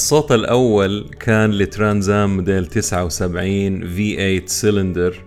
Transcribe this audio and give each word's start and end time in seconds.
الصوت 0.00 0.32
الأول 0.32 1.10
كان 1.20 1.50
لترانزام 1.50 2.36
موديل 2.36 2.66
79 2.66 3.80
V8 3.82 4.46
سلندر 4.46 5.24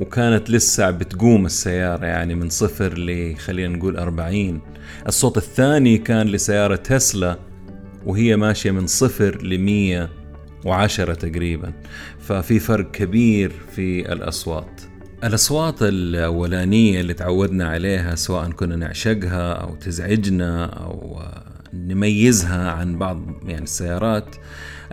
وكانت 0.00 0.50
لسه 0.50 0.90
بتقوم 0.90 1.46
السيارة 1.46 2.06
يعني 2.06 2.34
من 2.34 2.48
صفر 2.48 2.98
ل 2.98 3.36
خلينا 3.36 3.76
نقول 3.76 3.96
40 3.96 4.60
الصوت 5.08 5.36
الثاني 5.36 5.98
كان 5.98 6.26
لسيارة 6.26 6.76
تسلا 6.76 7.38
وهي 8.06 8.36
ماشية 8.36 8.70
من 8.70 8.86
صفر 8.86 9.42
ل 9.42 9.58
110 9.58 11.14
تقريبا. 11.14 11.72
ففي 12.20 12.58
فرق 12.58 12.90
كبير 12.90 13.52
في 13.76 14.12
الأصوات. 14.12 14.80
الأصوات 15.24 15.82
الأولانية 15.82 17.00
اللي 17.00 17.14
تعودنا 17.14 17.68
عليها 17.68 18.14
سواء 18.14 18.50
كنا 18.50 18.76
نعشقها 18.76 19.52
أو 19.52 19.74
تزعجنا 19.74 20.64
أو 20.64 21.22
نميزها 21.74 22.70
عن 22.70 22.98
بعض 22.98 23.22
يعني 23.46 23.64
السيارات. 23.64 24.36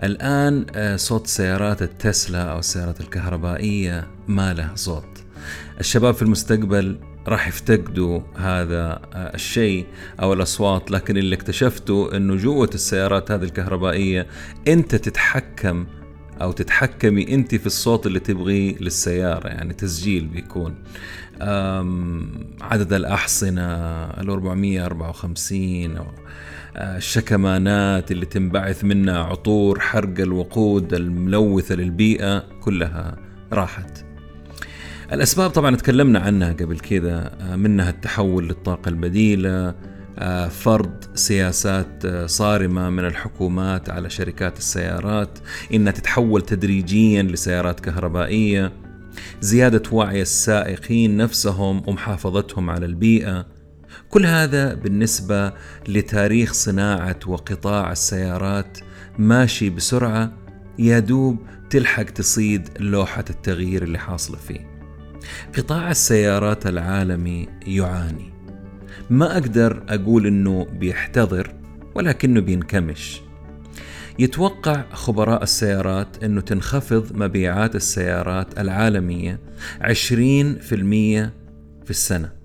الآن 0.02 0.66
آه، 0.74 0.96
صوت 0.96 1.26
سيارات 1.26 1.82
التسلا 1.82 2.42
أو 2.42 2.58
السيارات 2.58 3.00
الكهربائية 3.00 4.06
ما 4.28 4.54
لها 4.54 4.72
صوت. 4.74 5.24
الشباب 5.80 6.14
في 6.14 6.22
المستقبل 6.22 6.98
راح 7.28 7.48
يفتقدوا 7.48 8.20
هذا 8.36 9.00
آه، 9.14 9.34
الشيء 9.34 9.86
أو 10.20 10.32
الأصوات 10.32 10.90
لكن 10.90 11.16
اللي 11.16 11.36
اكتشفته 11.36 12.16
إنه 12.16 12.36
جوة 12.36 12.70
السيارات 12.74 13.30
هذه 13.30 13.42
الكهربائية 13.42 14.26
أنت 14.68 14.94
تتحكم 14.94 15.86
أو 16.42 16.52
تتحكمي 16.52 17.34
أنت 17.34 17.54
في 17.54 17.66
الصوت 17.66 18.06
اللي 18.06 18.20
تبغيه 18.20 18.78
للسيارة 18.78 19.48
يعني 19.48 19.74
تسجيل 19.74 20.26
بيكون. 20.26 20.74
عدد 22.60 22.92
الأحصنة 22.92 23.62
ال 24.20 24.30
454 24.30 25.96
أو 25.96 26.04
آه، 26.04 26.14
الشكمانات 26.76 28.10
اللي 28.10 28.26
تنبعث 28.26 28.84
منها 28.84 29.18
عطور 29.18 29.80
حرق 29.80 30.20
الوقود 30.20 30.94
الملوثة 30.94 31.74
للبيئة 31.74 32.44
كلها 32.60 33.16
راحت. 33.52 34.04
الأسباب 35.12 35.50
طبعا 35.50 35.76
تكلمنا 35.76 36.18
عنها 36.18 36.52
قبل 36.52 36.78
كذا. 36.78 37.32
آه، 37.40 37.56
منها 37.56 37.90
التحول 37.90 38.48
للطاقة 38.48 38.88
البديله 38.88 39.74
آه، 40.18 40.48
فرض 40.48 41.04
سياسات 41.14 42.04
آه، 42.04 42.26
صارمة 42.26 42.90
من 42.90 43.04
الحكومات 43.04 43.90
على 43.90 44.10
شركات 44.10 44.58
السيارات. 44.58 45.38
إنها 45.74 45.92
تتحول 45.92 46.42
تدريجيا 46.42 47.22
لسيارات 47.22 47.80
كهربائية. 47.80 48.72
زيادة 49.40 49.82
وعي 49.92 50.22
السائقين 50.22 51.16
نفسهم 51.16 51.82
ومحافظتهم 51.86 52.70
على 52.70 52.86
البيئة. 52.86 53.55
كل 54.10 54.26
هذا 54.26 54.74
بالنسبة 54.74 55.52
لتاريخ 55.88 56.52
صناعة 56.52 57.18
وقطاع 57.26 57.92
السيارات 57.92 58.78
ماشي 59.18 59.70
بسرعة 59.70 60.32
يا 60.78 60.98
دوب 60.98 61.38
تلحق 61.70 62.02
تصيد 62.02 62.68
لوحة 62.80 63.24
التغيير 63.30 63.82
اللي 63.82 63.98
حاصلة 63.98 64.36
فيه. 64.36 64.76
قطاع 65.56 65.90
السيارات 65.90 66.66
العالمي 66.66 67.48
يعاني. 67.66 68.32
ما 69.10 69.32
أقدر 69.32 69.82
أقول 69.88 70.26
إنه 70.26 70.64
بيحتضر 70.64 71.54
ولكنه 71.94 72.40
بينكمش. 72.40 73.20
يتوقع 74.18 74.84
خبراء 74.92 75.42
السيارات 75.42 76.24
إنه 76.24 76.40
تنخفض 76.40 77.16
مبيعات 77.16 77.76
السيارات 77.76 78.58
العالمية 78.58 79.40
20% 79.80 81.32
في 81.84 81.90
السنة. 81.90 82.35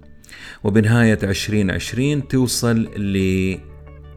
وبنهاية 0.64 1.20
2020 1.24 2.28
توصل 2.28 2.78
ل 2.98 3.18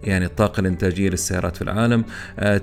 يعني 0.04 0.24
الطاقة 0.24 0.60
الإنتاجية 0.60 1.08
للسيارات 1.08 1.56
في 1.56 1.62
العالم 1.62 2.04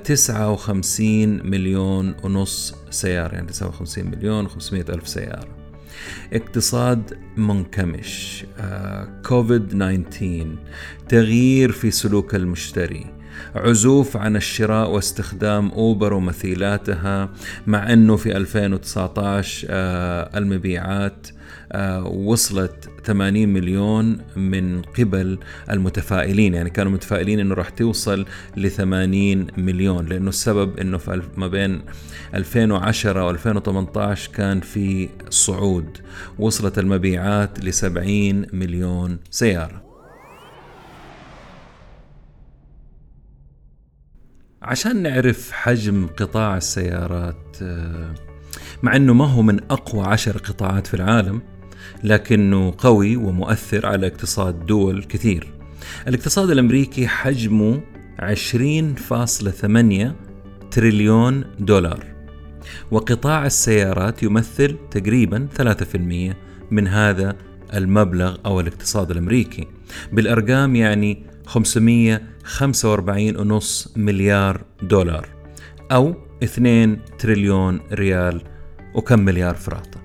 59 0.04 1.40
آه، 1.40 1.44
مليون 1.44 2.16
ونص 2.24 2.76
سيارة 2.90 3.34
يعني 3.34 3.48
59 3.48 4.06
مليون 4.06 4.48
و500 4.48 4.90
ألف 4.90 5.08
سيارة. 5.08 5.48
اقتصاد 6.34 7.18
منكمش 7.38 8.46
كوفيد 9.26 9.68
19 9.68 10.48
تغيير 11.10 11.72
في 11.72 11.92
سلوك 11.92 12.36
المشتري 12.36 13.06
عزوف 13.56 14.18
عن 14.18 14.36
الشراء 14.36 14.90
واستخدام 14.90 15.70
أوبر 15.70 16.14
ومثيلاتها 16.14 17.30
مع 17.68 17.94
إنه 17.94 18.16
في 18.16 18.38
2019 18.38 19.68
آه، 19.70 20.38
المبيعات 20.38 21.28
آه، 21.28 21.41
وصلت 22.06 22.90
80 23.04 23.50
مليون 23.50 24.18
من 24.36 24.82
قبل 24.82 25.40
المتفائلين. 25.70 26.54
يعني 26.54 26.70
كانوا 26.70 26.92
متفائلين 26.92 27.40
إنه 27.40 27.56
راح 27.56 27.70
توصل 27.70 28.26
ل 28.58 28.70
80 28.70 29.48
مليون 29.58 30.06
لأنه 30.06 30.30
السبب 30.30 30.78
إنه 30.78 30.98
في 30.98 31.22
ما 31.38 31.48
بين 31.48 31.82
2010 32.34 33.26
و 33.26 33.30
2018 33.30 34.32
كان 34.32 34.60
في 34.60 35.10
صعود. 35.30 35.98
وصلت 36.40 36.80
المبيعات 36.80 37.66
ل 37.66 37.74
70 37.74 38.46
مليون 38.54 39.20
سيارة. 39.30 39.92
عشان 44.62 45.04
نعرف 45.04 45.52
حجم 45.52 46.08
قطاع 46.08 46.58
السيارات 46.58 47.58
آه، 47.62 48.14
مع 48.84 48.96
إنه 48.96 49.14
ما 49.14 49.26
هو 49.26 49.42
من 49.42 49.60
أقوى 49.72 50.06
عشر 50.06 50.38
قطاعات 50.38 50.88
في 50.88 50.94
العالم 50.94 51.42
لكنه 52.04 52.74
قوي 52.78 53.16
ومؤثر 53.16 53.86
على 53.86 54.08
اقتصاد 54.08 54.66
دول 54.66 55.04
كثير. 55.04 55.48
الاقتصاد 56.08 56.50
الأمريكي 56.50 57.08
حجمه 57.08 57.82
20.8 58.20 60.12
تريليون 60.72 61.44
دولار 61.60 62.06
وقطاع 62.92 63.46
السيارات 63.46 64.24
يمثل 64.24 64.78
تقريبا 64.92 65.48
3% 65.58 66.36
من 66.72 66.88
هذا 66.88 67.36
المبلغ 67.74 68.38
أو 68.46 68.60
الاقتصاد 68.60 69.12
الأمريكي. 69.12 69.68
بالأرقام 70.12 70.76
يعني 70.76 71.24
545.5 71.48 71.58
مليار 73.96 74.62
دولار 74.82 75.28
أو 75.92 76.16
2 76.44 77.00
تريليون 77.20 77.80
ريال 77.92 78.42
وكم 78.96 79.20
مليار 79.20 79.56
فراطه 79.56 80.01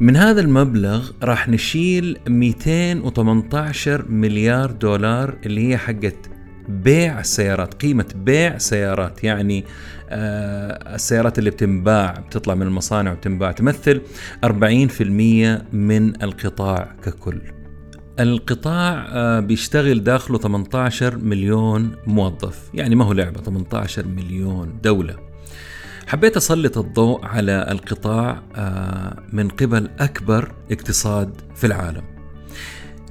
من 0.00 0.16
هذا 0.16 0.40
المبلغ 0.40 1.10
راح 1.22 1.48
نشيل 1.48 2.18
218 2.28 4.04
مليار 4.08 4.70
دولار 4.70 5.36
اللي 5.46 5.68
هي 5.68 5.76
حقت 5.76 6.30
بيع 6.68 7.20
السيارات 7.20 7.74
قيمة 7.74 8.06
بيع 8.16 8.58
سيارات. 8.58 9.24
يعني 9.24 9.64
آه 10.08 10.94
السيارات 10.94 11.38
اللي 11.38 11.50
بتنباع 11.50 12.12
بتطلع 12.12 12.54
من 12.54 12.62
المصانع 12.62 13.12
وبتنباع 13.12 13.52
تمثل 13.52 14.00
40% 14.44 14.48
من 15.72 16.22
القطاع 16.22 16.94
ككل. 17.02 17.40
القطاع 18.20 19.06
آه 19.08 19.40
بيشتغل 19.40 20.04
داخله 20.04 20.38
18 20.38 21.18
مليون 21.18 21.92
موظف. 22.06 22.70
يعني 22.74 22.94
ما 22.94 23.04
هو 23.04 23.12
لعبة 23.12 23.40
18 23.40 24.06
مليون 24.06 24.78
دولة. 24.82 25.23
حبيت 26.06 26.36
أسلط 26.36 26.78
الضوء 26.78 27.24
على 27.24 27.66
القطاع 27.70 28.42
آه، 28.56 29.22
من 29.32 29.48
قبل 29.48 29.90
أكبر 29.98 30.52
اقتصاد 30.70 31.40
في 31.54 31.66
العالم. 31.66 32.02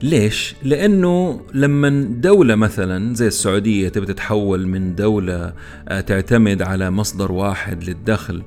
ليش؟ 0.03 0.55
لأنه 0.63 1.41
لما 1.53 1.89
دولة 2.09 2.55
مثلا 2.55 3.15
زي 3.15 3.27
السعودية 3.27 3.89
تبي 3.89 4.05
تتحول 4.05 4.67
من 4.67 4.95
دولة 4.95 5.53
آه، 5.87 6.01
تعتمد 6.01 6.61
على 6.61 6.91
مصدر 6.91 7.31
واحد 7.31 7.83
للدخل 7.83 8.43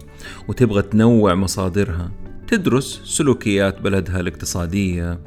وتبغى 0.48 0.82
تنوع 0.82 1.34
مصادرها 1.34 2.10
تدرس 2.48 3.00
سلوكيات 3.04 3.80
بلدها 3.80 4.20
الاقتصادية 4.20 5.18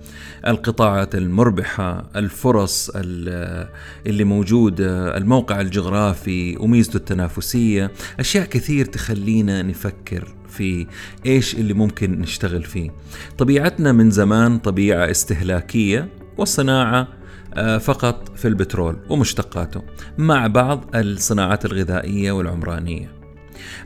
القطاعات 0.47 1.15
المربحة 1.15 2.09
الفرص 2.15 2.91
اللي 2.95 4.23
موجودة 4.23 5.17
الموقع 5.17 5.61
الجغرافي 5.61 6.57
وميزته 6.59 6.97
التنافسية 6.97 7.91
أشياء 8.19 8.45
كثير 8.45 8.85
تخلينا 8.85 9.61
نفكر 9.61 10.35
في 10.49 10.87
إيش 11.25 11.55
اللي 11.55 11.73
ممكن 11.73 12.21
نشتغل 12.21 12.63
فيه. 12.63 12.91
طبيعتنا 13.37 13.91
من 13.91 14.11
زمان 14.11 14.59
طبيعة 14.59 15.11
استهلاكية 15.11 16.09
والصناعة 16.37 17.07
آه، 17.53 17.77
فقط 17.77 18.37
في 18.37 18.47
البترول 18.47 18.97
ومشتقاته 19.09 19.81
مع 20.17 20.47
بعض 20.47 20.85
الصناعات 20.95 21.65
الغذائية 21.65 22.31
والعمرانية. 22.31 23.18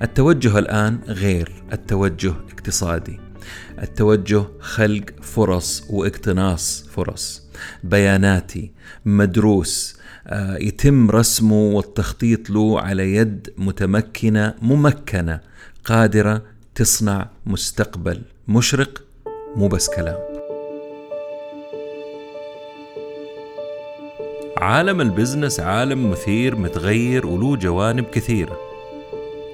التوجه 0.02 0.60
الآن 0.60 1.00
غير 1.08 1.52
التوجه 1.74 2.34
اقتصادي. 2.52 3.20
التوجه 3.82 4.44
خلق 4.60 5.06
فرص 5.22 5.84
واقتناص 5.90 6.86
فرص. 6.92 7.44
بياناتي 7.84 8.72
مدروس 9.06 9.98
آه، 10.28 10.58
يتم 10.58 11.12
رسمه 11.12 11.62
والتخطيط 11.62 12.50
له 12.50 12.82
على 12.82 13.16
يد 13.16 13.54
متمكنة 13.58 14.54
ممكنة 14.62 15.40
قادرة 15.86 16.44
تصنع 16.76 17.30
مستقبل 17.46 18.22
مشرق 18.48 19.04
مو 19.56 19.68
بس 19.68 19.90
كلام. 19.90 20.18
عالم 24.58 25.02
البزنس 25.02 25.60
عالم 25.60 26.12
مثير 26.12 26.56
متغير 26.56 27.28
وله 27.28 27.56
جوانب 27.56 28.06
كثيرة. 28.06 28.73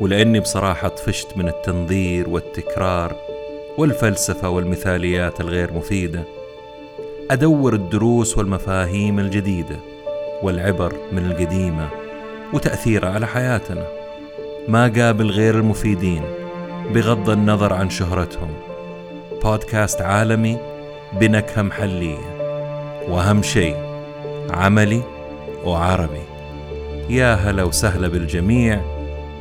ولأني 0.02 0.40
بصراحة 0.40 0.88
طفشت 0.88 1.38
من 1.38 1.48
التنظير 1.48 2.30
والتكرار 2.30 3.16
والفلسفة 3.78 4.50
والمثاليات 4.50 5.42
الغير 5.42 5.74
مفيدة. 5.74 6.24
أدور 7.32 7.74
الدروس 7.74 8.38
والمفاهيم 8.38 9.20
الجديدة 9.20 9.76
والعبر 10.44 10.94
من 11.12 11.26
القديمة 11.26 11.90
وتأثيرها 12.54 13.10
على 13.10 13.28
حياتنا. 13.28 13.88
ما 14.68 14.94
قابل 14.98 15.30
غير 15.32 15.56
المفيدين 15.56 16.24
بغض 16.94 17.30
النظر 17.30 17.74
عن 17.74 17.90
شهرتهم. 17.90 18.54
بودكاست 19.44 20.02
عالمي 20.02 20.58
بنكهة 21.14 21.62
محلية. 21.62 22.40
وأهم 23.10 23.44
شيء 23.44 23.76
عملي 24.50 25.02
وعربي. 25.66 26.24
يا 27.10 27.34
هلا 27.34 27.64
وسهلا 27.64 28.08
بالجميع. 28.08 28.99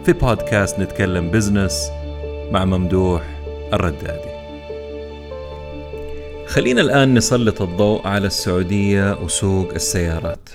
في 0.08 0.14
بودكاست 0.14 0.78
نتكلم 0.78 1.30
بزنس 1.30 1.90
مع 2.50 2.64
ممدوح 2.64 3.22
الردادي. 3.72 4.30
خلينا 6.46 6.80
الآن 6.80 7.14
نسلط 7.14 7.62
الضوء 7.62 8.06
على 8.06 8.26
السعودية 8.26 9.22
وسوق 9.22 9.74
السيارات. 9.74 10.48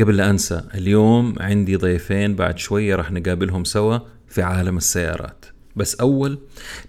قبل 0.00 0.16
لا 0.16 0.30
أنسى 0.30 0.62
اليوم 0.74 1.34
عندي 1.40 1.76
ضيفين 1.76 2.34
بعد 2.34 2.58
شوية 2.58 2.96
راح 2.96 3.10
نقابلهم 3.10 3.64
سوا 3.64 3.98
في 4.28 4.42
عالم 4.42 4.76
السيارات. 4.76 5.44
بس 5.76 5.94
أول 5.94 6.38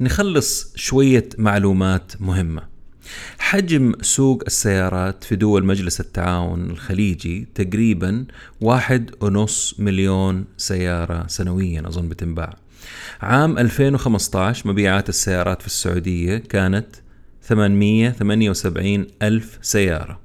نخلص 0.02 0.74
شوية 0.76 1.30
معلومات 1.38 2.12
مهمة. 2.20 2.73
حجم 3.40 3.94
سوق 4.02 4.44
السيارات 4.48 5.24
في 5.24 5.36
دول 5.36 5.66
مجلس 5.66 6.00
التعاون 6.00 6.70
الخليجي 6.70 7.48
تقريبا 7.56 8.26
واحد 8.62 9.12
ونص 9.22 9.76
مليون 9.80 10.46
سيارة 10.58 11.28
سنويا 11.28 11.84
أظن 11.88 12.10
بتنباع. 12.10 12.56
عام 13.22 13.58
2015 13.58 14.70
مبيعات 14.70 15.10
السيارات 15.10 15.62
في 15.62 15.68
السعودية 15.68 16.38
كانت 16.38 16.88
878 17.42 19.08
ألف 19.22 19.60
سيارة. 19.62 20.20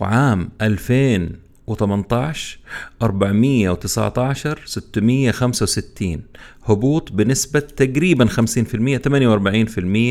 وعام 0.00 0.48
2000 0.62 1.47
و18 1.68 2.36
419 3.02 4.58
665 4.64 6.22
هبوط 6.64 7.12
بنسبة 7.12 7.60
تقريبا 7.60 8.26
50% 8.26 8.30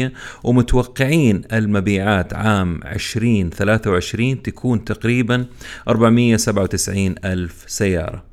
48% 0.10 0.12
ومتوقعين 0.44 1.42
المبيعات 1.54 2.34
عام 2.34 2.80
2023 2.84 4.42
تكون 4.42 4.86
تقريبا 4.86 5.46
497 5.88 7.16
ألف 7.26 7.64
سيارة. 7.68 8.27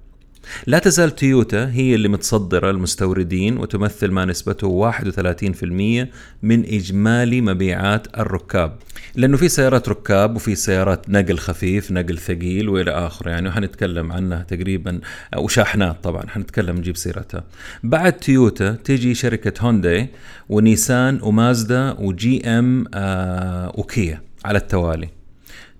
لا 0.66 0.78
تزال 0.78 1.14
تويوتا 1.14 1.70
هي 1.70 1.94
اللي 1.94 2.08
متصدرة 2.08 2.70
المستوردين 2.70 3.58
وتمثل 3.58 4.10
ما 4.10 4.24
نسبته 4.24 4.68
31% 4.68 6.08
من 6.42 6.64
إجمالي 6.64 7.40
مبيعات 7.40 8.18
الركاب. 8.18 8.78
لأنه 9.14 9.36
في 9.36 9.48
سيارات 9.48 9.88
ركاب 9.88 10.36
وفي 10.36 10.54
سيارات 10.54 11.10
نقل 11.10 11.38
خفيف 11.38 11.92
نقل 11.92 12.18
ثقيل 12.18 12.68
وإلى 12.68 12.90
آخره 12.90 13.30
يعني 13.30 13.48
وحنتكلم 13.48 14.12
عنها 14.12 14.42
تقريبا 14.42 15.00
وشاحنات 15.36 16.04
طبعا 16.04 16.28
حنتكلم 16.28 16.76
نجيب 16.76 16.96
سيرتها. 16.96 17.44
بعد 17.82 18.12
تويوتا 18.12 18.72
تيجي 18.72 19.14
شركة 19.14 19.66
هونداي 19.66 20.08
ونيسان 20.48 21.18
ومازدا 21.22 21.96
وجي 21.98 22.46
إم 22.46 22.84
آه 22.94 23.72
وكيا 23.74 24.22
على 24.44 24.58
التوالي. 24.58 25.08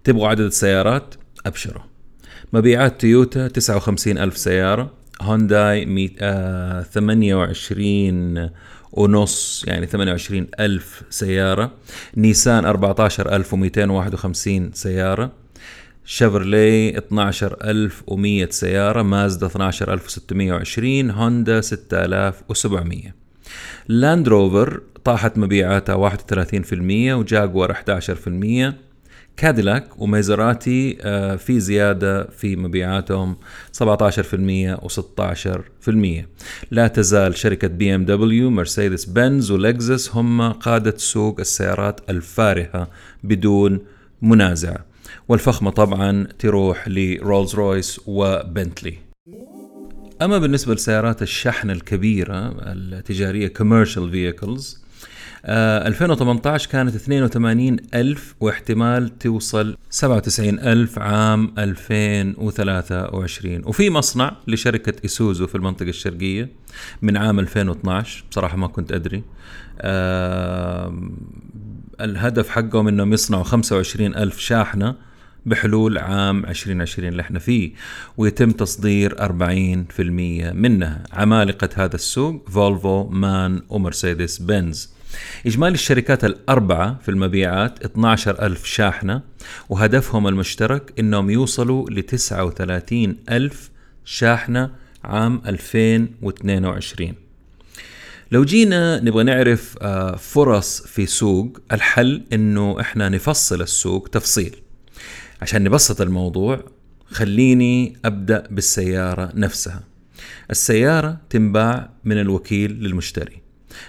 تبغوا 0.05 0.29
عدد 0.29 0.41
السيارات؟ 0.41 1.15
أبشروا. 1.47 1.94
مبيعات 2.55 3.01
تويوتا 3.01 3.49
59 3.49 4.19
ألف 4.19 4.39
سيارة 4.39 4.91
هونداي 5.23 5.87
100 5.87 6.11
آه 6.21 6.83
28 6.83 8.51
ونص 8.93 9.65
يعني 9.67 9.87
28 9.87 10.47
ألف 10.61 11.03
سيارة 11.11 11.73
نيسان 12.17 12.65
14251 12.65 14.73
سيارة 14.73 15.33
شيفرلي 16.05 16.99
12100 16.99 18.51
سيارة 18.51 19.03
مازدا 19.03 19.47
12620 19.47 21.11
هوندا 21.11 21.61
6700 21.61 23.15
لاند 23.89 24.29
روفر 24.29 24.81
طاحت 25.05 25.39
مبيعاتها 25.39 26.11
31% 26.11 26.13
وجاكوار 27.13 27.75
11% 27.75 27.79
كاديلاك 29.37 30.01
وميزراتي 30.01 30.99
آه، 31.01 31.37
في 31.37 31.61
زيادة 31.61 32.25
في 32.25 32.57
مبيعاتهم 32.57 33.37
17% 33.73 34.77
و16% 34.77 36.25
لا 36.71 36.89
تزال 36.89 37.37
شركة 37.37 37.69
BMW 37.69 38.51
مرسيدس 38.51 39.05
بنز 39.05 39.51
ولكزس 39.51 40.17
هم 40.17 40.53
قادة 40.53 40.95
سوق 40.97 41.41
السيارات 41.41 42.01
الفارهة 42.11 42.89
بدون 43.25 43.81
منازع. 44.23 44.77
والفخمة 45.29 45.71
طبعا 45.71 46.27
تروح 46.39 46.89
لرولز 46.89 47.55
رويس 47.55 48.01
وبنتلي. 48.07 48.95
أما 50.23 50.39
بالنسبة 50.39 50.75
لسيارات 50.75 51.23
الشحن 51.23 51.71
الكبيرة 51.71 52.55
التجارية 52.73 53.53
commercial 53.59 54.13
vehicles 54.13 54.84
2018 55.47 56.69
آه، 56.69 56.73
كانت 56.73 56.95
82 56.95 57.77
ألف 57.95 58.35
واحتمال 58.41 59.19
توصل 59.19 59.77
97 59.91 60.59
ألف 60.59 60.99
عام 60.99 61.55
2023 61.59 63.63
وفي 63.65 63.91
مصنع 63.91 64.37
لشركة 64.47 64.93
إيسوزو 65.05 65.47
في 65.47 65.55
المنطقة 65.55 65.89
الشرقية 65.89 66.49
من 67.03 67.17
عام 67.17 67.39
2012 67.39 68.25
بصراحة 68.31 68.57
ما 68.57 68.67
كنت 68.67 68.93
أدري. 68.93 69.23
آه 69.81 71.03
الهدف 72.01 72.49
حقهم 72.49 72.89
إنهم 72.89 73.13
يصنعوا 73.13 73.45
25 73.45 74.15
ألف 74.15 74.39
شاحنة 74.39 74.95
بحلول 75.47 75.99
عام 75.99 76.47
2020 76.47 77.09
اللي 77.09 77.23
إحنا 77.23 77.39
فيه 77.39 77.73
ويتم 78.17 78.51
تصدير 78.51 79.17
40% 79.19 79.23
منها. 80.53 81.03
عمالقة 81.13 81.69
هذا 81.75 81.95
السوق 81.95 82.49
فولفو 82.51 83.09
مان 83.09 83.63
ومرسيدس 83.69 84.39
بنز 84.39 84.95
إجمالي 85.47 85.75
الشركات 85.75 86.25
الأربعة 86.25 86.99
في 87.03 87.11
المبيعات 87.11 87.85
12 87.85 88.43
ألف 88.43 88.65
شاحنة 88.65 89.23
وهدفهم 89.69 90.29
المشترك 90.29 90.93
إنهم 90.99 91.31
يوصلوا 91.31 91.91
ل 91.91 92.03
39 92.03 93.17
ألف 93.31 93.71
شاحنة 94.05 94.71
عام 95.05 95.43
2022 95.47 97.15
لو 98.33 98.45
جينا 98.45 99.01
نبغى 99.01 99.25
نعرف 99.25 99.77
آه، 99.83 100.17
فرص 100.17 100.83
في 100.83 101.07
سوق 101.07 101.59
الحل 101.73 102.23
إنه 102.33 102.81
إحنا 102.81 103.09
نفصل 103.09 103.63
السوق 103.63 104.09
تفصيل. 104.09 104.57
عشان 105.43 105.65
نبسط 105.65 106.01
الموضوع 106.01 106.65
خليني 107.11 107.97
أبدأ 108.05 108.47
بالسيارة 108.51 109.31
نفسها. 109.35 109.83
السيارة 110.51 111.21
تنباع 111.31 111.91
من 112.05 112.21
الوكيل 112.21 112.71
للمشتري. 112.71 113.44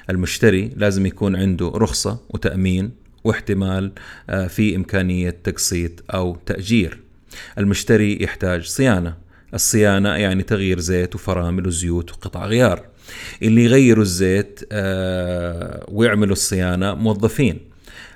المشتري 0.10 0.72
لازم 0.76 1.06
يكون 1.06 1.36
عنده 1.36 1.72
رخصة 1.76 2.20
وتأمين 2.30 2.92
واحتمال 3.24 3.92
آه، 4.30 4.48
في 4.48 4.76
إمكانية 4.76 5.30
تقسيط 5.44 5.92
أو 6.14 6.38
تأجير. 6.46 7.00
المشتري 7.58 8.24
يحتاج 8.24 8.66
صيانة. 8.66 9.18
الصيانة 9.54 10.10
يعني 10.10 10.44
تغيير 10.44 10.80
زيت 10.80 11.16
وفرامل 11.16 11.68
وزيوت 11.68 12.12
وقطع 12.12 12.46
غيار. 12.46 12.86
اللي 13.44 13.64
يغيروا 13.64 14.04
الزيت 14.04 14.60
آه، 14.72 15.86
ويعملوا 15.88 16.34
الصيانة 16.34 16.94
موظفين. 16.94 17.60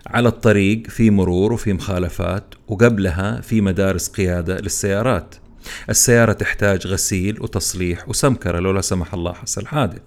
على 0.08 0.30
الطريق 0.30 0.88
في 0.88 1.10
مرور 1.10 1.54
وفي 1.54 1.74
مخالفات 1.74 2.44
وقبلها 2.68 3.42
في 3.42 3.62
مدارس 3.62 4.10
قيادة 4.10 4.58
للسيارات. 4.58 5.36
السيارة 5.90 6.34
تحتاج 6.34 6.88
غسيل 6.88 7.42
وتصليح 7.42 8.10
وسمكرة 8.10 8.60
لو 8.60 8.72
لا 8.72 8.82
سمح 8.82 9.14
الله 9.14 9.34
حصل 9.34 9.68
حادث. 9.68 10.02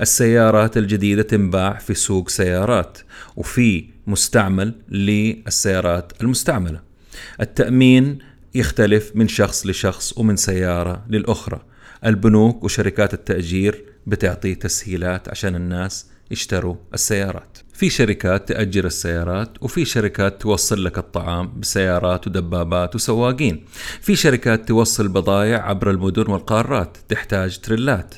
السيارات 0.00 0.76
الجديدة 0.76 1.22
تنباع 1.22 1.78
في 1.78 1.94
سوق 1.94 2.28
سيارات 2.28 2.98
وفي 3.36 3.84
مستعمل 4.06 4.74
للسيارات 4.88 6.12
المستعملة. 6.20 6.80
التأمين 7.40 8.18
يختلف 8.54 9.12
من 9.14 9.28
شخص 9.28 9.66
لشخص 9.66 10.18
ومن 10.18 10.36
سيارة 10.36 11.04
للأخرى. 11.08 11.60
البنوك 12.06 12.64
وشركات 12.64 13.14
التأجير 13.14 13.84
بتعطي 14.06 14.54
تسهيلات 14.54 15.28
عشان 15.28 15.54
الناس 15.56 16.06
يشتروا 16.30 16.76
السيارات. 16.94 17.58
في 17.74 17.90
شركات 17.90 18.48
تأجر 18.48 18.86
السيارات 18.86 19.62
وفي 19.62 19.84
شركات 19.84 20.42
توصل 20.42 20.84
لك 20.84 20.98
الطعام 20.98 21.60
بسيارات 21.60 22.26
ودبابات 22.26 22.94
وسواقين. 22.94 23.64
في 24.00 24.16
شركات 24.16 24.68
توصل 24.68 25.08
بضائع 25.08 25.68
عبر 25.68 25.90
المدن 25.90 26.30
والقارات 26.30 26.96
تحتاج 27.08 27.58
تريلات 27.58 28.14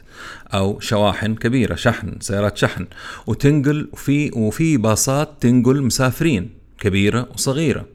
أو 0.55 0.81
شواحن 0.81 1.35
كبيرة 1.35 1.75
شحن 1.75 2.17
سيارات 2.21 2.57
شحن. 2.57 2.87
وتنقل 3.27 3.89
وفي 3.93 4.31
وفي 4.35 4.77
باصات 4.77 5.29
تنقل 5.41 5.83
مسافرين 5.83 6.51
كبيرة 6.79 7.29
وصغيرة. 7.35 7.87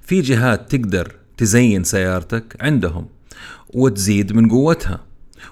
في 0.00 0.20
جهات 0.20 0.76
تقدر 0.76 1.12
تزين 1.36 1.84
سيارتك 1.84 2.56
عندهم 2.60 3.08
وتزيد 3.74 4.32
من 4.32 4.50
قوتها 4.50 5.00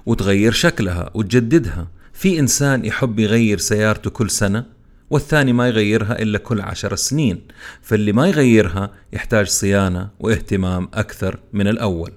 وتغير 0.07 0.53
شكلها 0.53 1.11
وتجددها. 1.15 1.89
في 2.23 2.39
إنسان 2.39 2.85
يحب 2.85 3.19
يغير 3.19 3.59
سيارته 3.59 4.11
كل 4.11 4.31
سنة 4.31 4.65
والثاني 5.11 5.53
ما 5.53 5.69
يغيرها 5.69 6.23
إلا 6.23 6.39
كل 6.39 6.61
عشر 6.61 6.95
سنين 6.95 7.41
فاللي 7.83 8.13
ما 8.13 8.29
يغيرها 8.29 8.91
يحتاج 9.13 9.47
صيانة 9.47 10.09
واهتمام 10.21 10.89
أكثر 10.95 11.41
من 11.53 11.69
الأول. 11.69 12.13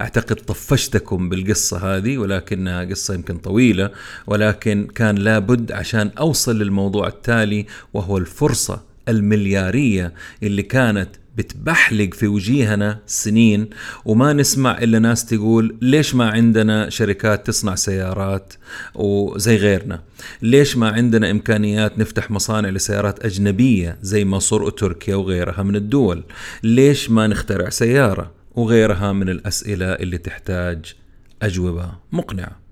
أعتقد 0.00 0.36
طفشتكم 0.36 1.28
بالقصة 1.28 1.96
هذه 1.96 2.18
ولكنها 2.18 2.84
قصة 2.84 3.14
يمكن 3.14 3.38
طويلة 3.38 3.90
ولكن 4.26 4.88
كان 4.94 5.16
لابد 5.16 5.72
عشان 5.72 6.10
أوصل 6.18 6.58
للموضوع 6.58 7.08
التالي 7.08 7.66
وهو 7.94 8.18
الفرصة 8.18 8.82
المليارية 9.08 10.14
اللي 10.42 10.62
كانت 10.62 11.10
بتبحلق 11.38 12.14
في 12.14 12.26
وجيهنا 12.26 12.98
سنين 13.06 13.70
وما 14.04 14.32
نسمع 14.32 14.78
إلا 14.78 14.98
ناس 14.98 15.26
تقول 15.26 15.76
ليش 15.82 16.14
ما 16.14 16.30
عندنا 16.30 16.90
شركات 16.90 17.46
تصنع 17.46 17.74
سيارات 17.74 18.54
وزي 18.94 19.56
غيرنا؟ 19.56 20.02
ليش 20.42 20.76
ما 20.76 20.88
عندنا 20.88 21.30
إمكانيات 21.30 21.98
نفتح 21.98 22.30
مصانع 22.30 22.68
لسيارات 22.68 23.24
أجنبية 23.24 23.98
زي 24.02 24.24
مصر 24.24 24.62
وتركيا 24.62 25.14
وغيرها 25.14 25.62
من 25.62 25.76
الدول؟ 25.76 26.24
ليش 26.62 27.10
ما 27.10 27.26
نخترع 27.26 27.68
سيارة 27.68 28.32
وغيرها 28.54 29.12
من 29.12 29.28
الأسئلة 29.28 29.86
اللي 29.86 30.18
تحتاج 30.18 30.94
أجوبة 31.42 31.92
مقنعة؟ 32.12 32.68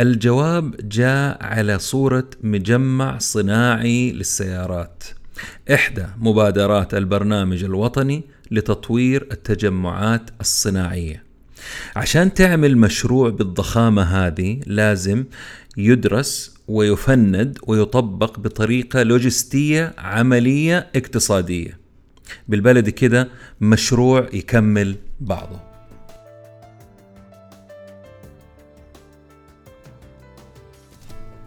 الجواب 0.00 0.88
جاء 0.88 1.38
على 1.44 1.78
صورة 1.78 2.30
مجمع 2.42 3.18
صناعي 3.18 4.12
للسيارات. 4.12 5.04
إحدى 5.74 6.06
مبادرات 6.18 6.94
البرنامج 6.94 7.64
الوطني 7.64 8.24
لتطوير 8.50 9.28
التجمعات 9.32 10.30
الصناعية. 10.40 11.24
عشان 11.96 12.34
تعمل 12.34 12.78
مشروع 12.78 13.30
بالضخامة 13.30 14.02
هذه 14.02 14.60
لازم 14.66 15.24
يدرس 15.76 16.54
ويفند 16.68 17.58
ويطبق 17.66 18.38
بطريقة 18.38 19.02
لوجستية 19.02 19.94
عملية 19.98 20.90
اقتصادية. 20.96 21.78
بالبلد 22.48 22.88
كده 22.88 23.28
مشروع 23.60 24.28
يكمل 24.32 24.96
بعضه. 25.20 25.60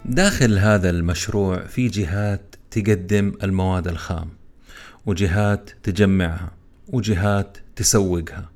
داخل 0.05 0.57
هذا 0.57 0.89
المشروع 0.89 1.65
في 1.65 1.87
جهات 1.87 2.46
تقدم 2.71 3.31
المواد 3.43 3.87
الخام 3.87 4.29
وجهات 5.05 5.69
تجمعها 5.83 6.51
وجهات 6.87 7.57
تسوقها. 7.75 8.49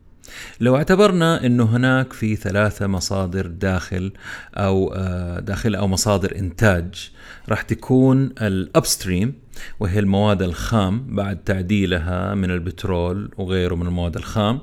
لو 0.59 0.75
اعتبرنا 0.75 1.45
إنه 1.45 1.63
هناك 1.63 2.13
في 2.13 2.35
ثلاثة 2.35 2.87
مصادر 2.87 3.47
داخل 3.47 4.11
أو 4.55 4.93
آه، 4.95 5.39
داخل 5.39 5.75
أو 5.75 5.87
مصادر 5.87 6.35
إنتاج 6.35 7.11
راح 7.49 7.61
تكون 7.61 8.33
ال 8.41 8.52
upstream 8.52 9.33
وهي 9.79 9.99
المواد 9.99 10.41
الخام 10.41 11.15
بعد 11.15 11.37
تعديلها 11.37 12.35
من 12.35 12.51
البترول 12.51 13.31
وغيره 13.37 13.75
من 13.75 13.87
المواد 13.87 14.15
الخام. 14.15 14.59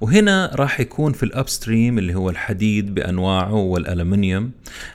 وهنا 0.00 0.50
راح 0.54 0.80
يكون 0.80 1.12
في 1.12 1.22
ال 1.22 1.30
upstream 1.30 1.98
اللي 1.98 2.14
هو 2.14 2.30
الحديد 2.30 2.94
بأنواعه 2.94 3.54
والالمنيوم 3.54 4.50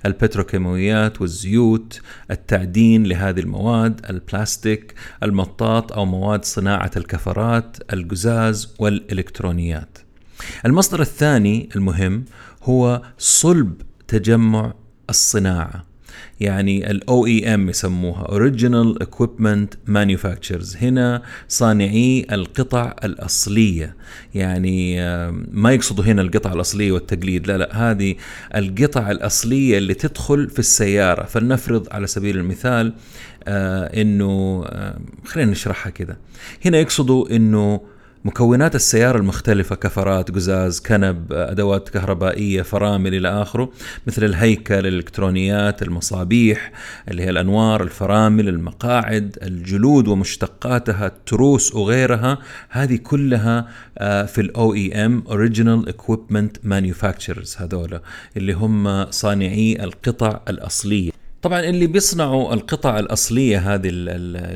البتروكيماويات 0.06 1.22
والزيوت 1.22 2.02
التعدين 2.32 3.04
لهذه 3.04 3.40
المواد 3.40 4.06
البلاستيك 4.10 4.94
المطاط 5.24 5.94
أو 5.94 6.06
مواد 6.06 6.46
صناعة 6.46 6.92
الكفرات 6.98 7.78
القزاز 7.94 8.76
والإلكترونيات. 8.80 9.98
المصدر 10.66 11.02
الثاني 11.02 11.70
المهم 11.76 12.26
هو 12.64 13.02
صلب 13.18 13.82
تجمع 14.08 14.74
الصناعة. 15.10 15.89
يعني 16.40 16.92
ال 16.92 17.02
OEM 17.02 17.70
يسموها 17.70 18.28
Original 18.28 19.04
Equipment 19.04 19.92
Manufacturers. 19.92 20.84
هنا 20.84 21.22
صانعي 21.48 22.26
القطع 22.32 22.96
الأصلية. 23.04 23.96
يعني 24.36 25.02
ما 25.52 25.72
يقصدوا 25.72 26.04
هنا 26.04 26.22
القطع 26.22 26.54
الأصلية 26.54 26.92
والتقليد 26.92 27.48
لا 27.48 27.58
لا 27.58 27.92
هذه 27.92 28.16
القطع 28.56 29.12
الأصلية 29.12 29.78
اللي 29.78 29.94
تدخل 29.94 30.50
في 30.50 30.60
السيارة. 30.60 31.24
فلنفرض 31.24 31.88
على 31.92 32.08
سبيل 32.08 32.38
المثال 32.38 32.94
آه، 33.44 34.02
إنه 34.02 34.64
آه، 34.68 35.00
خلينا 35.26 35.52
نشرحها 35.52 35.90
كده 35.90 36.18
هنا 36.66 36.78
يقصدوا 36.78 37.36
إنه 37.36 37.82
مكونات 38.26 38.76
السيارة 38.76 39.18
المختلفة 39.18 39.76
كفرات 39.76 40.32
قزاز 40.32 40.80
كنب 40.80 41.34
أدوات 41.34 41.90
كهربائية 41.90 42.62
فرامل 42.62 43.16
إلى 43.16 43.42
آخره 43.42 43.72
مثل 44.08 44.24
الهيكل 44.24 44.88
الإلكترونيات 44.88 45.82
المصابيح 45.82 46.72
اللي 47.08 47.24
هي 47.24 47.30
الأنوار 47.30 47.84
الفرامل 47.84 48.50
المقاعد 48.50 49.38
الجلود 49.42 50.08
ومشتقاتها 50.08 51.08
التروس 51.08 51.76
وغيرها. 51.76 52.38
هذه 52.70 52.96
كلها 52.96 53.68
آه، 53.98 54.26
في 54.26 54.42
ال 54.42 54.52
OEM 54.56 55.30
Original 55.30 55.94
Equipment 55.94 56.70
Manufacturers 56.70 57.62
هذولا 57.62 58.02
اللي 58.38 58.54
هم 58.54 59.12
صانعي 59.12 59.84
القطع 59.84 60.40
الأصلية. 60.50 61.19
طبعا 61.42 61.60
اللي 61.60 61.88
بيصنعوا 61.88 62.54
القطع 62.54 63.00
الأصلية 63.00 63.76
هذه 63.76 63.90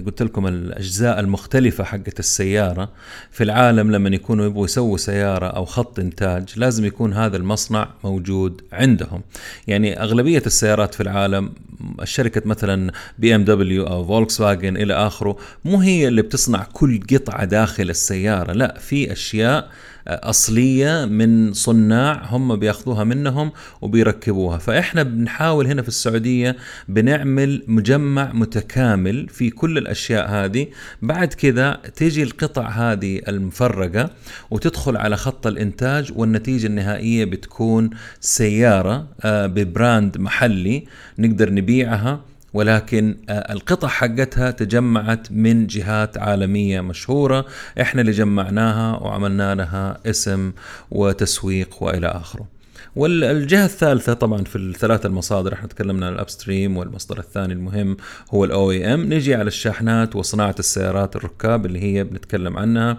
قلت 0.05 0.23
لكم 0.23 0.47
الأجزاء 0.47 1.19
المختلفة 1.19 1.83
حقت 1.83 2.19
السيارة 2.19 2.89
في 3.31 3.43
العالم 3.43 3.91
لما 3.91 4.09
يكونوا 4.09 4.45
يبغوا 4.45 4.65
يسووا 4.65 4.97
سيارة 4.97 5.47
أو 5.47 5.65
خط 5.65 5.99
إنتاج 5.99 6.49
لازم 6.55 6.85
يكون 6.85 7.13
هذا 7.13 7.37
المصنع 7.37 7.89
موجود 8.03 8.61
عندهم. 8.73 9.21
يعني 9.67 10.01
أغلبية 10.01 10.43
السيارات 10.45 10.95
في 10.95 11.03
العالم 11.03 11.53
الشركة 12.01 12.41
مثلا 12.45 12.91
BMW 13.19 13.87
أو 13.87 14.05
فولكس 14.05 14.41
واجن 14.41 14.77
إلى 14.77 14.93
آخره 14.93 15.37
مو 15.65 15.77
هي 15.77 16.07
اللي 16.07 16.21
بتصنع 16.21 16.67
كل 16.73 16.99
قطعة 17.13 17.45
داخل 17.45 17.89
السيارة 17.89 18.53
لا 18.53 18.79
في 18.79 19.11
أشياء 19.11 19.69
أصلية 20.07 21.05
من 21.05 21.53
صناع 21.53 22.25
هم 22.25 22.55
بياخذوها 22.55 23.03
منهم 23.03 23.51
وبيركبوها. 23.81 24.57
فإحنا 24.57 25.03
بنحاول 25.03 25.67
هنا 25.67 25.81
في 25.81 25.87
السعودية 25.87 26.55
بنعمل 26.87 27.63
مجمع 27.67 28.33
متكامل 28.33 29.29
في 29.29 29.49
كل 29.49 29.77
الأشياء 29.77 30.29
هذه. 30.29 30.67
بعد 31.01 31.33
كذا 31.33 31.79
تيجي 31.95 32.23
القطع 32.23 32.69
هذه 32.69 33.21
المفرقة 33.27 34.09
وتدخل 34.51 34.97
على 34.97 35.17
خط 35.17 35.47
الإنتاج 35.47 36.11
والنتيجة 36.15 36.67
النهائية 36.67 37.25
بتكون 37.25 37.89
سيارة 38.19 39.07
آه، 39.21 39.47
ببراند 39.47 40.17
محلي 40.17 40.83
نقدر 41.19 41.53
نبيعها. 41.53 42.32
ولكن 42.53 43.17
آه، 43.29 43.53
القطع 43.53 43.87
حقتها 43.87 44.51
تجمعت 44.51 45.31
من 45.31 45.67
جهات 45.67 46.17
عالمية 46.17 46.81
مشهورة 46.81 47.45
إحنا 47.81 48.01
اللي 48.01 48.11
جمعناها 48.11 48.97
وعملنا 48.97 49.55
لها 49.55 49.97
اسم 50.05 50.51
وتسويق 50.91 51.83
وإلى 51.83 52.07
آخره. 52.07 52.52
والجهة 52.95 53.65
الثالثة 53.65 54.13
طبعا 54.13 54.43
في 54.43 54.55
الثلاث 54.55 55.05
المصادر 55.05 55.53
إحنا 55.53 55.67
تكلمنا 55.67 56.07
عن 56.07 56.13
ال 56.13 56.20
upstream 56.20 56.77
والمصدر 56.77 57.19
الثاني 57.19 57.53
المهم 57.53 57.97
هو 58.31 58.45
ال 58.45 58.71
OEM. 58.71 59.13
نجي 59.13 59.35
على 59.35 59.47
الشاحنات 59.47 60.15
وصناعة 60.15 60.55
السيارات 60.59 61.15
الركاب 61.15 61.65
اللي 61.65 61.79
هي 61.79 62.03
بنتكلم 62.03 62.57
عنها. 62.57 62.97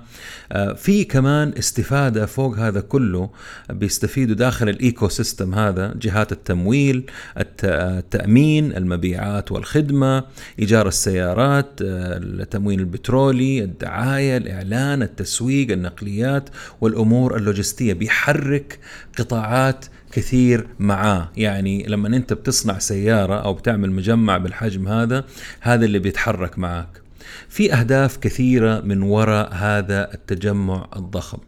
آه، 0.52 0.72
في 0.72 1.04
كمان 1.04 1.52
استفادة 1.58 2.26
فوق 2.26 2.58
هذا 2.58 2.80
كله 2.80 3.30
بيستفيدوا 3.70 4.34
داخل 4.34 4.68
ال 4.68 5.08
ecosystem 5.08 5.54
هذا 5.54 5.94
جهات 5.96 6.32
التمويل 6.32 7.04
التأمين 7.38 8.76
المبيعات 8.76 9.52
والخدمة 9.52 10.24
إيجار 10.58 10.88
السيارات 10.88 11.82
آه، 11.82 12.16
التموين 12.16 12.80
البترولي 12.80 13.64
الدعاية 13.64 14.36
الإعلان 14.36 15.02
التسويق 15.02 15.70
النقليات 15.70 16.48
والأمور 16.80 17.36
اللوجستية. 17.36 17.92
بيحرك 17.92 18.78
قطاعات 19.18 19.83
كثير 20.14 20.66
معاه. 20.78 21.30
يعني 21.36 21.86
لما 21.88 22.08
انت 22.08 22.32
بتصنع 22.32 22.78
سيارة 22.78 23.34
أو 23.34 23.54
بتعمل 23.54 23.90
مجمع 23.90 24.38
بالحجم 24.38 24.88
هذا 24.88 25.24
هذا 25.60 25.84
اللي 25.84 25.98
بيتحرك 25.98 26.58
معك 26.58 27.02
في 27.48 27.74
أهداف 27.74 28.16
كثيرة 28.16 28.80
من 28.80 29.02
وراء 29.02 29.54
هذا 29.54 30.14
التجمع 30.14 30.88
الضخم. 30.96 31.38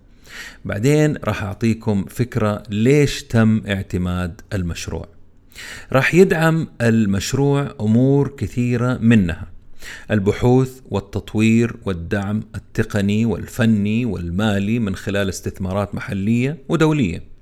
بعدين 0.64 1.16
راح 1.24 1.42
أعطيكم 1.42 2.04
فكرة 2.04 2.62
ليش 2.70 3.22
تم 3.22 3.62
اعتماد 3.68 4.40
المشروع. 4.52 5.08
راح 5.92 6.14
يدعم 6.14 6.68
المشروع 6.80 7.74
أمور 7.80 8.28
كثيرة 8.28 8.98
منها. 9.00 9.46
البحوث 10.10 10.80
والتطوير 10.90 11.76
والدعم 11.84 12.42
التقني 12.54 13.26
والفني 13.26 14.04
والمالي 14.04 14.78
من 14.78 14.96
خلال 14.96 15.28
استثمارات 15.28 15.94
محلية 15.94 16.58
ودولية. 16.68 17.35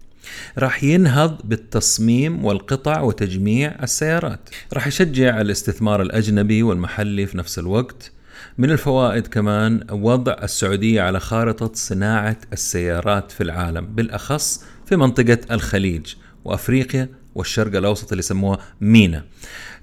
راح 0.59 0.85
ينهض 0.85 1.41
بالتصميم 1.45 2.45
والقطع 2.45 3.01
وتجميع 3.01 3.75
السيارات. 3.83 4.49
راح 4.73 4.87
يشجع 4.87 5.41
الاستثمار 5.41 6.03
الأجنبي 6.03 6.63
والمحلي 6.63 7.27
في 7.27 7.39
نفس 7.39 7.59
الوقت. 7.59 8.13
من 8.59 8.71
الفوائد 8.71 9.27
كمان 9.27 9.87
وضع 9.91 10.37
السعودية 10.43 11.03
على 11.03 11.21
خارطة 11.21 11.71
صناعة 11.75 12.37
السيارات 12.53 13.33
في 13.33 13.43
العالم 13.43 13.87
بالأخص 13.87 14.65
في 14.87 14.97
منطقة 14.97 15.39
الخليج 15.51 16.15
وأفريقيا 16.45 17.09
والشرق 17.35 17.77
الأوسط 17.77 18.13
اللي 18.13 18.21
يسموها 18.21 18.59
مينا. 18.81 19.25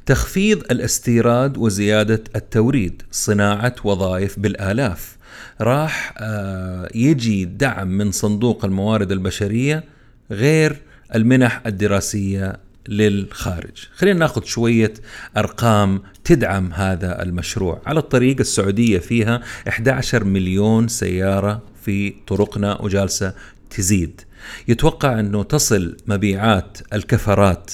تخفيض 0.06 0.64
الاستيراد 0.72 1.58
وزيادة 1.58 2.24
التوريد 2.36 3.02
صناعة 3.12 3.76
وظائف 3.84 4.40
بالآلاف. 4.40 5.18
راح 5.62 6.14
آه، 6.18 6.90
يجي 6.96 7.46
دعم 7.46 7.88
من 7.88 8.12
صندوق 8.12 8.66
الموارد 8.66 9.12
البشرية 9.12 9.84
غير 10.32 10.82
المنح 11.16 11.62
الدراسية 11.66 12.58
للخارج. 12.88 13.88
خلينا 13.96 14.20
ناخذ 14.20 14.44
شوية 14.44 14.94
أرقام 15.38 16.02
تدعم 16.24 16.74
هذا 16.74 17.22
المشروع. 17.24 17.82
على 17.86 18.00
الطريق 18.00 18.40
السعودية 18.40 19.00
فيها 19.00 19.42
11 19.68 20.24
مليون 20.24 20.88
سيارة 20.88 21.62
في 21.86 22.14
طرقنا 22.28 22.82
وجالسة 22.82 23.34
تزيد. 23.70 24.22
يتوقع 24.68 25.20
أنه 25.20 25.44
تصل 25.44 25.98
مبيعات 26.08 26.78
الكفرات 26.94 27.72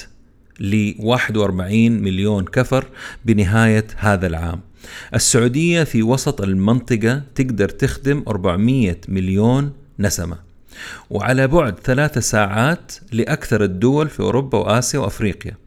ل 0.59 0.93
41 0.99 1.91
مليون 1.91 2.45
كفر 2.45 2.85
بنهاية 3.25 3.87
هذا 3.97 4.27
العام. 4.27 4.61
السعودية 5.13 5.83
في 5.83 6.03
وسط 6.03 6.41
المنطقة 6.41 7.21
تقدر 7.35 7.69
تخدم 7.69 8.23
400 8.27 8.97
مليون 9.07 9.73
نسمة. 9.99 10.46
وعلى 11.09 11.47
بعد 11.47 11.79
ثلاث 11.79 12.17
ساعات 12.17 12.91
لأكثر 13.11 13.63
الدول 13.63 14.09
في 14.09 14.19
أوروبا 14.19 14.57
وآسيا 14.57 14.99
وأفريقيا. 14.99 15.57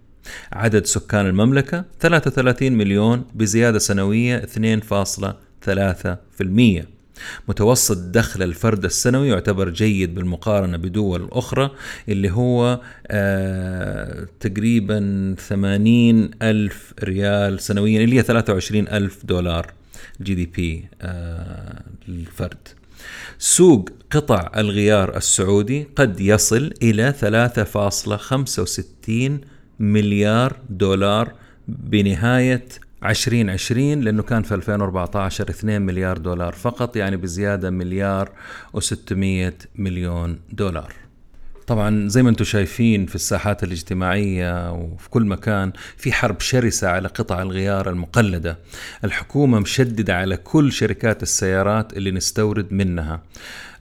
عدد 0.53 0.87
سكان 0.87 1.27
المملكة 1.27 1.85
33 2.01 2.73
مليون 2.73 3.25
بزيادة 3.35 3.79
سنوية 3.79 4.43
2.3% 4.43 6.85
متوسط 7.49 7.97
دخل 7.99 8.43
الفرد 8.43 8.85
السنوي 8.85 9.29
يعتبر 9.29 9.69
جيد 9.71 10.15
بالمقارنة 10.15 10.77
بدول 10.77 11.29
أخرى 11.33 11.71
اللي 12.09 12.31
هو 12.31 12.81
آه 13.07 14.27
تقريبا 14.41 15.35
80 15.39 16.31
ألف 16.43 16.95
ريال 17.05 17.61
سنويا 17.61 18.05
اللي 18.05 18.17
هي 18.17 18.23
23 18.23 18.89
ألف 18.89 19.25
دولار 19.27 19.73
جي 20.23 20.35
دي 20.35 20.47
بي 20.47 20.85
آه 21.03 21.83
للفرد. 22.09 22.69
سوق 23.39 23.89
قطع 24.11 24.51
الغيار 24.57 25.17
السعودي 25.17 25.89
قد 25.97 26.21
يصل 26.21 26.73
إلى 26.83 27.15
3.65 29.43 29.47
مليار 29.81 30.57
دولار 30.71 31.33
بنهاية 31.69 32.65
2020 33.05 34.01
لأنه 34.01 34.23
كان 34.23 34.43
في 34.43 34.55
2014 34.55 35.51
2 35.51 35.83
مليار 35.83 36.19
دولار 36.19 36.53
فقط 36.53 36.97
يعني 36.97 37.17
بزيادة 37.17 37.71
مليار 37.71 38.31
و600 38.77 39.53
مليون 39.75 40.41
دولار. 40.53 41.10
طبعا 41.71 42.09
زي 42.09 42.23
ما 42.23 42.31
أنتم 42.31 42.45
شايفين 42.45 43.07
في 43.07 43.15
الساحات 43.15 43.65
الاجتماعية 43.65 44.73
وفي 44.73 45.11
كل 45.11 45.25
مكان 45.25 45.73
في 45.97 46.13
حرب 46.13 46.41
شرسة 46.41 46.89
على 46.89 47.09
قطع 47.09 47.43
الغيار 47.43 47.91
المقلدة. 47.91 48.59
الحكومة 49.05 49.59
مشددة 49.59 50.17
على 50.17 50.37
كل 50.37 50.73
شركات 50.73 51.23
السيارات 51.23 51.97
اللي 51.97 52.11
نستورد 52.11 52.73
منها. 52.73 53.23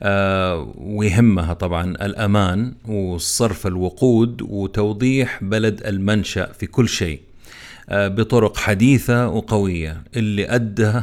آه 0.02 0.72
ويهمها 0.78 1.54
طبعا 1.54 1.84
الأمان 1.84 2.74
وصرف 2.88 3.66
الوقود 3.66 4.42
وتوضيح 4.42 5.44
بلد 5.44 5.86
المنشأ 5.86 6.52
في 6.52 6.66
كل 6.66 6.88
شيء. 6.88 7.20
آه، 7.88 8.08
بطرق 8.08 8.56
حديثة 8.56 9.28
وقوية 9.28 10.02
اللي 10.16 10.54
أدى 10.54 11.00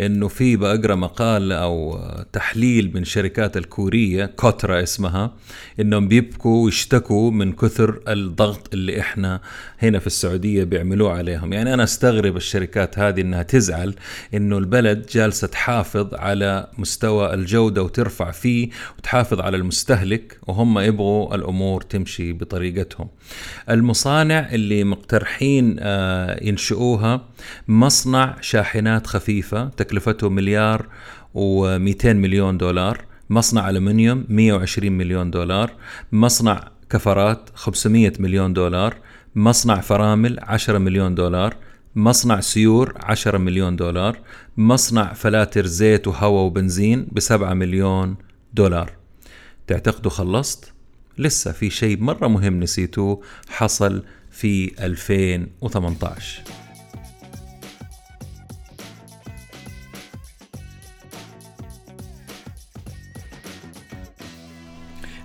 إنه 0.00 0.28
في 0.28 0.56
بقرا 0.56 0.94
مقال 0.94 1.52
أو 1.52 2.00
تحليل 2.32 2.90
من 2.94 3.04
شركات 3.04 3.56
الكورية 3.56 4.26
كوترا 4.26 4.82
اسمها 4.82 5.32
إنهم 5.80 6.08
بيبكوا 6.08 6.64
ويشتكوا 6.64 7.30
من 7.30 7.52
كثر 7.52 8.00
الضغط 8.08 8.74
اللي 8.74 9.00
إحنا 9.00 9.40
هنا 9.78 9.98
في 9.98 10.06
السعودية 10.06 10.64
بيعملوه 10.64 11.12
عليهم. 11.12 11.52
يعني 11.52 11.74
أنا 11.74 11.84
أستغرب 11.84 12.36
الشركات 12.36 12.98
هذه 12.98 13.20
إنها 13.20 13.42
تزعل 13.42 13.94
إنه 14.34 14.58
البلد 14.58 15.06
جالسة 15.06 15.46
تحافظ 15.46 16.14
على 16.14 16.68
مستوى 16.78 17.34
الجودة 17.34 17.82
وترفع 17.82 18.30
فيه 18.30 18.68
وتحافظ 18.98 19.40
على 19.40 19.56
المستهلك 19.56 20.38
وهم 20.46 20.78
يبغوا 20.78 21.34
الأمور 21.34 21.82
تمشي 21.82 22.32
بطريقتهم. 22.32 23.08
المصانع 23.70 24.48
اللي 24.52 24.84
مقترحين 24.84 25.76
آه، 25.80 26.44
ينشئوها 26.44 27.20
مصنع 27.68 28.36
شاحنات 28.40 29.06
خفيفة 29.06 29.59
تكلفته 29.64 30.28
مليار 30.28 30.86
و200 31.34 32.06
مليون 32.06 32.58
دولار 32.58 33.04
مصنع 33.30 33.70
ألمنيوم 33.70 34.24
120 34.28 34.92
مليون 34.92 35.30
دولار 35.30 35.72
مصنع 36.12 36.68
كفرات 36.90 37.50
500 37.54 38.12
مليون 38.18 38.52
دولار 38.52 38.96
مصنع 39.34 39.80
فرامل 39.80 40.38
10 40.42 40.78
مليون 40.78 41.14
دولار 41.14 41.56
مصنع 41.96 42.40
سيور 42.40 42.94
10 42.96 43.38
مليون 43.38 43.76
دولار 43.76 44.18
مصنع 44.56 45.12
فلاتر 45.12 45.66
زيت 45.66 46.08
وهواء 46.08 46.44
وبنزين 46.44 47.08
ب 47.12 47.20
7 47.20 47.54
مليون 47.54 48.16
دولار 48.54 48.92
تعتقدوا 49.66 50.10
خلصت؟ 50.10 50.72
لسه 51.18 51.52
في 51.52 51.70
شيء 51.70 52.00
مرة 52.00 52.28
مهم 52.28 52.60
نسيتوه 52.60 53.22
حصل 53.48 54.04
في 54.30 54.84
2018 54.84 56.42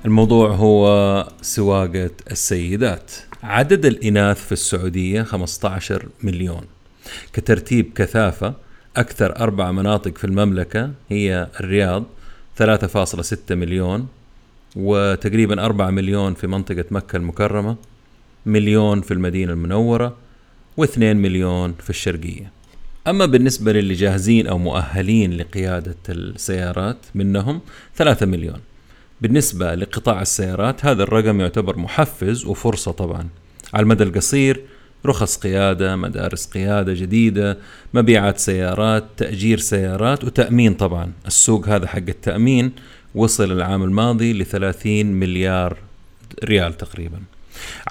الموضوع 0.05 0.49
هو 0.49 1.27
سواقة 1.41 2.11
السيدات. 2.31 3.11
عدد 3.43 3.85
الإناث 3.85 4.45
في 4.45 4.51
السعودية 4.51 5.23
15 5.23 6.07
مليون. 6.23 6.61
كترتيب 7.33 7.91
كثافة 7.95 8.53
أكثر 8.97 9.35
أربع 9.35 9.71
مناطق 9.71 10.17
في 10.17 10.23
المملكة 10.23 10.91
هي 11.09 11.47
الرياض 11.59 12.03
3.6 12.55 13.55
مليون 13.55 14.07
وتقريبا 14.75 15.65
4 15.65 15.89
مليون 15.89 16.33
في 16.33 16.47
منطقة 16.47 16.85
مكة 16.91 17.17
المكرمة 17.17 17.75
مليون 18.45 19.01
في 19.01 19.11
المدينة 19.13 19.53
المنورة 19.53 20.15
و2 20.81 20.97
مليون 20.97 21.75
في 21.79 21.89
الشرقية. 21.89 22.51
أما 23.07 23.25
بالنسبة 23.25 23.71
للي 23.71 23.93
جاهزين 23.93 24.47
أو 24.47 24.57
مؤهلين 24.57 25.33
لقيادة 25.37 25.97
السيارات 26.09 26.97
منهم 27.15 27.61
3 27.95 28.25
مليون. 28.25 28.59
بالنسبة 29.21 29.75
لقطاع 29.75 30.21
السيارات 30.21 30.85
هذا 30.85 31.03
الرقم 31.03 31.39
يعتبر 31.41 31.77
محفز 31.77 32.45
وفرصة 32.45 32.91
طبعا. 32.91 33.27
على 33.73 33.83
المدى 33.83 34.03
القصير 34.03 34.61
رخص 35.05 35.37
قيادة 35.37 35.95
مدارس 35.95 36.45
قيادة 36.45 36.93
جديدة 36.93 37.57
مبيعات 37.93 38.37
سيارات 38.37 39.03
تأجير 39.17 39.59
سيارات 39.59 40.23
وتأمين 40.23 40.73
طبعا. 40.73 41.11
السوق 41.27 41.67
هذا 41.67 41.87
حق 41.87 41.97
التأمين 41.97 42.71
وصل 43.15 43.51
العام 43.51 43.83
الماضي 43.83 44.33
ل 44.33 44.45
30 44.45 45.05
مليار 45.05 45.77
ريال 46.43 46.77
تقريبا. 46.77 47.19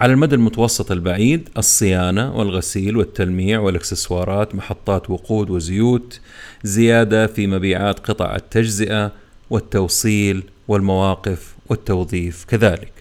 على 0.01 0.13
المدى 0.13 0.35
المتوسط 0.35 0.93
البعيد 0.93 1.49
الصيانة 1.59 2.37
والغسيل 2.37 2.97
والتلميع 2.97 3.61
والإكسسوارات 3.61 4.55
محطات 4.55 5.11
وقود 5.11 5.51
وزيوت 5.51 6.21
زيادة 6.63 7.27
في 7.27 7.47
مبيعات 7.47 7.99
قطع 7.99 8.37
التجزئة 8.37 9.13
والتوصيل 9.51 10.43
والمواقف 10.69 11.55
والتوظيف 11.69 12.45
كذلك. 12.45 12.93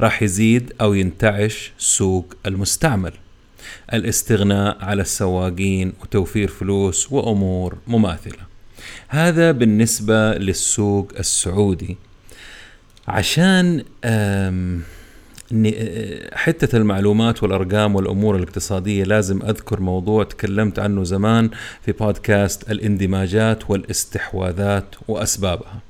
راح 0.00 0.22
يزيد 0.22 0.72
أو 0.80 0.94
ينتعش 0.94 1.72
سوق 1.78 2.34
المستعمل. 2.46 3.12
الاستغناء 3.92 4.84
على 4.84 5.02
السواقين 5.02 5.92
وتوفير 6.02 6.48
فلوس 6.48 7.12
وأمور 7.12 7.78
مماثلة. 7.86 8.42
هذا 9.08 9.52
بالنسبة 9.52 10.34
للسوق 10.34 11.12
السعودي. 11.18 11.96
عشان 13.08 13.84
حتة 16.32 16.76
المعلومات 16.76 17.42
والأرقام 17.42 17.94
والأمور 17.96 18.36
الاقتصادية 18.36 19.04
لازم 19.04 19.42
أذكر 19.42 19.80
موضوع 19.80 20.24
تكلمت 20.24 20.78
عنه 20.78 21.04
زمان 21.04 21.50
في 21.84 21.92
بودكاست 21.92 22.70
الإندماجات 22.70 23.70
والاستحواذات 23.70 24.94
وأسبابها. 25.08 25.80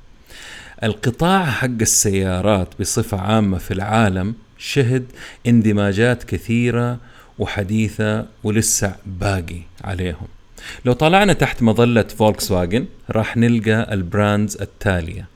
القطاع 0.85 1.45
حق 1.45 1.81
السيارات 1.81 2.67
بصفة 2.79 3.17
عامة 3.17 3.57
في 3.57 3.71
العالم 3.71 4.35
شهد 4.57 5.05
اندماجات 5.47 6.23
كثيرة 6.23 6.97
وحديثة 7.39 8.25
ولسه 8.43 8.95
باقي 9.05 9.61
عليهم. 9.83 10.27
لو 10.85 10.93
طلعنا 10.93 11.33
تحت 11.33 11.63
مظلة 11.63 12.01
فولكس 12.03 12.51
واجن 12.51 12.85
راح 13.11 13.37
نلقى 13.37 13.93
ال 13.93 14.02
brands 14.02 14.57
التالية. 14.61 15.27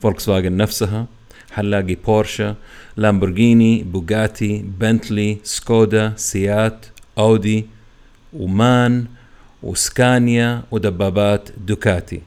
فولكس 0.00 0.28
واجن 0.28 0.56
نفسها 0.56 1.06
حنلاقي 1.52 1.94
بورشه 1.94 2.56
لامبورغيني 2.96 3.82
بوغاتي 3.82 4.64
بنتلي 4.80 5.38
سكودا 5.44 6.12
سيات 6.16 6.86
أودي 7.18 7.66
ومان 8.32 9.06
وسكانيا 9.62 10.62
ودبابات 10.70 11.48
دوكاتي. 11.66 12.20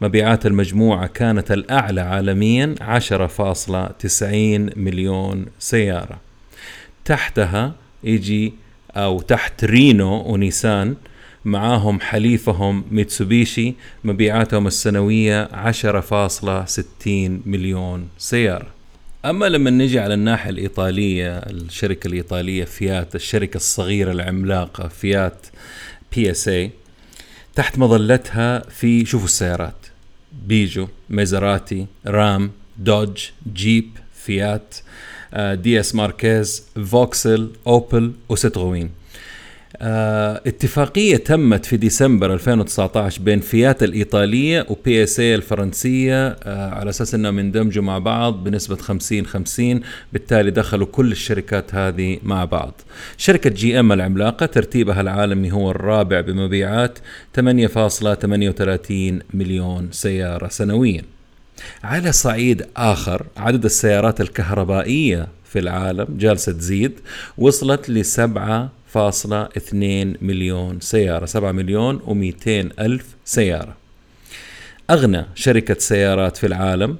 مبيعات 0.00 0.46
المجموعة 0.46 1.06
كانت 1.06 1.52
الأعلى 1.52 2.00
عالميا 2.00 2.74
10.90 2.80 4.78
مليون 4.78 5.46
سيارة. 5.58 6.20
تحتها 7.04 7.74
يجي 8.04 8.52
أو 8.96 9.20
تحت 9.20 9.64
رينو 9.64 10.22
ونيسان 10.32 10.96
معاهم 11.44 12.00
حليفهم 12.00 12.84
ميتسوبيشي 12.90 13.74
مبيعاتهم 14.04 14.66
السنوية 14.66 15.44
10.60 15.44 17.06
مليون 17.46 18.08
سيارة. 18.18 18.66
أما 19.24 19.46
لما 19.46 19.70
نجي 19.70 20.00
على 20.00 20.14
الناحية 20.14 20.50
الإيطالية 20.50 21.38
الشركة 21.38 22.08
الإيطالية 22.08 22.64
فيات 22.64 23.14
الشركة 23.14 23.56
الصغيرة 23.56 24.12
العملاقة 24.12 24.88
فيات 24.88 25.46
PSA 26.16 26.70
تحت 27.54 27.78
مظلتها 27.78 28.58
في 28.58 29.04
شوفوا 29.04 29.26
السيارات 29.26 29.85
بيجو 30.46 30.88
ميزراتي 31.10 31.86
رام 32.06 32.50
دوج 32.78 33.30
جيب 33.54 33.90
فيات 34.14 34.74
DS 35.36 35.94
ماركيز 35.94 36.62
فوكسل 36.90 37.50
اوبل 37.66 38.12
وستغوين 38.28 38.84
آه، 38.84 38.90
اتفاقية 39.80 41.16
تمت 41.16 41.66
في 41.66 41.76
ديسمبر 41.76 42.34
2019 42.34 43.22
بين 43.22 43.40
فيات 43.40 43.82
الإيطالية 43.82 44.66
و 44.68 45.02
PSA 45.02 45.34
الفرنسية 45.34 46.28
آه، 46.28 46.70
على 46.70 46.90
أساس 46.90 47.14
أنهم 47.14 47.38
يندمجوا 47.38 47.82
مع 47.82 47.98
بعض 47.98 48.44
بنسبة 48.44 48.76
50 48.76 49.26
50 49.26 49.80
بالتالي 50.12 50.50
دخلوا 50.50 50.86
كل 50.86 51.12
الشركات 51.12 51.74
هذه 51.74 52.18
مع 52.22 52.44
بعض. 52.44 52.80
شركة 53.16 53.50
جي 53.50 53.80
إم 53.80 53.92
العملاقة 53.92 54.46
ترتيبها 54.46 55.00
العالمي 55.00 55.52
هو 55.52 55.70
الرابع 55.70 56.20
بمبيعات 56.20 56.98
8.38 57.40 57.42
مليون 59.34 59.88
سيارة 59.92 60.48
سنويا. 60.48 61.02
على 61.84 62.12
صعيد 62.12 62.66
آخر 62.76 63.26
عدد 63.36 63.64
السيارات 63.64 64.20
الكهربائية 64.20 65.28
في 65.44 65.58
العالم 65.58 66.06
جالسة 66.10 66.52
تزيد 66.52 66.92
وصلت 67.38 67.90
لسبعة 67.90 68.70
1.2 68.96 69.74
مليون 70.22 70.80
سيارة 70.80 71.26
7 71.26 71.52
مليون 71.52 71.98
و200 71.98 72.80
ألف 72.80 73.06
سيارة. 73.24 73.76
أغنى 74.90 75.26
شركة 75.34 75.76
سيارات 75.78 76.36
في 76.36 76.46
العالم 76.46 76.96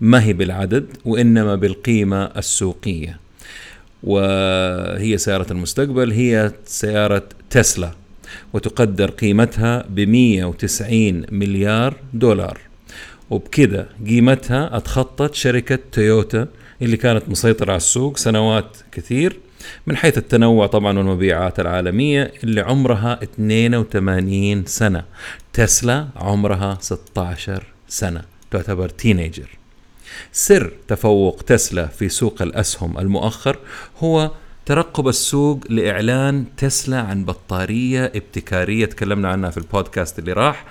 ما 0.00 0.24
هي 0.24 0.32
بالعدد 0.32 0.86
وإنما 1.04 1.54
بالقيمة 1.54 2.24
السوقية. 2.24 3.20
وهي 4.02 5.18
سيارة 5.18 5.52
المستقبل 5.52 6.12
هي 6.12 6.52
سيارة 6.64 7.28
تسلا 7.50 7.92
وتقدر 8.52 9.10
قيمتها 9.10 9.84
ب 9.88 10.00
190 10.00 11.26
مليار 11.30 11.96
دولار. 12.14 12.58
وبكذا 13.30 13.88
قيمتها 14.06 14.76
أتخطت 14.76 15.34
شركة 15.34 15.78
تويوتا 15.92 16.48
اللي 16.82 16.96
كانت 16.96 17.28
مسيطرة 17.28 17.70
على 17.70 17.76
السوق 17.76 18.16
سنوات 18.16 18.76
كثير 18.92 19.47
من 19.86 19.96
حيث 19.96 20.18
التنوع 20.18 20.66
طبعا 20.66 20.98
والمبيعات 20.98 21.60
العالمية 21.60 22.32
اللي 22.44 22.60
عمرها 22.60 23.22
82 23.22 24.66
سنة. 24.66 25.04
تسلا 25.52 26.08
عمرها 26.16 26.78
16 26.80 27.62
سنة 27.88 28.22
تعتبر 28.50 28.88
تينيجر 28.88 29.48
سر 30.32 30.72
تفوق 30.88 31.42
تسلا 31.46 31.86
في 31.86 32.08
سوق 32.08 32.42
الأسهم 32.42 32.98
المؤخر 32.98 33.58
هو 33.98 34.30
ترقب 34.66 35.08
السوق 35.08 35.60
لإعلان 35.70 36.44
تسلا 36.56 37.00
عن 37.00 37.24
بطارية 37.24 38.04
ابتكارية 38.04 38.86
تكلمنا 38.86 39.28
عنها 39.28 39.50
في 39.50 39.58
البودكاست 39.58 40.18
اللي 40.18 40.32
راح 40.32 40.64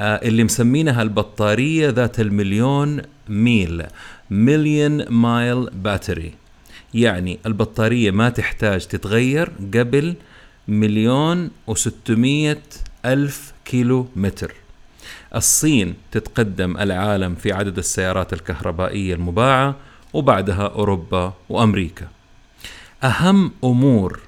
آه 0.00 0.20
اللي 0.22 0.44
مسمينها 0.44 1.02
البطارية 1.02 1.88
ذات 1.88 2.20
المليون 2.20 3.02
ميل 3.28 3.82
مليون 4.30 5.08
مايل 5.08 5.70
باتري 5.70 6.34
يعني 6.94 7.38
البطارية 7.46 8.10
ما 8.10 8.28
تحتاج 8.28 8.86
تتغير 8.86 9.52
قبل 9.74 10.14
مليون 10.68 11.50
وستمية 11.66 12.62
ألف 13.04 13.52
كيلو 13.64 14.06
متر. 14.16 14.54
الصين 15.34 15.94
تتقدم 16.10 16.76
العالم 16.76 17.34
في 17.34 17.52
عدد 17.52 17.78
السيارات 17.78 18.32
الكهربائية 18.32 19.14
المباعة 19.14 19.76
وبعدها 20.12 20.66
أوروبا 20.66 21.32
وأمريكا. 21.48 22.08
أهم 23.04 23.52
أمور 23.64 24.20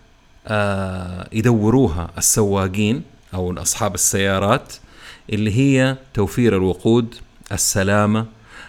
آه 0.47 1.29
يدوروها 1.33 2.11
السواقين 2.19 3.03
أو 3.35 3.53
أصحاب 3.63 3.95
السيارات 3.95 4.73
اللي 5.33 5.53
هي 5.59 5.97
توفير 6.15 6.57
الوقود 6.57 7.15
السلامة 7.53 8.27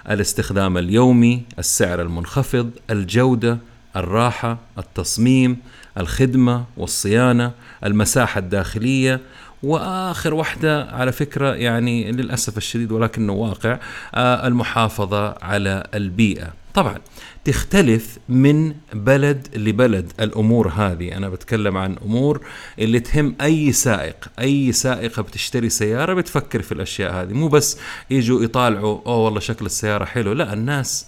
الاستخدام 0.09 0.77
اليومي 0.77 1.43
السعر 1.59 2.01
المنخفض 2.01 2.71
الجودة 2.89 3.57
الراحة 3.95 4.57
التصميم 4.77 5.57
الخدمة 5.97 6.65
والصيانة 6.77 7.51
المساحة 7.83 8.39
الداخلية 8.39 9.21
وآخر 9.63 10.33
واحدة 10.33 10.83
على 10.83 11.11
فكرة 11.11 11.55
يعني 11.55 12.11
للأسف 12.11 12.57
الشديد 12.57 12.91
ولكنه 12.91 13.33
واقع 13.33 13.79
آه، 14.15 14.47
المحافظة 14.47 15.35
على 15.41 15.87
البيئة. 15.93 16.53
طبعا 16.73 16.97
تختلف 17.45 18.17
من 18.29 18.73
بلد 18.93 19.47
لبلد 19.55 20.11
الأمور 20.19 20.67
هذه. 20.67 21.17
أنا 21.17 21.29
بتكلم 21.29 21.77
عن 21.77 21.95
أمور 22.05 22.45
اللي 22.79 22.99
تهم 22.99 23.35
أي 23.41 23.71
سائق. 23.71 24.15
أي 24.39 24.71
سائقة 24.71 25.21
بتشتري 25.21 25.69
سيارة 25.69 26.13
بتفكر 26.13 26.61
في 26.61 26.71
الأشياء 26.71 27.13
هذه. 27.13 27.33
مو 27.33 27.47
بس 27.47 27.77
يجوا 28.09 28.43
يطالعوا 28.43 29.01
أوه 29.05 29.17
والله 29.17 29.39
شكل 29.39 29.65
السيارة 29.65 30.05
حلو. 30.05 30.33
لا 30.33 30.53
الناس 30.53 31.05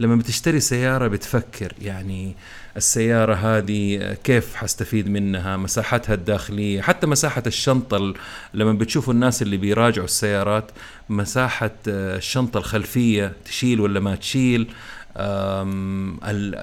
لما 0.00 0.16
بتشتري 0.16 0.60
سيارة 0.60 1.08
بتفكر 1.08 1.72
يعني 1.82 2.34
السيارة 2.76 3.34
هذه 3.34 4.12
كيف 4.24 4.54
حستفيد 4.54 5.08
منها؟ 5.08 5.56
مساحتها 5.56 6.14
الداخلية 6.14 6.80
حتى 6.80 7.06
مساحة 7.06 7.42
الشنطة 7.46 8.14
لما 8.54 8.72
بتشوفوا 8.72 9.14
الناس 9.14 9.42
اللي 9.42 9.56
بيراجعوا 9.56 10.04
السيارات 10.04 10.70
مساحة 11.08 11.70
الشنطة 11.88 12.58
الخلفية 12.58 13.32
تشيل 13.44 13.80
ولا 13.80 14.00
ما 14.00 14.14
تشيل؟ 14.14 14.68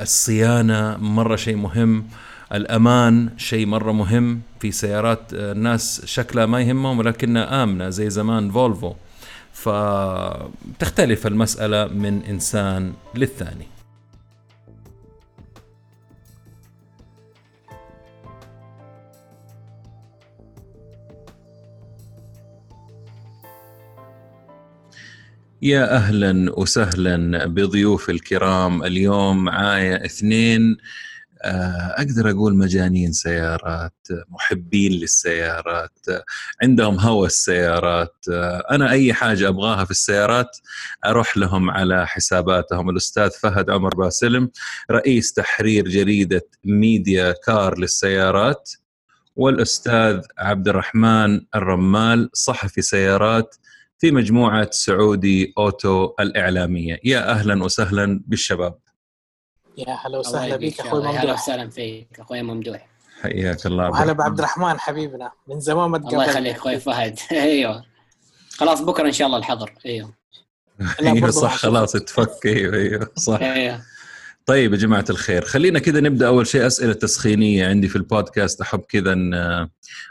الصيانة 0.01 0.97
مرة 0.97 1.35
شيء 1.35 1.55
مهم 1.55 2.05
الأمان 2.53 3.29
شيء 3.37 3.65
مرة 3.65 3.91
مهم. 3.91 4.41
في 4.59 4.71
سيارات 4.71 5.19
الناس 5.33 6.01
شكلها 6.05 6.45
ما 6.45 6.61
يهمهم 6.61 6.99
ولكنها 6.99 7.63
آمنة 7.63 7.89
زي 7.89 8.09
زمان 8.09 8.51
فولفو. 8.51 8.93
فتختلف 9.53 11.27
المسألة 11.27 11.87
من 11.87 12.23
إنسان 12.23 12.93
للثاني. 13.15 13.67
يا 25.61 25.95
أهلا 25.95 26.59
وسهلا 26.59 27.45
بضيوف 27.45 28.09
الكرام 28.09 28.83
اليوم 28.83 29.43
معايا 29.43 30.05
اثنين. 30.05 30.77
أقدر 31.45 32.29
أقول 32.29 32.55
مجانين 32.55 33.11
سيارات 33.11 34.07
محبين 34.29 34.91
للسيارات 34.91 36.05
عندهم 36.63 36.99
هوى 36.99 37.27
السيارات 37.27 38.15
آه، 38.31 38.63
أنا 38.71 38.91
أي 38.91 39.13
حاجة 39.13 39.47
أبغاها 39.47 39.85
في 39.85 39.91
السيارات 39.91 40.57
أروح 41.05 41.37
لهم 41.37 41.69
على 41.69 42.07
حساباتهم. 42.07 42.89
الأستاذ 42.89 43.29
فهد 43.29 43.69
عمر 43.69 43.89
باسلم 43.95 44.49
رئيس 44.91 45.33
تحرير 45.33 45.87
جريدة 45.87 46.47
ميديا 46.65 47.35
كار 47.45 47.79
للسيارات 47.79 48.71
والأستاذ 49.35 50.21
عبد 50.37 50.67
الرحمن 50.67 51.41
الرمال 51.55 52.29
صحفي 52.33 52.81
سيارات 52.81 53.55
في 53.97 54.11
مجموعة 54.11 54.69
سعودي 54.71 55.53
أوتو 55.57 56.13
الإعلامية. 56.19 56.99
يا 57.03 57.31
أهلا 57.31 57.63
وسهلا 57.63 58.21
بالشباب. 58.27 58.82
يا 59.77 59.97
هلا 60.05 60.17
وسهلا 60.17 60.55
بك 60.55 60.79
أخوي 60.79 60.99
ممدوح. 60.99 61.19
أهلا 61.19 61.33
وسهلا 61.33 61.69
فيك 61.69 62.19
أخوي 62.19 62.41
ممدوح. 62.41 62.87
حياك 63.21 63.65
الله 63.65 63.89
وهلا 63.89 64.13
بعبد 64.13 64.39
الرحمن. 64.39 64.79
حبيبنا 64.79 65.31
من 65.47 65.59
زمان 65.59 65.89
ما 65.89 65.97
الله 65.97 66.25
يخليك 66.25 66.55
أخوي 66.55 66.79
فهد. 66.79 67.19
أيوه. 67.31 67.83
خلاص 68.51 68.81
بكرة 68.81 69.07
إن 69.07 69.11
شاء 69.11 69.27
الله 69.27 69.37
الحظر 69.37 69.73
أيوه. 69.85 70.13
أيوه 71.01 71.31
صح 71.31 71.55
خلاص 71.55 71.91
تفك 71.91 72.45
أيوه 72.45 72.73
أيوه 72.73 73.11
صح. 73.15 73.39
أيوه. 73.41 73.81
طيب 74.45 74.73
يا 74.73 74.77
جماعة 74.77 75.05
الخير 75.09 75.45
خلينا 75.45 75.79
كذا 75.79 75.99
نبدأ 75.99 76.27
أول 76.27 76.47
شيء 76.47 76.67
أسئلة 76.67 76.93
تسخينية 76.93 77.67
عندي 77.67 77.87
في 77.87 77.95
البودكاست. 77.95 78.61
أحب 78.61 78.79
كذا 78.79 79.13
إن 79.13 79.33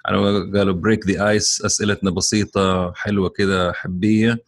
قالوا 0.07 0.73
break 0.73 1.07
the 1.07 1.29
ice 1.29 1.63
أسئلتنا 1.65 2.11
بسيطة 2.11 2.93
حلوة 2.93 3.29
كذا 3.29 3.73
حبية. 3.73 4.43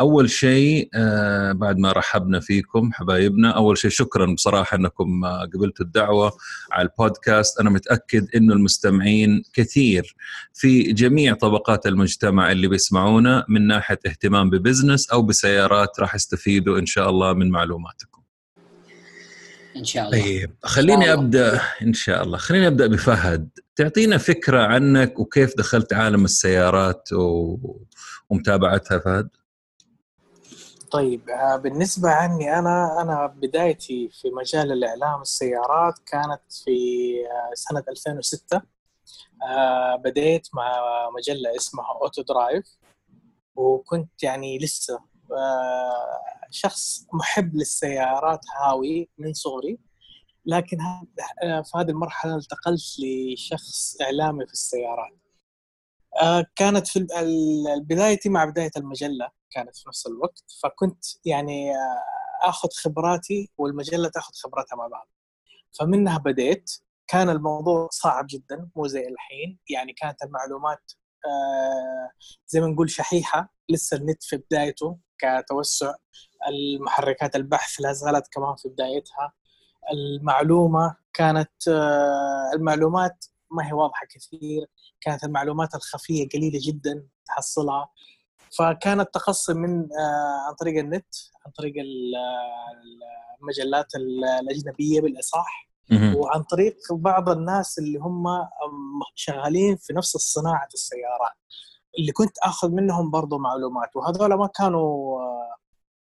أول 0.00 0.30
شيء 0.30 0.88
آه 0.94 1.52
بعد 1.52 1.78
ما 1.78 1.92
رحبنا 1.92 2.40
فيكم 2.40 2.92
حبايبنا 2.92 3.50
أول 3.50 3.78
شيء 3.78 3.90
شكرا 3.90 4.34
بصراحة 4.34 4.76
إنكم 4.76 5.24
آه، 5.24 5.44
قبلتوا 5.54 5.84
الدعوة 5.86 6.32
على 6.72 6.88
البودكاست. 6.88 7.60
أنا 7.60 7.70
متأكد 7.70 8.26
إنه 8.36 8.54
المستمعين 8.54 9.42
كثير 9.52 10.16
في 10.52 10.92
جميع 10.92 11.34
طبقات 11.34 11.86
المجتمع 11.86 12.52
اللي 12.52 12.68
بيسمعونا 12.68 13.44
من 13.48 13.66
ناحية 13.66 13.98
اهتمام 14.06 14.50
ب 14.50 14.57
business 14.57 15.10
أو 15.10 15.22
بسيارات 15.22 16.00
راح 16.00 16.14
يستفيدوا 16.14 16.78
إن 16.78 16.86
شاء 16.86 17.10
الله 17.10 17.32
من 17.32 17.50
معلوماتكم. 17.50 18.13
إن 19.76 19.84
شاء 19.84 20.06
الله. 20.06 20.22
طيب 20.22 20.56
خليني 20.62 21.12
أبدأ 21.12 21.60
إن 21.82 21.92
شاء 21.92 22.22
الله. 22.22 22.38
خليني 22.38 22.66
أبدأ 22.66 22.86
بفهد. 22.86 23.48
تعطينا 23.76 24.18
فكرة 24.18 24.62
عنك 24.62 25.18
وكيف 25.18 25.56
دخلت 25.56 25.92
عالم 25.92 26.24
السيارات 26.24 27.12
و... 27.12 27.56
ومتابعتها 28.30 28.98
فهد؟ 28.98 29.28
طيب 30.90 31.30
آه، 31.30 31.56
بالنسبة 31.56 32.10
عني 32.10 32.58
أنا 32.58 33.02
أنا 33.02 33.26
بدايتي 33.26 34.08
في 34.08 34.30
مجال 34.30 34.72
الإعلام 34.72 35.20
السيارات 35.20 35.98
كانت 36.06 36.42
في 36.64 36.70
آه، 37.26 37.54
سنة 37.54 37.84
2006 37.88 38.62
آه، 39.42 39.96
بديت 39.96 40.48
مع 40.54 40.72
مجلة 41.18 41.56
اسمها 41.56 41.98
أوتو 42.02 42.22
درايف 42.22 42.64
وكنت 43.56 44.22
يعني 44.22 44.58
لسه 44.58 44.98
شخص 46.50 47.06
محب 47.12 47.54
للسيارات 47.54 48.40
هاوي 48.56 49.08
من 49.18 49.32
صغري 49.32 49.78
لكن 50.46 50.78
في 51.40 51.70
هذه 51.76 51.90
المرحلة 51.90 52.34
انتقلت 52.34 52.82
لشخص 52.98 54.00
إعلامي 54.02 54.46
في 54.46 54.52
السيارات. 54.52 55.18
كانت 56.56 56.86
في 56.86 57.06
بدايتي 57.80 58.28
مع 58.28 58.44
بداية 58.44 58.70
المجلة 58.76 59.30
كانت 59.50 59.76
في 59.76 59.84
نفس 59.88 60.06
الوقت 60.06 60.44
فكنت 60.62 61.04
يعني 61.24 61.70
آه، 61.70 62.48
آخذ 62.48 62.68
خبراتي 62.84 63.50
والمجلة 63.58 64.08
تأخذ 64.08 64.32
خبراتها 64.44 64.76
مع 64.76 64.86
بعض. 64.86 65.08
فمنها 65.78 66.18
بديت. 66.18 66.70
كان 67.06 67.30
الموضوع 67.30 67.88
صعب 67.92 68.26
جدا 68.30 68.70
مو 68.76 68.86
زي 68.86 69.08
الحين. 69.08 69.58
يعني 69.70 69.92
كانت 69.92 70.22
المعلومات 70.22 70.92
آه، 71.26 72.10
زي 72.46 72.60
ما 72.60 72.66
نقول 72.66 72.90
شحيحة. 72.90 73.54
لسه 73.68 73.96
النت 73.96 74.22
في 74.22 74.36
بدايته. 74.36 74.98
كتوسع 75.42 75.94
المحركات 76.48 77.36
البحث 77.36 77.80
لا 77.80 77.92
زالت 77.92 78.28
كمان 78.32 78.54
في 78.56 78.68
بدايتها. 78.68 79.32
المعلومة 79.92 80.96
كانت 81.12 81.68
آه، 81.68 82.50
المعلومات 82.54 83.24
ما 83.50 83.68
هي 83.68 83.72
واضحة 83.72 84.06
كثير 84.06 84.66
كانت 85.00 85.24
المعلومات 85.24 85.74
الخفية 85.74 86.28
قليلة 86.28 86.58
جدا 86.62 87.06
تحصلها. 87.26 87.88
فكان 88.58 89.00
التقصي 89.00 89.54
من 89.54 89.80
آه، 89.80 90.46
عن 90.48 90.54
طريق 90.54 90.78
النت 90.78 91.14
عن 91.46 91.52
طريق 91.52 91.74
المجلات 93.42 93.94
الأجنبية 94.42 95.00
بالأصح. 95.00 95.68
وعن 96.16 96.42
طريق 96.42 96.76
بعض 96.90 97.28
الناس 97.28 97.78
اللي 97.78 97.98
هم 97.98 98.24
شغالين 99.14 99.76
في 99.76 99.92
نفس 99.92 100.16
صناعة 100.16 100.68
السيارات. 100.74 101.32
اللي 101.98 102.12
كنت 102.12 102.38
آخذ 102.38 102.70
منهم 102.70 103.10
برضو 103.10 103.38
معلومات 103.38 103.96
وهذول 103.96 104.34
ما 104.34 104.46
كانوا 104.46 105.20
آه، 105.20 105.56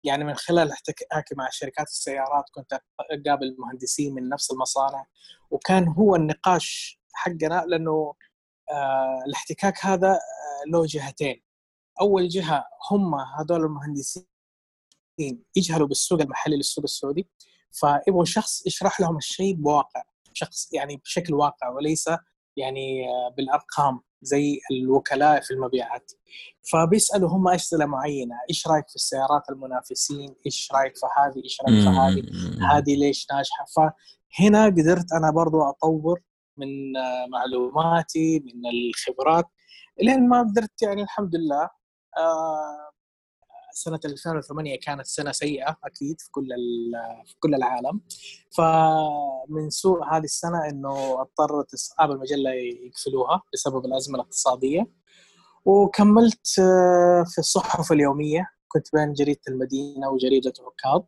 يعني 0.05 0.25
من 0.25 0.35
خلال 0.35 0.71
احتكاكي 0.71 1.35
مع 1.35 1.49
شركات 1.51 1.87
السيارات 1.87 2.45
كنت 2.55 2.81
أقابل 3.01 3.57
مهندسين 3.59 4.15
من 4.15 4.29
نفس 4.29 4.51
المصانع 4.51 5.07
وكان 5.51 5.89
هو 5.89 6.17
النقاش 6.17 7.01
حقنا 7.13 7.65
لأنه 7.67 8.15
آه 8.71 9.23
الاحتكاك 9.27 9.87
هذا 9.87 10.19
له 10.73 10.87
جهتين. 10.87 11.43
أول 12.01 12.29
جهة 12.29 12.65
هم 12.91 13.15
هذول 13.15 13.65
المهندسين 13.65 14.25
يجهلوا 15.57 15.89
بالسوق 15.89 16.21
المحلي 16.21 16.57
للسوق 16.57 16.85
السعودي 16.85 17.29
فيبغوا 17.73 18.25
شخص 18.25 18.67
يشرح 18.67 19.01
لهم 19.01 19.17
الشيء 19.17 19.55
بواقع 19.55 20.03
شخص 20.33 20.73
يعني 20.73 20.97
بشكل 20.97 21.35
واقع 21.35 21.69
وليس 21.69 22.11
يعني 22.57 23.07
بالأرقام. 23.37 24.01
زي 24.25 24.61
الوكلاء 24.71 25.41
في 25.41 25.51
المبيعات. 25.51 26.13
فبيسالوا 26.73 27.31
هم 27.31 27.49
اسئله 27.49 27.87
معينة؟ 27.87 28.35
إيش 28.51 28.67
رأيك 28.67 28.89
في 28.89 28.97
السيارات 28.97 29.43
المنافسين؟ 29.51 30.35
إيش 30.47 30.69
رأيك 30.75 30.97
في 30.97 31.07
هذه؟ 31.19 31.45
إيش 31.45 31.59
رأيك 31.63 31.83
في 31.83 31.89
هذه؟ 31.89 32.23
هذه 32.73 32.97
ليش 32.97 33.27
ناجحة؟ 33.33 33.65
فهنا 33.77 34.67
قدرت 34.67 35.13
أنا 35.13 35.31
برضو 35.31 35.63
أطور 35.63 36.21
من 36.57 36.69
معلوماتي 37.33 38.39
من 38.39 38.63
الخبرات 38.71 39.45
لين 40.03 40.29
ما 40.29 40.41
قدرت 40.41 40.83
يعني 40.83 41.03
الحمد 41.03 41.37
لله 41.37 41.71
آه، 42.19 42.91
سنة 43.75 44.01
2008 44.05 44.79
كانت 44.79 45.07
سنة 45.07 45.33
سيئة 45.33 45.77
أكيد 45.85 46.21
في 46.21 46.31
كل 46.31 46.49
في 47.27 47.35
كل 47.41 47.55
العالم. 47.55 48.01
فمن 48.57 49.71
سوء 49.71 50.05
هذه 50.05 50.25
السنة 50.25 50.69
إنه 50.69 51.21
اضطرت 51.21 51.75
أصحاب 51.75 52.11
المجلة 52.11 52.51
يقفلوها 52.51 53.43
بسبب 53.53 53.85
الأزمة 53.85 54.15
الاقتصادية. 54.15 54.91
وكملت 55.65 56.59
آه، 56.61 57.25
في 57.27 57.39
الصحف 57.39 57.93
اليومية 57.93 58.51
كنت 58.69 58.89
بين 58.95 59.13
جريدة 59.13 59.41
المدينة 59.49 60.09
وجريدة 60.09 60.53
عكاظ. 60.61 61.03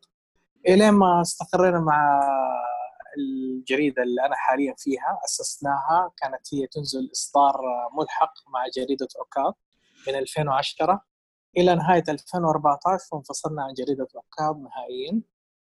إلين 0.68 0.90
ما 0.90 1.20
استقرينا 1.20 1.80
مع 1.80 2.20
الجريدة 3.18 4.02
اللي 4.02 4.26
أنا 4.26 4.34
حاليا 4.36 4.74
فيها 4.78 5.18
أسسناها 5.24 6.10
كانت 6.16 6.54
هي 6.54 6.66
تنزل 6.66 7.10
إصدار 7.12 7.60
ملحق 7.98 8.32
مع 8.48 8.64
جريدة 8.76 9.08
عكاظ 9.20 9.52
من 10.08 10.14
2010 10.14 11.02
إلى 11.56 11.74
نهاية 11.74 12.04
2014 12.08 13.04
وانفصلنا 13.12 13.62
عن 13.62 13.74
جريدة 13.74 14.08
عكاظ 14.16 14.56
نهائيا 14.56 15.22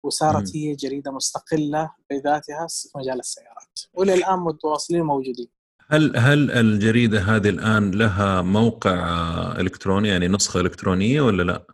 وصارت 0.03 0.55
هي 0.55 0.75
جريدة 0.75 1.11
مستقلة 1.11 1.91
بذاتها 2.09 2.67
في 2.69 2.97
مجال 2.97 3.19
السيارات 3.19 3.79
والى 3.93 4.13
الان 4.13 4.39
متواصلين 4.39 5.01
موجودين. 5.01 5.47
هل 5.87 6.17
هل 6.17 6.51
الجريدة 6.51 7.19
هذه 7.19 7.49
الآن 7.49 7.91
لها 7.91 8.41
موقع 8.41 8.95
إلكتروني 9.59 10.09
يعني 10.09 10.27
نسخة 10.27 10.59
إلكترونية 10.59 11.21
ولا 11.21 11.43
لا؟ 11.43 11.65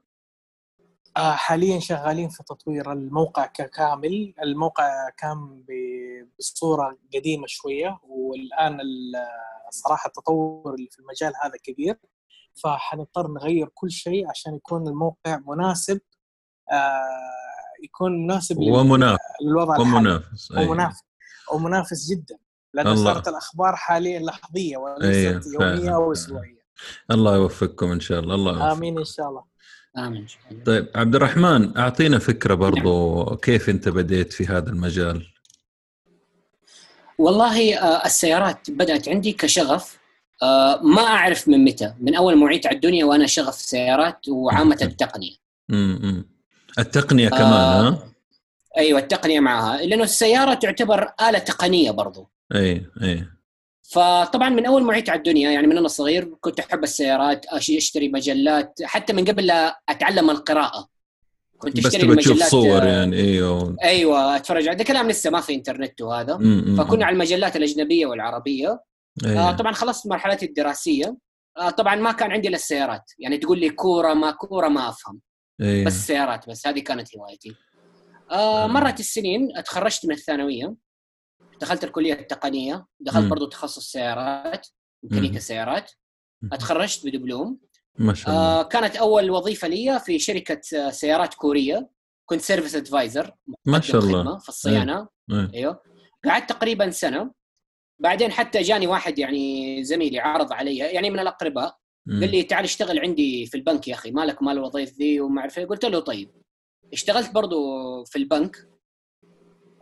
آه، 1.18 1.32
حاليا 1.32 1.80
شغالين 1.80 2.30
في 2.30 2.44
تطوير 2.44 2.92
الموقع 2.92 3.46
ككامل 3.46 4.34
الموقع 4.44 5.10
كان 5.18 5.64
بصورة 6.40 6.98
قديمة 7.16 7.48
شوية 7.48 8.00
والآن 8.04 8.80
صراحة 9.70 10.08
التطور 10.08 10.76
اللي 10.76 10.90
في 10.92 11.00
المجال 11.00 11.34
هذا 11.44 11.58
كبير 11.64 11.98
فحنضطر 12.64 13.28
نغير 13.28 13.70
كل 13.74 13.92
شيء 13.92 14.30
عشان 14.30 14.56
يكون 14.56 14.88
الموقع 14.88 15.40
مناسب 15.48 16.00
آه 16.72 17.02
يكون 17.84 18.24
مناسب 18.24 18.58
ومنافس. 18.58 19.20
للوضع 19.42 19.80
ومنافس 19.80 20.52
أيوة. 20.52 20.72
ومنافس. 20.72 21.04
ومنافس 21.54 22.12
جدا 22.12 22.38
لأنه 22.74 22.96
صارت 22.96 23.28
الأخبار 23.28 23.76
حاليا 23.76 24.20
لحظية 24.20 24.78
وليست. 24.78 25.54
يومية 25.54 25.96
أو 25.96 26.12
أسبوعية. 26.12 26.58
الله 27.12 27.36
يوفقكم 27.36 27.92
إن 27.92 28.00
شاء 28.00 28.20
الله 28.20 28.36
الله 28.36 28.52
يوفقكم. 28.52 28.72
آمين 28.72 28.98
إن 28.98 29.06
شاء 29.06 29.30
الله. 29.30 29.44
آمين 29.98 30.22
إن 30.22 30.28
شاء 30.28 30.42
الله. 30.52 30.64
طيب 30.64 30.88
عبد 30.96 31.16
الرحمن 31.16 31.78
أعطينا 31.78 32.20
فكرة 32.20 32.54
برضو 32.54 33.26
كيف 33.36 33.70
أنت 33.70 33.90
بديت 33.90 34.34
في 34.34 34.46
هذا 34.46 34.70
المجال؟ 34.70 35.28
والله 37.18 37.78
آه، 37.78 38.06
السيارات 38.06 38.72
بدأت 38.72 39.10
عندي 39.10 39.34
كشغف 39.34 40.00
آه، 40.44 40.82
ما 40.84 41.02
أعرف 41.02 41.48
من 41.48 41.66
متى. 41.66 41.94
من 42.00 42.16
أول 42.16 42.36
ما 42.38 42.44
وعيت 42.46 42.68
على 42.68 42.76
الدنيا 42.76 43.06
وأنا 43.06 43.28
شغف 43.28 43.56
سيارات 43.56 44.30
وعامة 44.30 44.78
التقنية. 44.82 45.36
امم 45.72 46.26
التقنية 46.80 47.30
كمان 47.30 47.44
آه 47.44 47.90
ها؟ 47.90 48.00
أيوه 48.78 49.00
التقنية 49.00 49.40
معها 49.40 49.82
لأنه 49.82 50.04
السيارة 50.04 50.54
تعتبر 50.54 51.12
آلة 51.30 51.40
تقنية 51.40 51.92
برضو. 51.92 52.30
اي 52.56 52.86
اي 53.04 53.26
فطبعا 53.90 54.50
من 54.50 54.66
أول 54.66 54.82
ما 54.84 54.88
وعيت 54.88 55.10
على 55.10 55.18
الدنيا 55.18 55.52
يعني 55.52 55.68
من 55.68 55.78
أنا 55.78 55.88
صغير 55.88 56.26
كنت 56.42 56.60
أحب 56.60 56.84
السيارات 56.84 57.46
أشتري 57.46 58.10
مجلات 58.10 58.80
حتى 58.84 59.14
من 59.14 59.26
قبل 59.26 59.46
لا 59.46 59.82
أتعلم 59.90 60.30
القراءة. 60.30 60.88
كنت 61.58 61.86
أشتري 61.86 62.08
بس 62.08 62.24
تشوف 62.24 62.44
صور 62.44 62.82
آه، 62.82 62.86
يعني 62.86 63.18
أيوه 63.18 63.78
أيوه 63.84 64.36
أتفرج 64.36 64.68
على 64.68 64.84
كلام 64.84 65.10
لسه 65.10 65.30
ما 65.30 65.42
في 65.42 65.54
إنترنت 65.54 66.02
وهذا. 66.02 66.38
فكنا 66.78 67.06
على 67.06 67.14
المجلات 67.14 67.56
الأجنبية 67.56 68.06
والعربية. 68.06 68.80
أيه. 69.26 69.50
آه 69.50 69.52
طبعا 69.52 69.72
خلصت 69.72 70.08
مرحلتي 70.08 70.46
الدراسية. 70.46 71.18
آه 71.58 71.70
طبعا 71.70 71.96
ما 71.96 72.12
كان 72.12 72.32
عندي 72.32 72.48
إلا 72.48 72.56
السيارات. 72.56 73.12
يعني 73.20 73.38
تقول 73.38 73.60
لي 73.60 73.70
كورة 73.70 74.14
ما 74.14 74.32
كورة 74.32 74.68
ما 74.68 74.90
أفهم. 74.90 75.22
أيه. 75.62 75.86
بس 75.86 75.94
سيارات 75.94 76.50
بس 76.50 76.68
هذه 76.68 76.80
كانت 76.80 77.18
هوايتي. 77.18 77.56
آه 78.32 78.66
أيه. 78.66 78.72
مرت 78.72 79.00
السنين 79.00 79.64
تخرجت 79.66 80.06
من 80.06 80.12
الثانوية. 80.12 80.76
دخلت 81.62 81.84
الكلية 81.84 82.14
التقنية. 82.14 82.86
دخلت 83.00 83.30
برضو 83.30 83.46
تخصص 83.46 83.92
سيارات 83.92 84.68
ميكانيكا 85.04 85.40
سيارات. 85.40 85.92
اتخرجت 86.54 87.06
بدبلوم. 87.06 87.60
ما 88.00 88.14
شاء 88.14 88.30
الله. 88.30 88.42
آه 88.42 88.64
كانت 88.64 88.96
أول 88.96 89.32
وظيفة 89.32 89.68
لي 89.68 90.00
في 90.00 90.20
شركة 90.20 90.62
سيارات 90.92 91.34
كورية. 91.34 91.90
كنت 92.26 92.42
service 92.42 92.76
advisor 92.76 93.32
ما 93.66 93.82
شاء 93.82 94.02
الله. 94.02 94.38
في 94.38 94.50
الصيانة. 94.50 95.08
أيوه, 95.32 95.52
أيوه. 95.54 95.82
قعدت 96.26 96.50
تقريبا 96.50 96.90
سنة. 96.90 97.32
بعدين 98.00 98.32
حتى 98.32 98.62
جاني 98.62 98.88
واحد 98.88 99.20
يعني 99.20 99.84
زميلي 99.84 100.20
عرض 100.20 100.54
علي 100.54 100.78
يعني 100.78 101.10
من 101.10 101.20
الأقرباء 101.20 101.78
قال 102.10 102.32
لي 102.32 102.44
تعال 102.44 102.64
اشتغل 102.64 103.00
عندي 103.00 103.46
في 103.46 103.58
البنك 103.58 103.88
يا 103.88 103.94
أخي 103.94 104.12
مالك 104.12 104.44
مال 104.44 104.58
الوظيفه 104.58 104.96
ذي 104.98 105.22
وما 105.22 105.42
أعرف 105.42 105.60
قلت 105.60 105.86
له 105.86 106.00
طيب. 106.00 106.32
اشتغلت 106.94 107.32
برضو 107.32 107.58
في 108.06 108.16
البنك. 108.16 108.58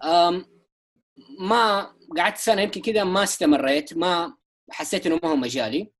أم 0.03 0.45
ما 1.39 1.91
قعدت 2.17 2.37
سنة 2.37 2.61
يمكن 2.61 2.81
كذا 2.81 3.03
ما 3.03 3.23
استمريت 3.23 3.97
ما 3.97 4.35
حسيت 4.71 5.05
إنه 5.07 5.19
ما 5.23 5.29
هو 5.29 5.35
مجالي. 5.35 5.91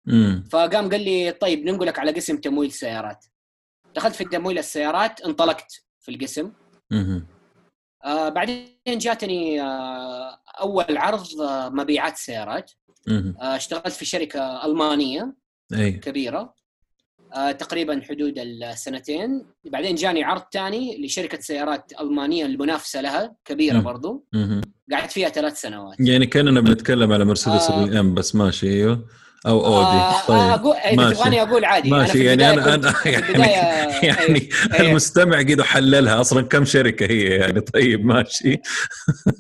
فقام 0.52 0.90
قال 0.90 1.02
لي 1.02 1.32
طيب 1.32 1.66
ننقلك 1.66 2.00
على 2.00 2.12
قسم 2.12 2.38
تمويل 2.38 2.72
سيارات 2.72 3.26
دخلت 3.96 4.16
في 4.16 4.24
تمويل 4.26 4.58
السيارات 4.58 5.22
انطلقت 5.22 5.84
في 6.00 6.12
القسم. 6.12 6.52
آه 8.06 8.30
بعدين 8.30 8.68
جاتني 8.88 9.62
آه 9.62 10.40
أول 10.62 10.98
عرض 10.98 11.42
آه 11.42 11.70
مبيعات 11.70 12.18
سيارات. 12.18 12.72
آه 13.10 13.56
اشتغلت 13.56 13.88
في 13.92 14.06
شركة 14.06 14.66
ألمانية 14.66 15.36
أي. 15.74 15.92
كبيرة. 15.92 16.54
آه 17.34 17.52
تقريبا 17.52 18.02
حدود 18.10 18.40
السنتين. 18.40 19.46
بعدين 19.66 19.96
جاني 19.96 20.24
عرض 20.24 20.42
ثاني 20.54 21.06
لشركة 21.06 21.40
سيارات 21.40 21.92
ألمانية 22.02 22.46
المنافسة 22.46 23.02
لها 23.02 23.36
كبيرة 23.46 23.80
برضو. 23.80 24.26
قعدت 24.92 25.12
فيها 25.12 25.30
ثلاث 25.30 25.62
سنوات. 25.62 25.96
يعني 26.00 26.26
كأننا 26.26 26.62
بنتكلم 26.62 27.14
على 27.14 27.26
مرسيدس 27.26 27.70
آه. 27.70 27.86
بي 27.86 28.00
إم 28.00 28.14
بس 28.14 28.36
ماشي 28.36 28.68
أيوه. 28.70 29.06
أو 29.46 29.66
أودي. 29.66 29.88
آه 29.88 30.22
طيب. 30.28 30.38
آه 30.38 30.54
أقول 30.54 30.76
إيه 30.76 30.96
تبغاني 30.96 31.42
أقول 31.42 31.66
عادي. 31.66 31.90
ماشي. 31.90 32.34
أنا 32.34 32.44
يعني 32.44 32.64
أنا 32.64 32.74
أنا 32.76 32.94
يعني, 33.06 33.44
يعني 34.08 34.50
أيوه. 34.74 34.90
المستمع 34.90 35.38
قيد 35.38 35.62
حللها 35.62 36.22
أصلا 36.22 36.42
كم 36.42 36.66
شركة 36.66 37.06
هي 37.12 37.24
يعني؟ 37.24 37.62
طيب 37.62 38.06
ماشي. 38.06 38.62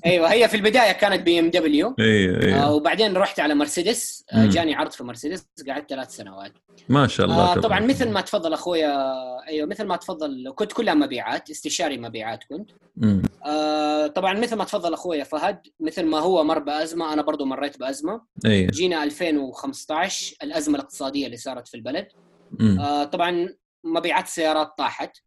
أيوه 0.05 0.31
هي 0.33 0.47
في 0.47 0.57
البداية 0.57 0.91
كانت 0.91 1.21
بي 1.21 1.39
إم 1.39 1.49
دبليو. 1.49 1.95
أيوه 1.99 2.41
أيوه 2.43 2.63
آه 2.63 2.73
وبعدين 2.73 3.17
رحت 3.17 3.39
على 3.39 3.55
مرسيدس. 3.55 4.23
آه 4.33 4.45
جاني 4.45 4.75
عرض 4.75 4.91
في 4.91 5.03
مرسيدس. 5.03 5.45
قعدت 5.69 5.89
ثلاث 5.89 6.15
سنوات. 6.15 6.51
ما 6.89 7.07
شاء 7.07 7.25
الله 7.25 7.51
آه 7.53 7.55
طبعا 7.55 7.79
مثل 7.79 8.09
ما 8.09 8.21
تفضل 8.21 8.53
أخويا 8.53 9.13
أيوه 9.47 9.67
مثل 9.67 9.83
ما 9.83 9.95
تفضل 9.95 10.53
كنت 10.55 10.73
كلها 10.73 10.93
مبيعات 10.93 11.49
استشاري 11.49 11.97
مبيعات 11.97 12.39
كنت. 12.49 12.69
آه 13.45 14.07
طبعا 14.07 14.33
مثل 14.33 14.55
ما 14.55 14.63
تفضل 14.63 14.93
أخويا 14.93 15.23
فهد 15.23 15.59
مثل 15.79 16.05
ما 16.05 16.19
هو 16.19 16.43
مر 16.43 16.59
بأزمة 16.59 17.13
أنا 17.13 17.21
برضو 17.21 17.45
مريت 17.45 17.79
بأزمة. 17.79 18.21
أيوه. 18.45 18.71
جينا 18.71 19.03
2015 19.03 19.94
الأزمة 20.43 20.75
الاقتصادية 20.75 21.25
اللي 21.25 21.37
صارت 21.37 21.67
في 21.67 21.77
البلد 21.77 22.07
آه 22.79 23.03
طبعا 23.03 23.49
مبيعات 23.83 24.25
السيارات 24.25 24.73
طاحت 24.77 25.17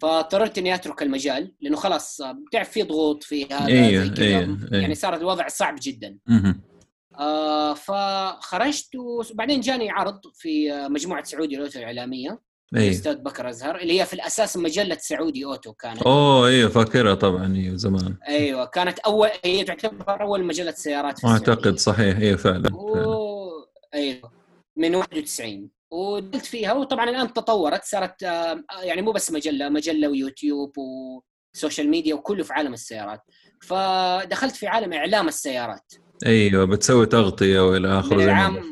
فاضطررت 0.00 0.58
إني 0.58 0.74
أترك 0.74 1.02
المجال 1.02 1.52
لأنه 1.60 1.76
خلاص 1.76 2.20
بتعرف 2.22 2.70
في 2.70 2.82
ضغوط 2.82 3.22
في 3.22 3.44
هذا 3.44 3.66
أيوه. 3.66 4.04
زي 4.04 4.26
أيوه. 4.26 4.40
أيوه. 4.40 4.58
يعني 4.72 4.94
صار 4.94 5.16
الوضع 5.16 5.48
صعب 5.48 5.76
جدا 5.82 6.18
آه 7.18 7.74
فخرجت 7.74 8.88
وبعدين 8.96 9.60
جاني 9.60 9.90
عرض 9.90 10.20
في 10.34 10.86
مجموعة 10.88 11.24
سعودي 11.24 11.56
الأوتو 11.56 11.78
الإعلامية 11.78 12.40
أيه. 12.76 12.88
الاستاذ 12.88 13.14
بكر 13.14 13.48
أزهر 13.48 13.76
اللي 13.76 14.00
هي 14.00 14.06
في 14.06 14.14
الأساس 14.14 14.56
مجلة 14.56 14.96
سعودي 15.00 15.44
أوتو 15.44 15.72
كانت 15.72 16.02
أوه 16.02 16.48
أيوه 16.48 16.70
فاكرها 16.70 17.14
طبعا 17.14 17.54
أيوه 17.56 17.76
زمان 17.76 18.16
أيوه 18.28 18.64
كانت 18.64 18.98
أول 18.98 19.28
هي 19.44 19.64
تعتبر 19.64 20.22
أول 20.22 20.44
مجلة 20.44 20.70
سيارات 20.70 21.18
في 21.18 21.26
أعتقد 21.26 21.78
صحيح 21.78 22.16
أيوه 22.16 22.36
فعلا. 22.36 22.68
فعلا. 22.68 23.33
أيوه. 23.94 24.32
من 24.76 24.94
91 24.94 25.70
ودلت 25.90 26.46
فيها 26.46 26.72
وطبعا 26.72 27.10
الآن 27.10 27.32
تطورت 27.32 27.84
صارت 27.84 28.22
آه، 28.22 28.64
يعني 28.82 29.02
مو 29.02 29.12
بس 29.12 29.32
مجلة 29.32 29.68
مجلة 29.68 30.08
ويوتيوب 30.08 30.72
وسوشيال 31.54 31.90
ميديا 31.90 32.14
وكله 32.14 32.42
في 32.42 32.52
عالم 32.52 32.72
السيارات. 32.72 33.20
فدخلت 33.62 34.56
في 34.56 34.66
عالم 34.66 34.92
إعلام 34.92 35.28
السيارات. 35.28 35.92
أيوه 36.26 36.64
بتسوي 36.64 37.06
تغطية 37.06 37.60
وإلى 37.60 37.98
آخره 37.98 38.18
زي 38.18 38.34
ما 38.34 38.62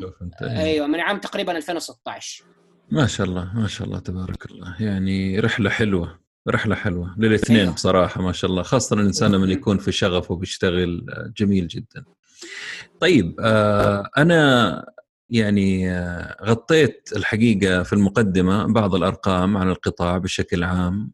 أيوه 0.42 0.86
من 0.86 1.00
عام 1.00 1.18
تقريبا 1.18 1.56
2016 1.56 2.44
ما 2.90 3.06
شاء 3.06 3.26
الله 3.26 3.52
ما 3.54 3.66
شاء 3.66 3.86
الله 3.86 3.98
تبارك 3.98 4.46
الله. 4.46 4.76
يعني 4.80 5.40
رحلة 5.40 5.70
حلوة 5.70 6.18
رحلة 6.48 6.74
حلوة. 6.74 7.14
للاثنين 7.18 7.60
أيوة. 7.60 7.72
بصراحة 7.74 8.22
ما 8.22 8.32
شاء 8.32 8.50
الله. 8.50 8.62
خاصة 8.62 8.96
الإنسان 8.96 9.32
لما 9.32 9.52
يكون 9.52 9.78
في 9.78 9.92
شغف 9.92 10.30
وبيشتغل 10.30 11.06
جميل 11.36 11.68
جدا. 11.68 12.04
طيب 13.00 13.36
آه 13.40 14.10
أنا 14.18 14.84
يعني 15.32 15.90
آه 15.90 16.36
غطيت 16.44 17.10
الحقيقة 17.16 17.82
في 17.82 17.92
المقدمة 17.92 18.72
بعض 18.72 18.94
الأرقام 18.94 19.56
عن 19.56 19.68
القطاع 19.68 20.18
بشكل 20.18 20.64
عام 20.64 21.12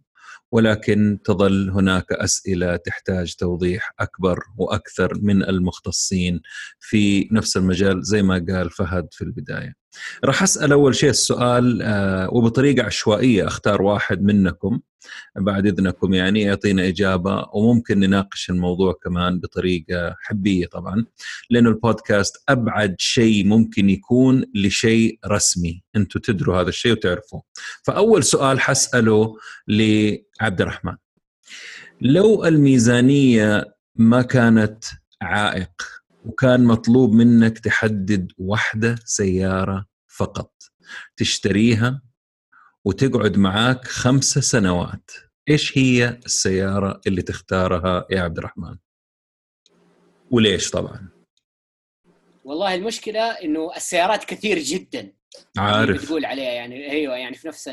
ولكن 0.52 1.18
تظل 1.24 1.70
هناك 1.70 2.12
أسئلة 2.12 2.76
تحتاج 2.76 3.34
توضيح 3.34 3.94
أكبر 4.00 4.38
وأكثر 4.56 5.18
من 5.22 5.42
المختصين 5.42 6.40
في 6.80 7.28
نفس 7.32 7.56
المجال 7.56 8.02
زي 8.02 8.22
ما 8.22 8.44
قال 8.48 8.70
فهد 8.70 9.08
في 9.12 9.22
البداية. 9.24 9.74
راح 10.24 10.42
أسأل 10.42 10.72
أول 10.72 10.94
شيء 10.94 11.10
السؤال 11.10 11.82
آه، 11.82 12.28
وبطريقة 12.32 12.86
عشوائية 12.86 13.46
أختار 13.46 13.82
واحد 13.82 14.22
منكم 14.22 14.80
بعد 15.36 15.66
إذنكم 15.66 16.14
يعني 16.14 16.40
يعطينا 16.40 16.88
إجابة 16.88 17.46
وممكن 17.52 18.00
نناقش 18.00 18.50
الموضوع 18.50 18.94
كمان 19.04 19.40
بطريقة 19.40 20.16
حبية 20.20 20.66
طبعا 20.66 21.04
لأنه 21.50 21.68
البودكاست 21.70 22.36
أبعد 22.48 22.96
شيء 22.98 23.46
ممكن 23.46 23.90
يكون 23.90 24.44
لشيء 24.54 25.18
رسمي. 25.26 25.82
أنتم 25.96 26.20
تدروا 26.20 26.60
هذا 26.60 26.68
الشيء 26.68 26.92
وتعرفوه. 26.92 27.42
فأول 27.82 28.24
سؤال 28.24 28.60
حسأله 28.60 29.36
لعبد 29.68 30.60
الرحمن. 30.60 30.96
لو 32.00 32.44
الميزانية 32.44 33.74
ما 33.96 34.22
كانت 34.22 34.84
عائق 35.22 35.70
وكان 36.24 36.64
مطلوب 36.64 37.12
منك 37.12 37.58
تحدد 37.58 38.32
واحدة 38.38 38.94
سيارة 39.04 39.86
فقط 40.06 40.52
تشتريها 41.16 42.02
وتقعد 42.84 43.36
معاك 43.36 43.84
خمسة 43.84 44.40
سنوات. 44.40 45.10
إيش 45.48 45.78
هي 45.78 46.08
السيارة 46.26 47.00
اللي 47.06 47.22
تختارها 47.22 48.06
يا 48.10 48.20
عبد 48.20 48.38
الرحمن؟ 48.38 48.76
وليش 50.30 50.70
طبعا؟ 50.70 51.08
والله 52.44 52.74
المشكلة 52.74 53.20
إنه 53.20 53.76
السيارات 53.76 54.24
كثير 54.24 54.58
جدا. 54.58 55.12
عارف. 55.58 56.02
بتقول 56.02 56.24
عليها 56.24 56.52
يعني 56.52 56.90
أيوه 56.90 57.16
يعني 57.16 57.34
في 57.34 57.48
نفس 57.48 57.66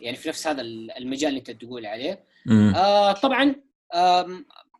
يعني 0.00 0.16
في 0.16 0.28
نفس 0.28 0.46
هذا 0.46 0.60
المجال 0.98 1.28
اللي 1.28 1.38
أنت 1.38 1.50
تقول 1.50 1.86
عليه. 1.86 2.24
آه 2.76 3.12
طبعا 3.12 3.54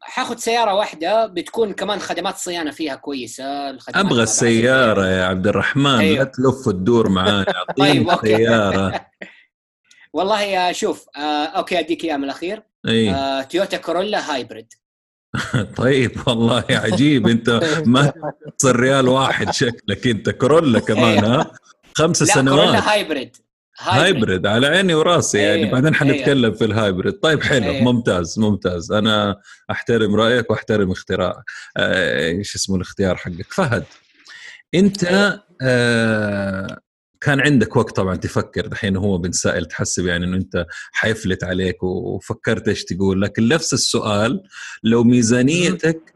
حاخذ 0.06 0.36
سيارة 0.36 0.74
واحدة 0.74 1.26
بتكون 1.26 1.72
كمان 1.72 1.98
خدمات 2.00 2.36
صيانة 2.36 2.70
فيها 2.70 2.94
كويسة 2.94 3.70
أبغى 3.94 4.22
السياره 4.22 5.06
يا 5.06 5.24
عبد 5.24 5.46
الرحمن 5.46 5.86
أيوه. 5.98 6.18
لا 6.18 6.24
تلف 6.24 6.66
وتدور 6.66 7.08
معانا 7.08 7.44
طيب. 7.78 8.10
سيارة. 8.22 9.06
والله 10.14 10.42
يا 10.42 10.72
شوف 10.72 11.06
آه 11.16 11.44
أوكي 11.46 11.78
أديك 11.78 12.04
اياه 12.04 12.16
من 12.16 12.24
الأخير. 12.24 12.62
أي. 12.88 13.10
آه 13.10 13.42
تويوتا 13.42 13.76
كورولا 13.76 14.34
هايبريد 14.34 14.72
طيب 15.76 16.12
والله 16.26 16.64
عجيب. 16.70 17.26
أنت 17.28 17.60
ما 17.86 18.12
تصير 18.58 18.76
ريال 18.76 19.08
واحد 19.08 19.50
شكلك 19.52 20.06
أنت 20.06 20.30
كورولا 20.30 20.80
كمان 20.80 21.24
ها؟ 21.24 21.50
خمس 21.96 22.16
سنوات. 22.16 22.58
كورولا 22.58 22.92
هايبريد 22.92 23.36
هايبرد 23.78 24.46
على 24.46 24.66
عيني 24.66 24.94
وراسي 24.94 25.38
يعني 25.38 25.60
أيوه. 25.60 25.72
بعدين 25.72 25.94
حنتكلم 25.94 26.44
أيوه. 26.44 26.56
في 26.56 26.64
ال 26.64 26.71
hybrid 26.71 27.12
طيب 27.12 27.42
حلو 27.42 27.70
أيوه. 27.70 27.92
ممتاز 27.92 28.38
ممتاز 28.38 28.92
أنا 28.92 29.40
أحترم 29.70 30.14
رأيك 30.14 30.50
وأحترم 30.50 30.90
اختراع 30.90 31.42
آه، 31.76 32.28
إيش 32.28 32.54
اسمه 32.54 32.76
الاختيار 32.76 33.16
حقك 33.16 33.52
فهد 33.52 33.84
أنت 34.74 35.04
أيوه. 35.04 35.44
آه 35.62 36.80
كان 37.24 37.40
عندك 37.40 37.76
وقت 37.76 37.96
طبعا 37.96 38.16
تفكر 38.16 38.66
دحين 38.66 38.96
هو 38.96 39.18
بنسائل 39.18 39.64
تحسب 39.66 40.06
يعني 40.06 40.24
إنه 40.24 40.36
أنت 40.36 40.66
حيفلت 40.92 41.44
عليك 41.44 41.82
وفكرت 41.82 42.68
إيش 42.68 42.84
تقول 42.84 43.22
لكن 43.22 43.48
نفس 43.48 43.74
السؤال 43.74 44.42
لو 44.82 45.04
ميزانيتك 45.04 46.14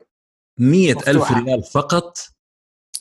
مئة 0.59 1.11
ألف 1.11 1.33
ريال 1.33 1.63
فقط 1.63 2.19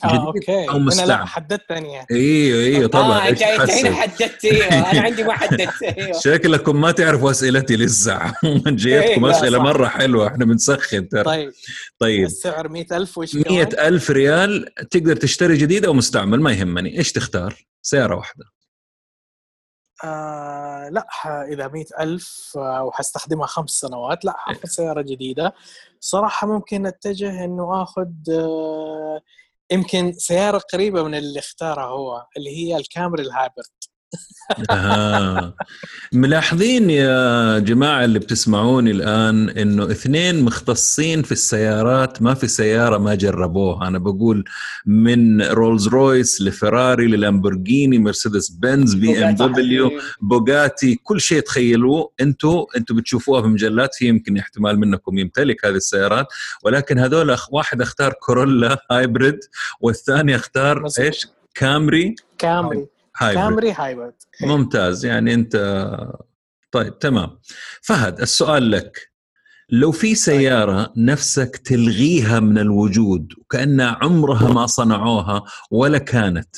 آه 0.03 0.27
أوكي. 0.27 0.69
أو 0.69 0.79
مستعمل 0.79 1.11
أنا 1.11 1.19
لا 1.19 1.25
حددتني 1.25 1.93
يعني. 1.93 2.07
إيوه 2.11 2.59
إيوه 2.59 2.87
طبعا. 2.87 3.27
آه 3.27 3.29
انت 3.29 3.43
هنا 3.43 3.95
حددت 3.95 4.45
إيوه. 4.45 4.91
أنا 4.91 5.01
عندي 5.05 5.23
ما 5.23 5.33
حددت 5.33 5.83
إيوه. 5.83 6.19
شكلكم 6.19 6.81
ما 6.81 6.91
تعرفوا 6.91 7.31
اسئلتي 7.31 7.75
لسه. 7.75 8.33
جايتكم 8.65 9.25
أيوة 9.25 9.37
أسئلة 9.37 9.59
مرة 9.59 9.87
حلوة. 9.87 10.27
إحنا 10.27 10.45
بنسخن 10.45 11.09
ترى. 11.09 11.23
طيب. 11.23 11.51
طيب. 11.99 12.25
السعر 12.25 12.67
100000 12.67 13.17
وش 13.17 13.35
100000 13.35 14.09
ريال. 14.11 14.65
تقدر 14.91 15.15
تشتري 15.15 15.57
جديد 15.57 15.85
أو 15.85 15.93
مستعمل 15.93 16.41
ما 16.41 16.51
يهمني. 16.51 16.97
إيش 16.97 17.11
تختار؟ 17.11 17.65
سيارة 17.81 18.15
واحدة. 18.15 18.45
آه 20.03 20.89
لا 20.89 21.07
إذا 21.53 21.67
مئة 21.67 22.03
ألف 22.03 22.51
وحستخدمها 22.57 23.47
خمس 23.47 23.69
سنوات 23.69 24.25
لا 24.25 24.33
حاخذ 24.37 24.65
سيارة 24.67 25.01
جديدة. 25.01 25.53
صراحة 25.99 26.47
ممكن 26.47 26.85
أتجه 26.85 27.45
إنه 27.45 27.83
آخذ 27.83 28.07
آه 28.31 29.21
يمكن 29.72 30.13
سيارة 30.13 30.57
قريبة 30.74 31.03
من 31.03 31.15
اللي 31.15 31.39
اختارها 31.39 31.86
هو 31.86 32.26
اللي 32.38 32.49
هي 32.57 32.78
الكامري 32.78 33.24
الهايبرد. 33.24 33.76
آه. 34.69 35.53
ملاحظين 36.13 36.89
يا 36.89 37.59
جماعة 37.59 38.05
اللي 38.05 38.19
بتسمعوني 38.19 38.91
الآن 38.91 39.49
إنه 39.49 39.91
اثنين 39.91 40.43
مختصين 40.43 41.21
في 41.21 41.31
السيارات 41.31 42.21
ما 42.21 42.33
في 42.33 42.47
سيارة 42.47 42.97
ما 42.97 43.15
جربوها. 43.15 43.87
أنا 43.87 43.99
بقول 43.99 44.43
من 44.85 45.41
رولز 45.41 45.87
رويس 45.87 46.41
لفراري 46.41 47.07
للامبورجيني 47.07 47.97
مرسيدس 47.97 48.49
بنز 48.49 48.93
بي 48.93 49.25
إم 49.25 49.35
دبليو 49.35 49.91
بوغاتي 50.21 50.99
كل 51.03 51.21
شيء 51.21 51.39
تخيلوه. 51.39 52.11
أنتم 52.21 52.65
أنتم 52.77 52.95
بتشوفوها 52.95 53.41
في 53.41 53.47
مجلات 53.47 53.95
في 53.95 54.07
يمكن 54.07 54.37
احتمال 54.37 54.79
منكم 54.79 55.17
يمتلك 55.17 55.65
هذه 55.65 55.75
السيارات. 55.75 56.27
ولكن 56.63 56.99
هذول 56.99 57.37
واحد 57.51 57.81
أختار 57.81 58.13
كورولا 58.13 58.85
hybrid 58.91 59.39
والثاني 59.81 60.35
أختار 60.35 60.87
إيش؟ 60.99 61.27
كامري 61.53 62.15
كامري. 62.37 62.96
كامري 63.20 63.72
hybrid 63.71 64.13
ممتاز. 64.41 65.05
يعني 65.05 65.34
انت 65.34 65.88
طيب 66.72 66.99
تمام. 66.99 67.39
فهد 67.82 68.22
السؤال 68.22 68.72
لك. 68.72 69.11
لو 69.70 69.91
في 69.91 70.15
سيارة 70.15 70.93
نفسك 70.97 71.57
تلغيها 71.57 72.39
من 72.39 72.57
الوجود 72.57 73.34
وكأنها 73.38 73.97
عمرها 74.01 74.53
ما 74.53 74.65
صنعوها 74.65 75.43
ولا 75.72 75.97
كانت 75.97 76.55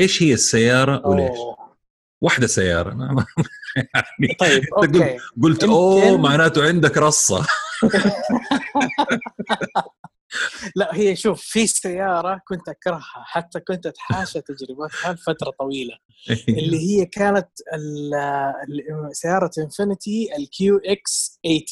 إيش 0.00 0.22
هي 0.22 0.32
السيارة 0.32 1.06
وليش؟ 1.06 1.38
أوه. 1.38 1.58
واحدة 2.20 2.46
سيارة. 2.46 2.90
يعني 3.76 4.34
طيب 4.40 4.62
أوكي. 4.76 5.16
قلت 5.42 5.64
أوه 5.64 6.16
معناته 6.16 6.68
عندك 6.68 6.96
قصة. 6.96 7.46
لا 10.76 10.94
هي 10.94 11.16
شوف 11.16 11.42
في 11.42 11.66
سيارة 11.66 12.40
كنت 12.48 12.68
أكرهها 12.68 13.24
حتى 13.24 13.60
كنت 13.60 13.86
أتحاشى 13.86 14.40
تجربتها 14.40 15.12
لفترة 15.12 15.50
طويلة 15.50 15.98
اللي 16.48 16.78
هي 16.78 17.06
كانت 17.06 17.48
سيارة 19.12 19.50
انفنتي 19.58 20.28
الكيو 20.38 20.80
إكس 20.84 21.40
80 21.44 21.62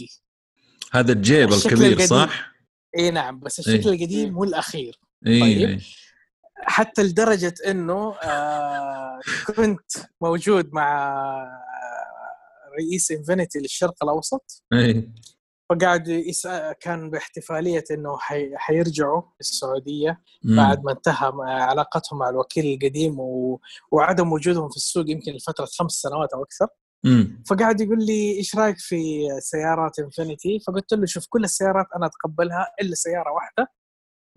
هذا 0.92 1.12
الجيب 1.12 1.52
الكبير 1.52 2.06
صح؟ 2.06 2.52
إي 2.98 3.10
نعم 3.10 3.40
بس 3.40 3.58
الشكل 3.58 3.88
إيه؟ 3.88 3.94
القديم 3.94 4.34
هو 4.34 4.44
الأخير 4.44 5.00
إيه 5.26 5.40
طيب 5.40 5.68
إيه. 5.68 5.78
حتى 6.58 7.02
لدرجة 7.02 7.54
إنه 7.66 8.14
آه 8.14 9.20
كنت 9.46 9.90
موجود 10.20 10.72
مع 10.72 11.14
رئيس 12.78 13.10
انفنتي 13.10 13.58
للشرق 13.58 14.04
الأوسط 14.04 14.64
إيه؟ 14.72 15.08
فقاعد 15.70 16.08
يسأل 16.08 16.72
كان 16.72 17.10
باحتفالية 17.10 17.84
إنه 17.90 18.18
حي... 18.18 18.56
حيرجعوا 18.56 19.22
السعودية. 19.40 20.22
بعد 20.56 20.84
ما 20.84 20.92
انتهى 20.92 21.32
علاقتهم 21.46 22.18
مع 22.18 22.28
الوكيل 22.28 22.74
القديم 22.74 23.20
و... 23.20 23.60
وعدم 23.92 24.32
وجودهم 24.32 24.68
في 24.68 24.76
السوق 24.76 25.10
يمكن 25.10 25.32
لفترة 25.32 25.68
خمس 25.78 25.92
سنوات 25.92 26.32
أو 26.32 26.42
أكثر. 26.42 26.66
مم. 27.04 27.42
فقاعد 27.50 27.80
يقول 27.80 28.06
لي 28.06 28.36
إيش 28.36 28.56
رأيك 28.56 28.78
في 28.78 29.28
سيارات 29.38 29.98
إنفينيتي؟ 29.98 30.60
فقلت 30.66 30.92
له 30.92 31.06
شوف 31.06 31.26
كل 31.28 31.44
السيارات 31.44 31.86
أنا 31.96 32.06
أتقبلها 32.06 32.66
إلا 32.80 32.94
سيارة 32.94 33.32
واحدة 33.32 33.72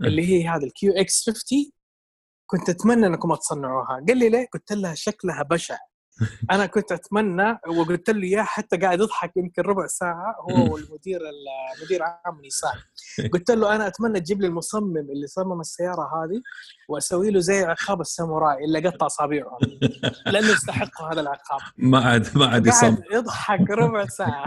اللي 0.02 0.28
هي 0.30 0.48
هذا 0.48 0.66
الكيو 0.66 0.94
إكس 0.94 1.30
50 1.30 1.72
كنت 2.46 2.70
أتمنى 2.70 3.08
إنكم 3.08 3.36
تصنعوها. 3.36 4.06
قال 4.08 4.18
لي 4.18 4.30
ليه؟ 4.30 4.48
قلت 4.54 4.72
لها 4.72 4.94
شكلها 4.96 5.44
بشع. 5.44 5.78
أنا 6.52 6.66
كنت 6.66 6.92
أتمنى 6.92 7.60
وقلت 7.68 8.10
له 8.10 8.24
إياه 8.24 8.44
حتى 8.44 8.78
قاعد 8.78 9.00
يضحك 9.00 9.38
يمكن 9.38 9.62
ربع 9.62 9.88
ساعة 9.88 10.36
هو 10.40 10.74
والمدير 10.74 11.20
المدير 11.80 12.04
عام 12.04 12.42
نيسان. 12.42 12.72
قلت 13.34 13.52
له 13.52 13.76
أنا 13.76 13.88
أتمنى 13.88 14.20
تجيب 14.20 14.42
لي 14.42 14.48
المصمم 14.48 14.98
اللي 14.98 15.28
صمم 15.28 15.60
السيارة 15.60 16.02
هذه 16.02 16.42
وأسوي 16.90 17.30
له 17.32 17.40
زي 17.40 17.64
عقاب 17.64 18.02
الساموراي 18.02 18.66
اللي 18.66 18.88
قطع 18.90 19.06
اصابعهم 19.06 19.58
لأنه 20.32 20.50
يستحق 20.50 21.02
هذا 21.02 21.22
العقاب. 21.22 21.60
ما 21.78 22.00
عاد 22.06 22.38
ما 22.38 22.48
عاد 22.48 22.68
يصمم. 22.68 22.98
يضحك 23.14 23.70
ربع 23.70 24.06
ساعة. 24.06 24.46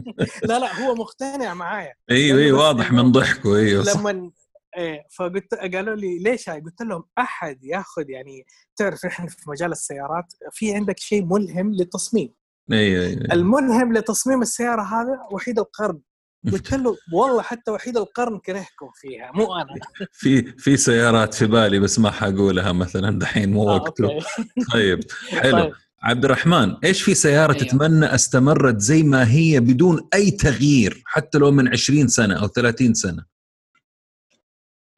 لا 0.48 0.58
لا 0.58 0.84
هو 0.84 0.94
مقتنع 0.94 1.54
معايا. 1.54 1.92
أيوه 2.10 2.38
أيوه 2.38 2.58
واضح 2.58 2.92
من 2.92 3.12
ضحكه 3.12 3.56
أيوه 3.56 3.84
لما 3.96 4.30
إيه 4.76 5.06
فقلت 5.18 5.54
قالوا 5.54 5.94
لي 5.94 6.18
ليش 6.18 6.48
هاي؟ 6.48 6.60
قلت 6.60 6.82
لهم 6.82 7.04
أحد 7.18 7.64
ياخذ 7.64 8.10
يعني 8.10 8.46
تعرف 8.76 9.04
إحنا 9.04 9.26
في 9.26 9.50
مجال 9.50 9.72
السيارات 9.72 10.32
في 10.52 10.74
عندك 10.74 10.98
شيء 10.98 11.24
ملهم 11.24 11.72
للتصميم. 11.72 12.34
أيوه 12.72 13.06
أيوه 13.06 13.20
الملهم 13.32 13.92
لتصميم 13.92 14.42
السيارة 14.42 14.82
هذا 14.82 15.20
وحيد 15.32 15.58
القرن. 15.58 16.00
قلت 16.52 16.74
له 16.74 16.96
والله 17.12 17.42
حتى 17.42 17.70
وحيد 17.70 17.96
القرن 17.96 18.38
كرهكم 18.38 18.90
فيها 18.94 19.30
مو 19.34 19.54
أنا. 19.54 19.74
في 20.20 20.42
في 20.42 20.76
سيارات 20.76 21.34
في 21.34 21.46
بالي 21.46 21.78
بس 21.78 21.98
ما 21.98 22.10
حقولها 22.10 22.72
مثلا 22.72 23.18
دحين 23.18 23.52
مو 23.52 23.70
آه 23.70 23.74
وقته. 23.74 24.08
طيب 24.72 25.00
حلو. 25.30 25.62
طيب. 25.62 25.72
عبد 26.02 26.24
الرحمن 26.24 26.76
إيش 26.84 27.02
في 27.02 27.14
سيارة 27.14 27.52
أيوه. 27.52 27.64
تتمنى 27.64 28.14
استمرت 28.14 28.80
زي 28.80 29.02
ما 29.02 29.30
هي 29.30 29.60
بدون 29.60 30.08
أي 30.14 30.30
تغيير 30.30 31.02
حتى 31.06 31.38
لو 31.38 31.50
من 31.50 31.68
20 31.68 32.08
سنة 32.08 32.42
أو 32.42 32.46
30 32.46 32.94
سنة؟ 32.94 33.33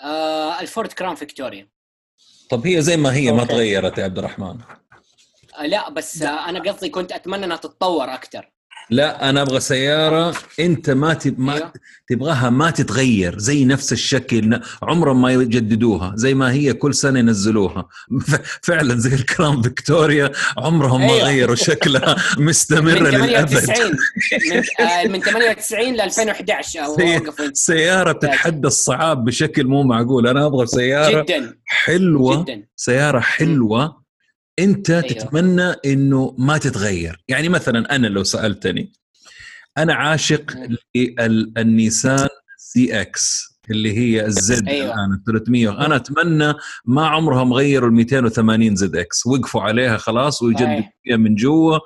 آه 0.01 0.61
الفورد 0.61 0.93
كراون 0.93 1.15
فيكتوريا. 1.15 1.69
طب 2.51 2.67
هي 2.67 2.83
زي 2.83 2.97
ما 2.97 3.15
هي 3.15 3.33
ما 3.33 3.45
تغيرت 3.45 3.99
يا 3.99 4.05
عبد 4.05 4.19
الرحمن؟ 4.19 4.59
آه 5.59 5.67
لا 5.67 5.91
بس 5.91 6.23
آه 6.23 6.49
أنا 6.49 6.73
قصدي 6.73 6.89
كنت 6.89 7.13
أتمنى 7.13 7.45
إنها 7.45 7.57
تتطور 7.57 8.15
أكثر 8.15 8.53
لا 8.91 9.31
أنا 9.31 9.43
أبغى 9.43 9.61
سيارة 9.61 10.35
أنت 10.61 10.91
ما 10.91 11.15
تب... 11.15 11.41
ما 11.41 11.55
أيوه. 11.55 11.73
تبغاها 12.09 12.51
ما 12.51 12.71
تتغير 12.71 13.39
زي 13.39 13.65
نفس 13.65 13.93
الشكل 13.93 14.61
عمرهم 14.83 15.23
ما 15.23 15.33
يجددوها 15.33 16.13
زي 16.17 16.35
ما 16.35 16.53
هي 16.53 16.73
كل 16.73 16.95
سنة 16.95 17.19
ينزلوها. 17.19 17.89
فعلا 18.63 18.99
زي 18.99 19.15
الكراون 19.15 19.63
فيكتوريا 19.63 20.31
عمرهم 20.59 21.03
أيوه. 21.03 21.17
ما 21.17 21.23
غيروا 21.25 21.55
شكلها. 21.57 22.17
مستمرة 22.39 23.09
للأبد. 23.09 23.55
من, 23.55 24.63
آه 24.87 25.07
من 25.07 25.21
98 25.21 25.95
ل 25.95 26.01
2011 26.01 26.87
سي... 26.97 27.21
سيارة 27.53 28.13
بتتحدى 28.13 28.67
الصعاب 28.69 29.25
بشكل 29.25 29.67
مو 29.67 29.83
معقول. 29.83 30.27
أنا 30.27 30.47
أبغى 30.47 30.67
سيارة 30.67 31.23
جدا. 31.23 31.57
حلوة 31.65 32.45
جدا. 32.45 32.63
سيارة 32.77 33.21
حلوة 33.21 34.06
أنت 34.59 34.91
أيوه. 34.91 35.03
تتمنى 35.03 35.75
إنه 35.87 36.35
ما 36.39 36.59
تتغير. 36.59 37.25
يعني 37.29 37.49
مثلا 37.49 37.97
أنا 37.97 38.07
لو 38.07 38.25
سألتني 38.25 38.93
أنا 39.79 39.95
عاشق 39.95 40.43
للنيسان 40.97 42.29
سي 42.59 43.01
إكس 43.01 43.57
اللي 43.71 43.99
هي 43.99 44.27
الزد 44.27 44.69
أيوة. 44.69 44.87
الآن 44.87 45.23
300 45.27 45.87
أنا 45.87 45.97
أتمنى 45.97 46.55
ما 46.85 47.07
عمرهم 47.07 47.53
غيروا 47.53 47.89
ال 47.89 47.95
280 47.95 48.77
زد 48.77 48.97
إكس 48.97 49.27
وقفوا 49.27 49.63
عليها 49.63 49.97
خلاص 49.97 50.43
ويجددوا 50.43 50.83
فيها 51.05 51.17
من 51.17 51.35
جوا. 51.35 51.79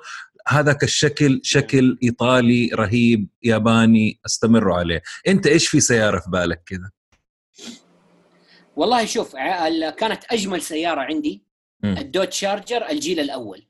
هذاك 0.47 0.83
الشكل 0.83 1.39
شكل 1.43 1.97
إيطالي 2.03 2.69
رهيب 2.73 3.27
ياباني 3.43 4.19
أستمروا 4.25 4.75
عليه. 4.75 5.01
أنت 5.27 5.47
إيش 5.47 5.67
في 5.67 5.79
سيارة 5.79 6.19
في 6.19 6.29
بالك 6.29 6.63
كذا 6.65 6.89
والله 8.75 9.05
شوف 9.05 9.35
كانت 9.97 10.23
أجمل 10.31 10.61
سيارة 10.61 11.01
عندي. 11.01 11.50
الدوت 11.83 12.33
شارجر 12.33 12.89
الجيل 12.89 13.19
الأول. 13.19 13.67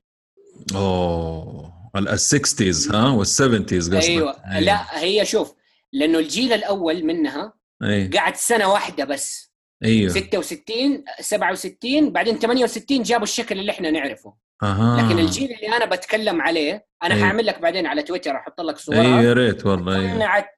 أوه 0.74 1.72
ال60s 1.98 2.94
ها؟ 2.94 3.16
وال70s 3.24 3.74
قصدك. 3.74 4.02
أيوة. 4.02 4.36
أيوه. 4.46 4.60
لا 4.60 5.00
هي 5.02 5.24
شوف 5.24 5.54
لأنه 5.92 6.18
الجيل 6.18 6.52
الأول 6.52 7.04
منها 7.04 7.52
أيوة. 7.82 8.10
قعد 8.10 8.36
سنة 8.36 8.72
واحدة 8.72 9.04
بس. 9.04 9.52
أيوه. 9.84 10.12
66 10.12 11.04
67 11.20 12.12
بعدين 12.12 12.38
68 12.38 13.02
جابوا 13.02 13.24
الشكل 13.24 13.58
اللي 13.58 13.72
إحنا 13.72 13.90
نعرفه. 13.90 14.34
أها. 14.62 15.02
لكن 15.02 15.18
الجيل 15.18 15.52
اللي 15.52 15.76
أنا 15.76 15.84
بتكلم 15.84 16.40
عليه 16.42 16.86
أنا 17.02 17.14
أيوة. 17.14 17.24
حاعمل 17.26 17.46
لك 17.46 17.58
بعدين 17.60 17.86
على 17.86 18.02
تويتر 18.02 18.36
أحط 18.36 18.60
لك 18.60 18.78
صورة. 18.78 19.00
أيوه 19.00 19.22
يا 19.22 19.32
ريت 19.32 19.66
والله 19.66 20.06
اتصنعت 20.06 20.44
أيوة. 20.44 20.54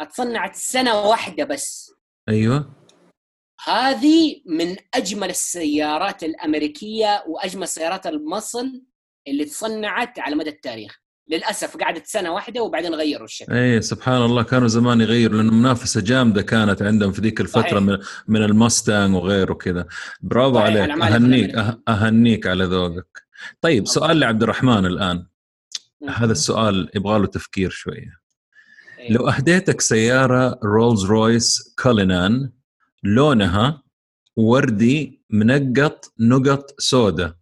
اتصنعت 0.00 0.56
سنة 0.56 0.94
واحدة 1.00 1.44
بس. 1.44 1.92
أيوه. 2.28 2.77
هذه 3.64 4.42
من 4.46 4.76
أجمل 4.94 5.30
السيارات 5.30 6.22
الأمريكية 6.22 7.24
وأجمل 7.28 7.68
سيارات 7.68 8.06
المصل 8.06 8.82
اللي 9.28 9.44
تصنعت 9.44 10.18
على 10.18 10.34
مدى 10.34 10.50
التاريخ. 10.50 10.98
للأسف 11.28 11.76
قعدت 11.76 12.06
سنة 12.06 12.32
واحدة 12.32 12.62
وبعدين 12.62 12.94
غيروا 12.94 13.24
الشكل. 13.24 13.52
اي 13.52 13.82
سبحان 13.82 14.22
الله 14.22 14.42
كانوا 14.42 14.68
زمان 14.68 15.00
يغيروا 15.00 15.36
لأنه 15.36 15.52
منافسة 15.52 16.00
جامدة 16.00 16.42
كانت 16.42 16.82
عندهم 16.82 17.12
في 17.12 17.20
ذيك 17.20 17.40
الفترة 17.40 17.62
صحيح. 17.62 17.82
من 17.82 17.98
من 18.28 18.42
المستانج 18.42 19.14
وغيره 19.14 19.54
كذا 19.54 19.86
برافو 20.20 20.58
عليك. 20.58 20.90
أهنيك 20.90 21.54
أه 21.54 21.82
أهنيك 21.88 22.46
على 22.46 22.64
ذوقك. 22.64 23.22
طيب 23.60 23.86
سؤال 23.86 24.20
لعبد 24.20 24.42
الرحمن 24.42 24.86
الآن. 24.86 25.26
هذا 26.08 26.32
السؤال 26.32 26.90
يبغى 26.94 27.18
له 27.18 27.26
تفكير 27.26 27.70
شوية. 27.70 28.18
أيوه. 28.98 29.12
لو 29.12 29.28
أهديتك 29.28 29.80
سيارة 29.80 30.60
رولز 30.64 31.04
رويس 31.04 31.74
كولينان 31.82 32.50
لونها 33.14 33.82
وردي 34.36 35.22
منقط 35.30 36.12
نقط 36.20 36.74
سوداء 36.78 37.34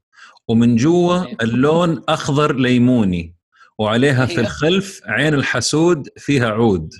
ومن 0.48 0.76
جوا 0.76 1.42
اللون 1.42 2.02
أخضر 2.08 2.56
ليموني 2.56 3.36
وعليها 3.78 4.26
في 4.26 4.40
الخلف 4.40 5.00
عين 5.04 5.34
الحسود 5.34 6.08
فيها 6.16 6.48
عود. 6.48 6.94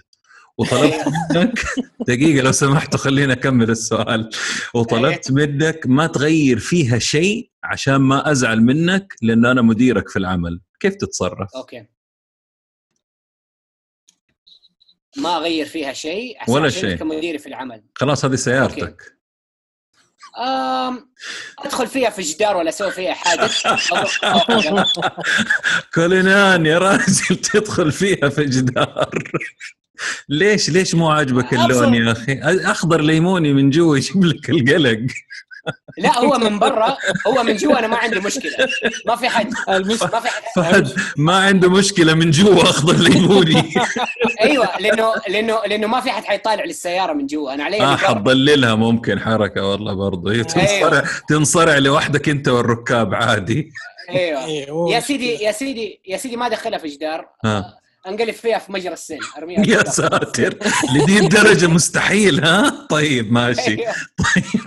وطلبت 0.58 1.04
منك 1.34 1.64
دقيقة 2.08 2.42
لو 2.44 2.52
سمحت 2.52 2.96
خلينا 2.96 3.32
أكمل 3.32 3.70
السؤال. 3.70 4.30
وطلبت 4.74 5.32
منك 5.32 5.80
ما 5.86 6.06
تغير 6.06 6.58
فيها 6.58 6.98
شيء 6.98 7.50
عشان 7.64 7.96
ما 7.96 8.30
أزعل 8.30 8.62
منك 8.62 9.14
لأنه 9.22 9.50
أنا 9.50 9.62
مديرك 9.62 10.08
في 10.08 10.18
العمل. 10.18 10.60
كيف 10.80 10.94
تتصرف؟ 10.94 11.48
أوكي. 11.56 11.86
ما 15.16 15.36
أغير 15.36 15.66
فيها 15.66 15.92
شيء 15.92 16.36
ولا 16.48 16.68
شيء. 16.68 16.96
كمديري 16.96 17.38
في 17.38 17.46
العمل. 17.46 17.82
خلاص 17.94 18.24
هذه 18.24 18.34
سيارتك. 18.34 19.16
أم... 20.38 21.10
أدخل 21.58 21.86
فيها 21.86 22.10
في 22.10 22.22
جدار 22.22 22.56
ولا 22.56 22.68
أسوي 22.68 22.90
فيها 22.90 23.14
حادث؟ 23.14 23.62
كولينان 25.94 26.66
يا 26.66 26.78
راجل 26.78 27.36
تدخل 27.36 27.92
فيها 27.92 28.28
في 28.28 28.44
جدار. 28.44 29.30
ليش 30.28 30.70
ليش 30.70 30.94
مو 30.94 31.10
عاجبك 31.10 31.52
اللون 31.52 31.94
يا 31.94 32.12
أخي؟ 32.12 32.40
أخضر 32.70 33.00
ليموني 33.00 33.52
من 33.52 33.70
جوا 33.70 33.96
يجيب 33.96 34.24
لك 34.24 34.50
القلق. 34.50 35.06
لا 35.98 36.18
هو 36.18 36.38
من 36.38 36.58
برا 36.58 36.96
هو 37.26 37.42
من 37.42 37.56
جوا 37.56 37.78
أنا 37.78 37.86
ما 37.86 37.96
عندي 37.96 38.20
مشكلة. 38.20 38.52
ما 39.06 39.16
في 39.16 39.28
حد 39.28 39.50
ما 39.68 40.20
في 40.20 40.28
حد. 40.28 40.42
فهد 40.56 40.94
ما 41.16 41.36
عنده 41.36 41.70
مشكلة 41.70 42.14
من 42.14 42.30
جوا 42.30 42.62
اخضر 42.62 42.94
ليموني 42.96 43.74
أيوه 44.40 44.78
لأنه 44.80 45.12
لأنه 45.28 45.60
لأنه 45.66 45.86
ما 45.86 46.00
في 46.00 46.10
حد 46.10 46.24
حيطالع 46.24 46.64
للسيارة 46.64 47.12
من 47.12 47.26
جوا. 47.26 47.54
أنا 47.54 47.64
علي 47.64 47.80
آه 47.82 47.96
حتضللها 47.96 48.74
ممكن 48.74 49.20
حركة 49.20 49.62
والله 49.66 49.94
برضه 49.94 50.32
هي 50.32 50.44
تنصرع 50.44 50.68
أيوة. 50.98 51.04
تنصرع 51.28 51.78
لوحدك 51.78 52.28
أنت 52.28 52.48
والركاب 52.48 53.14
عادي. 53.14 53.72
أيوه, 54.10 54.44
أيوة. 54.44 54.92
يا 54.94 55.00
سيدي 55.00 55.34
يا 55.34 55.52
سيدي 55.52 56.00
يا 56.06 56.16
سيدي 56.16 56.36
ما 56.36 56.48
دخلها 56.48 56.78
في 56.78 56.88
جدار. 56.88 57.28
آه. 57.44 57.64
انقلب 58.08 58.34
فيها 58.34 58.58
في 58.58 58.72
مجرى 58.72 58.92
السيل 58.92 59.18
أرميها 59.38 59.66
يا 59.66 59.84
ساتر. 59.90 60.54
لدي 60.94 61.18
الدرجة 61.18 61.66
مستحيل 61.66 62.44
ها؟ 62.44 62.86
طيب 62.90 63.32
ماشي. 63.32 63.60
أيوه. 63.70 63.92
طيب, 64.34 64.44
طيب. 64.52 64.62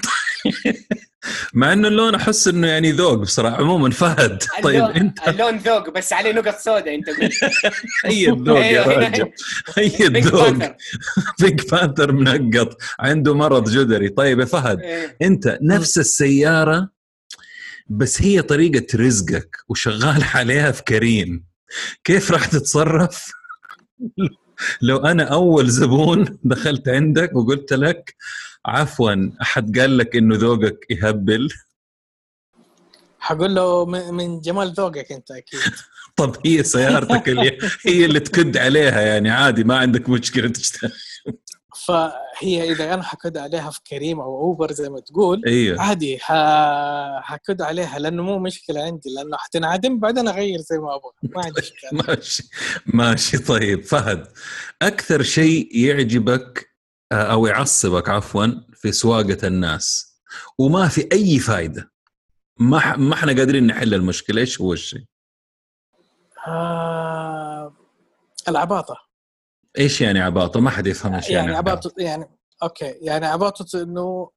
مع 1.53 1.73
إنه 1.73 1.87
اللون 1.87 2.15
أحس 2.15 2.47
إنه 2.47 2.67
يعني 2.67 2.91
ذوق 2.91 3.13
بصراحة 3.13 3.55
عموما 3.57 3.89
فهد. 3.89 4.43
طيب 4.63 4.75
اللون 4.75 4.95
أنت؟ 4.95 5.27
اللون 5.27 5.57
ذوق 5.57 5.89
بس 5.89 6.13
عليه 6.13 6.31
نقط 6.33 6.57
سوداء 6.57 6.95
أنت 6.95 7.09
هي 8.05 8.29
الذوق 8.29 8.57
يا 8.59 8.63
أيوه. 8.63 9.07
رجل. 9.07 9.31
هي 9.77 10.07
الذوق. 10.07 10.73
Pink 11.39 11.69
Panther 11.71 12.11
منقط. 12.21 12.77
عنده 12.99 13.35
مرض 13.35 13.69
جدري. 13.69 14.09
طيب 14.09 14.39
يا 14.39 14.45
فهد 14.45 14.79
إيه. 14.79 15.17
أنت 15.21 15.57
نفس 15.61 15.97
السيارة 15.97 16.89
بس 17.87 18.21
هي 18.21 18.41
طريق 18.41 18.85
رزقك 18.97 19.57
وشغال 19.69 20.23
عليها 20.33 20.71
في 20.71 20.83
كريم. 20.83 21.45
كيف 22.03 22.31
راح 22.31 22.45
تتصرف؟ 22.45 23.25
لو 24.81 24.97
أنا 24.97 25.23
أول 25.23 25.69
زبون 25.69 26.39
دخلت 26.43 26.87
عندك 26.89 27.35
وقلت 27.35 27.73
لك 27.73 28.15
عفوا 28.69 29.31
أحد 29.41 29.79
قال 29.79 29.97
لك 29.97 30.15
إنه 30.15 30.35
ذوقك 30.35 30.85
يهبل؟ 30.89 31.49
حقول 33.19 33.55
له 33.55 33.85
من 33.85 34.39
جمال 34.41 34.73
ذوقك 34.73 35.11
أنت 35.11 35.31
أكيد. 35.31 35.59
طب 36.17 36.35
هي 36.45 36.63
سيارتك 36.63 37.29
اللي 37.29 37.57
هي 37.87 38.05
اللي 38.05 38.19
تكد 38.19 38.57
عليها 38.57 39.01
يعني 39.01 39.29
عادي 39.29 39.63
ما 39.63 39.77
عندك 39.77 40.09
مشكلة 40.09 40.49
تشتغل. 40.49 40.91
فهي 41.85 42.71
إذا 42.71 42.93
أنا 42.93 43.03
حكد 43.03 43.37
عليها 43.37 43.69
في 43.69 43.79
كريم 43.89 44.19
أو 44.19 44.41
أوبر 44.41 44.71
زي 44.71 44.89
ما 44.89 44.99
تقول 44.99 45.41
أيوه. 45.47 45.81
عادي 45.81 46.17
حكد 47.21 47.61
عليها 47.61 47.99
لأنه 47.99 48.23
مو 48.23 48.39
مشكلة 48.39 48.81
عندي 48.83 49.09
لأنه 49.15 49.37
حتنعدم 49.37 49.99
بعدين 49.99 50.27
أغير 50.27 50.59
زي 50.59 50.77
ما 50.77 50.95
أبغى 50.95 51.11
ما 51.23 51.45
عندي 51.45 51.61
مشكلة. 51.61 51.89
ماشي 52.07 52.49
ماشي 52.85 53.37
طيب 53.37 53.83
فهد 53.83 54.27
أكثر 54.81 55.23
شيء 55.23 55.69
يعجبك 55.77 56.68
أو 57.11 57.47
يعصبك 57.47 58.09
عفوا 58.09 58.47
في 58.73 58.91
سواقة 58.91 59.47
الناس. 59.47 60.15
وما 60.57 60.87
في 60.87 61.09
أي 61.11 61.39
فائده 61.39 61.91
ما 62.59 62.95
ما 62.95 63.13
إحنا 63.13 63.33
قادرين 63.33 63.67
نحل 63.67 63.93
المشكلة. 63.93 64.41
إيش 64.41 64.61
هو 64.61 64.73
الشيء؟ 64.73 65.05
آه 66.47 67.73
العباطة. 68.47 68.95
إيش 69.79 70.01
يعني 70.01 70.19
عباطة؟ 70.19 70.59
ما 70.59 70.69
حد 70.69 70.87
يفهم 70.87 71.13
إيش 71.13 71.29
يعني, 71.29 71.45
يعني 71.45 71.57
عباطة 71.57 71.93
يعني 71.97 72.25
أوكي. 72.63 72.85
يعني 72.85 73.25
عباطة 73.25 73.81
إنه 73.83 74.31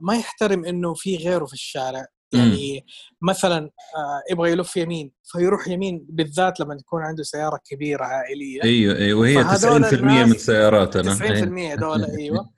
ما 0.00 0.16
يحترم 0.16 0.64
إنه 0.64 0.94
في 0.94 1.16
غيره 1.16 1.46
في 1.46 1.52
الشارع. 1.52 2.06
يعني. 2.32 2.86
مثلا 3.22 3.70
آه 3.96 4.22
يبغى 4.30 4.50
يلف 4.52 4.76
يمين 4.76 5.12
فيروح 5.24 5.68
يمين 5.68 6.06
بالذات 6.08 6.60
لما 6.60 6.76
تكون 6.76 7.02
عنده 7.02 7.22
سيارة 7.22 7.60
كبيرة 7.70 8.04
عائلية. 8.04 8.62
أيوه 8.64 8.96
أيوه 8.96 9.20
وهي 9.20 9.44
90% 9.44 10.02
من 10.02 10.38
سياراتنا. 10.38 11.14
90% 11.14 11.22
هذول 11.22 12.04
أيوه. 12.18 12.50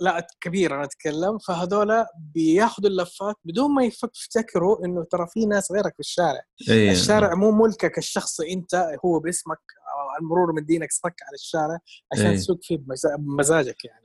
لا 0.00 0.26
كبيرة 0.40 0.74
أنا 0.74 0.84
أتكلم. 0.84 1.38
فهذول 1.38 2.04
بياخذوا 2.34 2.90
اللفات 2.90 3.34
بدون 3.44 3.74
ما 3.74 3.84
يفتكروا 3.84 4.84
إنه 4.84 5.04
ترى 5.10 5.26
في 5.32 5.46
ناس 5.46 5.72
غيرك 5.72 5.92
في 5.94 6.00
الشارع. 6.00 6.42
أيه. 6.70 6.90
الشارع 6.90 7.34
مو 7.34 7.50
ملكك 7.50 7.98
الشخصي 7.98 8.52
أنت 8.52 8.74
هو 9.04 9.18
باسمك 9.18 9.58
المرور 10.20 10.52
مدينك 10.52 10.92
صك 10.92 11.14
على 11.22 11.34
الشارع 11.34 11.78
عشان 12.12 12.26
أيه. 12.26 12.36
تسوق 12.36 12.58
فيه 12.62 12.78
بمزاجك 13.18 13.84
يعني. 13.84 14.02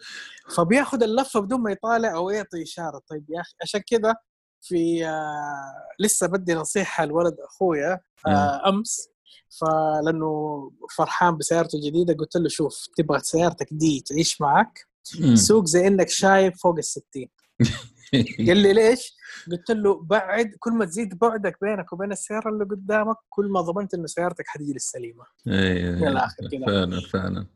فبياخذ 0.56 1.04
اللفة 1.04 1.40
بدون 1.40 1.62
ما 1.62 1.72
يطالع 1.72 2.16
أو 2.16 2.30
يعطي 2.30 2.64
إشارة. 2.64 3.02
طيب 3.10 3.26
يا 3.30 3.42
أخي 3.42 3.54
عشان 3.62 3.82
كذا 3.90 4.16
في 4.68 5.08
آه 5.08 5.96
لسه 6.00 6.28
بدي 6.28 6.54
نصيحة 6.54 7.06
لولد 7.06 7.36
أخويا 7.40 8.00
آه 8.28 8.70
أمس 8.70 9.10
فلأنه 9.60 10.72
فرحان 10.98 11.38
بسيارته 11.38 11.76
الجديدة 11.76 12.14
قلت 12.14 12.36
له 12.36 12.50
شوف 12.50 12.88
تبغى 12.98 13.20
سيارتك 13.20 13.68
دي 13.72 14.04
تعيش 14.08 14.42
معك 14.42 14.88
سوق 15.34 15.66
زي 15.66 15.88
إنك 15.88 16.10
شايب 16.10 16.56
فوق 16.56 16.78
الستين 16.78 17.30
قال 18.48 18.58
لي 18.58 18.74
ليش؟ 18.74 19.16
قلت 19.52 19.72
له 19.72 20.04
بعد 20.04 20.52
كل 20.60 20.72
ما 20.72 20.86
تزيد 20.86 21.18
بعدك 21.20 21.58
بينك 21.62 21.94
وبين 21.94 22.12
السيارة 22.12 22.50
اللي 22.50 22.66
قدامك 22.66 23.16
كل 23.30 23.46
ما 23.46 23.62
ضمنت 23.62 23.94
إنه 23.94 24.06
سيارتك 24.06 24.48
حتجي 24.48 24.74
للسليمة. 24.74 25.24
اي 25.48 25.92
من 25.92 26.08
الآخر 26.08 26.50
كذا 26.52 26.66
فعلا 26.66 27.02
فعلا. 27.02 27.48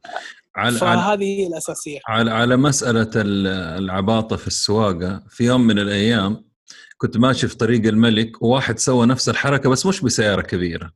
على 0.55 0.77
فهذه 0.77 1.47
الأساسية. 1.47 1.99
على 2.07 2.31
على 2.31 2.57
مسألة 2.57 3.09
العباطة 3.77 4.35
في 4.35 4.47
السواقة 4.47 5.23
في 5.29 5.43
يوم 5.43 5.67
من 5.67 5.79
الأيام 5.79 6.48
كنت 7.01 7.17
ماشي 7.17 7.47
في 7.47 7.57
طريق 7.57 7.85
الملك 7.85 8.41
وواحد 8.41 8.79
سوى 8.79 9.05
نفس 9.05 9.29
الحركة 9.29 9.69
بس 9.69 9.85
مش 9.85 10.01
بسيارة 10.01 10.41
كبيرة. 10.41 10.91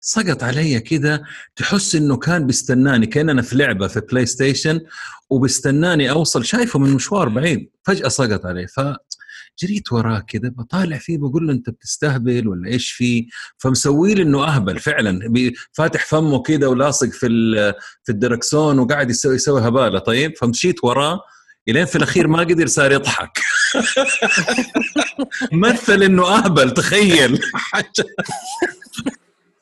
سقط 0.00 0.42
علي 0.42 0.80
كذا 0.80 1.22
تحس 1.56 1.94
إنه 1.94 2.16
كان 2.16 2.46
بيستناني 2.46 3.06
كأننا 3.06 3.42
في 3.42 3.56
لعبة 3.56 3.88
في 3.88 4.00
بلاي 4.00 4.26
ستيشن 4.26 4.80
وبيستناني 5.30 6.10
أوصل 6.10 6.44
شايفه 6.44 6.78
من 6.78 6.90
مشوار 6.90 7.28
بعيد. 7.28 7.70
فجأة 7.82 8.08
سقط 8.08 8.46
عليه 8.46 8.66
ف 8.66 8.80
جريت 9.62 9.92
وراه 9.92 10.18
كذا 10.18 10.48
بطالع 10.48 10.98
فيه 10.98 11.18
بقول 11.18 11.46
له 11.46 11.52
أنت 11.52 11.70
بتستهبل 11.70 12.48
ولا 12.48 12.68
إيش 12.68 12.90
فيه 12.92 13.26
فمسوي 13.58 14.14
لي 14.14 14.22
إنه 14.22 14.44
أهبل 14.44 14.78
فعلا 14.78 15.20
فاتح 15.72 16.06
فمه 16.06 16.42
كذا 16.42 16.66
ولاصق 16.66 17.08
في 17.08 17.28
في 18.04 18.12
الدركسون 18.12 18.78
وقاعد 18.78 19.10
يسوي 19.10 19.34
يسوي 19.34 19.68
هبالة. 19.68 19.98
طيب 19.98 20.36
فمشيت 20.36 20.84
وراه 20.84 21.20
إلين 21.68 21.84
في 21.84 21.96
الأخير 21.96 22.28
ما 22.28 22.38
قدر 22.40 22.66
صار 22.66 22.92
يضحك. 22.92 23.38
مثل 25.52 26.02
إنه 26.02 26.38
أهبل 26.38 26.70
تخيل. 26.70 27.38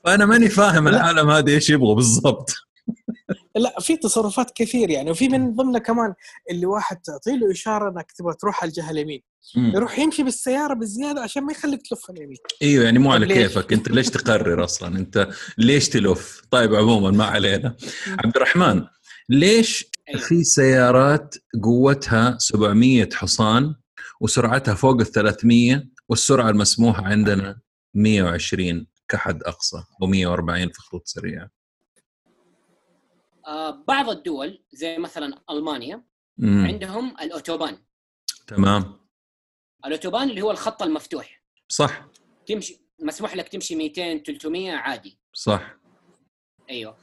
فانا 0.05 0.27
ماني 0.27 0.49
فاهم 0.49 0.89
العالم 0.89 1.31
هذا 1.31 1.53
إيش 1.53 1.71
يبغوا 1.71 1.95
بالضبط. 1.95 2.55
لا 3.57 3.81
في 3.81 3.97
تصرفات 3.97 4.51
كثير 4.55 4.91
يعني 4.91 5.11
وفي 5.11 5.29
من 5.29 5.55
ضمنها 5.55 5.81
كمان 5.81 6.15
اللي 6.51 6.67
واحد 6.67 6.97
تعطي 6.97 7.37
له 7.37 7.51
إشارة 7.51 7.91
إنك 7.91 8.13
تبغى 8.13 8.35
تروح 8.41 8.63
على 8.63 8.69
الجهة 8.69 8.91
اليمين. 8.91 9.23
يروح 9.57 9.99
يمشي 9.99 10.23
بالسيارة 10.23 10.75
بالزيادة 10.75 11.21
عشان 11.21 11.43
ما 11.43 11.53
يخليك 11.53 11.81
تلف 11.91 12.11
اليمين. 12.11 12.37
إيوه 12.63 12.85
يعني 12.85 12.99
مو 12.99 13.13
على 13.13 13.27
كيفك 13.27 13.73
أنت 13.73 13.91
ليش 13.91 14.11
تقرر 14.11 14.65
أصلا؟ 14.65 14.99
أنت 14.99 15.29
ليش 15.59 15.89
تلف؟ 15.89 16.43
طيب 16.51 16.75
عموما 16.75 17.11
ما 17.11 17.25
علينا. 17.25 17.77
عبد 18.09 18.37
الرحمن 18.37 18.85
ليش 19.29 19.87
أيوة. 20.09 20.21
في 20.21 20.45
سيارات 20.45 21.35
قوتها 21.63 22.37
700 22.39 23.09
حصان 23.13 23.75
وسرعتها 24.29 24.75
فوق 24.75 25.01
ال 25.01 25.07
300 25.07 25.89
والسرعة 26.09 26.51
المسموحة 26.51 27.05
عندنا 27.05 27.61
120 27.95 28.87
كحد 29.09 29.43
أقصى 29.43 29.85
أو 30.03 30.07
140 30.07 30.68
في 30.68 30.81
خطوط 30.81 31.03
سريعة. 31.07 31.51
آه 33.47 33.70
بعض 33.89 34.09
الدول 34.11 34.64
زي 34.72 34.99
مثلا 34.99 35.43
ألمانيا 35.51 36.05
مم. 36.39 36.66
عندهم 36.66 37.16
الأوتوبان. 37.20 37.79
تمام. 38.47 39.01
الأوتوبان 39.87 40.31
اللي 40.31 40.43
هو 40.43 40.51
الخط 40.51 40.83
المفتوح. 40.83 41.43
صح. 41.68 42.07
تمشي 42.47 42.81
مسموح 43.01 43.37
لك 43.37 43.49
تمشي 43.49 43.77
200 43.77 44.18
300 44.22 44.72
عادي. 44.72 45.18
صح. 45.33 45.77
أيوه. 46.70 46.97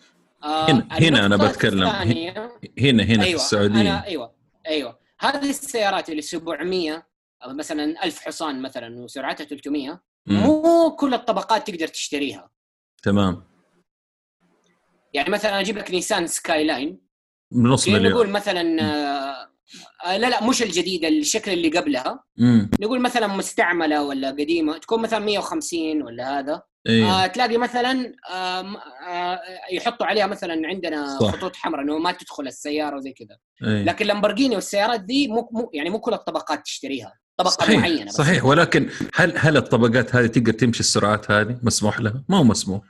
آه 0.44 0.72
هنا, 0.72 0.88
هنا 0.92 1.26
أنا 1.26 1.38
بتكلم. 1.38 1.84
هنا 1.88 3.04
هنا 3.04 3.24
أيوة 3.24 3.38
في 3.38 3.44
السعودية. 3.46 3.82
أنا 3.82 4.06
أيوه 4.06 4.36
أيوه. 4.68 5.00
هذه 5.20 5.50
السيارات 5.50 6.10
اللي 6.10 6.22
700 6.22 6.94
أو 6.96 7.02
مثلا 7.48 8.04
1000 8.04 8.20
حصان 8.20 8.62
مثلا 8.62 9.00
وسرعتها 9.00 9.44
300 9.46 10.02
مو 10.28 10.96
كل 11.00 11.14
الطبقات 11.14 11.68
تقدر 11.68 11.88
تشتريها. 11.88 12.52
تمام. 13.04 13.44
يعني 15.14 15.30
مثلا 15.30 15.60
أجيب 15.60 15.78
لك 15.78 15.92
نيسان 15.92 16.28
Skyline 16.28 17.02
بنص 17.52 17.88
مليون. 17.88 18.14
نقول 18.14 18.30
مثلا 18.30 18.82
آه 20.06 20.18
لا 20.18 20.30
لا 20.30 20.44
مش 20.44 20.64
الجديدة 20.64 21.08
الشكل 21.08 21.52
اللي 21.52 21.70
قبلها. 21.70 22.24
مم. 22.38 22.70
نقول 22.80 23.02
مثلا 23.02 23.28
مستعملة 23.28 24.04
ولا 24.04 24.30
قديمة 24.32 24.78
تكون 24.78 25.02
مثلا 25.02 25.20
150 25.20 26.02
ولا 26.02 26.40
هذا. 26.40 26.62
إيه. 26.88 27.06
آه 27.06 27.28
تلاقي 27.28 27.58
مثلا 27.58 28.16
آه 28.32 28.76
آه 29.10 29.42
يحطوا 29.72 30.06
عليها 30.06 30.28
مثلا 30.28 30.68
عندنا 30.68 31.20
صح. 31.20 31.32
خطوط 31.32 31.56
حمراء 31.56 31.84
إنه 31.84 31.98
ما 31.98 32.12
تدخل 32.12 32.48
السيارة 32.48 32.96
وزي 32.98 33.14
كذا. 33.14 33.38
إيه. 33.64 33.84
لكن 33.84 34.06
لامبرجيني 34.06 34.56
والسيارات 34.56 35.02
دي 35.02 35.28
مو, 35.28 35.50
مو 35.52 35.70
يعني 35.74 35.90
مو 35.90 36.00
كل 36.00 36.14
الطبقات 36.14 36.62
تشتريها. 36.66 37.14
طبقة 37.38 37.50
صحيح. 37.50 37.80
معينة 37.80 38.06
بس. 38.06 38.12
صحيح. 38.16 38.46
ولكن 38.46 38.90
هل 39.14 39.34
هل 39.38 39.58
الطبقات 39.58 40.16
هذه 40.16 40.28
تقدر 40.28 40.52
تمشي 40.52 40.80
السرعات 40.80 41.32
هذه؟ 41.32 41.58
مسموح 41.64 42.00
لها؟ 42.00 42.24
ما 42.30 42.38
هو 42.38 42.44
مسموح. 42.44 42.82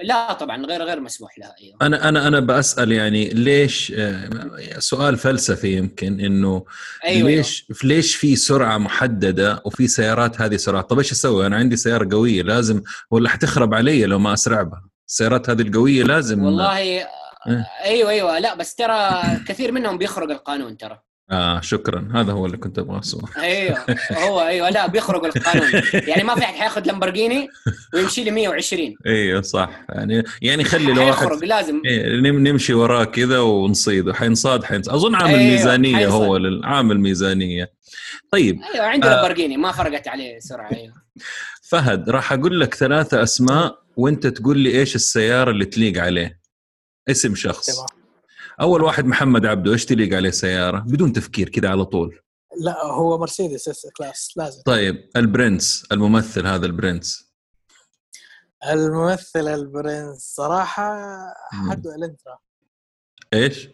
لا 0.00 0.32
طبعا 0.32 0.66
غير 0.66 0.82
غير 0.82 1.00
مسموح 1.00 1.38
لها 1.38 1.54
أيوه. 1.60 1.76
أنا 1.82 2.08
أنا 2.08 2.28
أنا 2.28 2.40
بسال 2.40 2.92
يعني 2.92 3.28
ليش 3.28 3.92
آه، 3.96 4.78
سؤال 4.78 5.16
فلسفي 5.16 5.76
يمكن 5.76 6.20
إنه 6.20 6.64
أيوة 7.04 7.30
ليش 7.30 7.66
أيوة. 7.70 7.94
ليش 7.94 8.16
في 8.16 8.36
سرعة 8.36 8.78
محددة 8.78 9.62
وفي 9.64 9.88
سيارات 9.88 10.40
هذه 10.40 10.56
سرعات 10.56 10.90
طب 10.90 10.98
إيش 10.98 11.12
أسوي؟ 11.12 11.46
أنا 11.46 11.56
عندي 11.56 11.76
سيارة 11.76 12.08
قوية 12.12 12.42
لازم 12.42 12.82
ولا 13.10 13.28
حتخرب 13.28 13.74
علي 13.74 14.06
لو 14.06 14.18
ما 14.18 14.32
اسرع 14.32 14.62
بها 14.62 14.88
السيارات 15.08 15.50
هذه 15.50 15.62
القوية 15.62 16.02
لازم 16.02 16.44
والله 16.44 16.76
إيه؟ 16.78 17.08
أيوه 17.84 18.10
أيوه. 18.10 18.38
لا 18.38 18.54
بس 18.54 18.74
ترى 18.74 19.22
كثير 19.48 19.72
منهم 19.72 19.98
بيخرق 19.98 20.30
القانون 20.30 20.76
ترى. 20.76 21.00
آه 21.30 21.60
شكرا. 21.60 22.08
هذا 22.14 22.32
هو 22.32 22.46
اللي 22.46 22.56
كنت 22.56 22.78
أبغى 22.78 22.98
اسمعه 22.98 23.30
أيوه. 23.38 23.84
هو 24.12 24.40
أيوه. 24.40 24.70
لا 24.70 24.86
بيخرج 24.86 25.24
القانون. 25.24 25.82
يعني 26.08 26.24
ما 26.24 26.34
في 26.34 26.44
احد 26.44 26.54
حياخذ 26.54 26.82
لامبرجيني 26.86 27.48
ويمشي 27.94 28.24
لي 28.24 28.30
120 28.30 28.94
أيوه 29.06 29.42
صح. 29.42 29.70
يعني 29.88 30.24
يعني 30.42 30.64
خلي 30.64 30.92
الواحد 30.92 31.12
حيخرج 31.12 31.44
لازم. 31.44 31.82
إيه 31.84 32.20
نمشي 32.20 32.74
وراه 32.74 33.04
كذا 33.04 33.38
ونصيده. 33.38 34.14
حينصاد 34.14 34.64
حينصاد. 34.64 34.94
أظن 34.94 35.14
عامل 35.14 35.34
أيوة 35.34 35.50
ميزانية 35.50 35.96
حيصاد. 35.96 36.12
هو 36.12 36.60
عامل 36.64 37.00
ميزانية. 37.00 37.72
طيب 38.30 38.60
أيوه 38.74 38.86
عنده 38.86 39.12
آه 39.12 39.14
لامبرجيني 39.14 39.56
ما 39.56 39.72
فرقت 39.72 40.08
عليه 40.08 40.38
سرعه 40.38 40.72
أيوه. 40.72 40.94
فهد 41.70 42.10
راح 42.10 42.32
أقول 42.32 42.60
لك 42.60 42.74
ثلاثة 42.74 43.22
أسماء 43.22 43.78
وأنت 43.96 44.26
تقول 44.26 44.58
لي 44.58 44.80
إيش 44.80 44.94
السيارة 44.94 45.50
اللي 45.50 45.64
تليق 45.64 46.02
عليه. 46.02 46.40
اسم 47.10 47.34
شخص. 47.34 47.66
تمام. 47.66 47.95
أول 48.60 48.82
واحد 48.82 49.06
محمد 49.06 49.46
عبده 49.46 49.72
إيش 49.72 49.84
تليق 49.84 50.16
عليه 50.16 50.30
سيارة؟ 50.30 50.78
بدون 50.78 51.12
تفكير 51.12 51.48
كذا 51.48 51.68
على 51.68 51.84
طول. 51.84 52.20
لا 52.60 52.84
هو 52.84 53.18
مرسيدس 53.18 53.68
S-Class 53.68 54.32
لازم. 54.36 54.62
طيب 54.62 55.10
البرنس 55.16 55.86
الممثل 55.92 56.46
هذا 56.46 56.66
البرنس. 56.66 57.32
الممثل 58.70 59.48
البرنس. 59.48 60.18
صراحة 60.36 60.98
حده 61.70 61.86
Elantra. 61.86 62.38
إيش؟ 63.34 63.68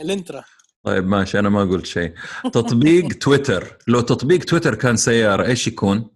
Elantra. 0.00 0.44
طيب 0.82 1.06
ماشي 1.06 1.38
أنا 1.38 1.48
ما 1.48 1.60
قلت 1.64 1.86
شيء. 1.86 2.14
تطبيق 2.44 3.12
تويتر. 3.22 3.78
لو 3.88 4.00
تطبيق 4.00 4.44
تويتر 4.44 4.74
كان 4.74 4.96
سيارة 4.96 5.46
إيش 5.46 5.66
يكون؟ 5.66 6.10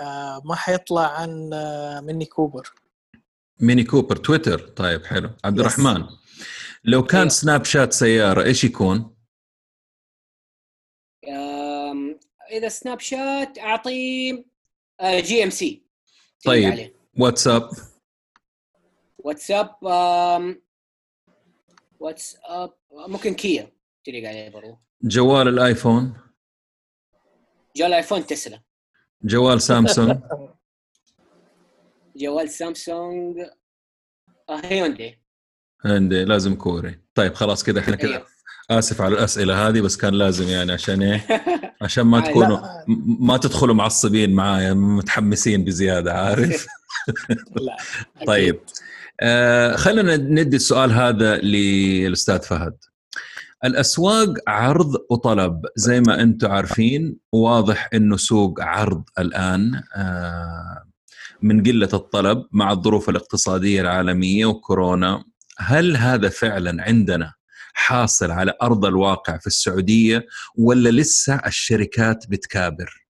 آه 0.00 0.42
ما 0.44 0.54
حيطلع 0.54 1.06
عن 1.20 1.50
آه 1.52 2.00
Mini 2.00 2.24
Cooper. 2.24 2.72
Mini 3.60 3.84
Cooper 3.84 4.16
تويتر. 4.16 4.58
طيب 4.58 5.04
حلو. 5.06 5.30
عبد 5.44 5.60
الرحمن. 5.60 6.04
لو 6.84 7.02
كان. 7.04 7.28
سناب 7.28 7.64
شات 7.64 7.92
سيارة 7.92 8.44
إيش 8.44 8.64
يكون؟ 8.64 9.14
إذا 12.52 12.68
سناب 12.68 13.00
شات 13.00 13.58
اعطيه 13.58 14.44
GMC. 15.02 15.82
طيب. 16.44 16.72
عليه. 16.72 16.94
واتساب 17.18 17.70
واتساب 19.18 19.76
واتساب 22.00 22.74
ممكن 22.92 23.34
كيا 23.34 23.72
تليق 24.04 24.28
عليه 24.28 24.48
برضو 24.48 24.78
جوال 25.02 25.48
الآيفون؟ 25.48 26.14
جوال 27.76 27.88
الآيفون 27.90 28.26
تسلا. 28.26 28.62
جوال 29.22 29.62
سامسونج؟ 29.62 30.18
جوال 32.16 32.50
سامسونج 32.50 33.38
آه 34.48 34.60
هيوندي. 34.64 35.22
عندي 35.84 36.24
لازم 36.24 36.54
كوري. 36.54 36.98
طيب 37.14 37.34
خلاص 37.34 37.64
كذا 37.64 37.80
إحنا 37.80 37.96
كذا 37.96 38.10
أيوه. 38.10 38.26
آسف 38.70 39.00
على 39.00 39.14
الأسئلة 39.14 39.68
هذه 39.68 39.80
بس 39.80 39.96
كان 39.96 40.14
لازم 40.14 40.48
يعني 40.48 40.72
عشان 40.72 41.02
إيه؟ 41.02 41.26
عشان 41.82 42.02
ما 42.02 42.20
تكونوا 42.20 42.58
ما 43.20 43.36
تدخلوا 43.36 43.74
معصبين 43.74 44.34
معايا 44.34 44.74
متحمسين 44.74 45.64
بزيادة 45.64 46.14
عارف؟ 46.14 46.66
لا 47.66 47.76
طيب 48.26 48.60
آه 49.20 49.76
خلينا 49.76 50.16
ندي 50.16 50.56
السؤال 50.56 50.92
هذا 50.92 51.36
للأستاذ 51.36 52.42
فهد. 52.42 52.76
الأسواق 53.64 54.34
عرض 54.48 54.94
وطلب 55.10 55.62
زي 55.76 56.00
ما 56.00 56.22
أنتم 56.22 56.50
عارفين 56.50 57.16
واضح 57.32 57.88
إنه 57.94 58.16
سوق 58.16 58.60
عرض 58.60 59.02
الآن 59.18 59.82
آه 59.96 60.84
من 61.42 61.62
قلة 61.62 61.88
الطلب 61.94 62.46
مع 62.52 62.72
الظروف 62.72 63.08
الاقتصادية 63.08 63.80
العالمية 63.80 64.46
وكورونا. 64.46 65.24
هل 65.58 65.96
هذا 65.96 66.28
فعلا 66.28 66.82
عندنا 66.82 67.34
حاصل 67.74 68.30
على 68.30 68.54
أرض 68.62 68.84
الواقع 68.84 69.38
في 69.38 69.46
السعودية 69.46 70.26
ولا 70.58 70.88
لسه 70.88 71.40
الشركات 71.46 72.26
بتكابر؟ 72.28 73.06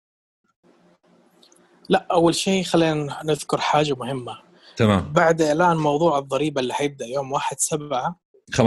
لا 1.88 2.06
أول 2.10 2.34
شيء 2.34 2.64
خلينا 2.64 3.20
نذكر 3.24 3.60
حاجة 3.60 3.94
مهمة. 3.94 4.38
تمام. 4.76 5.12
بعد 5.12 5.42
إعلان 5.42 5.76
موضوع 5.76 6.18
الضريبة 6.18 6.60
اللي 6.60 6.74
حيبدأ 6.74 7.06
يوم 7.06 7.32
1 7.32 7.56
7 7.60 8.20
15% 8.52 8.58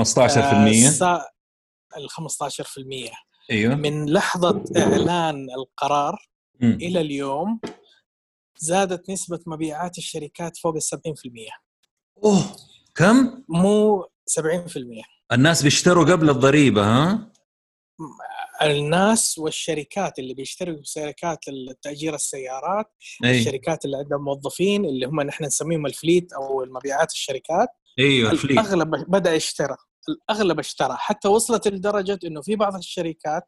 آه 1.01 1.25
ال 1.97 2.09
15% 2.09 3.11
أيوه. 3.51 3.75
من 3.75 4.09
لحظة 4.09 4.63
إعلان 4.77 5.47
القرار 5.57 6.29
م. 6.61 6.65
إلى 6.65 7.01
اليوم 7.01 7.59
زادت 8.57 9.09
نسبة 9.09 9.39
مبيعات 9.45 9.97
الشركات 9.97 10.57
فوق 10.57 10.75
ال 10.75 10.81
70% 10.81 11.51
أوه. 12.23 12.55
كم؟ 12.99 13.43
مو 13.49 14.03
70% 14.03 14.05
الناس 15.31 15.63
بيشتروا 15.63 16.05
قبل 16.05 16.29
الضريبة 16.29 16.83
ها؟ 16.83 17.31
الناس 18.61 19.37
والشركات 19.37 20.19
اللي 20.19 20.33
بيشتروا 20.33 20.75
بشركات 20.75 21.39
تأجير 21.81 22.15
السيارات 22.15 22.85
أي. 23.23 23.39
الشركات 23.39 23.85
اللي 23.85 23.97
عندها 23.97 24.17
موظفين 24.17 24.85
اللي 24.85 25.05
هم 25.05 25.21
نحن 25.21 25.45
نسميهم 25.45 25.85
الفليت 25.85 26.33
أو 26.33 26.63
المبيعات 26.63 27.11
الشركات 27.11 27.69
إيوه 27.99 28.31
الفليت 28.31 28.59
الأغلب 28.59 28.89
بدأ 29.07 29.33
يشترى 29.33 29.75
الأغلب 30.09 30.59
اشترى 30.59 30.95
حتى 30.97 31.27
وصلت 31.27 31.67
لدرجة 31.67 32.19
إنه 32.25 32.41
في 32.41 32.55
بعض 32.55 32.75
الشركات 32.75 33.43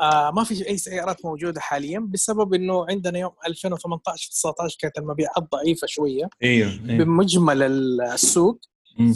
آه 0.00 0.30
ما 0.30 0.44
في 0.44 0.68
أي 0.68 0.78
سيارات 0.78 1.24
موجودة 1.24 1.60
حاليا 1.60 1.98
بسبب 2.00 2.54
إنه 2.54 2.86
عندنا 2.88 3.18
يوم 3.18 3.32
2018 3.46 4.30
19 4.30 4.76
كانت 4.80 4.98
المبيعات 4.98 5.50
ضعيفة 5.52 5.86
شوية 5.86 6.28
أيوه, 6.42 6.70
أيوه. 6.70 7.04
بمجمل 7.04 7.62
السوق 8.02 8.60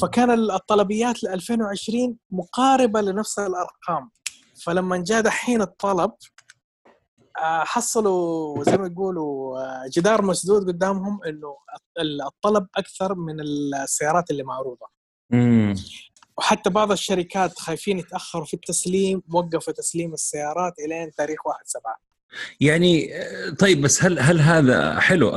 فكان 0.02 0.30
الطلبيات 0.30 1.24
ل 1.24 1.28
2020 1.28 2.16
مقاربة 2.30 3.00
لنفس 3.00 3.38
الأرقام 3.38 4.10
فلما 4.64 5.04
جاء 5.06 5.20
دحين 5.20 5.62
الطلب 5.62 6.12
آه، 7.38 7.64
حصلوا 7.64 8.64
زي 8.64 8.76
ما 8.76 8.86
يقولوا 8.86 9.58
آه، 9.58 9.90
جدار 9.96 10.22
مسدود 10.22 10.66
قدامهم 10.66 11.20
إنه 11.24 11.56
الطلب 12.26 12.66
أكثر 12.76 13.14
من 13.14 13.40
السيارات 13.40 14.30
اللي 14.30 14.42
معروضة. 14.42 14.86
امم 15.32 15.74
وحتى 16.38 16.70
بعض 16.70 16.92
الشركات 16.92 17.58
خايفين 17.58 17.98
يتأخروا 17.98 18.44
في 18.44 18.54
التسليم 18.54 19.22
وقفوا 19.32 19.72
تسليم 19.72 20.12
السيارات 20.12 20.72
إلين 20.78 21.10
تاريخ 21.10 21.46
1 21.46 21.58
7 21.64 21.96
يعني 22.60 23.10
طيب 23.58 23.80
بس 23.80 24.04
هل 24.04 24.18
هل 24.18 24.40
هذا 24.40 25.00
حلو 25.00 25.36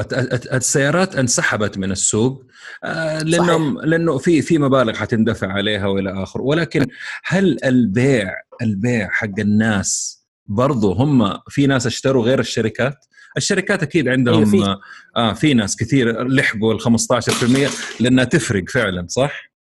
السيارات 0.54 1.16
انسحبت 1.16 1.78
من 1.78 1.92
السوق 1.92 2.46
آه، 2.84 3.20
لأنه 3.20 3.82
لأنه 3.82 4.18
في 4.18 4.42
في 4.42 4.58
مبالغ 4.58 4.96
حتندفع 4.96 5.48
عليها 5.48 5.88
وإلى 5.88 6.24
اخره 6.24 6.42
ولكن 6.42 6.86
هل 7.24 7.58
البيع 7.66 8.34
البيع 8.62 9.10
حق 9.12 9.40
الناس 9.40 10.22
برضو 10.46 10.94
هم 10.94 11.40
في 11.50 11.68
ناس 11.68 11.86
اشتروا 11.86 12.24
غير 12.24 12.40
الشركات 12.40 13.06
الشركات 13.38 13.84
أكيد 13.84 14.08
عندهم 14.08 14.46
في. 14.46 14.78
آه 15.16 15.34
في 15.34 15.54
ناس 15.54 15.76
كثير 15.76 16.28
لحقوا 16.28 16.74
ال 16.74 16.82
15% 16.82 18.00
لأنها 18.00 18.24
تفرق 18.24 18.70
فعلا 18.70 19.08
صح؟ 19.10 19.57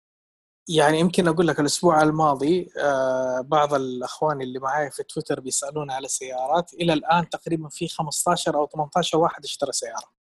يعني 0.67 0.99
يمكن 0.99 1.27
أقول 1.27 1.47
لك 1.47 1.59
الأسبوع 1.59 2.03
الماضي 2.03 2.69
آه 2.77 3.41
بعض 3.41 3.73
الأخوان 3.73 4.41
اللي 4.41 4.59
معي 4.59 4.91
في 4.91 5.03
تويتر 5.03 5.39
بيسالون 5.39 5.91
على 5.91 6.07
سيارات 6.07 6.73
إلى 6.73 6.93
الآن 6.93 7.29
تقريبا 7.29 7.69
في 7.69 7.87
15 7.87 8.55
أو 8.55 8.67
18 8.67 9.17
واحد 9.17 9.43
اشترى 9.43 9.71
سيارة 9.71 10.11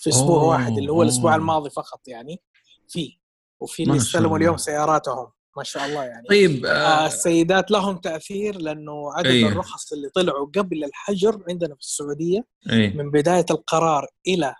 في 0.00 0.10
أسبوع 0.10 0.40
أوه 0.40 0.48
واحد 0.48 0.78
اللي 0.78 0.92
هو 0.92 1.02
الأسبوع 1.02 1.30
أوه. 1.30 1.40
الماضي 1.40 1.70
فقط 1.70 2.08
يعني 2.08 2.42
في 2.88 3.18
وفي 3.60 3.82
اللي 3.82 3.96
استلموا 3.96 4.38
اليوم 4.38 4.56
سياراتهم 4.56 5.32
ما 5.56 5.64
شاء 5.64 5.86
الله 5.86 6.04
يعني 6.04 6.26
طيب 6.28 6.66
آه, 6.66 6.70
آه 6.70 7.06
السيدات 7.06 7.70
لهم 7.70 7.96
تأثير 7.96 8.58
لأنه 8.58 9.12
عدد 9.12 9.26
أيه. 9.26 9.46
الرخص 9.46 9.92
اللي 9.92 10.08
طلعوا 10.08 10.46
قبل 10.46 10.84
الحجر 10.84 11.44
عندنا 11.48 11.74
في 11.74 11.80
السعودية 11.80 12.46
أيه. 12.70 12.96
من 12.96 13.10
بداية 13.10 13.46
القرار 13.50 14.06
إلى 14.26 14.54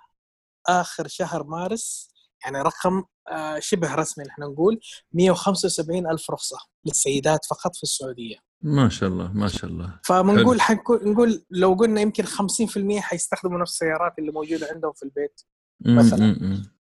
آخر 0.68 1.08
شهر 1.08 1.44
مارس 1.44 2.15
يعني 2.44 2.62
رقم 2.62 3.04
آه، 3.30 3.58
شبه 3.58 3.94
رسمي 3.94 4.24
نحن 4.24 4.42
نقول 4.42 4.80
175 5.12 6.10
ألف 6.10 6.30
رخصة 6.30 6.58
للسيدات 6.86 7.44
فقط 7.44 7.76
في 7.76 7.82
السعودية. 7.82 8.36
ما 8.62 8.88
شاء 8.88 9.08
الله 9.08 9.32
ما 9.32 9.48
شاء 9.48 9.70
الله. 9.70 10.00
فبنقول 10.04 10.58
نقول 10.90 11.44
لو 11.50 11.74
قلنا 11.74 12.00
يمكن 12.00 12.24
50% 12.24 13.00
حيستخدموا 13.00 13.58
نفس 13.58 13.72
السيارات 13.72 14.12
اللي 14.18 14.32
موجودة 14.32 14.68
عندهم 14.74 14.92
في 14.92 15.02
البيت 15.02 15.40
مثلا. 15.80 16.36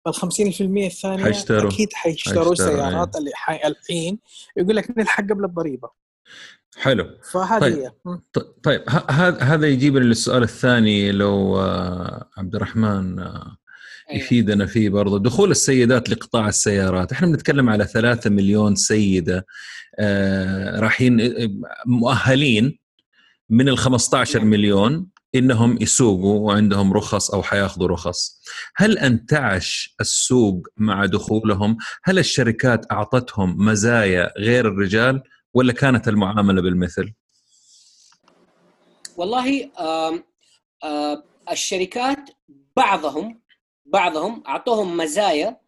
فال 0.04 0.14
50% 0.14 0.60
الثانية 0.60 1.24
حيشتروا. 1.24 1.70
أكيد 1.70 1.92
حيشتروا 1.92 2.54
سيارات 2.54 3.14
إيه. 3.14 3.20
اللي 3.20 3.30
حي... 3.34 3.66
الحين 3.66 4.18
يقول 4.56 4.76
لك 4.76 4.98
نلحق 4.98 5.24
قبل 5.24 5.44
الضريبة. 5.44 5.90
حلو. 6.76 7.18
فهذه 7.32 7.92
طيب. 8.04 8.52
طيب 8.62 8.84
هذا 9.10 9.42
هذا 9.42 9.66
يجيبنا 9.66 10.04
للسؤال 10.04 10.42
الثاني 10.42 11.12
لو 11.12 11.58
آه، 11.58 12.30
عبد 12.36 12.54
الرحمن 12.54 13.18
آه، 13.18 13.56
أيوة. 14.10 14.22
يفيدنا 14.22 14.66
فيه 14.66 14.88
برضه. 14.88 15.18
دخول 15.18 15.50
السيدات 15.50 16.10
لقطاع 16.10 16.48
السيارات. 16.48 17.12
إحنا 17.12 17.26
بنتكلم 17.26 17.70
على 17.70 17.86
ثلاثة 17.86 18.30
مليون 18.30 18.74
سيدة 18.74 19.46
آه 19.98 20.80
رايحين 20.80 21.18
مؤهلين 21.86 22.78
من 23.50 23.68
ال 23.68 23.78
15 23.78 24.38
نعم. 24.38 24.48
مليون 24.48 25.06
إنهم 25.34 25.78
يسوقوا 25.82 26.46
وعندهم 26.46 26.92
رخص 26.92 27.30
أو 27.30 27.42
حياخذوا 27.42 27.88
رخص. 27.88 28.40
هل 28.76 28.98
أنتعش 28.98 29.94
السوق 30.00 30.66
مع 30.76 31.06
دخولهم؟ 31.06 31.76
هل 32.04 32.18
الشركات 32.18 32.92
أعطتهم 32.92 33.56
مزايا 33.66 34.32
غير 34.38 34.68
الرجال 34.68 35.22
ولا 35.54 35.72
كانت 35.72 36.08
المعاملة 36.08 36.62
بالمثل؟ 36.62 37.12
والله 39.16 39.70
آه 39.78 40.24
آه 40.84 41.22
الشركات 41.50 42.30
بعضهم 42.76 43.40
بعضهم 43.86 44.42
أعطوهم 44.46 44.96
مزايا 44.96 45.60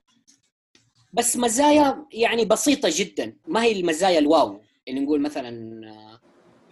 بس 1.12 1.36
مزايا 1.36 2.06
يعني 2.12 2.44
بسيطة 2.44 2.88
جدا. 2.92 3.36
ما 3.46 3.62
هي 3.62 3.80
المزايا 3.80 4.18
الواو؟ 4.18 4.60
اللي 4.88 5.00
نقول 5.00 5.20
مثلا 5.20 5.80
آه، 5.88 6.20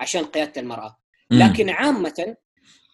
عشان 0.01 0.24
قيادة 0.24 0.61
المرأة. 0.61 0.97
لكن 1.30 1.70
عامة 1.70 2.36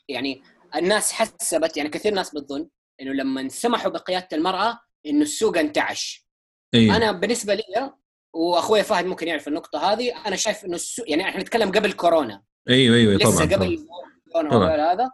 يعني 0.09 0.42
الناس 0.76 1.12
حسبت 1.12 1.76
يعني 1.76 1.88
كثير 1.88 2.14
ناس 2.14 2.34
بتظن 2.34 2.68
إنه 3.00 3.12
لما 3.12 3.48
سمحوا 3.48 3.90
بقيادة 3.90 4.28
المرأة 4.32 4.80
إنه 5.07 5.22
السوق 5.22 5.59
انتعش. 5.59 6.26
أيوه. 6.74 6.96
أنا 6.96 7.12
بالنسبة 7.12 7.55
لي 7.55 7.92
وأخوي 8.32 8.82
فهد 8.82 9.07
ممكن 9.07 9.28
يعرف 9.28 9.48
النقطة 9.48 9.92
هذه 9.92 10.26
أنا 10.26 10.36
شايف 10.36 10.64
إنه 10.64 10.74
السوق 10.74 11.11
يعني 11.11 11.22
إحنا 11.22 11.40
نتكلم 11.40 11.70
قبل 11.72 11.92
كورونا. 11.92 12.42
أيوه 12.68 12.96
أيوه 12.96 13.14
لسه 13.14 13.46
طبعا 13.46 13.55
قبل 13.57 13.86
طبعا. 14.34 14.48
كورونا 14.48 14.92
هذا. 14.92 15.11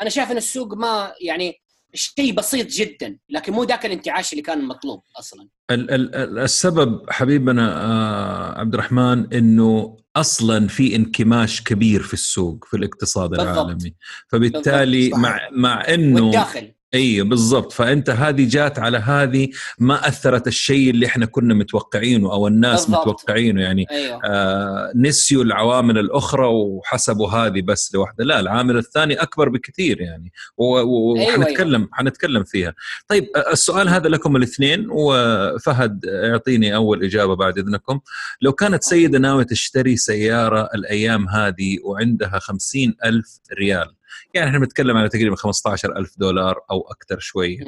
أنا 0.00 0.10
شايف 0.10 0.30
ان 0.30 0.36
السوق 0.36 0.74
ما 0.74 1.14
يعني 1.20 1.61
شيء 1.94 2.34
بسيط 2.34 2.66
جدا 2.66 3.18
لكن 3.28 3.52
مو 3.52 3.64
ذاك 3.64 3.86
الانتعاش 3.86 4.32
اللي 4.32 4.42
كان 4.42 4.64
مطلوب 4.64 5.02
أصلا 5.18 5.48
السبب 5.70 7.10
حبيبنا 7.10 7.82
آه، 7.84 8.58
عبد 8.58 8.74
الرحمن 8.74 9.32
إنه 9.34 9.96
أصلا 10.16 10.68
في 10.68 10.96
انكماش 10.96 11.62
كبير 11.62 12.02
في 12.02 12.14
السوق 12.14 12.64
في 12.64 12.76
الاقتصاد 12.76 13.30
بالضبط. 13.30 13.48
العالمي 13.48 13.94
فبالتالي 14.28 15.02
بالضبط. 15.08 15.20
مع 15.20 15.48
مع 15.52 15.94
إنه 15.94 16.22
والداخل 16.22 16.72
اي 16.94 17.22
بالضبط. 17.22 17.72
فأنت 17.72 18.10
هذه 18.10 18.48
جات 18.48 18.78
على 18.78 18.98
هذه 18.98 19.48
ما 19.78 20.08
أثرت 20.08 20.46
الشيء 20.46 20.90
اللي 20.90 21.06
إحنا 21.06 21.26
كنا 21.26 21.54
متوقعينه 21.54 22.32
أو 22.32 22.46
الناس 22.46 22.84
بالضبط. 22.84 23.08
متوقعينه. 23.08 23.62
يعني 23.62 23.86
أيوه. 23.90 24.20
آه 24.24 24.92
نسيوا 24.96 25.44
العوامل 25.44 25.98
الأخرى 25.98 26.46
وحسبوا 26.46 27.28
هذه 27.28 27.62
بس 27.62 27.94
لوحدها 27.94 28.26
لا 28.26 28.40
العامل 28.40 28.76
الثاني 28.76 29.14
أكبر 29.14 29.48
بكثير 29.48 30.00
يعني. 30.00 30.32
وحنتكلم 30.56 31.80
أيوه. 31.80 31.88
حنتكلم 31.92 32.44
فيها. 32.44 32.74
طيب 33.08 33.26
السؤال 33.52 33.88
هذا 33.88 34.08
لكم 34.08 34.36
الاثنين 34.36 34.86
وفهد 34.90 36.06
أعطيني 36.06 36.74
أول 36.74 37.04
إجابة 37.04 37.36
بعد 37.36 37.58
إذنكم. 37.58 38.00
لو 38.42 38.52
كانت 38.52 38.82
سيدة 38.82 39.18
ناوية 39.18 39.44
تشتري 39.44 39.96
سيارة 39.96 40.68
الأيام 40.74 41.28
هذه 41.28 41.78
وعندها 41.84 42.38
خمسين 42.38 42.94
ألف 43.04 43.38
ريال 43.58 43.94
يعني 44.34 44.48
إحنا 44.48 44.58
بنتكلم 44.58 44.96
على 44.96 45.08
تقريبا 45.08 45.36
15000 45.36 46.18
دولار 46.18 46.60
أو 46.70 46.80
أكثر 46.80 47.18
شوي. 47.18 47.58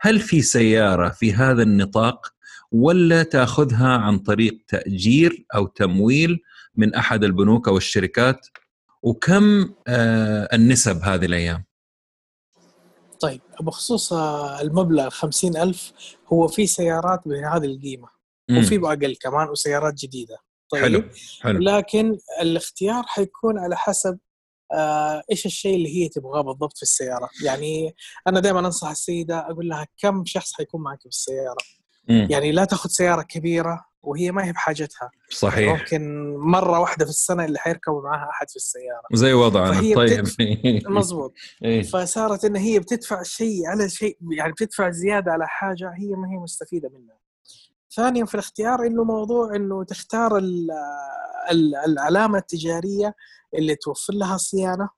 هل 0.00 0.20
في 0.20 0.42
سيارة 0.42 1.08
في 1.08 1.32
هذا 1.34 1.62
النطاق 1.62 2.26
ولا 2.72 3.22
تأخذها 3.22 3.88
عن 3.88 4.18
طريق 4.18 4.58
تأجير 4.68 5.46
أو 5.54 5.66
تمويل 5.66 6.40
من 6.76 6.94
أحد 6.94 7.24
البنوك 7.24 7.68
أو 7.68 7.76
الشركات؟ 7.76 8.46
وكم 9.02 9.74
آه 9.88 10.48
النسب 10.52 11.02
هذه 11.02 11.24
الأيام؟ 11.24 11.64
طيب 13.20 13.40
بخصوص 13.60 14.12
المبلغ 14.12 15.08
50000 15.08 15.92
هو 16.32 16.48
في 16.48 16.66
سيارات 16.66 17.20
بهذه 17.26 17.64
القيمة. 17.64 18.08
وفي 18.50 18.80
أقل 18.84 19.16
كمان 19.20 19.48
وسيارات 19.48 19.94
جديدة. 19.94 20.36
طيب 20.70 20.82
حلو. 20.82 21.04
حلو. 21.40 21.58
لكن 21.58 22.18
الاختيار 22.40 23.02
حيكون 23.06 23.58
على 23.58 23.76
حسب 23.76 24.18
آه، 24.72 25.22
إيش 25.30 25.46
الشيء 25.46 25.76
اللي 25.76 26.02
هي 26.02 26.08
تبغاه 26.08 26.40
بالضبط 26.40 26.76
في 26.76 26.82
السيارة؟ 26.82 27.28
يعني 27.44 27.94
أنا 28.26 28.40
دائما 28.40 28.60
أنصح 28.60 28.90
السيدة 28.90 29.38
أقول 29.38 29.68
لها 29.68 29.86
كم 29.98 30.24
شخص 30.24 30.52
حيكون 30.52 30.82
معك 30.82 31.00
في 31.00 31.06
السياره 31.06 31.56
م. 32.08 32.26
يعني 32.30 32.52
لا 32.52 32.64
تاخذ 32.64 32.90
سيارة 32.90 33.22
كبيرة 33.22 33.84
وهي 34.02 34.32
ما 34.32 34.44
هي 34.44 34.52
بحاجتها. 34.52 35.10
صحيح. 35.30 35.80
ممكن 35.80 36.34
مرة 36.36 36.80
واحدة 36.80 37.04
في 37.04 37.10
السنة 37.10 37.44
اللي 37.44 37.58
حيركبوا 37.58 38.02
معها 38.02 38.30
أحد 38.30 38.50
في 38.50 38.56
السيارة. 38.56 39.02
زي 39.12 39.32
وضعنا. 39.32 39.94
طيب. 39.94 40.24
مضبوط 40.98 41.34
إيه؟ 41.64 41.82
فصارت 41.82 42.44
إن 42.44 42.56
هي 42.56 42.78
بتدفع 42.78 43.22
شيء 43.22 43.66
على 43.66 43.88
شيء 43.88 44.18
يعني 44.30 44.52
بتدفع 44.52 44.90
زيادة 44.90 45.32
على 45.32 45.48
حاجة 45.48 45.92
هي 45.98 46.08
ما 46.08 46.28
هي 46.28 46.36
مستفيدة 46.36 46.88
منها. 46.88 47.21
ثانيا 47.96 48.24
في 48.24 48.34
الاختيار 48.34 48.86
إنه 48.86 49.04
موضوع 49.04 49.56
إنه 49.56 49.84
تختار 49.84 50.40
العلامة 51.86 52.38
التجارية 52.38 53.14
اللي 53.54 53.76
توفر 53.76 54.12
لها 54.12 54.36
صيانة 54.36 54.88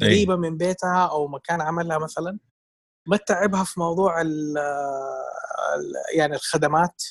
قريبة 0.00 0.36
من 0.36 0.56
بيتها 0.56 1.06
أو 1.06 1.28
مكان 1.28 1.60
عملها 1.60 1.98
مثلا 1.98 2.38
ما 3.06 3.16
تتعبها 3.16 3.64
في 3.64 3.80
موضوع 3.80 4.20
ال 4.20 4.54
يعني 6.16 6.34
الخدمات 6.34 7.02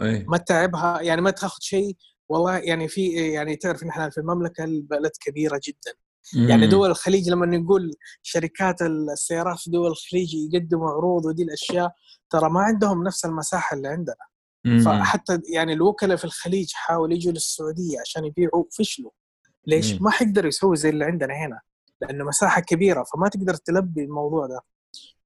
أي. 0.00 0.24
ما 0.28 0.38
تتعبها 0.38 1.00
يعني 1.00 1.20
ما 1.20 1.30
تاخذ 1.30 1.58
شيء 1.60 1.96
والله 2.28 2.58
يعني 2.58 2.88
في 2.88 3.06
يعني 3.32 3.56
تعرف 3.56 3.84
نحن 3.84 4.10
في 4.10 4.18
المملكة 4.18 4.64
البلد 4.64 5.10
كبيرة 5.20 5.60
جدا 5.68 5.92
مم. 6.34 6.48
يعني 6.48 6.66
دول 6.66 6.90
الخليج 6.90 7.30
لما 7.30 7.46
نقول 7.46 7.90
شركات 8.22 8.82
السيارات 8.82 9.58
في 9.58 9.70
دول 9.70 9.90
الخليج 9.90 10.34
يقدموا 10.34 10.90
عروض 10.90 11.24
ودي 11.24 11.42
الأشياء 11.42 11.92
ترى 12.30 12.50
ما 12.50 12.60
عندهم 12.60 13.04
نفس 13.04 13.24
المساحة 13.24 13.76
اللي 13.76 13.88
عندنا. 13.88 14.31
فحتى 14.84 15.40
يعني 15.52 15.72
الوكلاء 15.72 16.16
في 16.16 16.24
الخليج 16.24 16.72
حاولوا 16.72 17.14
يجوا 17.14 17.32
للسعودية 17.32 18.00
عشان 18.00 18.24
يبيعوا 18.24 18.64
فشلوا 18.78 19.10
ليش؟ 19.66 19.92
ما 20.02 20.10
حيقدر 20.10 20.46
يسوي 20.46 20.76
زي 20.76 20.88
اللي 20.88 21.04
عندنا 21.04 21.34
هنا 21.34 21.60
لأنه 22.00 22.24
مساحة 22.24 22.60
كبيرة 22.60 23.02
فما 23.02 23.28
تقدر 23.28 23.54
تلبي 23.54 24.04
الموضوع 24.04 24.46
ده. 24.46 24.60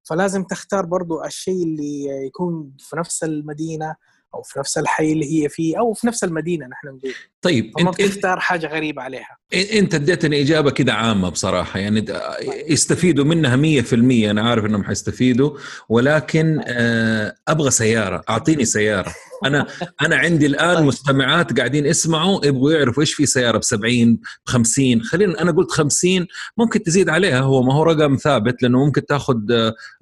فلازم 0.08 0.42
تختار 0.42 0.86
برضو 0.86 1.24
الشيء 1.24 1.62
اللي 1.62 2.06
يكون 2.26 2.72
في 2.78 2.96
نفس 2.96 3.24
المدينة 3.24 3.96
أو 4.34 4.42
في 4.42 4.58
نفس 4.58 4.78
الحي 4.78 5.12
اللي 5.12 5.42
هي 5.44 5.48
فيه 5.48 5.78
أو 5.78 5.92
في 5.92 6.06
نفس 6.06 6.24
المدينة 6.24 6.66
نحن 6.66 6.88
نقول. 6.88 7.14
طيب 7.42 7.72
أنت 7.78 7.88
تختار 8.14 8.40
حاجة 8.40 8.66
غريبة 8.66 9.02
عليها. 9.02 9.36
إنت 9.54 9.94
اديتني 9.94 10.40
إجابة 10.40 10.70
كده 10.70 10.92
عامة 10.92 11.28
بصراحة. 11.28 11.78
يعني 11.78 12.04
يستفيدوا 12.68 13.24
منها 13.24 13.56
100% 13.56 14.30
أنا 14.30 14.42
عارف 14.42 14.64
إنهم 14.64 14.84
حيستفيدوا. 14.84 15.58
ولكن 15.88 16.60
آه، 16.66 17.34
أبغى 17.48 17.70
سيارة. 17.70 18.22
أعطيني 18.30 18.64
سيارة. 18.64 19.14
أنا 19.44 19.66
أنا 20.06 20.16
عندي 20.16 20.46
الآن 20.46 20.76
طيب. 20.76 20.84
مستمعات 20.84 21.58
قاعدين 21.58 21.86
يسمعوا 21.86 22.46
يبغوا 22.46 22.72
يعرفوا 22.72 23.02
إيش 23.02 23.14
في 23.14 23.26
سيارة 23.26 23.58
ب 23.58 23.62
70 23.62 24.14
ب 24.14 24.20
50 24.44 25.02
خلينا 25.02 25.42
أنا 25.42 25.52
قلت 25.52 25.70
50 25.70 26.26
ممكن 26.56 26.82
تزيد 26.82 27.08
عليها. 27.08 27.40
هو 27.40 27.62
ما 27.62 27.74
هو 27.74 27.82
رقم 27.82 28.16
ثابت 28.16 28.62
لأنه 28.62 28.84
ممكن 28.84 29.06
تأخذ 29.06 29.36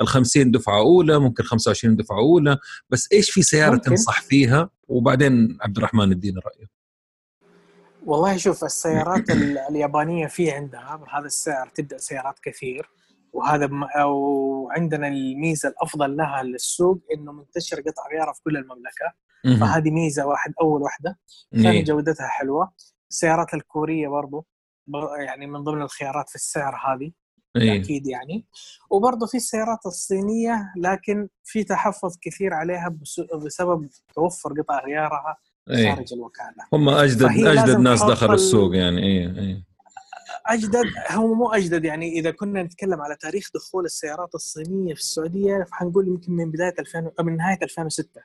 ال 0.00 0.08
50 0.08 0.50
دفعة 0.50 0.78
أولى 0.78 1.18
ممكن 1.18 1.44
25 1.44 1.96
دفعة 1.96 2.18
أولى. 2.18 2.58
بس 2.90 3.08
إيش 3.12 3.30
في 3.30 3.42
سيارة 3.42 3.74
ممكن. 3.74 3.90
تنصح 3.90 4.22
فيها؟ 4.22 4.70
وبعدين 4.88 5.58
عبد 5.60 5.76
الرحمن 5.76 6.10
ادينا 6.10 6.40
رأيه. 6.46 6.73
والله 8.06 8.36
شوف 8.36 8.64
السيارات 8.64 9.30
اليابانية 9.70 10.26
في 10.26 10.50
عندها 10.50 10.96
بهذا 10.96 11.26
السعر 11.26 11.68
تبدأ 11.68 11.98
سيارات 11.98 12.38
كثير 12.38 12.90
وهذا 13.32 13.70
وعندنا 14.04 15.08
الميزة 15.08 15.68
الأفضل 15.68 16.16
لها 16.16 16.42
للسوق 16.42 17.00
إنه 17.14 17.32
منتشر 17.32 17.76
قطع 17.76 18.02
غيارها 18.12 18.32
في 18.32 18.40
كل 18.44 18.56
المملكة. 18.56 19.12
فهذه 19.60 19.90
ميزة 19.90 20.26
واحد 20.26 20.52
أول 20.60 20.82
واحدة 20.82 21.18
ثاني 21.62 21.82
جودتها 21.82 22.26
حلوة. 22.26 22.72
السيارات 23.10 23.54
الكورية 23.54 24.08
برضو 24.08 24.46
يعني 25.26 25.46
من 25.46 25.64
ضمن 25.64 25.82
الخيارات 25.82 26.28
في 26.28 26.34
السعر 26.34 26.74
هذه 26.74 27.12
إيه. 27.56 27.80
أكيد 27.80 28.06
يعني. 28.06 28.46
وبرضه 28.90 29.26
في 29.26 29.36
السيارات 29.36 29.86
الصينية 29.86 30.72
لكن 30.76 31.28
في 31.44 31.64
تحفظ 31.64 32.16
كثير 32.22 32.54
عليها 32.54 32.96
بسبب 33.44 33.88
توفر 34.14 34.52
قطع 34.60 34.80
غيارها. 34.84 35.36
إيه. 35.38 35.53
خارج 35.68 36.12
الوكالة. 36.12 36.64
هم 36.72 36.88
اجدد 36.88 37.22
أجدد 37.24 37.78
ناس 37.78 38.02
دخلوا 38.02 38.34
السوق 38.34 38.76
يعني 38.76 39.02
اي 39.02 39.40
اي 39.40 39.62
اجدد 40.46 40.84
هو 41.10 41.34
مو 41.34 41.48
أجدد 41.48 41.84
يعني 41.84 42.18
إذا 42.18 42.30
كنا 42.30 42.62
نتكلم 42.62 43.00
على 43.00 43.16
تاريخ 43.20 43.50
دخول 43.54 43.84
السيارات 43.84 44.34
الصينية 44.34 44.94
في 44.94 45.00
السعودية 45.00 45.64
فحنقول 45.64 46.08
يمكن 46.08 46.32
من 46.32 46.50
بداية 46.50 46.74
2000 46.78 47.12
من 47.20 47.36
نهاية 47.36 47.58
2006 47.62 48.20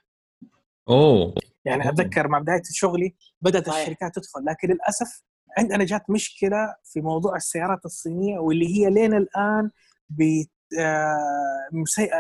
أوه. 0.90 1.34
يعني 1.66 1.90
أتذكر 1.90 2.28
مع 2.28 2.40
بداية 2.40 2.62
شغلي 2.72 3.16
بدأت 3.42 3.68
الشركات 3.68 4.16
تدخل 4.16 4.46
لكن 4.46 4.68
للأسف 4.68 5.24
عندنا 5.58 5.84
جات 5.84 6.10
مشكلة 6.10 6.76
في 6.84 7.02
موضوع 7.02 7.36
السيارات 7.36 7.86
الصينية 7.86 8.40
واللي 8.40 8.68
هي 8.68 8.90
لين 8.90 9.14
الآن 9.14 9.72
بي 10.10 10.50
آه، 10.80 11.70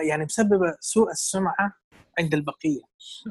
يعني 0.07 0.25
مسببة 0.25 0.75
سوء 0.79 1.11
السمعة 1.11 1.73
عند 2.19 2.33
البقية. 2.33 2.81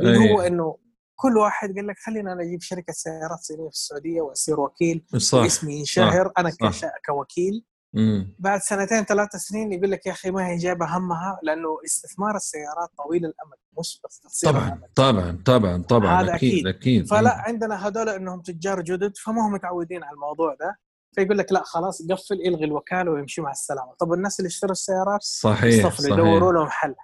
اللي 0.01 0.30
هو 0.30 0.41
إنه 0.41 0.76
كل 1.20 1.36
واحد 1.36 1.74
قال 1.74 1.86
لك 1.86 1.96
خلينا 1.98 2.32
أنا 2.32 2.42
أجيب 2.42 2.62
شركة 2.62 2.92
سيارات 2.92 3.38
صينية 3.40 3.68
في 3.68 3.74
السعودية 3.74 4.20
واصير 4.20 4.60
وكيل 4.60 5.04
صح 5.16 5.38
اسمي 5.38 5.74
ينشهر 5.74 6.32
أنا 6.38 6.50
صح. 6.50 6.90
كوكيل 7.06 7.64
مم. 7.94 8.34
بعد 8.38 8.60
سنتين 8.60 9.04
ثلاث 9.04 9.36
سنين 9.36 9.72
يقول 9.72 9.90
لك 9.90 10.06
يا 10.06 10.12
أخي 10.12 10.30
ما 10.30 10.46
هي 10.48 10.56
جايبة 10.56 10.96
همها 10.96 11.40
لأنه 11.42 11.68
استثمار 11.84 12.36
السيارات 12.36 12.88
طويل 12.98 13.24
الأمد 13.24 13.56
مش 13.78 14.00
بس 14.04 14.40
طبعا 14.44 14.66
الأمد. 14.68 14.88
طبعا 14.94 15.42
طبعا 15.46 15.82
طبعا 15.82 16.22
هذا 16.22 16.34
أكيد 16.34 16.66
أكيد. 16.66 17.06
فلا 17.06 17.34
عندنا 17.34 17.86
هذول 17.86 18.08
إنهم 18.08 18.40
تجار 18.40 18.80
جدد 18.80 19.16
فما 19.16 19.46
هم 19.46 19.52
متعودين 19.52 20.04
على 20.04 20.14
الموضوع 20.14 20.54
ده 20.60 20.78
فيقول 21.14 21.38
لك 21.38 21.52
لا 21.52 21.62
خلاص 21.64 22.02
قفل 22.10 22.34
إلغي 22.34 22.64
الوكالة 22.64 23.10
ويمشي 23.10 23.40
مع 23.40 23.50
السلامة 23.50 23.94
طب 23.98 24.12
الناس 24.12 24.40
اللي 24.40 24.48
اشتروا 24.48 24.72
السيارات 24.72 25.22
صحيح 25.22 25.88
صحيح 25.88 26.12
يدوروا 26.12 26.52
لهم 26.52 26.68
حل 26.70 26.94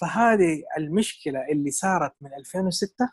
فهذه 0.00 0.62
المشكلة 0.78 1.40
اللي 1.52 1.70
صارت 1.70 2.12
من 2.20 2.34
2006 2.34 3.08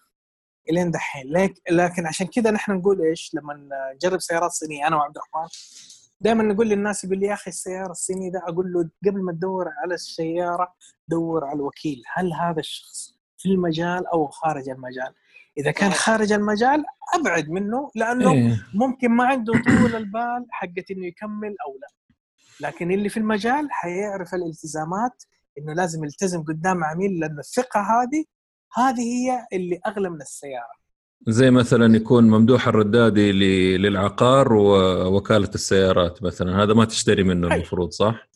الين 0.70 0.92
دحين 0.92 1.34
لكن 1.72 2.08
عشان 2.08 2.28
كذا 2.28 2.52
نحن 2.52 2.72
نقول 2.72 3.02
إيش؟ 3.02 3.32
لما 3.34 3.70
نجرب 3.96 4.20
سيارات 4.20 4.52
صينية 4.52 4.88
أنا 4.88 4.96
وعبد 4.96 5.18
الرحمن 5.18 5.48
دائما 6.22 6.44
نقول 6.44 6.70
للناس 6.70 7.04
يقول 7.04 7.20
لي 7.20 7.26
يا 7.26 7.34
أخي 7.34 7.50
السيارة 7.50 7.92
الصينية 7.92 8.32
ده 8.32 8.42
أقول 8.48 8.74
له 8.74 8.90
قبل 9.06 9.24
ما 9.24 9.32
تدور 9.32 9.68
على 9.84 9.94
السيارة 9.94 10.74
دور 11.08 11.46
على 11.46 11.56
الوكيل. 11.56 12.04
هل 12.14 12.34
هذا 12.34 12.60
الشخص 12.60 13.16
في 13.38 13.50
المجال 13.50 14.08
أو 14.08 14.28
خارج 14.28 14.70
المجال؟ 14.70 15.14
إذا 15.58 15.72
كان 15.72 15.92
خارج 15.92 16.32
المجال 16.32 16.86
أبعد 17.14 17.50
منه 17.50 17.92
لأنه 17.96 18.32
إيه. 18.32 18.66
ممكن 18.74 19.12
ما 19.12 19.26
عنده 19.26 19.54
طول 19.54 19.96
البال 19.96 20.46
حقت 20.50 20.92
إنه 20.92 21.06
يكمل 21.06 21.56
أو 21.68 21.78
لا. 21.82 21.88
لكن 22.68 22.92
اللي 22.92 23.10
في 23.10 23.18
المجال 23.18 23.72
حيعرف 23.72 24.34
الالتزامات 24.34 25.24
إنه 25.58 25.74
لازم 25.74 26.04
يلتزم 26.04 26.44
قدام 26.44 26.84
عميل 26.84 27.20
لأن 27.20 27.40
الثقة 27.40 27.80
هذه 27.80 28.26
هذه 28.74 29.02
هي 29.02 29.48
اللي 29.54 29.80
أغلى 29.88 30.10
من 30.10 30.22
السيارة 30.22 30.82
زي 31.28 31.52
مثلا 31.52 31.96
يكون 31.96 32.24
ممدوح 32.24 32.68
الردادي 32.68 33.32
للعقار 33.78 34.54
ووكاله 34.54 35.50
السيارات 35.56 36.24
مثلا 36.24 36.64
هذا 36.64 36.74
ما 36.74 36.86
تشتري 36.86 37.24
منه 37.24 37.48
أيوه. 37.48 37.56
المفروض 37.56 37.92
صح؟ 37.92 38.28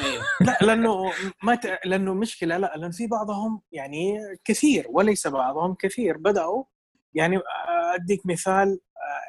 أيوه 0.00 0.24
لا 0.46 0.58
لأنه 0.62 1.12
ما 1.42 1.54
ت... 1.54 1.78
لأنه 1.84 2.14
مشكلة 2.14 2.56
لا 2.56 2.74
لأن 2.76 2.90
في 2.90 3.06
بعضهم 3.06 3.60
يعني 3.72 4.18
كثير 4.44 4.86
وليس 4.88 5.26
بعضهم 5.26 5.74
كثير 5.74 6.16
بدأوا 6.16 6.64
يعني 7.14 7.40
أديك 7.94 8.26
مثال 8.26 8.80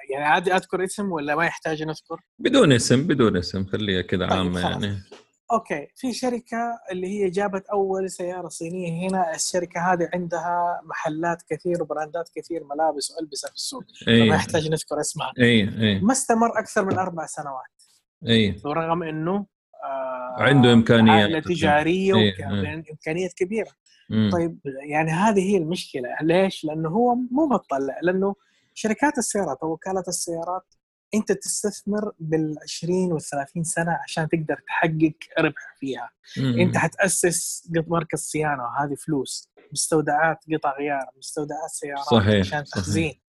يعني 0.10 0.26
عادي 0.26 0.54
أذكر 0.54 0.84
اسم 0.84 1.12
ولا 1.12 1.36
ما 1.36 1.46
يحتاج 1.46 1.84
نذكر؟ 1.84 2.22
بدون 2.40 2.72
اسم 2.72 3.08
بدون 3.08 3.38
اسم 3.38 3.66
خليها 3.66 4.02
كذا 4.02 4.28
طيب 4.28 4.38
عامة 4.38 4.60
يعني 4.60 5.02
okay 5.51 5.88
في 5.95 6.14
شركة 6.14 6.80
اللي 6.91 7.08
هي 7.08 7.30
جابت 7.30 7.66
أول 7.66 8.10
سيارة 8.10 8.47
صينية 8.47 9.10
هنا 9.10 9.36
الشركة 9.36 9.93
هذه 9.93 10.10
عندها 10.14 10.82
محلات 10.84 11.43
كثير 11.50 11.82
وبراندات 11.82 12.30
كثير 12.36 12.64
ملابس 12.64 13.12
وألبسة 13.12 13.47
في 13.47 13.56
السوق 13.56 13.84
أيه. 14.08 14.26
فما 14.26 14.36
يحتاج 14.36 14.70
نذكر 14.70 15.00
اسمها 15.00 15.34
اي 15.39 15.62
اي 15.62 16.00
ما 16.00 16.12
استمر 16.12 16.60
أكثر 16.60 16.86
من 16.86 16.97
أربع 17.00 17.26
سنوات 17.26 17.84
اي 18.28 18.62
ورغم 18.66 19.04
إنه 19.04 19.45
آه 19.84 20.36
عنده 20.43 20.74
إمكانيات 20.74 21.43
تجارية 21.45 22.16
أيه. 22.16 22.45
وامكانيات 22.45 23.34
كبيرة 23.34 23.72
مم. 24.10 24.30
طيب 24.34 24.60
يعني 24.89 25.12
هذه 25.12 25.52
هي 25.52 25.58
المشكلة 25.58 26.10
ليش؟ 26.22 26.66
لأنه 26.66 26.89
هو 26.89 27.16
مو 27.16 27.47
بطل 27.47 27.88
لأنه 28.02 28.36
شركات 28.74 29.18
السيارات 29.18 29.58
أو 29.64 29.72
وكالة 29.72 30.04
السيارات 30.08 30.74
أنت 31.14 31.32
تستثمر 31.32 32.12
بال 32.20 32.55
20 32.64 33.12
وال 33.12 33.22
30 33.22 33.64
سنة 33.64 33.99
عشان 34.03 34.30
تقدر 34.30 34.62
تحقق 34.68 35.14
ربح 35.39 35.76
فيها. 35.80 36.12
مم. 36.38 36.60
أنت 36.60 36.78
حتأسس 36.78 37.70
مركز 37.88 38.20
صيانة 38.20 38.64
هذه 38.80 38.95
فلوس. 38.95 39.49
مستودعات 39.72 40.38
قطع 40.53 40.78
غيار 40.78 41.05
مستودعات 41.18 41.70
سيارات 41.70 42.05
صحيح. 42.05 42.39
عشان 42.39 42.64
تخزين. 42.64 43.22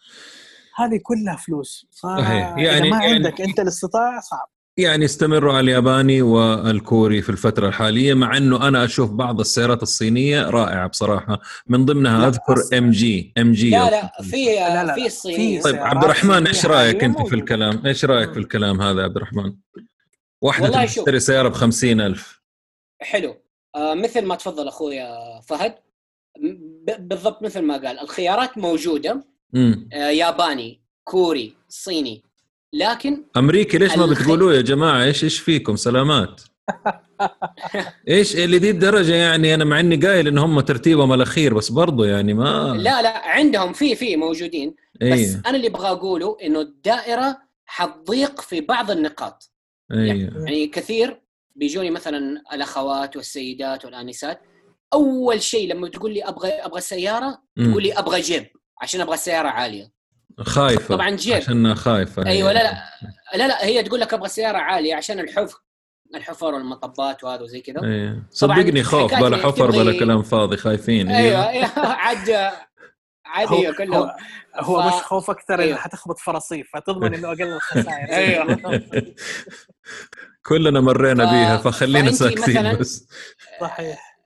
هذه 0.77 1.01
كلها 1.03 1.37
فلوس. 1.37 1.87
صحيح. 1.91 2.57
يعني 2.59 2.91
ما 2.91 3.05
يعني 3.05 3.15
عندك 3.15 3.41
أنت 3.41 3.61
الاستطاعة 3.61 4.21
صعب. 4.21 4.49
يعني 4.81 5.05
استمروا 5.05 5.53
على 5.53 5.61
الياباني 5.61 6.23
والكوري 6.23 7.23
في 7.23 7.29
الفترة 7.29 7.69
الحالية 7.69 8.15
مع 8.15 8.37
إنه 8.37 8.69
أنا 8.69 8.85
أشوف 8.85 9.11
بعض 9.11 9.41
السيارات 9.41 9.83
الصينية 9.83 10.43
رائعة 10.51 10.87
بصراحة. 10.87 11.41
من 11.67 11.85
ضمنها 11.85 12.29
أذكر 12.29 12.79
MG 12.79 13.33
MG 13.39 13.71
لا 13.71 13.91
لا 13.91 14.13
في 14.23 14.45
في 14.95 15.07
الصينية 15.07 15.61
طيب 15.61 15.77
عبد 15.77 16.05
الرحمن 16.05 16.47
إيش 16.47 16.67
رأيك 16.67 17.05
أنت 17.05 17.23
في 17.23 17.35
الكلام؟ 17.35 17.87
إيش 17.87 18.05
رأيك 18.05 18.33
في 18.33 18.39
الكلام 18.39 18.81
هذا 18.81 19.03
عبد 19.03 19.17
الرحمن؟ 19.17 19.53
واحدة 20.43 20.85
تشتري 20.85 21.21
سيارة 21.21 21.49
ب 21.49 21.85
ألف. 21.85 22.41
حلو. 23.01 23.37
آه 23.75 23.95
مثل 23.95 24.27
ما 24.27 24.35
تفضل 24.35 24.69
أخويا 24.69 25.41
فهد. 25.41 25.75
بالضبط 26.99 27.43
مثل 27.43 27.63
ما 27.63 27.75
قال. 27.75 28.01
الخيارات 28.01 28.59
موجودة. 28.59 29.25
آه 29.93 30.11
ياباني 30.11 30.81
كوري 31.05 31.55
صيني. 31.69 32.30
لكن 32.73 33.25
أمريكي 33.37 33.79
ليش 33.79 33.97
ما 33.99 34.07
بتقولوا 34.07 34.53
يا 34.53 34.61
جماعة 34.61 35.05
إيش 35.05 35.25
إيش 35.25 35.39
فيكم؟ 35.39 35.77
سلامات. 35.77 36.41
إيش 38.09 38.37
اللي 38.37 38.59
دي 38.59 38.71
الدرجة 38.71 39.15
يعني؟ 39.15 39.55
أنا 39.55 39.65
مع 39.65 39.81
إني 39.81 39.97
قايل 39.97 40.29
إن 40.29 40.39
هم 40.39 40.61
ترتيبهم 40.61 41.13
الأخير 41.13 41.55
بس 41.55 41.69
برضو 41.69 42.05
يعني 42.05 42.35
ما 42.35 42.75
لا 42.77 43.03
لا 43.03 43.29
عندهم 43.29 43.73
في 43.73 43.95
في 43.95 44.17
موجودين 44.17 44.75
أيه. 45.03 45.13
بس 45.13 45.37
أنا 45.47 45.57
اللي 45.57 45.67
أبغى 45.67 45.89
أقوله 45.89 46.37
إنه 46.43 46.61
الدائرة 46.61 47.39
حتضيق 47.67 48.41
في 48.41 48.61
بعض 48.61 48.91
النقاط. 48.91 49.51
أيه. 49.93 50.31
يعني 50.47 50.67
كثير 50.67 51.21
بيجوني 51.57 51.91
مثلا 51.91 52.43
الأخوات 52.53 53.17
والسيدات 53.17 53.85
والآنسات. 53.85 54.41
أول 54.93 55.43
شيء 55.43 55.69
لما 55.69 55.89
تقول 55.89 56.15
لي 56.15 56.25
أبغى 56.25 56.49
أبغى 56.51 56.81
سيارة 56.81 57.43
تقول 57.57 57.83
لي 57.83 57.93
أبغى 57.93 58.21
جيب 58.21 58.47
عشان 58.83 59.01
أبغى 59.01 59.17
سيارة 59.17 59.49
عالية. 59.49 60.00
خايفة 60.43 60.95
طبعا 60.95 61.11
جيب 61.11 61.37
عشان 61.37 61.75
خايفة 61.75 62.27
أيوه 62.27 62.53
لا 62.53 62.63
لا 62.63 62.83
لا 63.35 63.49
لا 63.49 63.65
هي 63.65 63.83
تقول 63.83 64.01
لك 64.01 64.15
أبغى 64.15 64.29
سيارة 64.29 64.59
عالية 64.59 64.95
عشان 64.95 65.21
الحفر 65.21 65.59
الحفر 66.15 66.55
والمطبات 66.55 67.25
وهذا 67.25 67.43
وزي 67.43 67.61
كذا. 67.61 67.85
إيه. 67.85 68.23
صدقني 68.31 68.83
خوف 68.83 69.15
بلا 69.15 69.37
حفر 69.37 69.71
بلا 69.71 69.99
كلام 69.99 70.23
فاضي 70.23 70.57
خايفين 70.57 71.11
أيوه 71.11 71.49
أيوه 71.49 71.71
عاد 71.79 72.51
عادي 73.31 73.73
كله 73.73 73.97
هو, 73.97 74.17
هو 74.57 74.83
ف... 74.83 74.87
مش 74.87 75.03
خوف 75.03 75.31
أكثر 75.31 75.61
أيوه. 75.61 75.77
حتخبط 75.77 76.19
فرصيف 76.19 76.71
فتضمن 76.73 77.15
إنه 77.15 77.29
أقل 77.29 77.43
الخسائر. 77.43 78.13
أيوه. 78.19 78.61
كلنا 80.47 80.81
مرينا 80.81 81.27
ف... 81.27 81.31
بيها 81.31 81.57
فخلينا 81.57 82.13
ساكتين 82.13 82.77
بس. 82.77 83.09
صحيح. 83.61 84.19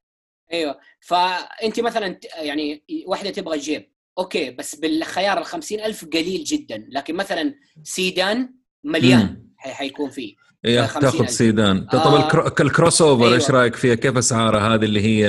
أيوه. 0.52 0.78
فانت 1.00 1.80
مثلا 1.80 2.18
يعني 2.36 2.84
واحدة 3.06 3.30
تبغى 3.30 3.58
جيب. 3.58 3.93
okay 4.18 4.50
بس 4.50 4.74
بالخيار 4.74 5.38
ال 5.72 5.80
ألف 5.80 6.04
قليل 6.04 6.44
جدا. 6.44 6.86
لكن 6.88 7.14
مثلا 7.14 7.54
سيدان 7.82 8.54
مليان 8.84 9.42
حيكون 9.56 10.10
فيه. 10.10 10.34
إيه 10.64 10.86
تاخذ 10.86 11.26
سيدان. 11.26 11.86
طب 11.86 11.98
آه 11.98 12.54
ال 12.60 13.02
crossover 13.02 13.24
أيوة. 13.24 13.34
إيش 13.34 13.50
رأيك 13.50 13.76
فيها؟ 13.76 13.94
كيف 13.94 14.16
اسعارها 14.16 14.74
هذه 14.74 14.84
اللي 14.84 15.00
هي 15.00 15.28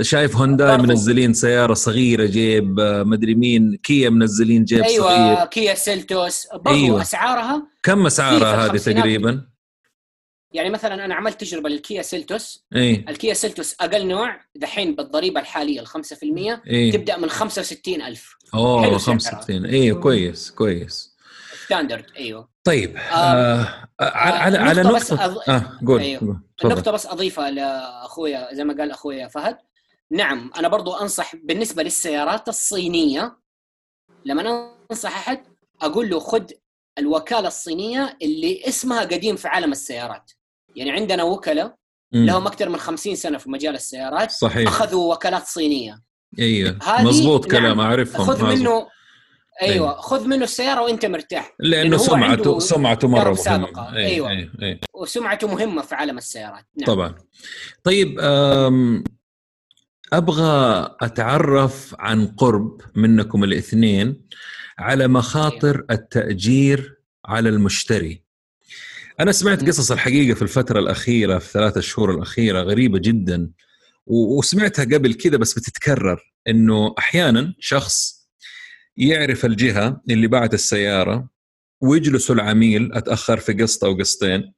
شايف 0.00 0.36
هونداي 0.36 0.76
منزلين 0.76 1.32
سيارة 1.34 1.74
صغيرة 1.74 2.26
جيب 2.26 2.80
مدري 2.80 3.34
مين 3.34 3.76
كيا 3.76 4.10
منزلين 4.10 4.64
جيب 4.64 4.82
أيوة 4.82 5.06
صغير. 5.06 5.18
أيوه 5.18 5.44
كيا 5.44 5.74
Seltos. 5.74 6.46
برضو 6.54 6.68
أيوة. 6.68 7.02
أسعارها 7.02 7.66
كم 7.82 8.06
أسعارها 8.06 8.66
هذه 8.66 8.76
تقريبا؟ 8.76 9.49
يعني 10.52 10.70
مثلا 10.70 11.04
أنا 11.04 11.14
عملت 11.14 11.40
تجربة 11.40 11.68
للكيا 11.68 12.02
Seltos. 12.02 12.64
إي. 12.76 13.04
الكيا 13.08 13.34
Seltos 13.34 13.76
أقل 13.80 14.06
نوع 14.06 14.40
دحين 14.54 14.94
بالضريبة 14.94 15.40
الحالية 15.40 15.80
ال 15.80 15.88
5% 15.88 15.92
إيه؟ 16.66 16.92
تبدأ 16.92 17.16
من 17.16 17.28
65000 17.30 18.36
أوه 18.54 18.98
65 18.98 19.66
أيوه 19.66 20.00
كويس 20.00 20.50
كويس. 20.50 21.16
standard 21.64 22.04
أيوه. 22.16 22.48
طيب 22.64 22.96
آه 22.96 23.00
آه 23.00 23.84
على 24.00 24.58
آه 24.58 24.60
على 24.60 24.82
نقطة 24.82 25.24
أض... 25.24 25.38
آه 25.48 25.78
قول 25.86 26.00
أيوه. 26.00 26.42
نقطة 26.64 26.90
بس 26.90 27.06
أضيفها 27.06 27.50
لأخويا 27.50 28.54
زي 28.54 28.64
ما 28.64 28.74
قال 28.74 28.90
أخويا 28.90 29.28
فهد. 29.28 29.58
نعم 30.10 30.50
أنا 30.56 30.68
برضو 30.68 30.92
أنصح 30.92 31.36
بالنسبة 31.36 31.82
للسيارات 31.82 32.48
الصينية 32.48 33.36
لما 34.24 34.72
أنصح 34.90 35.16
أحد 35.16 35.42
أقول 35.82 36.10
له 36.10 36.18
خذ 36.18 36.44
الوكالة 36.98 37.48
الصينية 37.48 38.16
اللي 38.22 38.68
اسمها 38.68 39.00
قديم 39.00 39.36
في 39.36 39.48
عالم 39.48 39.72
السيارات. 39.72 40.30
يعني 40.76 40.90
عندنا 40.90 41.22
وكلاء 41.22 41.74
لهم 42.12 42.46
أكثر 42.46 42.68
من 42.68 42.76
50 42.76 43.14
سنة 43.14 43.38
في 43.38 43.50
مجال 43.50 43.74
السيارات 43.74 44.30
صحيح 44.30 44.68
أخذوا 44.68 45.14
وكالات 45.14 45.46
صينية 45.46 46.02
أيوه 46.38 46.78
مضبوط 47.00 47.50
كلام 47.50 47.64
نعم 47.64 47.80
أعرفهم 47.80 48.26
خذ 48.26 48.56
منه 48.56 48.86
أيوه 49.62 50.00
خذ 50.00 50.26
منه 50.26 50.44
السيارة 50.44 50.82
وأنت 50.82 51.06
مرتاح 51.06 51.54
لأنه 51.58 51.96
سمعته 51.96 52.58
سمعته 52.58 53.08
مرة 53.08 53.38
مهمة 53.46 53.66
أيوة. 53.66 53.96
أيوه 53.96 54.30
أيوة. 54.30 54.50
أيوة. 54.62 54.78
وسمعته 54.94 55.48
مهمة 55.48 55.82
في 55.82 55.94
عالم 55.94 56.18
السيارات 56.18 56.64
نعم. 56.76 56.86
طبعا 56.86 57.14
طيب 57.84 58.20
أبغى 60.12 60.96
أتعرف 61.00 61.94
عن 61.98 62.26
قرب 62.26 62.80
منكم 62.94 63.44
الاثنين 63.44 64.26
على 64.78 65.08
مخاطر 65.08 65.74
أيوة. 65.74 65.86
التأجير 65.90 67.00
على 67.24 67.48
المشتري 67.48 68.24
أنا 69.20 69.32
سمعت 69.32 69.64
قصص 69.64 69.92
الحقيقة 69.92 70.34
في 70.34 70.42
الفترة 70.42 70.78
الأخيرة 70.78 71.38
في 71.38 71.52
ثلاثة 71.52 71.80
شهور 71.80 72.14
الأخيرة 72.14 72.60
غريبة 72.62 72.98
جدا. 72.98 73.50
وسمعتها 74.06 74.84
قبل 74.84 75.14
كذا 75.14 75.36
بس 75.36 75.58
بتتكرر 75.58 76.20
إنه 76.48 76.94
أحيانا 76.98 77.54
شخص 77.58 78.28
يعرف 78.96 79.44
الجهة 79.44 80.00
اللي 80.10 80.26
باعت 80.26 80.54
السيارة 80.54 81.28
ويجلسوا 81.80 82.34
العميل 82.34 82.92
أتأخر 82.92 83.36
في 83.36 83.52
قسط 83.52 83.84
أو 83.84 83.98
قسطين 83.98 84.52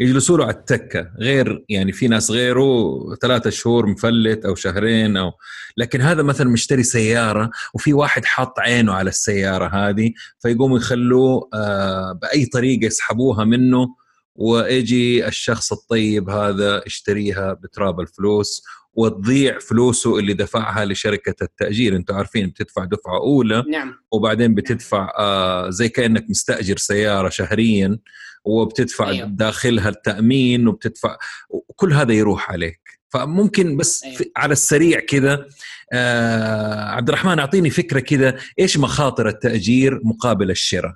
يجلسوا 0.00 0.38
له 0.38 0.44
على 0.44 0.54
التكة. 0.54 1.10
غير 1.18 1.64
يعني 1.68 1.92
في 1.92 2.08
ناس 2.08 2.30
غيره 2.30 2.98
ثلاثة 3.22 3.50
شهور 3.50 3.86
مفلت 3.86 4.44
أو 4.44 4.54
شهرين 4.54 5.16
أو 5.16 5.32
لكن 5.76 6.00
هذا 6.00 6.22
مثلا 6.22 6.50
مشتري 6.50 6.82
سيارة 6.82 7.50
وفي 7.74 7.92
واحد 7.92 8.24
حاط 8.24 8.58
عينه 8.58 8.92
على 8.92 9.08
السيارة 9.08 9.66
هذه 9.66 10.12
فيقوموا 10.38 10.78
يخلوه 10.78 11.48
آه، 11.54 12.12
بأي 12.12 12.46
طريقة 12.46 12.86
يسحبوها 12.86 13.44
منه 13.44 13.86
ويجي 14.34 15.26
الشخص 15.26 15.72
الطيب 15.72 16.30
هذا 16.30 16.82
يشتريها 16.86 17.52
بتراب 17.52 18.00
الفلوس 18.00 18.62
وتضيع 18.94 19.58
فلوسه 19.58 20.18
اللي 20.18 20.34
دفعها 20.34 20.84
لشركة 20.84 21.44
التأجير. 21.44 21.96
أنتم 21.96 22.14
عارفين 22.14 22.48
بتدفع 22.48 22.84
دفعة 22.84 23.16
أولى 23.18 23.64
نعم. 23.68 23.94
وبعدين 24.12 24.54
بتدفع 24.54 25.12
آه 25.18 25.70
زي 25.70 25.88
كأنك 25.88 26.30
مستأجر 26.30 26.76
سيارة 26.76 27.28
شهريا 27.28 27.98
وبتدفع 28.44 29.08
أيوه. 29.08 29.28
داخلها 29.28 29.88
التأمين 29.88 30.68
وبتدفع 30.68 31.16
وكل 31.50 31.92
هذا 31.92 32.12
يروح 32.12 32.50
عليك. 32.50 33.00
فممكن 33.08 33.76
بس 33.76 34.04
أيوه. 34.04 34.18
على 34.36 34.52
السريع 34.52 35.00
كذا 35.00 35.46
آه 35.92 36.84
عبد 36.84 37.08
الرحمن 37.08 37.38
أعطيني 37.38 37.70
فكرة 37.70 38.00
كذا 38.00 38.38
إيش 38.58 38.78
مخاطر 38.78 39.28
التأجير 39.28 40.00
مقابل 40.04 40.50
الشراء؟ 40.50 40.94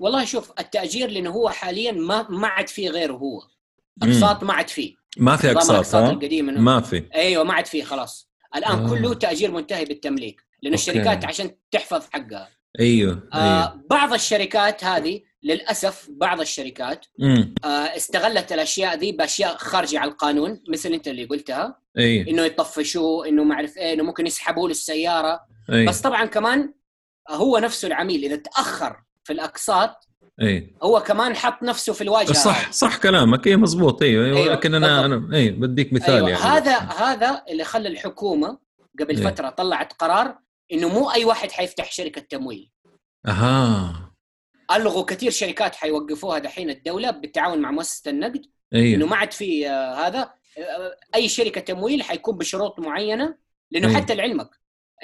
والله 0.00 0.24
شوف 0.24 0.52
التأجير 0.58 1.10
لأنه 1.10 1.30
هو 1.30 1.48
حاليا 1.48 1.92
ما 1.92 2.26
ما 2.30 2.48
عاد 2.48 2.68
فيه 2.68 2.90
غيره 2.90 3.12
هو. 3.12 3.42
اقساط 4.02 4.44
ما 4.44 4.52
عاد 4.52 4.68
فيه. 4.68 4.94
ما 5.16 5.36
في 5.36 5.50
أقساط 5.50 5.94
القديم 5.94 6.64
ما 6.64 6.80
في 6.80 7.02
أيوه 7.14 7.44
ما 7.44 7.54
عاد 7.54 7.66
فيه 7.66 7.84
خلاص 7.84 8.30
الآن 8.56 8.78
آه. 8.78 8.90
كله 8.90 9.14
تأجير 9.14 9.50
منتهي 9.50 9.84
بالتمليك 9.84 10.42
لأنه 10.62 10.74
الشركات 10.74 11.24
عشان 11.24 11.50
تحفظ 11.70 12.02
حقها 12.12 12.48
أيوه, 12.80 13.28
آه 13.32 13.36
أيوه. 13.36 13.82
بعض 13.90 14.12
الشركات 14.12 14.84
هذه 14.84 15.20
للأسف 15.42 16.08
بعض 16.10 16.40
الشركات 16.40 17.06
آه 17.64 17.68
استغلت 17.68 18.52
الأشياء 18.52 18.96
دي 18.96 19.12
بأشياء 19.12 19.56
خارجة 19.56 19.98
عن 19.98 20.08
القانون 20.08 20.62
مثل 20.68 20.92
أنت 20.92 21.08
اللي 21.08 21.24
قلتها 21.24 21.78
أيوه. 21.98 22.28
إنه 22.28 22.42
يطفشوه 22.42 23.28
إنه 23.28 23.44
ما 23.44 23.54
أعرف 23.54 23.76
إيه 23.76 23.92
إنه 23.94 24.02
ممكن 24.02 24.26
يسحبوا 24.26 24.68
له 24.68 24.70
السياره 24.70 25.40
أيوه. 25.72 25.88
بس 25.88 26.00
طبعا 26.00 26.24
كمان 26.24 26.74
هو 27.30 27.58
نفسه 27.58 27.88
العميل 27.88 28.24
إذا 28.24 28.36
تأخر 28.36 28.96
في 29.24 29.32
الأقساط 29.32 30.08
إي. 30.42 30.74
هو 30.82 31.00
كمان 31.00 31.36
حط 31.36 31.62
نفسه 31.62 31.92
في 31.92 32.00
الواجهة. 32.00 32.32
صح 32.32 32.72
صح 32.72 32.96
كلامك. 32.96 33.46
إي 33.46 33.56
مزبوط 33.56 34.02
أيوه, 34.02 34.26
أيوة 34.26 34.52
لكن 34.54 34.74
أنا 34.74 35.04
أنا 35.04 35.36
إي 35.36 35.50
بديك 35.50 35.92
مثال 35.92 36.14
أيوة 36.14 36.30
يعني. 36.30 36.42
هذا 36.42 36.76
هذا 36.78 37.42
اللي 37.48 37.64
خلى 37.64 37.88
الحكومة 37.88 38.58
قبل 39.00 39.16
أيوة. 39.16 39.30
فترة 39.30 39.48
طلعت 39.48 39.92
قرار 39.92 40.38
إنه 40.72 40.88
مو 40.88 41.10
أي 41.10 41.24
واحد 41.24 41.50
حيفتح 41.50 41.92
شركة 41.92 42.20
تمويل. 42.20 42.70
أها. 43.26 44.12
ألغوا 44.72 45.04
كثير 45.04 45.30
شركات 45.30 45.74
حيوقفوها 45.74 46.38
دحين 46.38 46.70
الدولة 46.70 47.10
بالتعاون 47.10 47.58
مع 47.58 47.70
مؤسسة 47.70 48.10
النقد. 48.10 48.42
أيوة. 48.74 48.96
إنه 48.96 49.06
ما 49.06 49.16
عاد 49.16 49.32
في 49.32 49.68
آه 49.68 50.06
هذا 50.06 50.20
آه 50.58 50.96
أي 51.14 51.28
شركة 51.28 51.60
تمويل 51.60 52.02
حيكون 52.02 52.38
بشروط 52.38 52.78
معينة 52.80 53.36
لأنه 53.70 53.88
أيوة. 53.88 54.00
حتى 54.00 54.14
لعلمك 54.14 54.50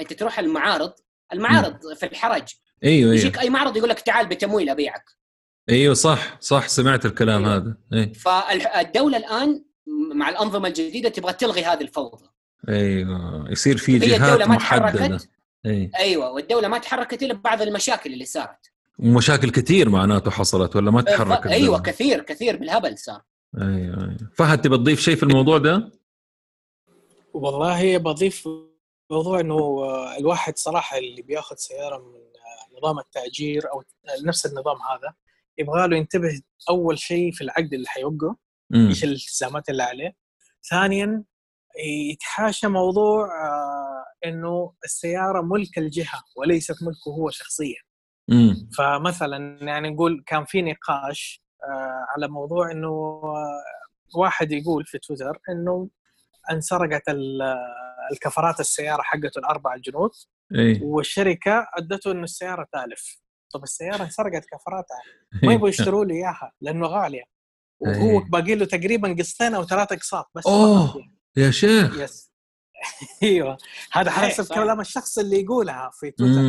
أنت 0.00 0.12
تروح 0.12 0.38
المعارض 0.38 0.92
المعارض 1.32 1.74
م. 1.86 1.94
في 1.94 2.06
الحرج. 2.06 2.54
إيوه. 2.84 3.14
يجيك 3.14 3.38
أي 3.38 3.50
معرض 3.50 3.76
يقول 3.76 3.88
لك 3.88 4.00
تعال 4.00 4.26
بتمويل 4.26 4.70
أبيعك. 4.70 5.21
إيوه 5.70 5.94
صح 5.94 6.40
صح 6.40 6.68
سمعت 6.68 7.06
الكلام 7.06 7.44
أيوة. 7.44 7.56
هذا 7.56 7.76
أيوة. 7.92 8.12
فالدولة 8.12 9.16
الآن 9.16 9.64
مع 10.14 10.28
الأنظمة 10.28 10.68
الجديدة 10.68 11.08
تبغى 11.08 11.32
تلغي 11.32 11.64
هذه 11.64 11.80
الفوضى 11.80 12.28
إيوه 12.68 13.50
يصير 13.50 13.76
في 13.76 13.98
جهات 13.98 14.40
محددة 14.48 15.20
أيوة. 15.66 15.90
إيوه 15.98 16.30
والدولة 16.30 16.68
ما 16.68 16.78
تحركت 16.78 17.22
إلا 17.22 17.34
بعض 17.34 17.62
المشاكل 17.62 18.12
اللي 18.12 18.24
صارت 18.24 18.72
ومشاكل 18.98 19.50
كثير 19.50 19.88
معناته 19.88 20.30
حصلت 20.30 20.76
ولا 20.76 20.90
ما 20.90 21.02
تحركت 21.02 21.46
إيوه 21.46 21.82
كثير 21.82 22.22
كثير 22.22 22.56
بالهبل 22.56 22.98
صار 22.98 23.22
إيوه 23.58 23.70
إيوه 24.00 24.30
فهد 24.34 24.60
تبى 24.62 24.76
تضيف 24.76 25.00
شيء 25.00 25.16
في 25.16 25.22
الموضوع 25.22 25.58
ده؟ 25.58 25.92
والله 27.34 27.98
بضيف 27.98 28.48
موضوع 29.10 29.40
إنه 29.40 29.86
الواحد 30.18 30.58
صراحة 30.58 30.98
اللي 30.98 31.22
بياخذ 31.22 31.56
سيارة 31.56 31.98
من 31.98 32.22
نظام 32.78 32.98
التأجير 32.98 33.72
أو 33.72 33.82
نفس 34.24 34.46
النظام 34.46 34.76
هذا 34.76 35.14
يبغى 35.58 35.88
له 35.88 35.96
ينتبه 35.96 36.40
أول 36.70 36.98
شيء 36.98 37.32
في 37.32 37.44
العقد 37.44 37.74
اللي 37.74 37.88
حيوقعه 37.88 38.36
إيش 38.74 39.04
الالتزامات 39.04 39.68
اللي 39.68 39.82
عليه 39.82 40.12
ثانيا 40.70 41.24
يتحاشى 42.10 42.68
موضوع 42.68 43.26
آه 43.26 44.28
إنه 44.28 44.72
السيارة 44.84 45.40
ملك 45.42 45.78
الجهة 45.78 46.22
وليست 46.36 46.82
ملكه 46.82 47.10
هو 47.18 47.30
شخصيا 47.30 47.80
مم. 48.28 48.68
فمثلا 48.78 49.58
يعني 49.64 49.90
نقول 49.90 50.24
كان 50.26 50.44
في 50.44 50.62
نقاش 50.62 51.42
آه 51.64 52.06
على 52.16 52.28
موضوع 52.28 52.70
إنه 52.72 52.88
آه 53.24 53.62
واحد 54.18 54.52
يقول 54.52 54.84
في 54.86 54.98
تويتر 54.98 55.38
إنه 55.50 55.88
انسرقت 56.50 57.02
الكفرات 58.12 58.60
السيارة 58.60 59.02
حقته 59.02 59.38
الأربع 59.38 59.76
جنود 59.76 60.10
إيه؟ 60.54 60.82
والشركة 60.82 61.66
أدته 61.78 62.12
إنه 62.12 62.22
السيارة 62.22 62.66
تالف 62.72 63.21
طب 63.52 63.62
السياره 63.62 64.02
انسرقت 64.04 64.44
كفراتها. 64.44 65.00
ما 65.46 65.52
يبغوا 65.52 65.68
يشتروا 65.68 66.04
لي 66.04 66.14
إياها 66.14 66.52
لأنه 66.60 66.86
غالية. 66.86 67.24
وهو 67.80 68.20
إيه. 68.20 68.24
باقي 68.28 68.54
له 68.54 68.64
تقريبا 68.64 69.16
قسطين 69.18 69.54
أو 69.54 69.64
ثلاثة 69.64 69.94
اقساط 69.96 70.30
بس 70.34 70.46
أوه! 70.46 70.94
يا 71.36 71.50
شيخ! 71.50 71.98
يس 71.98 72.31
أيوه. 73.22 73.56
هذا 73.92 74.10
حسب 74.10 74.54
كلام 74.54 74.80
الشخص 74.80 75.18
اللي 75.18 75.40
يقولها 75.40 75.90
في 76.00 76.10
تويتر 76.10 76.42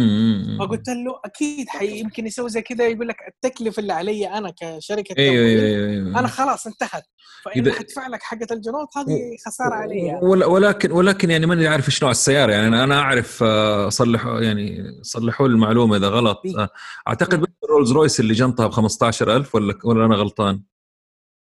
فقلت 0.59 0.89
له 0.89 1.19
أكيد 1.25 1.69
حي 1.69 1.99
يمكن 1.99 2.27
يسوي 2.27 2.49
زي 2.49 2.61
كذا 2.61 2.87
يقول 2.87 3.07
لك 3.07 3.17
التكلفة 3.27 3.79
اللي 3.79 3.93
علي 3.93 4.27
أنا 4.27 4.53
كشركة 4.61 5.15
أيوة 5.17 5.45
أيوة 5.45 5.89
أيوة. 5.89 6.19
أنا 6.19 6.27
خلاص 6.27 6.67
انتهت. 6.67 7.03
فإذا 7.45 7.73
حدفع 7.73 8.07
لك 8.07 8.21
حقة 8.21 8.47
الجنود 8.51 8.87
هذه 8.97 9.19
خسارة 9.45 9.73
علي 9.73 9.97
يعني. 9.97 10.19
ولكن 10.25 10.91
ولكن 10.91 11.31
يعني 11.31 11.45
ماني 11.45 11.67
عارف 11.67 11.87
إيش 11.87 12.03
نوع 12.03 12.11
السيارة 12.11 12.51
يعني. 12.51 12.83
أنا 12.83 12.99
أعرف 12.99 13.43
آه، 13.43 13.89
صلحوا 13.89 14.41
يعني 14.41 14.99
صلحوا 15.01 15.47
لي 15.47 15.53
المعلومة 15.53 15.97
إذا 15.97 16.07
غلط. 16.07 16.41
آه، 16.57 16.69
أعتقد 17.07 17.45
رولز 17.69 17.91
رويس 17.91 18.19
اللي 18.19 18.33
جنطها 18.33 18.67
ب 18.67 18.71
15000 18.71 19.55
ولا 19.55 19.77
ولا 19.83 20.05
أنا 20.05 20.15
غلطان؟ 20.15 20.61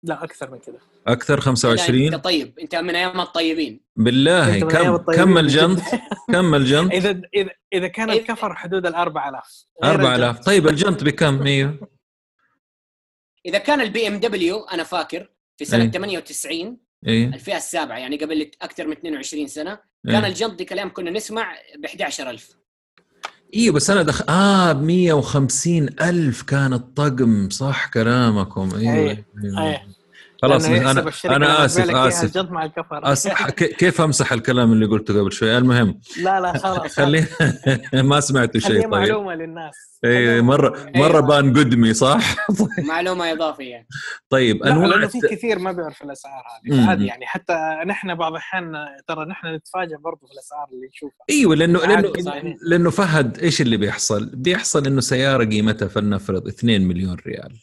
لا 0.03 0.23
أكثر 0.23 0.51
من 0.51 0.59
كذا. 0.59 0.77
أكثر 1.07 1.39
25 1.39 2.13
أنت 2.13 2.23
طيب 2.23 2.59
أنت 2.59 2.75
من 2.75 2.95
أيام 2.95 3.21
الطيبين. 3.21 3.81
بالله 3.95 4.59
كم 4.59 4.97
كم 4.97 5.37
الجنط؟ 5.37 5.79
كم 6.27 6.55
الجنط؟ 6.55 6.91
إذا 6.99 7.21
إذا 7.33 7.49
إذا 7.73 7.87
كان 7.87 8.09
الكفر 8.09 8.55
حدود 8.55 8.85
ال 8.85 8.95
4000 8.95 9.65
4000 9.83 10.39
طيب 10.39 10.67
الجنط 10.67 11.03
بكم؟ 11.03 11.43
أيوه 11.43 11.89
إذا 13.45 13.57
كان 13.57 13.81
ال 13.81 14.07
BMW 14.07 14.63
أنا 14.63 14.83
فاكر 14.83 15.29
في 15.57 15.65
سنة 15.65 15.83
أي. 15.83 15.91
98 15.91 16.77
إيه. 17.07 17.25
الفئة 17.27 17.57
السابعة 17.57 17.97
يعني 17.97 18.17
قبل 18.17 18.51
أكثر 18.61 18.87
من 18.87 18.91
22 18.91 19.47
سنة 19.47 19.71
أي. 19.71 20.11
كان 20.11 20.25
الجنط 20.25 20.53
دي 20.53 20.65
كلام 20.65 20.93
كنا 20.93 21.11
نسمع 21.11 21.55
ب 21.77 21.85
11000 21.85 22.59
أيوه 23.55 23.73
بس 23.75 23.89
أنا 23.89 24.01
دخل 24.03 24.25
آه 24.29 24.71
ب 24.71 24.81
150 24.83 25.89
ألف 26.01 26.41
كان 26.41 26.73
الطقم 26.73 27.49
صح 27.49 27.87
كلامكم 27.87 28.69
أيوه 28.75 28.93
أيوه, 28.93 29.61
أيوة. 29.61 29.81
خلاص 30.41 30.65
أنا 30.65 30.91
أنا 31.25 31.65
آسف 31.65 31.95
آسف. 31.95 32.51
مع 32.51 32.65
الكفر 32.65 33.11
أصح 33.11 33.49
كيف 33.79 34.01
أمسح 34.01 34.33
الكلام 34.33 34.71
اللي 34.71 34.85
قلته 34.85 35.19
قبل 35.21 35.31
شوي؟ 35.31 35.57
المهم 35.57 35.99
لا 36.21 36.39
لا 36.39 36.57
خلاص 36.57 36.95
خليه 36.99 37.29
ما 37.93 38.19
سمعتوا 38.19 38.61
شيء 38.61 38.81
طيب. 38.81 38.89
معلومة 38.89 39.35
للناس. 39.35 39.75
اي 40.05 40.41
مره 40.41 40.91
مرة 40.95 41.19
بان 41.19 41.57
قدمي 41.57 41.93
صح؟ 41.93 42.35
معلومة 42.89 43.31
إضافية. 43.31 43.87
طيب 44.29 44.63
أنواع 44.63 44.87
لأنه 44.87 45.07
في 45.07 45.19
كثير 45.19 45.59
ما 45.59 45.71
بيعرف 45.71 46.01
الأسعار 46.03 46.43
هذه. 46.65 46.85
فعادي 46.85 47.05
يعني 47.05 47.25
حتى 47.25 47.53
نحن 47.85 48.15
بعض 48.15 48.31
الأحيان 48.31 48.73
ترى 49.07 49.25
نحن 49.25 49.47
نتفاجئ 49.55 49.97
برضه 49.97 50.27
في 50.27 50.33
الأسعار 50.33 50.67
اللي 50.73 50.87
نشوفها. 50.87 51.25
إيوه 51.29 51.55
لأنه 51.55 51.79
لأنه 51.79 52.13
لأنه 52.61 52.89
فهد 52.89 53.37
إيش 53.39 53.61
اللي 53.61 53.77
بيحصل؟ 53.77 54.29
بيحصل 54.33 54.87
إنه 54.87 55.01
سيارة 55.01 55.45
قيمتها 55.45 55.87
فلنفرض 55.87 56.47
2 56.47 56.87
مليون 56.87 57.17
ريال. 57.27 57.59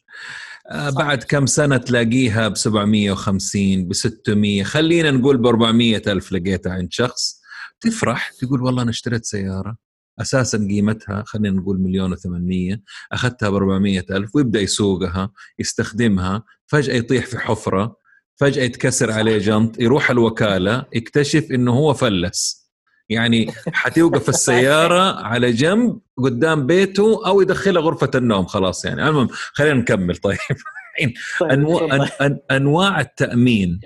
بعد 0.75 1.23
كم 1.23 1.47
سنة 1.47 1.77
تلاقيها 1.77 2.49
ب 2.49 2.57
750 2.57 3.89
ب 3.89 3.93
600 3.93 4.63
خلينا 4.63 5.11
نقول 5.11 5.37
ب 5.37 5.47
400 5.47 6.03
ألف 6.07 6.33
لقيتها 6.33 6.73
عند 6.73 6.89
شخص 6.93 7.41
تفرح 7.81 8.31
تقول 8.31 8.63
والله 8.63 8.83
أنا 8.83 8.91
اشتريت 8.91 9.25
سيارة 9.25 9.77
أساسا 10.21 10.59
قيمتها 10.59 11.23
خلينا 11.27 11.57
نقول 11.57 11.81
مليون 11.81 12.17
و800 12.17 12.79
أخذتها 13.13 13.51
ب 13.51 13.55
400 13.55 14.05
ألف 14.11 14.37
ويبدأ 14.37 14.61
يسوقها 14.61 15.33
يستخدمها 15.59 16.43
فجأة 16.67 16.95
يطيح 16.95 17.27
في 17.27 17.39
حفرة 17.39 17.97
فجأة 18.37 18.63
يتكسر 18.63 19.13
عليه 19.13 19.39
جنط 19.39 19.81
يروح 19.81 20.11
الوكالة 20.11 20.85
يكتشف 20.95 21.47
إنه 21.51 21.73
هو 21.73 21.95
فلس. 21.95 22.66
يعني 23.09 23.53
حتوقف 23.73 24.29
السيارة 24.29 25.25
على 25.25 25.53
جنب 25.53 25.99
قدام 26.19 26.67
بيته 26.67 27.27
أو 27.27 27.41
يدخلها 27.41 27.83
غرفة 27.83 28.11
النوم 28.15 28.47
خلاص 28.47 28.85
يعني. 28.85 29.09
المهم 29.09 29.29
خلينا 29.33 29.75
نكمل. 29.75 30.17
طيب, 30.17 30.39
طيب، 31.41 31.51
انواع 31.51 32.09
أنواع 32.51 33.01
التأمين. 33.01 33.81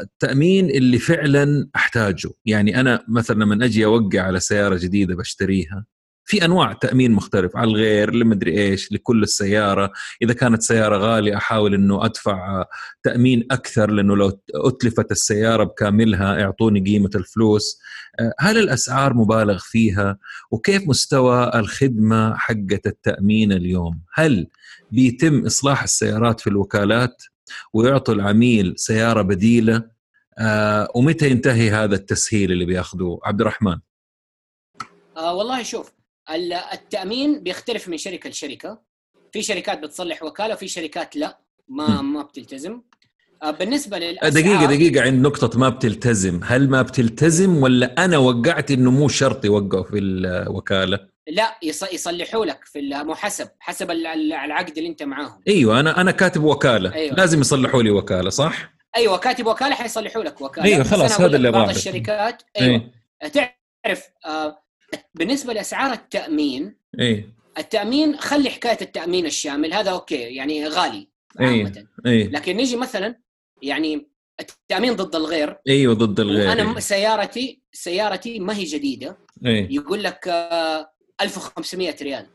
التأمين 0.00 0.70
اللي 0.70 0.98
فعلا 0.98 1.68
أحتاجه. 1.76 2.30
يعني 2.46 2.80
أنا 2.80 3.04
مثلا 3.08 3.44
لما 3.44 3.64
أجي 3.64 3.84
أوقع 3.84 4.20
على 4.20 4.40
سيارة 4.40 4.76
جديدة 4.76 5.16
بشتريها 5.16 5.84
في 6.26 6.44
أنواع 6.44 6.72
تأمين 6.72 7.12
مختلف 7.12 7.56
على 7.56 7.70
الغير 7.70 8.14
لمدري 8.14 8.58
إيش 8.58 8.92
لكل 8.92 9.22
السيارة. 9.22 9.92
إذا 10.22 10.32
كانت 10.32 10.62
سيارة 10.62 10.96
غالية 10.96 11.36
أحاول 11.36 11.74
إنه 11.74 12.04
أدفع 12.04 12.64
تأمين 13.02 13.46
أكثر 13.50 13.90
لأنه 13.90 14.16
لو 14.16 14.40
أتلفت 14.54 15.10
السيارة 15.10 15.64
بكاملها 15.64 16.38
يعطوني 16.38 16.80
قيمة 16.80 17.10
الفلوس. 17.14 17.80
هل 18.40 18.58
الأسعار 18.58 19.14
مبالغ 19.14 19.58
فيها؟ 19.58 20.18
وكيف 20.50 20.88
مستوى 20.88 21.50
الخدمة 21.54 22.36
حقة 22.36 22.80
التأمين 22.86 23.52
اليوم؟ 23.52 24.00
هل 24.14 24.48
بيتم 24.90 25.46
إصلاح 25.46 25.82
السيارات 25.82 26.40
في 26.40 26.46
الوكالات؟ 26.46 27.22
ويعطوا 27.72 28.14
العميل 28.14 28.74
سيارة 28.76 29.22
بديلة؟ 29.22 29.96
آه 30.38 30.88
ومتى 30.94 31.30
ينتهي 31.30 31.70
هذا 31.70 31.94
التسهيل 31.94 32.52
اللي 32.52 32.64
بياخذوه 32.64 33.20
عبد 33.24 33.40
الرحمن. 33.40 33.78
آه 35.16 35.34
والله 35.34 35.62
شوف 35.62 35.95
التأمين 36.72 37.42
بيختلف 37.42 37.88
من 37.88 37.96
شركة 37.98 38.30
لشركة. 38.30 38.78
في 39.32 39.42
شركات 39.42 39.78
بتصلح 39.78 40.22
وكالة 40.22 40.54
وفي 40.54 40.68
شركات 40.68 41.16
لا 41.16 41.38
ما. 41.68 42.02
ما 42.02 42.22
بتلتزم. 42.22 42.80
آه 43.42 43.50
بالنسبة 43.50 43.98
للأسعار 43.98 44.32
دقيقة 44.32 44.66
دقيقة 44.66 45.02
عند 45.02 45.26
نقطة 45.26 45.58
ما 45.58 45.68
بتلتزم. 45.68 46.40
هل 46.44 46.70
ما 46.70 46.82
بتلتزم 46.82 47.56
ولا 47.56 48.04
أنا 48.04 48.18
وقعت 48.18 48.70
إنه 48.70 48.90
مو 48.90 49.08
شرط 49.08 49.44
يوقعوا 49.44 49.84
في 49.84 49.98
الوكالة؟ 49.98 51.08
لا 51.28 51.58
يصلحوا 51.92 52.44
لك 52.44 52.64
في 52.64 52.90
مو 52.94 53.14
حسب 53.14 53.48
حسب 53.58 53.90
العقد 53.90 54.78
اللي 54.78 54.88
أنت 54.88 55.02
معاهم. 55.02 55.40
أيوه 55.48 55.80
أنا 55.80 56.00
أنا 56.00 56.10
كاتب 56.10 56.44
وكالة. 56.44 56.94
أيوة. 56.94 57.16
لازم 57.16 57.40
يصلحوا 57.40 57.82
لي 57.82 57.90
وكالة 57.90 58.30
صح؟ 58.30 58.72
أيوه 58.96 59.18
كاتب 59.18 59.46
وكالة 59.46 59.74
حيصلحوا 59.74 60.22
لك 60.22 60.40
وكالة. 60.40 60.64
أيوه 60.66 60.84
خلاص 60.84 61.20
هذا 61.20 61.36
اللي 61.36 61.50
بعض 61.50 61.68
الشركات 61.68 62.42
أيوه. 62.60 62.90
أيه. 63.22 63.28
تعرف 63.28 64.04
آه 64.26 64.65
بالنسبة 65.14 65.52
لأسعار 65.52 65.92
التأمين 65.92 66.76
إيه. 66.98 67.28
التأمين 67.58 68.16
خلي 68.16 68.50
حكاية 68.50 68.78
التأمين 68.82 69.26
الشامل 69.26 69.74
هذا 69.74 69.90
okay 69.90 70.16
يعني 70.16 70.68
غالي 70.68 71.08
عامه 71.40 71.86
أيه. 72.06 72.28
لكن 72.28 72.56
نجي 72.56 72.76
مثلا 72.76 73.20
يعني 73.62 74.08
التأمين 74.40 74.96
ضد 74.96 75.16
الغير. 75.16 75.56
إيوه 75.68 75.94
ضد 75.94 76.20
الغير 76.20 76.52
أنا 76.52 76.80
سيارتي 76.80 77.62
سيارتي 77.72 78.40
ما 78.40 78.56
هي 78.56 78.64
جديدة. 78.64 79.18
أيه. 79.46 79.68
يقول 79.70 80.02
لك 80.02 80.28
آه 80.28 80.90
1500 81.20 81.96
ريال. 82.02 82.26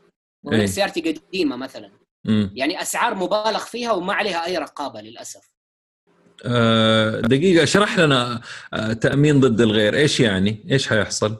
أيه. 0.52 0.66
سيارتي 0.66 1.00
قديمة 1.00 1.56
مثلا. 1.56 1.90
م. 2.24 2.48
يعني 2.54 2.82
أسعار 2.82 3.14
مبالغ 3.14 3.58
فيها 3.58 3.92
وما 3.92 4.12
عليها 4.14 4.46
أي 4.46 4.58
رقابة 4.58 5.00
للأسف. 5.00 5.52
أه 6.44 7.20
دقيقة 7.20 7.62
اشرح 7.62 7.98
لنا 7.98 8.40
آه، 8.74 8.92
تأمين 8.92 9.40
ضد 9.40 9.60
الغير. 9.60 9.96
إيش 9.96 10.20
يعني؟ 10.20 10.64
إيش 10.70 10.88
حيحصل؟ 10.88 11.36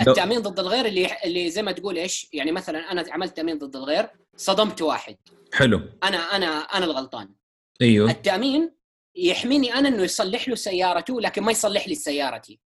التأمين 0.00 0.40
ضد 0.40 0.58
الغير 0.58 0.86
اللي 0.86 1.16
اللي 1.24 1.50
زي 1.50 1.62
ما 1.62 1.72
تقول 1.72 1.96
إيش؟ 1.96 2.28
يعني 2.32 2.52
مثلا 2.52 2.92
أنا 2.92 3.04
عملت 3.10 3.36
تأمين 3.36 3.58
ضد 3.58 3.76
الغير 3.76 4.08
صدمت 4.36 4.82
واحد. 4.82 5.16
حلو. 5.52 5.80
أنا 6.04 6.18
أنا 6.36 6.46
أنا 6.46 6.84
الغلطان. 6.84 7.34
أيوه. 7.82 8.10
التأمين 8.10 8.70
يحميني 9.16 9.74
أنا 9.74 9.88
إنه 9.88 10.02
يصلح 10.02 10.48
له 10.48 10.54
سيارته 10.54 11.20
لكن 11.20 11.42
ما 11.42 11.52
يصلح 11.52 11.88
لي 11.88 11.94
سيارتي. 11.94 12.60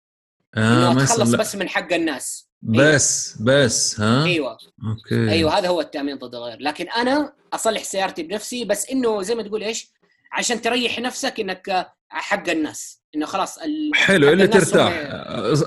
آه 0.57 0.91
إنه 0.91 1.03
أتخلص 1.03 1.35
بس 1.35 1.55
من 1.55 1.69
حق 1.69 1.93
الناس. 1.93 2.49
بس 2.61 3.37
أيوة. 3.37 3.65
بس 3.65 3.99
ها؟ 3.99 4.25
أيوه. 4.25 4.51
أوكي. 4.51 5.31
أيوه 5.31 5.57
هذا 5.57 5.67
هو 5.67 5.81
التأمين 5.81 6.17
ضد 6.17 6.35
الغير. 6.35 6.57
لكن 6.59 6.89
أنا 6.89 7.33
أصلح 7.53 7.83
سيارتي 7.83 8.23
بنفسي 8.23 8.65
بس 8.65 8.89
إنه 8.89 9.21
زي 9.21 9.35
ما 9.35 9.43
تقول 9.43 9.63
إيش؟ 9.63 9.91
عشان 10.31 10.61
تريح 10.61 10.99
نفسك 10.99 11.39
إنك 11.39 11.91
حق 12.09 12.49
الناس. 12.49 12.96
إنه 13.15 13.25
خلاص 13.25 13.59
حلو 13.93 14.29
اللي 14.29 14.47
ترتاح 14.47 14.93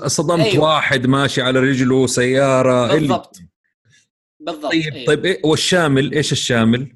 صدمت 0.07 0.45
أيوة. 0.45 0.65
واحد 0.65 1.07
ماشي 1.07 1.41
على 1.41 1.59
رجله 1.59 2.07
سيارة 2.07 2.87
بالضبط 2.87 3.37
اللي... 3.37 3.49
بالضبط 4.39 4.71
طيب 4.71 4.93
أيوة. 4.93 5.05
طيب 5.05 5.25
إيه 5.25 5.41
والشامل 5.43 6.13
إيش 6.13 6.31
الشامل؟ 6.31 6.95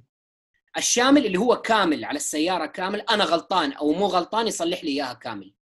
الشامل 0.77 1.25
اللي 1.25 1.39
هو 1.39 1.61
كامل 1.61 2.05
على 2.05 2.15
السيارة 2.15 2.65
كامل 2.65 3.01
أنا 3.01 3.23
غلطان 3.23 3.71
أو 3.71 3.93
مو 3.93 4.05
غلطان 4.05 4.47
يصلح 4.47 4.83
لي 4.83 4.89
إياها 4.89 5.13
كامل 5.13 5.53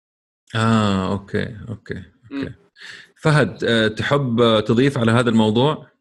آه 0.55 1.11
أوكي 1.11 1.57
أوكي 1.69 2.03
أوكي 2.31 2.49
م. 2.49 2.53
فهد 3.17 3.63
آه، 3.63 3.87
تحب 3.87 4.59
تضيف 4.67 4.97
على 4.97 5.11
هذا 5.11 5.29
الموضوع؟ 5.29 5.92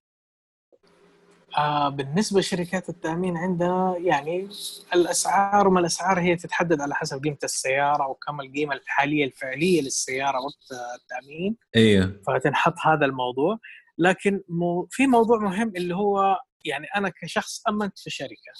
آه 1.59 1.88
بالنسبة 1.88 2.40
لشركات 2.40 2.88
التأمين 2.88 3.36
عندنا 3.36 3.94
يعني 3.98 4.48
الأسعار 4.94 5.68
ما 5.68 5.80
الأسعار 5.80 6.20
هي 6.20 6.36
تتحدد 6.36 6.80
على 6.80 6.94
حسب 6.94 7.22
قيمة 7.24 7.38
السيارة 7.44 8.09
وكم 8.09 8.40
القيمة 8.40 8.74
الحالية 8.74 9.24
الفعلية 9.24 9.82
للسيارة 9.82 10.38
وقت 10.38 10.80
التأمين. 11.00 11.57
أيوه 11.76 12.20
فتنحط 12.26 12.74
هذا 12.84 13.07
الموضوع. 13.07 13.59
لكن 13.98 14.42
مو 14.48 14.86
في 14.90 15.07
موضوع 15.07 15.38
مهم 15.38 15.72
اللي 15.76 15.94
هو 15.94 16.40
يعني 16.64 16.86
أنا 16.96 17.12
كشخص 17.22 17.62
أمنت 17.68 17.98
في 17.98 18.11
شركة. 18.11 18.53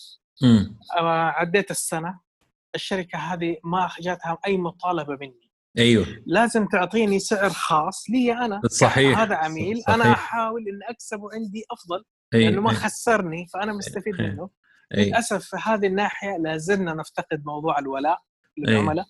امم 0.45 0.79
عديت 1.37 1.71
السنة 1.71 2.21
الشركة 2.75 3.19
هذه 3.19 3.57
ما 3.65 3.91
جاتها 4.01 4.39
أي 4.47 4.57
مطالبة 4.57 5.17
مني. 5.21 5.53
أيوه. 5.79 6.07
لازم 6.27 6.67
تعطيني 6.67 7.19
سعر 7.19 7.51
خاص 7.51 8.11
لي 8.11 8.33
أنا. 8.33 8.61
صحيح. 8.71 9.19
هذا 9.19 9.35
عميل 9.35 9.83
صحيح. 9.83 9.95
أنا 9.95 10.13
أحاول 10.13 10.61
اني 10.69 10.91
أكسبه 10.91 11.29
عندي 11.35 11.65
أفضل. 11.71 12.05
لأنه 12.33 12.61
ما 12.61 12.73
خسرني 12.73 13.47
فأنا 13.47 13.73
مستفيد 13.73 14.21
أيه. 14.21 14.31
منه. 14.31 14.51
للأسف 14.95 15.45
في 15.45 15.57
هذه 15.65 15.87
الناحية 15.87 16.37
لازلنا 16.39 16.95
نفتقد 16.95 17.43
موضوع 17.47 17.79
الولاء 17.79 18.19
للعملاء. 18.59 19.07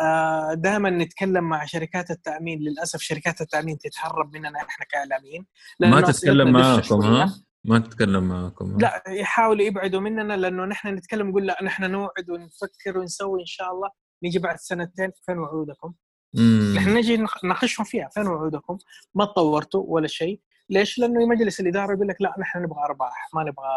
آه 0.00 0.54
دائما 0.54 0.90
نتكلم 0.90 1.44
مع 1.44 1.64
شركات 1.64 2.10
التأمين 2.10 2.58
للأسف 2.58 3.00
شركات 3.00 3.40
التأمين 3.40 3.78
تتهرب 3.78 4.34
مننا 4.34 4.58
إحنا 4.58 4.86
كإعلاميين. 4.90 5.46
ما 5.80 6.00
تتكلم 6.00 6.52
معاكم 6.52 7.00
ها؟ 7.00 7.42
ما 7.64 7.78
تتكلم 7.78 8.28
معاكم 8.28 8.78
لا 8.80 9.02
يحاولوا 9.08 9.62
يبعدوا 9.62 10.00
مننا 10.00 10.36
لأنه 10.36 10.64
نحن 10.64 10.88
نتكلم 10.88 11.28
نقول 11.28 11.46
لا 11.46 11.58
نحن 11.62 11.90
نوعد 11.90 12.30
ونفكر 12.30 12.98
ونسوي 12.98 13.40
إن 13.40 13.46
شاء 13.46 13.72
الله. 13.72 13.90
نيجي 14.22 14.38
بعد 14.38 14.56
سنتين 14.56 15.10
فين 15.26 15.38
وعودكم؟ 15.38 15.94
نحن 16.76 16.96
نجي 16.96 17.24
نناقشهم 17.44 17.84
فيها. 17.84 18.08
فين 18.08 18.26
وعودكم؟ 18.26 18.78
ما 19.14 19.24
تطورتوا 19.24 19.84
ولا 19.86 20.06
شيء. 20.06 20.40
ليش؟ 20.72 20.98
لأنه 20.98 21.26
مجلس 21.26 21.60
الإدارة 21.60 21.92
يقول 21.94 22.08
لك 22.08 22.16
لا 22.20 22.34
نحن 22.38 22.62
نبغى 22.62 22.80
أرباح 22.84 23.28
ما 23.34 23.42
نبغى 23.42 23.72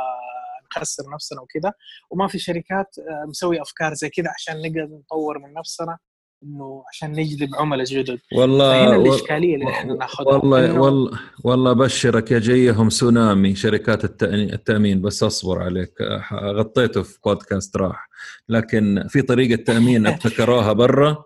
نخسر 0.78 1.04
نفسنا 1.14 1.41
وكذا. 1.41 1.74
وما 2.10 2.28
في 2.28 2.39
شركات 2.39 2.96
آه، 3.00 3.26
مسوي 3.30 3.62
أفكار 3.62 3.93
زي 3.93 4.10
كذا 4.10 4.30
عشان 4.36 4.62
نقدر 4.62 4.88
نطور 4.91 5.39
من 5.39 5.54
نفسنا 5.54 5.98
إنه 6.43 6.84
عشان 6.93 7.12
نجذب 7.12 7.56
عملاء 7.56 7.86
جدد. 7.86 8.20
والله 8.38 8.86
فهنا 8.86 8.95
الإشكالية 8.95 9.56
اللي 9.56 9.69
إحنا 9.69 9.94
ناخذها. 9.94 10.28
والله 10.28 10.80
والله 10.80 11.19
والله 11.44 11.72
أبشرك 11.72 12.32
يا 12.32 12.40
جيهم 12.40 12.90
سونامي 12.90 13.56
شركات 13.56 14.24
التأمين. 14.24 15.02
بس 15.02 15.24
أصبر 15.24 15.61
عليك 15.61 15.94
غطيته 16.34 17.03
في 17.03 17.19
بودكاست 17.26 17.78
راح. 17.78 18.10
لكن 18.49 19.06
في 19.10 19.22
طريقة 19.22 19.64
تأمين 19.64 20.07
ابتكروها 20.11 20.74
برا 20.74 21.24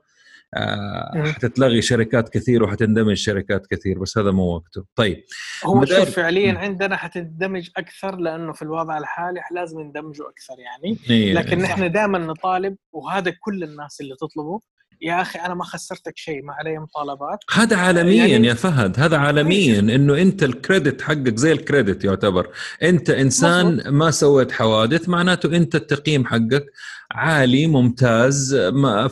حتتلغي 1.34 1.81
شركات 1.81 2.30
كثير 2.30 2.63
وحتندمج 2.63 3.13
شركات 3.13 3.67
كثير 3.67 3.99
بس 3.99 4.17
هذا 4.17 4.31
مو 4.31 4.43
وقته. 4.55 4.85
طيب 4.95 5.23
هو 5.65 5.76
مدار... 5.76 5.99
شوف 5.99 6.09
فعليا 6.09 6.59
عندنا 6.59 6.95
حتندمج 6.95 7.69
أكثر 7.77 8.15
لأنه 8.15 8.53
في 8.53 8.61
الوضع 8.61 8.97
الحالي 8.97 9.41
لازم 9.51 9.80
يندمجوا 9.80 10.30
أكثر 10.30 10.55
يعني. 10.59 10.97
إيه. 11.09 11.34
لكن 11.34 11.57
نحن 11.57 11.91
دائما 11.91 12.17
نطالب 12.17 12.77
وهذا 12.91 13.34
كل 13.39 13.63
الناس 13.63 14.01
اللي 14.01 14.15
تطلبه 14.15 14.61
يا 15.01 15.21
أخي 15.21 15.39
أنا 15.39 15.53
ما 15.53 15.63
خسرتك 15.63 16.17
شيء 16.17 16.43
ما 16.43 16.53
علي 16.53 16.80
مطالبات 16.80 17.39
هذا 17.51 17.77
عالميا 17.77 18.26
يعني 18.26 18.47
يا 18.47 18.53
فهد 18.53 18.99
هذا 18.99 19.17
عالميا 19.26 19.80
إنه 19.80 20.21
أنت 20.21 20.43
الكريدت 20.43 21.01
حقك 21.01 21.38
زي 21.38 21.51
الكريدت 21.51 22.03
يعتبر 22.03 22.49
أنت 22.84 23.09
إنسان 23.09 23.77
مصر. 23.77 23.91
ما 23.91 24.11
سويت 24.11 24.51
حوادث 24.51 25.09
معناته 25.09 25.55
أنت 25.55 25.76
التقييم 25.76 26.26
حقك 26.26 26.65
عالي 27.11 27.67
ممتاز 27.67 28.55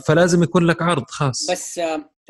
فلازم 0.06 0.42
يكون 0.42 0.64
لك 0.64 0.82
عرض 0.82 1.10
خاص 1.10 1.50
بس 1.50 1.80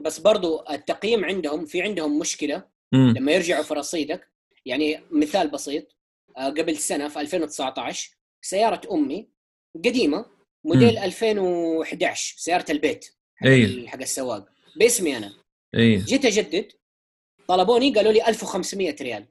بس 0.01 0.19
برضو 0.19 0.65
التقييم 0.71 1.25
عندهم 1.25 1.67
في 1.67 1.83
عندهم 1.83 2.19
مشكلة 2.19 2.63
م. 2.93 2.97
لما 2.97 3.33
يرجعوا 3.33 3.63
في 3.63 3.75
رصيدك 3.75 4.29
يعني 4.67 5.01
مثال 5.11 5.51
بسيط 5.51 5.97
آه، 6.37 6.49
قبل 6.49 6.77
سنة 6.77 7.09
في 7.09 7.21
2019 7.21 8.11
سيارة 8.43 8.81
أمي 8.93 9.29
قديمة 9.85 10.27
موديل 10.65 10.95
م. 10.95 11.03
2011 11.03 12.35
سيارة 12.39 12.65
البيت 12.71 13.18
اي 13.45 13.89
حق 13.89 14.01
السواق. 14.01 14.49
باسمي 14.77 15.17
أنا. 15.17 15.33
اي 15.75 15.97
جيت 15.97 16.25
أجدد. 16.25 16.73
طلبوني 17.49 17.95
قالوا 17.95 18.13
لي 18.13 18.29
1500 18.29 18.97
ريال. 19.01 19.25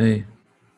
اي 0.00 0.24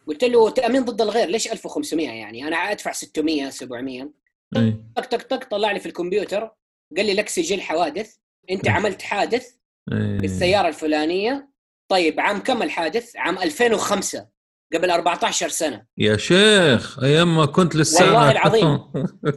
قلت 0.07 0.25
له 0.25 0.51
تأمين 0.51 0.85
ضد 0.85 1.01
الغير 1.03 1.29
ليش 1.29 1.53
1500 1.53 2.09
يعني؟ 2.09 2.49
أنا 2.49 2.57
أدفع 2.57 2.93
600 2.93 3.51
700 3.51 4.11
اي 4.57 4.77
طق 4.97 5.07
طق 5.07 5.23
طق 5.23 5.49
طلع 5.49 5.73
لي 5.73 5.81
في 5.81 5.87
الكمبيوتر 5.87 6.51
قال 6.97 7.07
لي 7.07 7.15
لك 7.15 7.29
سجل 7.29 7.61
حوادث 7.61 8.17
أنت 8.51 8.67
إيه. 8.67 8.73
عملت 8.73 9.03
حادث 9.03 9.55
إي. 9.93 10.19
بالسيارة 10.19 10.69
الفلانية. 10.69 11.49
طيب 11.89 12.21
عام 12.21 12.39
كم 12.39 12.63
الحادث؟ 12.63 13.17
عام 13.17 13.39
2005 13.39 14.29
قبل 14.75 14.91
14 14.91 15.49
سنة 15.49 15.87
يا 15.99 16.17
شيخ 16.17 16.99
أيام 17.03 17.37
ما 17.37 17.47
كنت 17.47 17.77
لسه 17.77 18.05
والله 18.05 18.31
العظيم. 18.31 18.81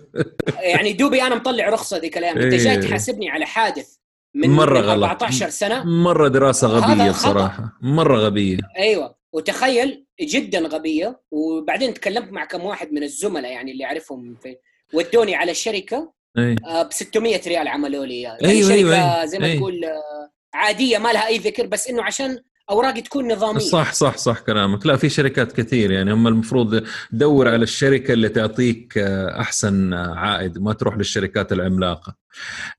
يعني 0.74 0.94
دوبي 0.94 1.22
أنا 1.22 1.36
مطلع 1.36 1.70
رخصة 1.70 1.98
ذيك 1.98 2.18
الأيام 2.18 2.38
أنت 2.38 2.54
جاي 2.54 2.76
إيه. 2.76 2.82
تحاسبني 2.82 3.30
على 3.30 3.46
حادث 3.46 3.96
من 4.36 4.50
مرة 4.50 4.80
من 4.80 4.86
غلط. 4.86 5.04
14 5.04 5.50
سنة 5.50 5.84
مرة 5.84 6.28
دراسة 6.28 6.68
غبية. 6.68 7.12
بصراحة 7.12 7.78
مرة 7.82 8.18
غبية 8.18 8.58
أيوه 8.78 9.16
وتخيل 9.34 10.06
جدا 10.22 10.60
غبية 10.60 11.22
وبعدين 11.32 11.94
تكلمت 11.94 12.32
مع 12.32 12.46
كم 12.46 12.64
واحد 12.64 12.92
من 12.94 13.04
الزملاء 13.04 13.52
يعني 13.52 13.72
اللي 13.72 13.86
أعرفهم 13.86 14.36
في 14.44 14.56
ودوني 14.94 15.36
على 15.36 15.52
الشركة 15.52 16.14
اي 16.38 16.56
ب 16.56 16.88
600 16.92 17.42
ريال 17.48 17.68
عملوا 17.68 18.06
لي 18.06 18.22
يعني 18.22 18.46
أيوة، 18.46 18.62
شركة 18.62 18.74
أيوة، 18.74 18.96
أيوة. 18.96 19.26
زي 19.26 19.40
ما 19.40 19.46
أيوة. 19.46 19.58
تقول 19.60 19.86
آه، 19.86 20.32
عادية 20.54 20.98
ما 20.98 21.14
لها 21.14 21.28
أي 21.28 21.38
ذكر 21.38 21.66
بس 21.68 21.88
إنه 21.88 22.04
عشان 22.04 22.40
أوراقي 22.70 23.02
تكون 23.02 23.32
نظامية. 23.32 23.60
صح 23.60 23.94
صح 23.94 24.18
صح 24.18 24.40
كلامك. 24.40 24.86
لا 24.86 24.98
في 24.98 25.10
شركات 25.10 25.52
كثير 25.52 25.92
يعني. 25.92 26.14
هم 26.14 26.28
المفروض 26.28 26.84
دور 27.12 27.48
على 27.48 27.64
الشركة 27.64 28.14
اللي 28.14 28.30
تعطيك 28.30 28.98
آه، 28.98 29.42
أحسن 29.42 29.94
آه، 29.94 30.16
عائد. 30.16 30.58
ما 30.58 30.74
تروح 30.74 30.98
للشركات 30.98 31.52
العملاقة. 31.52 32.16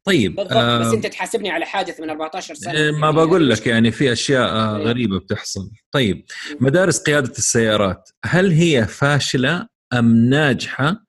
طيب 0.05 0.37
بالضبط. 0.37 0.53
آه، 0.53 0.79
بس 0.79 0.95
أنت 0.95 1.07
تحاسبني 1.07 1.51
على 1.51 1.67
حادث 1.67 2.01
من 2.01 2.11
14 2.11 2.55
سنة. 2.55 2.73
إيه، 2.73 2.91
ما 2.91 2.99
يعني 2.99 3.13
بقول 3.13 3.51
لك 3.51 3.67
يعني 3.67 3.91
في 3.91 4.13
أشياء 4.13 4.49
آه، 4.49 4.77
إيه. 4.77 4.85
غريبة 4.85 5.19
بتحصل. 5.19 5.71
طيب 5.93 6.25
مدارس 6.61 7.03
قيادة 7.03 7.31
السيارات 7.31 8.11
هل 8.25 8.51
هي 8.51 8.87
فاشلة 8.87 9.67
أم 9.93 10.17
ناجحة 10.17 11.07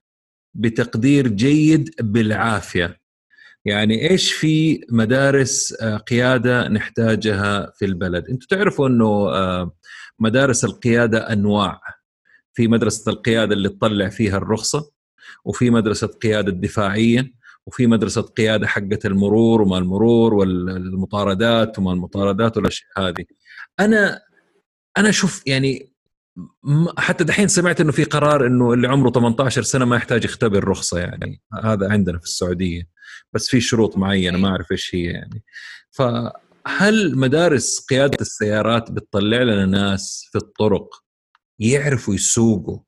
بتقدير 0.54 1.28
جيد 1.28 1.90
بالعافية؟ 2.00 3.01
يعني 3.66 4.10
إيش 4.10 4.34
في 4.34 4.86
مدارس 4.90 5.82
آه، 5.82 5.98
قيادة 5.98 6.68
نحتاجها 6.68 7.72
في 7.76 7.86
البلد؟ 7.86 8.30
أنتم 8.30 8.48
تعرفوا 8.50 8.88
إنه 8.88 9.30
آه، 9.30 9.76
مدارس 10.20 10.66
القيادة 10.66 11.34
أنواع. 11.34 11.82
في 12.54 12.68
مدرسة 12.68 13.12
القيادة 13.12 13.54
اللي 13.54 13.70
تطلع 13.70 14.10
فيها 14.10 14.38
الرخصة 14.38 14.92
وفي 15.46 15.70
مدرسة 15.70 16.08
قيادة 16.08 16.52
دفاعيه 16.52 17.34
وفي 17.66 17.88
مدرسة 17.88 18.22
قيادة 18.22 18.68
حقة 18.68 19.00
المرور 19.06 19.62
وما 19.62 19.78
المرور 19.78 20.34
والمطاردات 20.34 21.80
وما 21.80 21.94
المطاردات 21.94 22.58
والأشياء 22.58 22.90
هذه. 22.98 23.26
أنا 23.80 24.22
أنا 24.98 25.10
أشوف 25.10 25.44
يعني 25.48 25.92
حتى 26.98 27.24
دحين 27.24 27.48
سمعت 27.48 27.82
إنه 27.82 27.92
في 27.92 28.04
قرار 28.04 28.48
إنه 28.48 28.74
اللي 28.74 28.88
عمره 28.88 29.12
18 29.12 29.62
سنة 29.62 29.86
ما 29.86 29.96
يحتاج 29.96 30.26
يختبر 30.26 30.68
رخصة 30.68 31.00
يعني. 31.00 31.42
هذا 31.64 31.92
عندنا 31.92 32.18
في 32.18 32.26
السعودية. 32.26 32.84
بس 33.34 33.48
في 33.48 33.62
شروط 33.62 33.98
معينة 33.98 34.38
ما 34.38 34.48
أعرف 34.48 34.72
إيش 34.72 34.96
هي 34.96 35.04
يعني. 35.04 35.44
فهل 35.92 37.18
مدارس 37.18 37.86
قيادة 37.90 38.18
السيارات 38.22 38.92
بتطلع 38.92 39.42
لنا 39.42 39.66
ناس 39.66 40.30
في 40.32 40.38
الطرق 40.38 40.90
يعرفوا 41.60 42.14
يسوقوا 42.14 42.80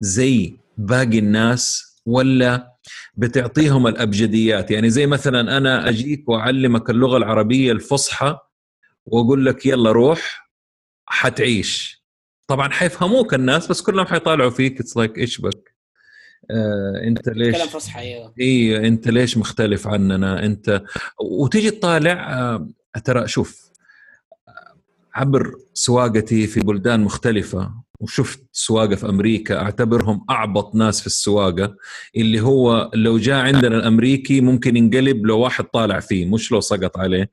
زي 0.00 0.56
باقي 0.78 1.18
الناس 1.18 1.90
ولا 2.06 2.76
بتعطيهم 3.14 3.86
الأبجديات؟ 3.86 4.70
يعني 4.70 4.90
زي 4.90 5.06
مثلا 5.06 5.56
أنا 5.56 5.88
أجيك 5.88 6.28
وأعلمك 6.28 6.90
اللغة 6.90 7.16
العربية 7.16 7.72
الفصحى 7.72 8.38
وأقول 9.06 9.46
لك 9.46 9.66
يلا 9.66 9.92
روح 9.92 10.50
حتعيش. 11.06 12.04
طبعا 12.46 12.68
حيفهموك 12.70 13.34
الناس 13.34 13.66
بس 13.66 13.82
كلهم 13.82 14.06
حيطالعوا 14.06 14.50
فيك. 14.50 14.80
it's 14.80 14.96
like 14.96 15.18
إيش 15.18 15.40
بك؟ 15.40 15.69
آه 16.50 17.02
انت 17.04 17.28
ليش 17.28 17.56
كلام 17.56 17.68
فصحى 17.68 18.00
أيوه. 18.00 18.34
اي 18.40 18.86
انت 18.88 19.08
ليش 19.08 19.38
مختلف 19.38 19.86
عننا؟ 19.86 20.44
انت 20.44 20.82
وتيجي 21.20 21.70
تطالع 21.70 22.38
آه، 22.38 22.68
ترى 23.04 23.28
شوف 23.28 23.70
عبر 25.14 25.54
سواقتي 25.74 26.46
في 26.46 26.60
بلدان 26.60 27.00
مختلفة 27.00 27.70
وشفت 28.00 28.44
سواقة 28.52 28.94
في 28.94 29.08
أمريكا 29.08 29.62
أعتبرهم 29.62 30.24
أعبط 30.30 30.74
ناس 30.74 31.00
في 31.00 31.06
السواقة 31.06 31.76
اللي 32.16 32.40
هو 32.40 32.90
لو 32.94 33.18
جاء 33.18 33.44
عندنا 33.44 33.76
الأمريكي 33.76 34.40
ممكن 34.40 34.76
ينقلب 34.76 35.26
لو 35.26 35.38
واحد 35.38 35.64
طالع 35.64 36.00
فيه 36.00 36.26
مش 36.26 36.52
لو 36.52 36.60
سقط 36.60 36.98
عليه. 36.98 37.30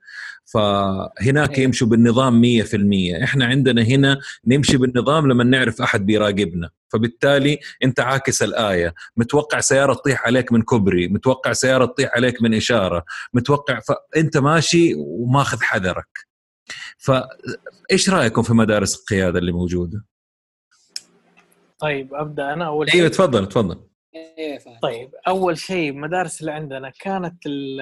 فهناك 0.47 1.51
أيوة. 1.51 1.59
يمشوا 1.59 1.87
بالنظام 1.87 2.41
100% 2.41 3.23
إحنا 3.23 3.45
عندنا 3.45 3.81
هنا 3.81 4.19
نمشي 4.47 4.77
بالنظام 4.77 5.27
لما 5.31 5.43
نعرف 5.43 5.81
أحد 5.81 6.05
بيراقبنا. 6.05 6.69
فبالتالي 6.93 7.59
أنت 7.83 7.99
عاكس 7.99 8.43
الآية. 8.43 8.93
متوقع 9.17 9.59
سيارة 9.59 9.93
تطيح 9.93 10.25
عليك 10.25 10.51
من 10.51 10.61
كوبري 10.61 11.07
متوقع 11.07 11.53
سيارة 11.53 11.85
تطيح 11.85 12.11
عليك 12.15 12.41
من 12.41 12.53
إشارة 12.53 13.05
متوقع 13.33 13.79
فأنت 13.79 14.37
ماشي 14.37 14.93
وماخذ 14.97 15.61
حذرك. 15.61 16.27
فإيش 16.97 18.09
رأيكم 18.09 18.41
في 18.41 18.53
مدارس 18.53 18.99
القيادة 18.99 19.39
اللي 19.39 19.51
موجودة؟ 19.51 20.05
طيب 21.79 22.13
أبدأ 22.13 22.53
أنا 22.53 22.67
أول 22.67 22.89
إيوه 22.89 23.07
تفضل 23.07 23.45
تفضل. 23.45 23.86
فاهم 24.37 24.79
طيب 24.81 25.11
أول 25.27 25.57
شيء 25.57 25.89
المدارس 25.91 26.41
اللي 26.41 26.51
عندنا 26.51 26.89
كانت 26.89 27.45
ال- 27.45 27.81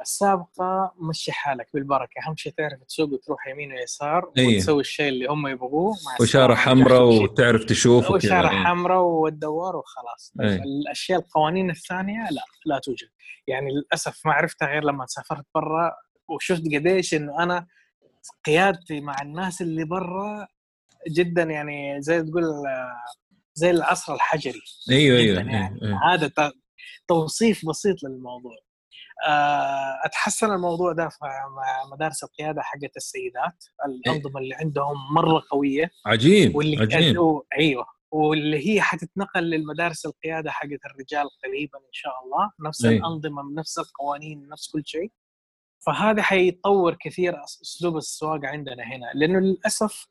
السابقة 0.00 0.94
مشي 0.98 1.32
حالك 1.32 1.68
بالبركة 1.74 2.10
أهم 2.28 2.36
شيء 2.36 2.52
تعرف 2.52 2.82
تسوق 2.88 3.12
وتروح 3.12 3.48
يمين 3.48 3.72
ويسار 3.72 4.32
أيه. 4.38 4.56
وتسوي 4.56 4.80
الشيء 4.80 5.08
اللي 5.08 5.26
هم 5.26 5.46
يبغوه 5.46 5.94
السلامة، 6.20 6.54
حمراء. 6.54 7.02
وتعرف 7.22 7.64
تشوف. 7.64 8.10
وشارة 8.10 8.50
إيه. 8.50 8.64
حمراء 8.64 9.00
والدوار 9.02 9.76
وخلاص 9.76 10.32
طيب 10.38 10.48
أي. 10.48 10.56
الأشياء 10.62 11.18
القوانين 11.20 11.70
الثانية 11.70 12.28
لا 12.30 12.42
لا 12.66 12.78
توجد 12.78 13.08
يعني 13.46 13.70
للأسف 13.72 14.26
ما 14.26 14.32
عرفتها 14.32 14.68
غير 14.68 14.84
لما 14.84 15.06
سافرت 15.06 15.44
برا 15.54 15.92
وشفت 16.28 16.62
قديش 16.74 17.14
إنه 17.14 17.42
أنا 17.42 17.66
قيادتي 18.46 19.00
مع 19.00 19.16
الناس 19.22 19.62
اللي 19.62 19.84
برا 19.84 20.46
جدا 21.10 21.42
يعني 21.42 22.02
زي 22.02 22.22
تقول 22.22 22.44
زي 23.58 23.70
العصر 23.70 24.14
الحجري 24.14 24.60
أيوه 24.90 25.18
أيوه 25.18 25.36
يعني. 25.36 25.56
أيوة، 25.56 25.78
أيوة. 25.82 26.14
هذا 26.14 26.30
توصيف 27.08 27.66
بسيط 27.68 27.96
للموضوع. 28.02 28.56
آه، 29.26 29.94
أتحسن 30.04 30.52
الموضوع 30.52 30.92
ده 30.92 31.08
مع 31.22 31.84
مدارس 31.92 32.24
القيادة 32.24 32.62
حقت 32.62 32.96
السيدات 32.96 33.64
الأنظمة 33.86 34.40
اللي 34.40 34.54
عندهم 34.54 35.14
مرة 35.14 35.42
قوية. 35.50 35.90
عجيب 36.06 36.56
واللي 36.56 36.76
عجيب. 36.82 37.16
أيوه. 37.58 37.86
واللي 38.10 38.68
هي 38.68 38.80
حتتنقل 38.80 39.42
للمدارس 39.42 40.06
القيادة 40.06 40.50
حقت 40.50 40.80
الرجال 40.86 41.28
قريبا 41.44 41.78
إن 41.78 41.92
شاء 41.92 42.12
الله. 42.24 42.50
نفس 42.68 42.84
أي. 42.84 42.96
الأنظمة 42.96 43.42
نفس 43.54 43.78
القوانين 43.78 44.48
نفس 44.48 44.70
كل 44.70 44.82
شيء. 44.86 45.12
فهذا 45.86 46.22
حيطور 46.22 46.96
كثير 47.00 47.44
أسلوب 47.44 47.96
السواقه 47.96 48.48
عندنا 48.48 48.82
هنا. 48.82 49.10
لأنه 49.14 49.38
للأسف 49.38 50.06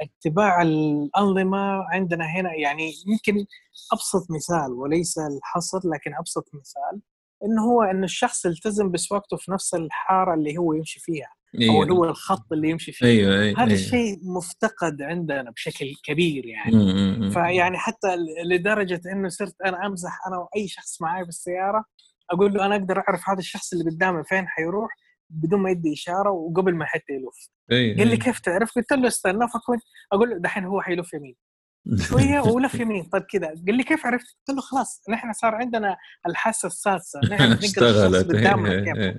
اتباع 0.00 0.62
الأنظمة 0.62 1.84
عندنا 1.92 2.24
هنا 2.24 2.54
يعني 2.54 2.92
يمكن 3.06 3.46
أبسط 3.92 4.30
مثال 4.30 4.72
وليس 4.72 5.18
الحصر 5.18 5.78
لكن 5.84 6.14
أبسط 6.14 6.48
مثال 6.54 7.00
انه 7.44 7.62
هو 7.62 7.82
إن 7.82 8.04
الشخص 8.04 8.44
يلتزم 8.44 8.90
بسواقته 8.90 9.36
في 9.36 9.52
نفس 9.52 9.74
الحارة 9.74 10.34
اللي 10.34 10.58
هو 10.58 10.72
يمشي 10.72 11.00
فيها 11.00 11.32
أو 11.54 11.60
أيوه 11.60 11.88
هو 11.90 12.04
الخط 12.04 12.52
اللي 12.52 12.70
يمشي 12.70 12.92
فيه 12.92 13.06
أيوه 13.06 13.34
أيوه 13.34 13.58
هذا 13.58 13.62
أيوة. 13.62 13.72
الشيء 13.72 14.18
مفتقد 14.22 15.02
عندنا 15.02 15.50
بشكل 15.50 15.86
كبير 16.04 16.46
يعني 16.46 16.76
مم. 16.76 17.30
فيعني 17.30 17.78
حتى 17.78 18.16
لدرجة 18.44 19.00
إنه 19.12 19.28
صرت 19.28 19.54
أنا 19.64 19.86
أمزح 19.86 20.26
أنا 20.26 20.36
وأي 20.38 20.68
شخص 20.68 21.02
معي 21.02 21.24
بالسياره 21.24 21.84
أقول 22.30 22.54
له 22.54 22.66
أنا 22.66 22.76
أقدر 22.76 22.98
أعرف 22.98 23.28
هذا 23.28 23.38
الشخص 23.38 23.72
اللي 23.72 23.90
قدامي 23.90 24.24
فين 24.24 24.48
حيروح 24.48 24.90
بدون 25.32 25.60
ما 25.60 25.70
يدي 25.70 25.92
إشارة 25.92 26.30
وقبل 26.30 26.74
ما 26.74 26.84
حتى 26.84 27.12
يلف 27.12 27.48
أيوة، 27.72 27.96
قال 27.98 28.06
لي 28.06 28.12
أيوة. 28.12 28.24
كيف 28.24 28.40
تعرف؟ 28.40 28.72
قلت 28.76 28.92
له 28.92 29.08
استنى 29.08 29.48
فكنت 29.48 29.82
أقول 30.12 30.30
له 30.30 30.38
دحين 30.38 30.64
هو 30.64 30.80
حيلف 30.80 31.12
يمين 31.14 31.36
شوية 32.08 32.40
ولف 32.40 32.74
يمين 32.74 33.04
طيب 33.04 33.22
كذا 33.22 33.46
قال 33.46 33.74
لي 33.74 33.82
كيف 33.82 34.06
عرفت؟ 34.06 34.26
قلت 34.48 34.56
له 34.56 34.62
خلاص 34.62 35.02
نحن 35.08 35.32
صار 35.32 35.54
عندنا 35.54 35.96
الحاسة 36.26 36.66
السادسة 36.66 37.20
نحن 37.30 37.52
اشتغلت، 37.64 38.30
إيه، 38.34 38.54
كيف 38.54 38.96
إيه. 38.96 39.04
إيه. 39.04 39.18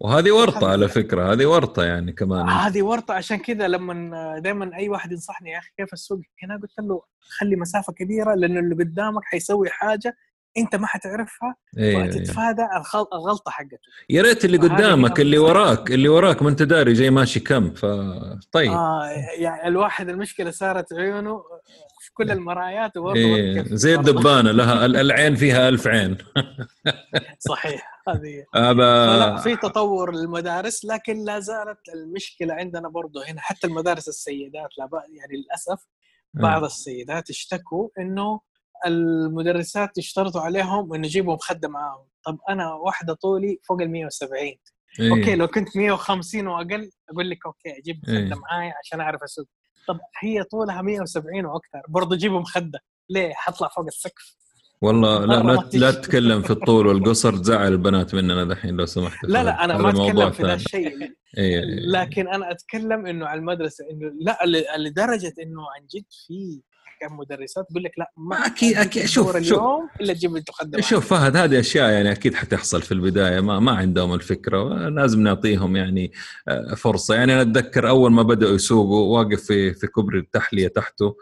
وهذه 0.00 0.32
ورطة 0.32 0.70
على. 0.70 0.88
فكرة 0.88 1.32
هذه 1.32 1.46
ورطة 1.46 1.84
يعني 1.84 2.12
كمان 2.12 2.48
هذه 2.48 2.82
ورطة 2.82 3.14
عشان 3.14 3.36
كذا 3.36 3.68
لما 3.68 4.38
دائما 4.38 4.76
أي 4.76 4.88
واحد 4.88 5.12
ينصحني 5.12 5.50
يا 5.50 5.58
أخي 5.58 5.70
كيف 5.76 5.92
السوق 5.92 6.20
هنا 6.42 6.56
قلت 6.56 6.78
له 6.78 7.02
خلي 7.18 7.56
مسافة 7.56 7.92
كبيرة 7.92 8.34
لأنه 8.34 8.60
اللي 8.60 8.74
قدامك 8.74 9.24
حيسوي 9.24 9.70
حاجة 9.70 10.16
انت 10.58 10.76
ما 10.76 10.86
حتعرفها 10.86 11.56
أيوة، 11.78 12.02
أيوة. 12.02 12.16
وتتفادى 12.16 12.62
الخل- 12.76 13.06
الغلطة 13.12 13.50
حقته. 13.50 13.78
يا 14.10 14.22
ريت 14.22 14.44
اللي 14.44 14.56
قدامك 14.56 15.20
اللي. 15.20 15.38
وراك 15.38 15.90
اللي 15.90 16.08
وراك 16.08 16.42
ما 16.42 16.48
انت 16.48 16.62
داري 16.62 16.92
جاي 16.92 17.10
ماشي 17.10 17.40
كم 17.40 17.74
ف 17.74 17.86
طيب. 18.52 18.72
آه 18.72 19.06
يعني 19.38 19.68
الواحد 19.68 20.08
المشكلة 20.08 20.50
صارت 20.50 20.92
عيونه 20.92 21.42
كل 22.14 22.30
المرايات 22.30 22.96
وبرضه 22.96 23.18
إيه 23.18 23.62
زي 23.66 23.94
الدبانة 23.94 24.50
لها 24.50 24.86
العين 24.86 25.34
فيها 25.34 25.68
ألف 25.68 25.86
عين. 25.86 26.16
صحيح 27.48 28.00
هذه. 28.08 28.44
أبا... 28.54 29.36
في 29.36 29.56
تطور 29.56 30.14
للمدارس 30.14 30.84
لكن 30.84 31.24
لا 31.24 31.40
زالت 31.40 31.78
المشكلة 31.94 32.54
عندنا 32.54 32.88
برضه 32.88 33.24
هنا. 33.28 33.40
حتى 33.40 33.66
المدارس 33.66 34.08
السيدات 34.08 34.68
لا 34.78 34.88
يعني 35.12 35.36
للأسف 35.36 35.86
بعض 36.34 36.64
السيدات 36.64 37.30
اشتكوا 37.30 37.88
إنه 37.98 38.40
المدرسات 38.86 39.98
يشترطوا 39.98 40.40
عليهم 40.40 40.94
إنه 40.94 41.06
يجيبوا 41.06 41.34
مخدة 41.34 41.68
معاهم. 41.68 42.06
طب 42.26 42.38
أنا 42.48 42.74
واحدة 42.74 43.14
طولي 43.14 43.58
فوق 43.68 43.82
ال 43.82 43.90
170 43.90 44.40
إيه. 45.00 45.10
أوكي 45.10 45.34
لو 45.36 45.46
كنت 45.46 45.76
150 45.76 46.46
وأقل 46.46 46.90
أقول 47.10 47.30
لك 47.30 47.46
أوكي 47.46 47.78
أجيب 47.78 48.00
مخدة 48.02 48.18
إيه. 48.18 48.34
معايا 48.34 48.74
عشان 48.84 49.00
أعرف 49.00 49.22
أسوق. 49.22 49.46
طب 49.88 49.98
هي 50.20 50.42
طولها 50.44 50.82
170 50.82 51.46
وأكثر 51.46 51.82
برضه 51.88 52.16
جيبوا 52.16 52.40
مخدة. 52.40 52.80
ليه؟ 53.10 53.32
حطلع 53.34 53.68
فوق 53.68 53.86
السقف. 53.86 54.36
والله 54.80 55.24
لا 55.24 55.42
لا, 55.42 55.68
لا 55.74 55.90
تتكلم 55.90 56.42
في 56.42 56.50
الطول 56.50 56.86
والقصر 56.86 57.36
تزعل 57.36 57.72
البنات 57.72 58.14
مننا 58.14 58.44
دحين 58.44 58.76
لو 58.76 58.86
سمحت 58.86 59.24
لا 59.24 59.44
لا 59.44 59.64
أنا 59.64 59.78
ما 59.78 59.90
أتكلم 59.90 60.30
في 60.30 60.42
ذا 60.42 60.54
الشيء. 60.54 61.16
إيه، 61.38 61.60
لكن 61.64 62.28
أنا 62.28 62.50
أتكلم 62.50 63.06
إنه 63.06 63.26
على 63.26 63.40
المدرسة 63.40 63.84
إنه 63.90 64.12
لا 64.20 64.38
لدرجة 64.76 65.34
إنه 65.42 65.62
عن 65.62 65.86
جد 65.94 66.04
في 66.26 66.60
كمدرسات 67.00 67.66
تقول 67.70 67.82
لك 67.82 67.92
لا 67.98 68.12
ما 68.16 68.46
أكيد 68.46 68.76
أكيد. 68.76 69.06
شوف 69.06 69.36
اليوم 69.36 69.88
إلا 70.00 70.12
تجيب 70.12 70.38
تقدم 70.38 70.80
شوف 70.80 71.06
فهد 71.06 71.36
هذه 71.36 71.60
أشياء 71.60 71.90
يعني 71.90 72.12
أكيد 72.12 72.34
حتحصل 72.34 72.82
في 72.82 72.92
البداية 72.92 73.40
ما 73.40 73.60
ما 73.60 73.72
عندهم 73.72 74.14
الفكرة 74.14 74.88
لازم 74.88 75.20
نعطيهم 75.20 75.76
يعني 75.76 76.12
آه، 76.48 76.74
فرصة. 76.74 77.14
يعني 77.14 77.32
أنا 77.32 77.42
أتذكر 77.42 77.88
أول 77.88 78.12
ما 78.12 78.22
بدأوا 78.22 78.54
يسوقوا 78.54 79.18
واقف 79.18 79.44
في 79.44 79.74
في 79.74 79.86
كبري 79.86 80.18
التحلية 80.18 80.68
تحته 80.68 81.16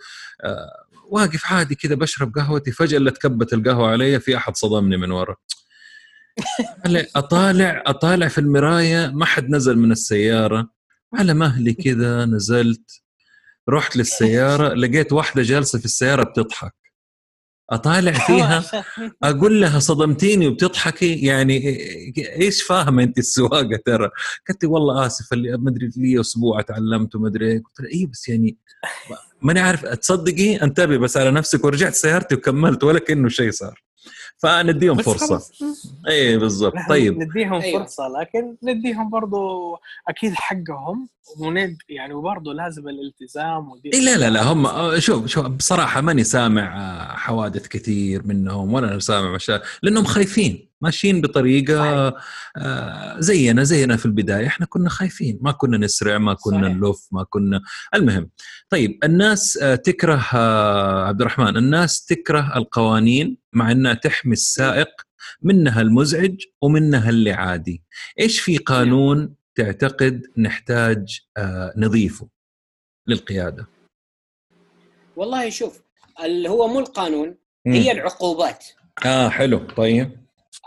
آه، 0.44 0.84
واقف 1.08 1.52
عادي 1.52 1.74
كذا 1.74 1.94
بشرب 1.94 2.34
قهوتي 2.34 2.72
فجأة 2.72 2.98
اللي 2.98 3.10
تكبت 3.10 3.52
القهوة 3.52 3.90
علي 3.90 4.20
في 4.20 4.36
أحد 4.36 4.56
صدمني 4.56 4.96
من 4.96 5.10
ورا. 5.10 5.36
أطالع 7.16 7.82
أطالع 7.86 8.28
في 8.28 8.38
المراية 8.38 9.10
ما 9.14 9.24
حد 9.24 9.50
نزل 9.50 9.78
من 9.78 9.92
السيارة 9.92 10.70
على 11.14 11.34
مهلي 11.34 11.72
كذا 11.74 12.24
نزلت. 12.24 13.03
رحت 13.68 13.96
للسيارة 13.96 14.74
لقيت 14.74 15.12
واحدة 15.12 15.42
جالسة 15.42 15.78
في 15.78 15.84
السيارة 15.84 16.22
بتضحك. 16.24 16.74
أطالع 17.70 18.12
فيها 18.26 18.64
أقول 19.22 19.60
لها 19.60 19.78
صدمتيني 19.78 20.48
وبتضحكي؟ 20.48 21.26
يعني 21.26 21.78
إيش 22.40 22.62
فاهمة 22.62 23.02
انت 23.02 23.18
السواقة 23.18 23.78
ترى؟ 23.86 24.10
قالت 24.48 24.62
لي 24.64 24.68
والله 24.68 25.06
آسف 25.06 25.32
اللي 25.32 25.56
ما 25.56 25.70
أدري 25.70 25.90
لي 25.96 26.20
أسبوع 26.20 26.60
تعلمت 26.60 27.14
وما 27.14 27.28
أدري 27.28 27.58
قلت 27.58 27.80
لها 27.80 27.90
اي 27.90 28.06
بس 28.06 28.28
يعني 28.28 28.56
ماني 29.42 29.60
عارف 29.60 29.86
تصدقي؟ 29.86 30.56
أنتبهي 30.62 30.98
بس 30.98 31.16
على 31.16 31.30
نفسك 31.30 31.64
ورجعت 31.64 31.94
سيارتي 31.94 32.34
وكملت 32.34 32.84
ولا 32.84 32.98
كأنه 32.98 33.28
شيء 33.28 33.50
صار. 33.50 33.82
فنديهم 34.38 35.02
فرصة. 35.02 35.42
اي 36.08 36.38
بالضبط. 36.38 36.74
طيب. 36.88 37.18
نديهم 37.22 37.54
أيوه. 37.54 37.78
فرصة 37.78 38.08
لكن 38.08 38.56
نديهم 38.62 39.10
برضو 39.10 39.76
أكيد 40.08 40.32
حقهم 40.34 41.08
وند 41.38 41.76
يعني 41.88 42.14
وبرضه 42.14 42.52
لازم 42.54 42.88
الالتزام 42.88 43.68
ودي 43.68 43.90
إيه 43.94 44.00
لا 44.00 44.16
لا 44.16 44.30
لا 44.30 44.42
هم 44.52 44.68
شوف 45.00 45.26
شوف 45.26 45.46
بصراحة 45.46 46.00
ماني 46.00 46.24
سامع 46.24 46.76
آه، 46.76 47.16
حوادث 47.16 47.68
كثير 47.68 48.26
منهم 48.26 48.74
ولا 48.74 48.98
سامع 48.98 49.34
مشاكل 49.34 49.64
لأنهم 49.82 50.04
خايفين. 50.04 50.73
ماشيين 50.84 51.20
بطريقة 51.20 52.14
آه 52.56 53.20
زينا 53.20 53.62
زينا 53.64 53.96
في 53.96 54.06
البداية. 54.06 54.46
إحنا 54.46 54.66
كنا 54.66 54.88
خايفين 54.88 55.38
ما 55.42 55.52
كنا 55.52 55.78
نسرع 55.78 56.18
ما 56.18 56.34
كنا 56.34 56.62
صحيح. 56.62 56.76
نلف 56.76 57.08
ما 57.12 57.24
كنا. 57.24 57.62
المهم 57.94 58.30
طيب 58.70 58.98
الناس 59.04 59.56
آه 59.62 59.74
تكره 59.74 60.26
آه 60.34 61.04
عبد 61.06 61.20
الرحمن 61.20 61.56
الناس 61.56 62.04
تكره 62.04 62.56
القوانين 62.56 63.38
مع 63.52 63.72
إنها 63.72 63.94
تحمي 63.94 64.32
السائق 64.32 64.88
منها 65.42 65.80
المزعج 65.80 66.36
ومنها 66.62 67.10
اللي 67.10 67.32
عادي. 67.32 67.82
إيش 68.20 68.40
في 68.40 68.56
قانون 68.58 69.34
تعتقد 69.54 70.22
نحتاج 70.38 71.20
نضيفه 71.76 72.28
للقيادة؟ 73.06 73.66
والله 75.16 75.50
شوف 75.50 75.82
اللي 76.24 76.48
هو 76.48 76.68
مو 76.68 76.80
القانون 76.80 77.36
هي 77.66 77.92
العقوبات. 77.92 78.66
آه 79.06 79.28
حلو 79.28 79.58
طيب. 79.58 80.23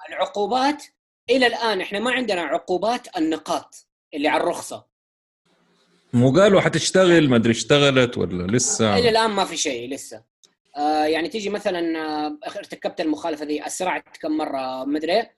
العقوبات. 0.09 0.83
إلى 1.29 1.47
الآن 1.47 1.81
إحنا 1.81 1.99
ما 1.99 2.11
عندنا 2.11 2.41
عقوبات 2.41 3.17
النقاط 3.17 3.87
اللي 4.13 4.27
على 4.27 4.43
الرخصة. 4.43 4.85
مو 6.13 6.31
قالوا 6.31 6.61
حتشتغل 6.61 7.29
ما 7.29 7.35
أدري 7.35 7.51
اشتغلت 7.51 8.17
ولا 8.17 8.57
لسه. 8.57 8.97
إلى 8.97 9.09
الآن 9.09 9.29
ما 9.29 9.45
في 9.45 9.57
شيء 9.57 9.89
لسه. 9.89 10.23
آه 10.77 11.05
يعني 11.05 11.29
تيجي 11.29 11.49
مثلا 11.49 11.99
آه 11.99 12.37
ارتكبت 12.57 13.01
المخالفة 13.01 13.45
ذي 13.45 13.67
أسرعت 13.67 14.17
كم 14.21 14.37
مرة 14.37 14.83
ما 14.83 14.97
أدري. 14.97 15.19
آه 15.19 15.36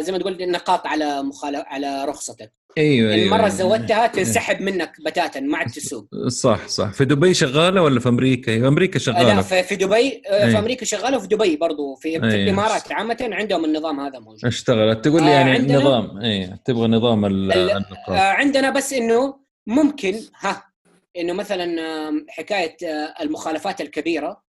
زي 0.00 0.12
ما 0.12 0.18
تقول 0.18 0.50
نقاط 0.50 0.86
على 0.86 1.22
مخالف 1.22 1.62
على 1.66 2.04
رخصتك. 2.04 2.52
أيوه 2.78 3.12
أيوه. 3.12 3.24
المره 3.24 3.48
زودتها 3.48 4.06
تنسحب 4.06 4.60
منك 4.62 4.92
بتاتا 5.06 5.40
ما 5.40 5.58
عاد 5.58 5.66
تسوق. 5.66 6.06
صح 6.28 6.66
صح. 6.68 6.92
في 6.92 7.04
دبي 7.04 7.34
شغالة 7.34 7.82
ولا 7.82 8.00
في 8.00 8.08
أمريكا؟ 8.08 8.58
في 8.58 8.68
أمريكا 8.68 8.98
شغالة. 8.98 9.34
لا 9.34 9.42
في, 9.42 9.76
دبي 9.76 10.22
آه، 10.28 10.32
أيوه. 10.32 10.50
في 10.50 10.58
أمريكا 10.58 10.84
شغالة 10.84 11.16
وفي 11.16 11.26
دبي 11.26 11.56
برضو. 11.56 11.94
في, 11.94 12.08
أيوه. 12.08 12.30
في 12.30 12.36
الإمارات 12.36 12.92
عامة 12.92 13.28
عندهم 13.32 13.64
النظام 13.64 14.00
هذا 14.00 14.18
موجود. 14.18 14.44
اشتغلت. 14.44 15.04
تقول 15.04 15.22
لي 15.22 15.30
يعني 15.30 15.50
عندنا 15.50 15.78
نظام 15.78 16.18
اي 16.18 16.56
تبغى 16.64 16.88
نظام 16.88 17.24
النقاط 17.24 18.10
آه، 18.10 18.18
عندنا 18.18 18.70
بس 18.70 18.92
إنه 18.92 19.40
ممكن 19.66 20.20
ها 20.40 20.64
إنه 21.16 21.32
مثلا 21.32 21.76
حكاية 22.28 22.76
آه، 22.84 23.14
المخالفات 23.22 23.80
الكبيرة. 23.80 24.42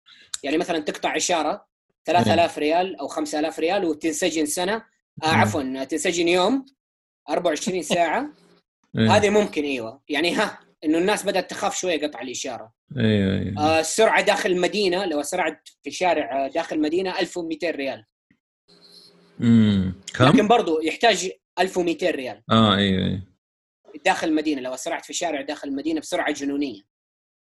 يعني 0.43 0.59
مثلا 0.59 0.78
تقطع 0.78 1.16
إشارة. 1.16 1.69
3000 2.05 2.59
ريال 2.59 2.97
أو 2.97 3.09
5000 3.09 3.59
ريال 3.59 3.85
وتنسجن 3.85 4.47
سنة. 4.47 4.85
آه 5.22 5.27
عفوا 5.27 5.85
تنسجن 5.85 6.28
يوم 6.28 6.66
24 7.31 7.82
ساعة. 7.94 8.32
إيه. 8.98 9.16
هذه 9.16 9.31
ممكن 9.31 9.64
إيوه. 9.64 10.02
يعني 10.09 10.35
ها 10.35 10.59
إنه 10.85 10.98
الناس 10.98 11.24
بدأت 11.27 11.51
تخاف 11.51 11.77
شوية 11.77 12.06
قطع 12.06 12.20
الإشارة. 12.20 12.72
أيوه 12.97 13.39
أيوه 13.39 13.59
آه 13.59 13.81
السرعه 13.81 14.20
داخل 14.20 14.51
المدينة 14.51 15.05
لو 15.05 15.22
سرعت 15.22 15.68
في 15.82 15.90
شارع 15.90 16.47
داخل 16.47 16.77
المدينة 16.77 17.18
1200 17.18 17.70
ريال. 17.70 18.05
امم 19.40 19.94
كم؟ 20.14 20.24
لكن 20.24 20.48
برضو 20.48 20.81
يحتاج 20.81 21.31
1200 21.59 22.10
ريال. 22.10 22.43
آه 22.51 22.74
أيوه 22.77 23.06
أيوه 23.06 23.22
داخل 24.05 24.28
المدينة 24.28 24.60
لو 24.60 24.74
اسرعت 24.74 25.05
في 25.05 25.12
شارع 25.12 25.40
داخل 25.40 25.68
المدينة 25.68 26.01
بسرعة 26.01 26.32
جنونية. 26.32 26.82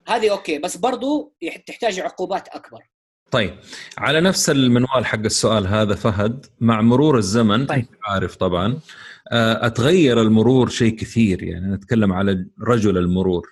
هذه 0.07 0.31
أوكي 0.31 0.57
بس 0.59 0.77
برضو 0.77 1.35
تحتاج 1.67 1.99
عقوبات 1.99 2.47
أكبر. 2.47 2.89
طيب 3.31 3.53
على 3.97 4.21
نفس 4.21 4.49
المنوال 4.49 5.05
حق 5.05 5.19
السؤال 5.19 5.67
هذا 5.67 5.95
فهد 5.95 6.45
مع 6.59 6.81
مرور 6.81 7.17
الزمن 7.17 7.65
طيب. 7.65 7.85
عارف 8.03 8.35
طبعا 8.35 8.79
آه، 9.31 9.67
أتغير 9.67 10.21
المرور 10.21 10.69
شيء 10.69 10.95
كثير 10.95 11.43
يعني 11.43 11.73
نتكلم 11.75 12.13
على 12.13 12.45
رجل 12.61 12.97
المرور 12.97 13.47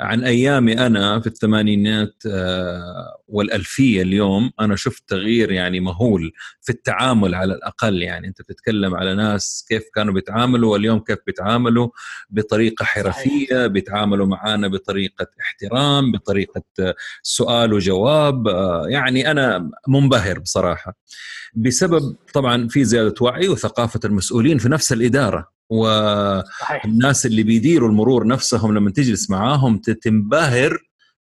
عن 0.00 0.24
أيامي 0.24 0.86
أنا 0.86 1.20
في 1.20 1.26
الثمانينات 1.26 2.22
آه، 2.26 3.22
والألفية 3.28 4.02
اليوم 4.02 4.50
أنا 4.60 4.76
شفت 4.76 5.08
تغيير 5.08 5.50
يعني 5.50 5.80
مهول 5.80 6.32
في 6.60 6.72
التعامل 6.72 7.34
على 7.34 7.54
الأقل. 7.54 8.02
يعني 8.02 8.28
أنت 8.28 8.42
بتتكلم 8.42 8.94
على 8.94 9.14
ناس 9.14 9.64
كيف 9.68 9.82
كانوا 9.94 10.14
بيتعاملوا 10.14 10.72
واليوم 10.72 10.98
كيف 10.98 11.18
بيتعاملوا؟ 11.26 11.88
بطريقة 12.30 12.84
حرفية 12.84 13.66
بيتعاملوا 13.66 14.26
معنا 14.26 14.68
بطريقة 14.68 15.26
احترام 15.40 16.12
بطريقة 16.12 16.62
سؤال 17.22 17.72
وجواب. 17.72 18.48
آه، 18.48 18.86
يعني 18.88 19.30
أنا 19.30 19.70
منبهر 19.88 20.38
بصراحة. 20.38 20.96
بسبب 21.54 22.16
طبعا 22.34 22.68
في 22.68 22.84
زيادة 22.84 23.14
وعي 23.20 23.48
وثقافة 23.48 24.00
المسؤولين 24.04 24.58
في 24.58 24.68
نفس 24.68 24.92
الإدارة. 24.92 25.59
والناس 25.70 27.26
اللي 27.26 27.42
بيديروا 27.42 27.88
المرور 27.88 28.26
نفسهم 28.26 28.74
لما 28.74 28.90
تجلس 28.90 29.30
معاهم 29.30 29.78
تنبهر 29.78 30.78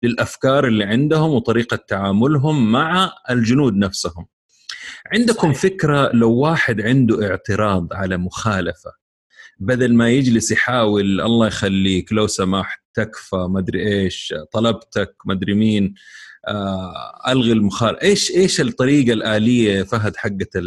للأفكار 0.03 0.67
اللي 0.67 0.83
عندهم 0.83 1.31
وطريقة 1.31 1.75
تعاملهم 1.87 2.71
مع 2.71 3.11
الجنود 3.29 3.75
نفسهم. 3.75 4.25
عندكم 5.13 5.53
صحيح. 5.53 5.61
فكرة 5.61 6.11
لو 6.13 6.31
واحد 6.31 6.81
عنده 6.81 7.29
اعتراض 7.29 7.93
على 7.93 8.17
مخالفة 8.17 8.91
بدل 9.59 9.93
ما 9.93 10.09
يجلس 10.09 10.51
يحاول 10.51 11.21
الله 11.21 11.47
يخليك 11.47 12.13
لو 12.13 12.27
سمحت 12.27 12.79
تكفى 12.93 13.35
ما 13.35 13.59
أدري 13.59 13.87
إيش 13.87 14.33
طلبتك 14.51 15.15
ما 15.25 15.33
أدري 15.33 15.53
مين 15.53 15.93
آه 16.47 17.21
ألغي 17.27 17.51
المخالفة 17.51 18.01
إيش 18.01 18.31
إيش 18.31 18.61
الطريقة 18.61 19.13
الآلية 19.13 19.83
فهد 19.83 20.15
حقت 20.15 20.57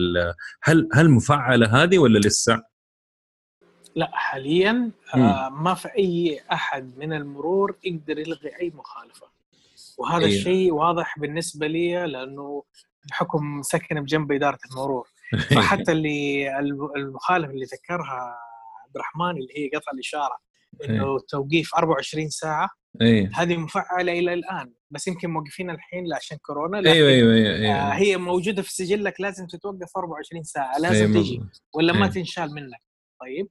هل 0.62 0.88
هل 0.92 1.10
مفعلة 1.10 1.82
هذه 1.82 1.98
ولا 1.98 2.18
لسه؟ 2.18 2.62
لا 3.98 4.10
حاليا 4.12 4.90
آه 5.14 5.48
ما 5.48 5.74
في 5.74 5.88
أي 5.98 6.40
أحد 6.52 6.98
من 6.98 7.12
المرور 7.12 7.76
يقدر 7.84 8.18
يلغي 8.18 8.60
أي 8.60 8.72
مخالفة 8.74 9.26
وهذا 9.98 10.24
أيه. 10.24 10.38
الشيء 10.38 10.72
واضح 10.72 11.18
بالنسبة 11.18 11.66
لي 11.66 12.06
لأنه 12.06 12.62
بحكم 13.10 13.62
سكن 13.62 14.00
بجنب 14.00 14.32
إدارة 14.32 14.58
المرور 14.70 15.08
فحتى 15.54 15.92
اللي 15.92 16.48
المخالفه 16.96 17.50
اللي 17.50 17.64
ذكرها 17.64 18.38
عبد 18.84 18.96
الرحمن 18.96 19.30
اللي 19.30 19.52
هي 19.56 19.68
قطع 19.68 19.92
الإشارة 19.94 20.38
إنه 20.84 21.18
توقيف 21.28 21.74
24 21.74 22.28
ساعة 22.28 22.68
أيه. 23.00 23.30
هذه 23.34 23.56
مفعلة 23.56 24.12
إلى 24.12 24.34
الآن 24.34 24.72
بس 24.90 25.08
يمكن 25.08 25.30
موقفين 25.30 25.70
الحين 25.70 26.14
عشان 26.14 26.36
كورونا 26.36 26.78
أيوه 26.78 27.08
أيوه 27.08 27.34
أيوه, 27.34 27.54
أيوة. 27.54 27.74
آه 27.74 27.92
هي 27.92 28.16
موجودة 28.16 28.62
في 28.62 28.72
سجلك 28.72 29.20
لازم 29.20 29.46
تتوقف 29.46 29.96
24 29.96 30.42
ساعة 30.42 30.78
لازم 30.78 31.12
أيوة. 31.12 31.22
تجي 31.22 31.42
ولا 31.74 31.92
ما 31.92 31.98
أيوة. 31.98 32.14
تنشال 32.14 32.54
منك 32.54 32.82
طيب 33.20 33.48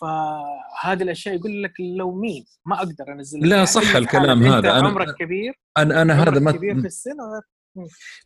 فهذه 0.00 1.02
الأشياء 1.02 1.34
يقول 1.34 1.62
لك 1.62 1.72
لو 1.80 2.14
مين؟ 2.14 2.44
ما 2.66 2.76
أقدر 2.78 3.12
انزل 3.12 3.48
لا 3.48 3.64
صح 3.64 3.96
الكلام 3.96 4.42
هذا. 4.42 4.78
أنا 4.78 4.88
عمرك 4.88 5.14
كبير 5.18 5.54
أنا 5.78 6.02
أنا 6.02 6.22
هذا 6.22 6.40
ما 6.40 6.52
كبير 6.52 6.80
في 6.80 6.86
السن 6.86 7.16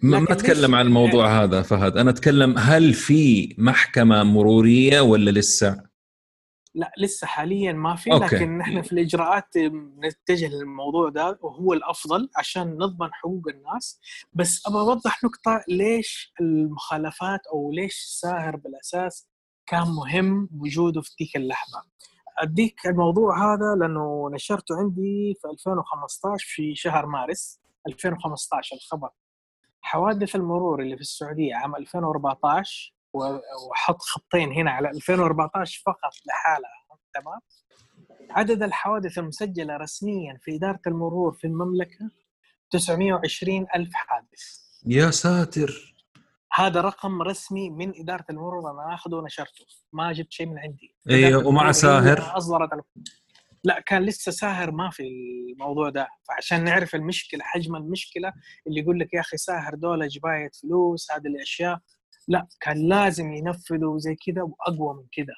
ما, 0.02 0.18
ما 0.20 0.32
أتكلم 0.32 0.74
عن 0.74 0.86
الموضوع 0.86 1.26
يعني 1.26 1.44
هذا 1.44 1.62
فهد. 1.62 1.96
أنا 1.96 2.10
أتكلم 2.10 2.58
هل 2.58 2.94
في 2.94 3.54
محكمة 3.58 4.22
مرورية 4.22 5.00
ولا 5.00 5.30
لسه؟ 5.30 5.90
لا 6.74 6.92
لسه 6.98 7.26
حاليا 7.26 7.72
ما 7.72 7.96
في 7.96 8.10
لكن 8.10 8.58
نحن 8.58 8.82
في 8.82 8.92
الإجراءات 8.92 9.56
نتجه 10.04 10.48
للموضوع 10.48 11.08
ده 11.08 11.38
وهو 11.42 11.72
الأفضل 11.72 12.28
عشان 12.36 12.68
نضمن 12.78 13.08
حقوق 13.12 13.48
الناس. 13.48 14.00
بس 14.32 14.62
أبغى 14.66 14.80
أوضح 14.80 15.24
نقطة 15.24 15.64
ليش 15.68 16.32
المخالفات 16.40 17.40
أو 17.52 17.72
ليش 17.72 17.94
ساهر 17.94 18.56
بالأساس 18.56 19.29
كان 19.70 19.88
مهم 19.88 20.48
وجوده 20.60 21.00
في 21.00 21.10
تلك 21.18 21.36
اللحظة. 21.36 21.82
أديك 22.38 22.86
الموضوع 22.86 23.54
هذا 23.54 23.74
لأنه 23.80 24.30
نشرته 24.32 24.76
عندي 24.78 25.34
في 25.42 25.48
2015 25.48 26.46
في 26.48 26.74
شهر 26.74 27.06
مارس 27.06 27.60
2015 27.88 28.76
الخبر. 28.76 29.10
حوادث 29.80 30.36
المرور 30.36 30.82
اللي 30.82 30.96
في 30.96 31.00
السعودية 31.00 31.54
عام 31.54 31.76
2014 31.76 32.94
وحط 33.12 34.02
خطين 34.02 34.52
هنا 34.52 34.70
على 34.70 34.90
2014 34.90 35.82
فقط 35.86 36.12
لحالها. 36.26 36.98
تمام؟ 37.14 37.40
عدد 38.30 38.62
الحوادث 38.62 39.18
المسجلة 39.18 39.76
رسميا 39.76 40.38
في 40.42 40.56
إدارة 40.56 40.80
المرور 40.86 41.32
في 41.32 41.46
المملكة 41.46 42.10
920 42.70 43.66
ألف 43.76 43.94
حادث. 43.94 44.60
يا 44.86 45.10
ساتر! 45.10 45.94
هذا 46.52 46.80
رقم 46.80 47.22
رسمي 47.22 47.70
من 47.70 48.00
إدارة 48.00 48.24
المرور 48.30 48.70
أنا 48.70 48.94
آخذه 48.94 49.14
ونشرته 49.14 49.64
ما 49.92 50.12
جبت 50.12 50.32
شيء 50.32 50.46
من 50.46 50.58
عندي. 50.58 50.94
أيوه 51.10 51.46
ومع 51.46 51.72
ساهر؟ 51.72 52.36
أصدرت 52.36 52.70
لا 53.64 53.80
كان 53.80 54.02
لسه 54.02 54.32
ساهر 54.32 54.70
ما 54.70 54.90
في 54.90 55.02
الموضوع 55.02 55.88
ده. 55.88 56.08
فعشان 56.28 56.64
نعرف 56.64 56.94
المشكلة 56.94 57.44
حجم 57.44 57.76
المشكلة 57.76 58.32
اللي 58.66 58.80
يقول 58.80 58.98
لك 58.98 59.14
يا 59.14 59.20
أخي 59.20 59.36
ساهر 59.36 59.74
دولة 59.74 60.06
جباية 60.06 60.50
فلوس 60.62 61.12
هذه 61.12 61.26
الأشياء. 61.26 61.78
لا 62.28 62.48
كان 62.60 62.88
لازم 62.88 63.32
ينفذوا 63.32 63.98
زي 63.98 64.14
كذا 64.26 64.42
وأقوى 64.42 64.94
من 64.94 65.06
كذا. 65.12 65.34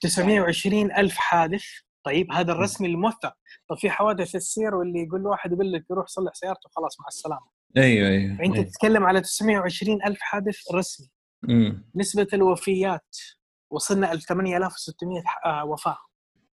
920 0.00 0.92
ألف 0.92 1.16
حادث. 1.16 1.64
طيب 2.04 2.32
هذا 2.32 2.52
الرسمي 2.52 2.88
الموثق. 2.88 3.32
طب 3.68 3.76
في 3.76 3.90
حوادث 3.90 4.34
السير 4.34 4.74
واللي 4.74 5.02
يقول 5.02 5.26
واحد 5.26 5.52
يقول 5.52 5.72
لك 5.72 5.84
روح 5.90 6.06
صلح 6.06 6.34
سيارته 6.34 6.70
خلاص 6.76 7.00
مع 7.00 7.06
السلامة. 7.08 7.53
أيوه 7.76 8.08
أيوه 8.08 8.36
فانت 8.36 8.54
أيوة. 8.54 8.66
تتكلم 8.66 9.04
على 9.04 9.20
920 9.20 10.02
ألف 10.06 10.20
حادث 10.20 10.58
رسمي. 10.74 11.08
مم. 11.42 11.90
نسبة 11.94 12.26
الوفيات 12.32 13.16
وصلنا 13.70 14.14
ل 14.14 14.20
8600 14.22 15.22
آه، 15.44 15.64
وفاة. 15.64 15.98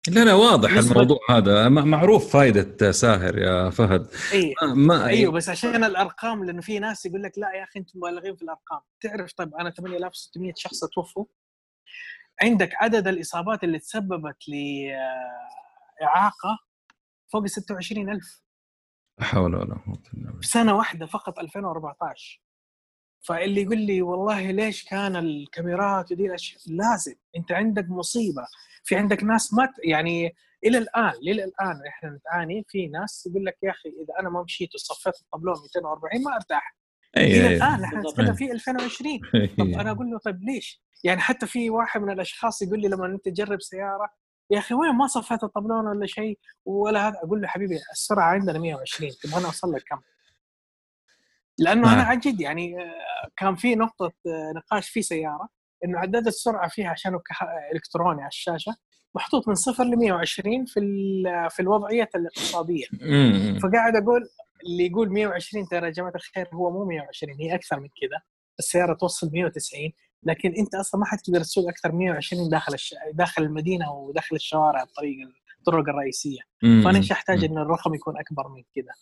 لا 0.08 0.26
لا 0.26 0.34
واضح 0.34 0.72
الموضوع 0.72 1.18
هذا. 1.30 1.70
معروف 1.70 2.34
فائدة 2.34 2.92
ساهر 2.92 3.38
يا 3.38 3.70
فهد. 3.70 4.08
أيوة. 4.34 4.74
ما 4.76 5.06
أيوه 5.08 5.32
بس 5.32 5.50
عشان 5.50 5.84
الأرقام 5.84 6.44
لأنه 6.46 6.62
في 6.62 6.80
ناس 6.80 7.06
يقول 7.06 7.24
لك 7.24 7.38
لا 7.38 7.54
يا 7.54 7.64
أخي 7.64 7.80
أنتم 7.80 8.00
مبالغين 8.00 8.36
في 8.36 8.42
الأرقام. 8.42 8.80
تعرف 9.02 9.34
طيب 9.34 9.56
أنا 9.56 9.70
8600 9.72 10.54
شخص 10.58 10.80
توفوا. 10.80 11.26
عندك 12.42 12.70
عدد 12.76 13.08
الإصابات 13.08 13.64
اللي 13.64 13.80
تسببت 13.80 14.38
لاعاقه 16.02 16.60
فوق 17.32 17.46
26000 17.46 18.42
لا 19.20 19.26
حول 19.26 19.56
ولا 19.56 19.76
قوه 19.86 20.04
الا 20.14 20.26
بالله 20.26 20.42
في 20.42 20.48
سنة 20.48 20.76
واحدة 20.76 21.06
فقط 21.06 21.40
2014 21.40 22.42
فاللي 23.22 23.62
يقول 23.62 23.78
لي 23.78 24.02
والله 24.02 24.52
ليش 24.52 24.84
كان 24.84 25.16
الكاميرات 25.16 26.12
ودي 26.12 26.26
الاشياء 26.26 26.62
لازم. 26.68 27.16
أنت 27.38 27.52
عندك 27.52 27.86
مصيبة. 27.90 28.46
في 28.84 28.96
عندك 28.96 29.24
ناس 29.24 29.54
ما 29.54 29.70
يعني 29.84 30.36
إلى 30.66 30.78
الآن 30.78 31.14
إلى 31.14 31.44
الآن 31.44 31.80
إحنا 31.88 32.10
نتعاني 32.10 32.66
في 32.68 32.88
ناس 32.88 33.28
يقول 33.28 33.46
لك 33.46 33.58
يا 33.64 33.72
أخي 33.72 33.90
إذا 33.90 34.20
أنا 34.20 34.30
ما 34.30 34.44
مشيت 34.44 34.76
وصفيت 34.76 35.22
الطابلون 35.22 35.56
240 35.62 36.24
ما 36.24 36.36
أرتاح. 36.36 36.76
أي 37.18 37.26
إلى 37.26 37.48
أي 37.48 37.56
الآن 37.56 37.84
إحنا 37.84 38.00
نتكلم 38.00 38.34
في 38.34 38.52
2020 38.52 39.20
طب 39.60 39.80
أنا 39.80 39.92
أقول 39.92 40.12
له 40.12 40.18
طيب 40.18 40.44
ليش؟ 40.44 40.82
يعني 41.04 41.22
حتى 41.22 41.48
في 41.48 41.70
واحد 41.70 42.02
من 42.02 42.12
الأشخاص 42.12 42.62
يقول 42.62 42.82
لي 42.82 42.88
لما 42.88 43.06
أنت 43.06 43.26
تجرب 43.26 43.62
سيارة 43.62 44.10
يا 44.52 44.60
أخي 44.60 44.74
وين 44.74 44.92
ما 44.92 45.08
صفيت 45.08 45.44
الطابلون 45.44 45.88
ولا 45.88 46.06
شيء 46.06 46.40
ولا 46.66 47.08
هذا؟ 47.08 47.18
أقول 47.24 47.42
له 47.42 47.48
حبيبي 47.48 47.76
السرعة 47.92 48.26
عندنا 48.32 48.60
120 48.60 49.12
تبغى 49.24 49.38
أنا 49.38 49.46
أوصل 49.46 49.74
لك 49.74 49.84
كم؟ 49.84 50.02
لأنه 51.58 51.94
أنا 51.94 52.04
عن 52.04 52.20
جد 52.20 52.42
يعني 52.42 52.84
آه، 52.84 53.30
كان 53.38 53.56
في 53.56 53.76
نقطة 53.76 54.06
آه، 54.28 54.54
نقاش 54.56 54.90
في 54.90 55.02
سيارة 55.02 55.50
إنه 55.86 56.00
عداد 56.00 56.28
السرعة 56.28 56.70
فيها 56.70 56.90
عشان 56.90 57.20
إلكتروني 57.74 58.22
على 58.22 58.28
الشاشة 58.28 58.76
محطوط 59.16 59.48
من 59.48 59.56
صفر 59.56 59.84
ل 59.84 59.98
120 59.98 60.66
في 60.66 60.80
في 61.50 61.60
الوضعية 61.60 62.10
الاقتصادية. 62.16 62.86
فقاعد 63.64 63.96
أقول 63.96 64.30
اللي 64.64 64.86
يقول 64.88 65.10
120 65.10 65.66
ترى 65.68 65.86
يا 65.86 65.92
جماعة 65.92 66.14
الخير 66.16 66.50
هو 66.54 66.72
مو 66.72 66.86
120 66.86 67.34
هي 67.40 67.56
أكثر 67.56 67.80
من 67.80 67.88
كذا. 67.88 68.22
السيارة 68.60 68.94
توصل 68.94 69.30
190 69.34 69.92
لكن 70.24 70.54
أنت 70.58 70.76
أصلا 70.76 71.00
ما 71.00 71.06
حتقدر 71.06 71.40
تسوق 71.40 71.70
أكثر 71.70 71.92
120 71.92 72.50
داخل 72.50 72.74
الش... 72.74 72.96
داخل 73.14 73.44
المدينة 73.44 73.92
وداخل 73.92 74.36
الشوارع 74.36 74.84
الطريق 74.84 75.18
الطرق 75.60 75.90
الرئيسية. 75.90 76.40
فأنا 76.62 76.98
إيش 76.98 77.12
أحتاج 77.12 77.44
إن 77.44 77.58
الرقم 77.58 77.94
يكون 77.94 78.18
أكبر 78.20 78.48
من 78.48 78.64
كذا 78.76 78.94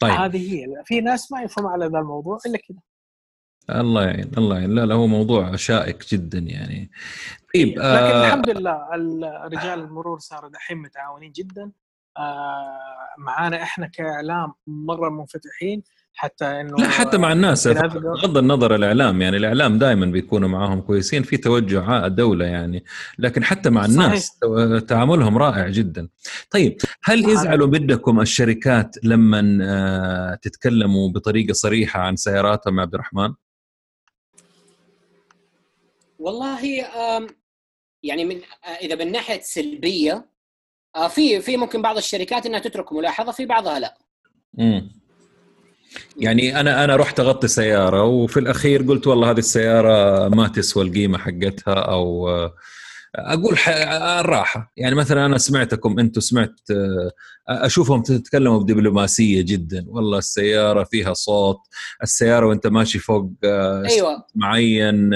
طيب. 0.00 0.12
هذه 0.12 0.54
هي. 0.54 0.82
في 0.84 1.00
ناس 1.00 1.32
ما 1.32 1.42
يفهم 1.42 1.66
على 1.66 1.86
ذا 1.86 1.98
الموضوع 1.98 2.38
إلا 2.46 2.58
كذا 2.58 2.78
الله 3.80 4.04
يعين 4.04 4.30
الله 4.38 4.56
يعين. 4.56 4.70
لا 4.70 4.86
لا 4.86 4.94
هو 4.94 5.06
موضوع 5.06 5.56
شائك 5.56 6.14
جدا 6.14 6.38
يعني. 6.38 6.90
طيب 7.54 7.68
لكن 7.68 7.80
آه 7.80 8.26
الحمد 8.26 8.50
لله 8.50 8.88
رجال 9.44 9.78
المرور 9.80 10.18
صاروا 10.18 10.50
دحين 10.50 10.78
متعاونين 10.78 11.32
جدا. 11.32 11.72
آه 12.16 12.78
معانا 13.18 13.62
إحنا 13.62 13.86
كإعلام 13.86 14.52
مرة 14.66 15.08
منفتحين. 15.08 15.82
حتى 16.14 16.44
إنه 16.44 16.76
لا 16.76 16.88
حتى 16.88 17.18
مع 17.18 17.32
الناس. 17.32 17.68
بغض 17.68 18.38
النظر 18.38 18.74
الإعلام 18.74 19.22
يعني 19.22 19.36
الإعلام 19.36 19.78
دائما 19.78 20.06
بيكونوا 20.06 20.48
معاهم 20.48 20.80
كويسين 20.80 21.22
في 21.22 21.36
توجه 21.36 22.06
الدولة 22.06 22.44
يعني. 22.44 22.84
لكن 23.18 23.44
حتى 23.44 23.70
مع 23.70 23.84
الناس 23.84 24.38
صحيح. 24.42 24.80
تعاملهم 24.80 25.38
رائع 25.38 25.68
جدا. 25.68 26.08
طيب 26.50 26.76
هل 27.02 27.28
يزعلوا 27.28 27.66
بدكم 27.66 28.20
الشركات 28.20 28.96
لما 29.04 29.58
آه، 29.62 30.34
تتكلموا 30.34 31.08
بطريقة 31.08 31.52
صريحة 31.52 32.00
عن 32.00 32.16
سياراتهم 32.16 32.80
عبد 32.80 32.94
الرحمن؟ 32.94 33.34
والله 36.18 36.60
يعني 38.02 38.24
من 38.24 38.36
آه، 38.36 38.68
إذا 38.68 38.94
من 38.94 39.12
ناحية 39.12 39.40
سلبية 39.40 40.28
آه، 40.96 41.08
في 41.08 41.40
في 41.40 41.56
ممكن 41.56 41.82
بعض 41.82 41.96
الشركات 41.96 42.46
إنها 42.46 42.58
تترك 42.60 42.92
ملاحظة 42.92 43.32
في 43.32 43.46
بعضها 43.46 43.78
لا. 43.78 43.98
امم 44.60 44.97
يعني 46.16 46.60
أنا 46.60 46.84
أنا 46.84 46.96
رحت 46.96 47.20
أغطي 47.20 47.48
سياره 47.48 48.04
وفي 48.04 48.40
الأخير 48.40 48.82
قلت 48.82 49.06
والله 49.06 49.30
هذه 49.30 49.38
السيارة 49.38 50.28
ما 50.28 50.48
تسوى 50.48 50.84
القيمة 50.84 51.18
حقتها 51.18 51.74
أو 51.74 52.28
آه، 52.28 52.54
أقول 53.14 53.56
الراحة. 54.20 54.72
يعني 54.76 54.94
مثلا 54.94 55.26
أنا 55.26 55.38
سمعتكم 55.38 55.98
أنتم 55.98 56.20
سمعت 56.20 56.60
أشوفهم 57.48 58.02
تتكلموا 58.02 58.58
بدبلوماسية 58.58 59.42
جدا. 59.42 59.84
والله 59.88 60.18
السيارة 60.18 60.84
فيها 60.84 61.14
صوت 61.14 61.60
السيارة 62.02 62.46
وأنت 62.46 62.66
ماشي 62.66 62.98
فوق 62.98 63.32
أيوة. 63.44 64.26
معين 64.34 65.10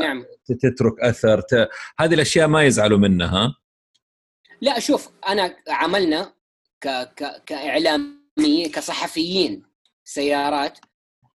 نعم. 0.00 0.24
تترك 0.62 1.00
أثر 1.00 1.40
ت... 1.40 1.68
هذه 1.98 2.14
الأشياء 2.14 2.48
ما 2.48 2.62
يزعلوا 2.64 2.98
منها 2.98 3.54
لا 4.60 4.78
شوف 4.78 5.08
أنا 5.28 5.56
عملنا 5.68 6.32
ك... 6.80 6.88
ك... 6.88 7.42
كإعلاميين 7.46 8.70
كصحفيين. 8.72 9.62
سيارات 10.08 10.78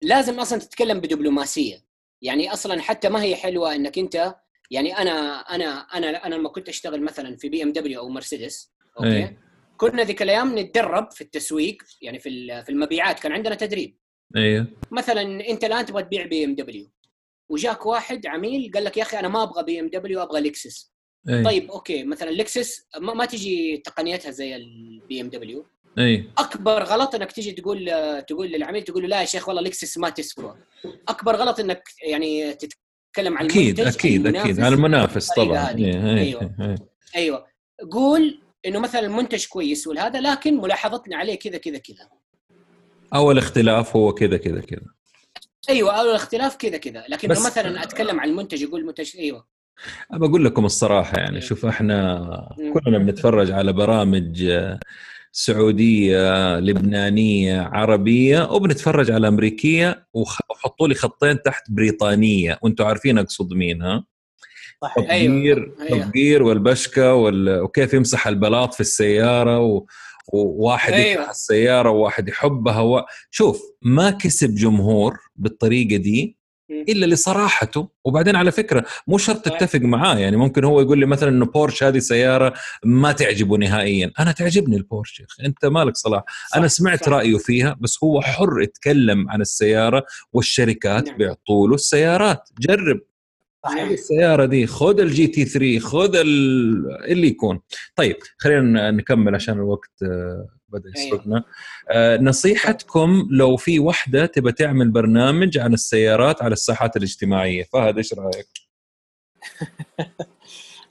لازم 0.02 0.40
أصلا 0.40 0.58
تتكلم 0.58 1.00
بدبلوماسية. 1.00 1.90
يعني 2.22 2.52
أصلا 2.52 2.80
حتى 2.80 3.08
ما 3.08 3.22
هي 3.22 3.36
حلوة 3.36 3.74
إنك 3.74 3.98
أنت 3.98 4.34
يعني 4.70 4.98
أنا 4.98 5.40
أنا 5.40 5.80
أنا 5.80 6.26
أنا 6.26 6.34
لما 6.34 6.48
كنت 6.48 6.68
أشتغل 6.68 7.02
مثلا 7.02 7.36
في 7.36 7.48
بي 7.48 7.62
ام 7.62 7.72
دبليو 7.72 8.00
أو 8.00 8.08
مرسيدس 8.08 8.72
أوكي؟ 8.98 9.16
أي. 9.16 9.38
كنا 9.76 10.02
ذيك 10.02 10.22
الأيام 10.22 10.58
نتدرب 10.58 11.10
في 11.10 11.20
التسويق 11.20 11.82
يعني 12.02 12.18
في 12.18 12.62
في 12.62 12.68
المبيعات 12.68 13.20
كان 13.20 13.32
عندنا 13.32 13.54
تدريب. 13.54 13.98
أيوه 14.36 14.66
مثلا 14.90 15.48
أنت 15.48 15.64
الآن 15.64 15.86
تبغى 15.86 16.02
تبيع 16.02 16.26
بي 16.26 16.44
ام 16.44 16.54
دبليو 16.54 16.90
وجاك 17.48 17.86
واحد 17.86 18.26
عميل 18.26 18.70
قال 18.74 18.84
لك 18.84 18.96
يا 18.96 19.02
أخي 19.02 19.18
أنا 19.18 19.28
ما 19.28 19.42
أبغى 19.42 19.62
بي 19.62 19.80
ام 19.80 19.88
دبليو 19.88 20.22
أبغى 20.22 20.40
لكسس 20.40 20.92
أي. 21.28 21.44
طيب 21.44 21.70
أوكي 21.70 22.04
مثلا 22.04 22.30
لكسس 22.30 22.86
ما, 22.98 23.14
ما 23.14 23.24
تجي 23.24 23.76
تقنيتها 23.76 24.30
زي 24.30 24.56
البي 24.56 25.20
ام 25.20 25.28
دبليو 25.28 25.66
اي 25.98 26.30
أكبر 26.38 26.82
غلط 26.82 27.14
إنك 27.14 27.32
تيجي 27.32 27.52
تقول 27.52 27.90
تقول 28.28 28.46
للعميل 28.46 28.82
تقول 28.82 29.02
له 29.02 29.08
لا 29.08 29.20
يا 29.20 29.26
شيخ 29.26 29.48
والله 29.48 29.62
لكسس 29.62 29.98
ما 29.98 30.10
تسوى 30.10 30.56
أكبر 31.08 31.36
غلط 31.36 31.60
إنك 31.60 31.82
يعني 32.02 32.54
تتكلم 32.54 33.38
عن 33.38 33.44
أكيد 33.44 33.80
أكيد 33.80 34.26
أكيد. 34.26 34.60
عن 34.60 34.72
المنافس 34.72 35.32
طبعا. 35.32 35.70
إيه، 35.78 36.14
أيوه. 36.14 36.78
أيوه. 37.16 37.46
قول 37.90 38.40
إنه 38.66 38.78
مثلا 38.78 39.00
المنتج 39.00 39.46
كويس 39.46 39.86
والهذا 39.86 40.20
لكن 40.20 40.60
ملاحظتنا 40.60 41.16
عليه 41.16 41.38
كذا 41.38 41.58
كذا 41.58 41.78
كذا. 41.78 42.08
أو 43.14 43.30
الاختلاف 43.30 43.96
هو 43.96 44.14
كذا 44.14 44.36
كذا 44.36 44.60
كذا. 44.60 44.86
أيوه 45.68 46.00
أو 46.00 46.10
الاختلاف 46.10 46.56
كذا 46.56 46.76
كذا. 46.76 47.04
لكن 47.08 47.28
بس 47.28 47.46
مثلا 47.46 47.82
أتكلم 47.82 48.20
عن 48.20 48.28
المنتج 48.28 48.62
يقول 48.62 48.86
منتج 48.86 49.16
أيوه. 49.16 49.46
بقول 50.10 50.44
لكم 50.44 50.64
الصراحة 50.64 51.18
يعني 51.18 51.36
إيه. 51.36 51.42
شوف 51.42 51.66
إحنا 51.66 52.56
كلنا 52.56 52.98
بنتفرج 52.98 53.50
على 53.50 53.72
برامج 53.72 54.52
سعودية 55.32 56.58
لبنانية 56.58 57.60
عربية 57.60 58.52
وبنتفرج 58.52 59.10
على 59.10 59.28
أمريكية 59.28 60.06
وحطوا 60.14 60.88
لي 60.88 60.94
خطين 60.94 61.42
تحت 61.42 61.70
بريطانية. 61.70 62.58
وأنتم 62.62 62.84
عارفين 62.84 63.18
أقصد 63.18 63.52
مين 63.52 63.82
ها؟ 63.82 64.04
صحيح. 64.82 65.04
تطبير 65.04 65.74
أيوة. 65.80 66.04
تطبير 66.04 66.42
والبشكة 66.42 67.14
وال... 67.14 67.60
وكيف 67.60 67.94
يمسح 67.94 68.26
البلاط 68.26 68.74
في 68.74 68.80
السيارة 68.80 69.60
و... 69.60 69.86
وواحد 70.32 70.92
أيوة. 70.92 71.06
يكره 71.12 71.30
السيارة 71.30 71.90
وواحد 71.90 72.28
يحبها 72.28 72.80
و... 72.80 73.02
شوف 73.30 73.62
ما 73.82 74.10
كسب 74.10 74.54
جمهور 74.54 75.18
بالطريقة 75.36 75.96
دي. 75.96 76.39
إلا 76.70 77.06
لصراحته. 77.06 77.88
وبعدين 78.04 78.36
على 78.36 78.52
فكرة 78.52 78.84
مو 79.06 79.18
شرط 79.18 79.44
تتفق 79.44 79.80
معاه. 79.80 80.18
يعني 80.18 80.36
ممكن 80.36 80.64
هو 80.64 80.80
يقول 80.80 80.98
لي 80.98 81.06
مثلا 81.06 81.28
إنه 81.28 81.46
بورش 81.46 81.82
هذه 81.82 81.98
سيارة 81.98 82.54
ما 82.84 83.12
تعجبه 83.12 83.56
نهائيا. 83.56 84.12
أنا 84.18 84.32
تعجبني 84.32 84.76
البورش 84.76 85.20
يا 85.20 85.26
أخي. 85.26 85.46
أنت 85.46 85.64
مالك 85.64 85.96
صلاح. 85.96 86.24
أنا 86.56 86.68
سمعت 86.68 87.04
صح. 87.04 87.08
رأيه 87.08 87.36
فيها 87.38 87.76
بس 87.80 87.98
هو 88.04 88.20
حر 88.20 88.60
يتكلم 88.62 89.30
عن 89.30 89.40
السيارة 89.40 90.04
والشركات 90.32 91.08
نعم. 91.08 91.16
بيعطوا 91.18 91.68
له 91.68 91.74
السيارات. 91.74 92.48
جرب. 92.60 93.00
صحيح. 93.64 93.88
السيارة 93.90 94.44
دي 94.44 94.66
خذ 94.66 95.00
ال 95.00 95.26
GT 95.26 95.44
3 95.44 95.78
خذ 95.78 96.16
اللي 96.16 97.26
يكون. 97.26 97.60
طيب 97.96 98.16
خلينا 98.38 98.90
نكمل 98.90 99.34
عشان 99.34 99.54
الوقت 99.54 99.90
آه، 100.02 100.48
بدأ 100.72 100.90
أيوه. 100.96 101.06
يسرقنا. 101.06 101.44
آه 101.90 102.16
نصيحتكم 102.16 103.28
لو 103.30 103.56
في 103.56 103.78
وحدة 103.78 104.26
تبى 104.26 104.52
تعمل 104.52 104.90
برنامج 104.90 105.58
عن 105.58 105.72
السيارات 105.74 106.42
على 106.42 106.52
الساحات 106.52 106.96
الاجتماعية 106.96 107.64
فهد 107.72 107.96
إيش 107.96 108.14
رأيك؟ 108.14 108.48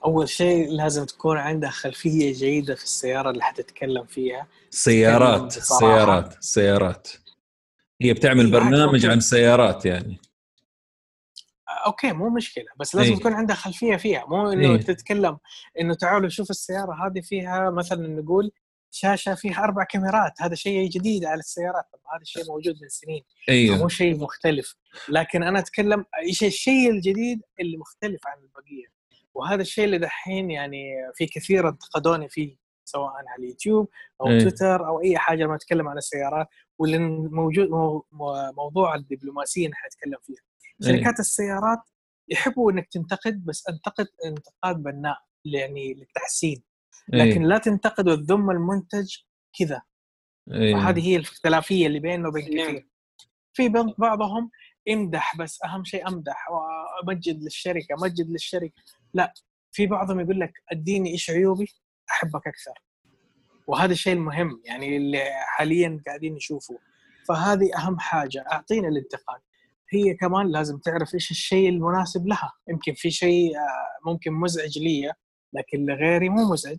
أول 0.06 0.30
شيء 0.30 0.70
لازم 0.70 1.06
تكون 1.06 1.38
عندها 1.38 1.70
خلفية 1.70 2.34
جيدة 2.34 2.76
في 2.76 2.84
السيارة 2.84 3.30
اللي 3.30 3.44
حتتكلم 3.44 4.06
فيها. 4.06 4.48
سيارات 4.70 5.52
سيارات 5.52 6.44
سيارات. 6.44 7.08
هي 8.02 8.14
بتعمل 8.14 8.52
برنامج 8.52 9.06
عن 9.06 9.20
سيارات 9.20 9.86
يعني. 9.86 10.20
أوكي 11.86 12.12
مو 12.12 12.30
مشكلة 12.30 12.66
بس 12.80 12.96
لازم 12.96 13.14
يكون 13.14 13.34
عندها 13.34 13.56
خلفية 13.56 13.96
فيها. 13.96 14.26
مو 14.26 14.52
إنه 14.52 14.72
إيه؟ 14.72 14.78
تتكلم 14.78 15.38
إنه 15.80 15.94
تعالوا 15.94 16.30
شوف 16.30 16.50
السيارة 16.50 17.08
هذه 17.08 17.22
فيها 17.22 17.70
مثلا 17.70 18.08
نقول 18.08 18.52
شاشة 18.92 19.36
فيها 19.36 19.64
أربع 19.64 19.84
كاميرات 19.84 20.32
هذا 20.42 20.56
شيء 20.56 20.90
جديد 20.90 21.26
على 21.26 21.40
السيارات 21.40 21.84
طب 21.94 22.00
هذا 22.14 22.22
الشيء 22.22 22.44
موجود 22.48 22.76
من 22.82 22.90
سنين 22.90 23.24
أيوه 23.50 23.78
مو 23.78 23.88
شيء 23.88 24.18
مختلف. 24.18 24.76
لكن 25.10 25.44
أنا 25.44 25.60
أتكلم 25.60 26.06
إيش 26.22 26.44
الشيء 26.44 26.92
الجديد 26.92 27.42
اللي 27.60 27.78
مختلف 27.78 28.28
عن 28.28 28.38
البقية. 28.38 28.86
وهذا 29.34 29.62
الشيء 29.62 29.86
اللي 29.86 29.98
دحين 29.98 30.52
يعني 30.52 30.92
في 31.16 31.26
كثير 31.26 31.70
انتقدوني 31.70 32.30
فيه 32.30 32.56
سواء 32.86 33.12
على 33.12 33.28
اليوتيوب 33.40 33.90
أو 34.22 34.28
أيه. 34.28 34.40
تويتر 34.40 34.88
أو 34.88 35.02
أي 35.02 35.18
حاجة 35.18 35.44
لما 35.44 35.56
أتكلم 35.56 35.88
عن 35.88 35.98
السيارات 35.98 36.48
واللي 36.80 36.98
موجود 37.32 37.70
موضوع 38.58 38.96
الدبلوماسية 38.96 39.66
اللي 39.66 39.76
حنتكلم 39.76 40.18
فيها. 40.24 40.44
شركات 40.82 41.14
أيه. 41.14 41.20
السيارات 41.20 41.80
يحبوا 42.30 42.72
إنك 42.72 42.88
تنتقد 42.92 43.46
بس 43.46 43.68
أنتقد 43.70 44.08
انتقاد 44.26 44.84
بناء 44.84 45.18
يعني 45.46 45.94
للتحسين. 45.94 46.64
لكن 47.14 47.44
لا 47.44 47.58
تنتقد 47.58 48.10
وتذم 48.10 48.52
المنتج 48.52 49.16
كذا. 49.60 49.82
أيه. 50.52 50.76
وهذه 50.76 51.08
هي 51.08 51.16
الاختلافية 51.16 51.88
اللي 51.88 52.00
بيننا 52.00 52.28
وبين 52.28 52.56
نعم. 52.56 52.68
كثير. 52.68 52.90
في 53.54 53.70
بعضهم 53.98 54.52
امدح 54.90 55.38
بس 55.38 55.64
أهم 55.66 55.84
شيء 55.84 56.08
أمدح 56.08 56.48
وأمجد 56.52 57.44
للشركة 57.44 57.96
أمجد 58.02 58.30
للشركة. 58.30 58.82
لا 59.14 59.34
في 59.72 59.88
بعضهم 59.88 60.20
يقول 60.20 60.40
لك 60.40 60.54
أديني 60.72 61.12
إيش 61.12 61.30
عيوبي؟ 61.30 61.68
أحبك 62.12 62.48
أكثر. 62.48 62.74
وهذا 63.68 63.92
الشيء 63.92 64.14
المهم 64.14 64.62
يعني 64.66 64.98
اللي 64.98 65.24
حاليا 65.48 66.02
قاعدين 66.08 66.34
نشوفه. 66.36 66.80
فهذه 67.28 67.78
أهم 67.78 68.00
حاجة 68.00 68.46
أعطينا 68.52 68.88
الانتقاد. 68.88 69.42
هي 69.90 70.14
كمان 70.14 70.48
لازم 70.48 70.78
تعرف 70.78 71.14
إيش 71.14 71.32
الشيء 71.32 71.70
المناسب 71.70 72.28
لها. 72.28 72.54
يمكن 72.70 72.94
في 72.94 73.12
شيء 73.12 73.58
آه، 73.58 74.10
ممكن 74.10 74.34
مزعج 74.34 74.80
لي 74.80 75.14
لكن 75.54 75.86
لغيري 75.86 76.30
مو 76.30 76.52
مزعج. 76.54 76.78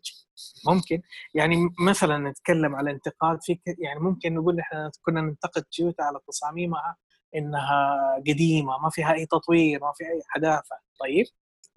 ممكن. 0.67 1.03
يعني 1.35 1.57
مثلا 1.87 2.31
نتكلم 2.31 2.75
على 2.77 2.91
انتقاد 2.91 3.39
في 3.43 3.59
يعني 3.79 4.01
ممكن 4.01 4.35
نقول 4.35 4.61
إحنا 4.61 4.91
كنا 5.03 5.21
ننتقد 5.21 5.63
تويوتا 5.63 6.03
على 6.03 6.19
تصاميمها 6.29 6.97
إنها 7.37 7.97
قديمة 8.29 8.79
ما 8.79 8.91
فيها 8.91 9.13
أي 9.13 9.27
تطوير 9.27 9.81
ما 9.81 9.93
في 9.97 10.05
أي 10.05 10.23
حداثة. 10.29 10.77
طيب. 11.01 11.27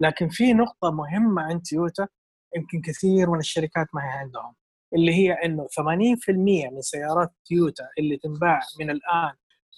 لكن 0.00 0.28
في 0.28 0.52
نقطة 0.52 0.90
مهمة 0.90 1.42
عند 1.42 1.62
تويوتا 1.62 2.08
يمكن 2.56 2.80
كثير 2.80 3.30
من 3.30 3.38
الشركات 3.38 3.86
ما 3.94 4.02
هي 4.04 4.08
عندهم 4.18 4.54
اللي 4.94 5.14
هي 5.14 5.32
إنه 5.32 5.66
80% 5.66 6.70
من 6.72 6.80
سيارات 6.80 7.32
تويوتا 7.48 7.88
اللي 7.98 8.16
تنباع 8.16 8.60
من 8.80 8.90
الآن 8.90 9.32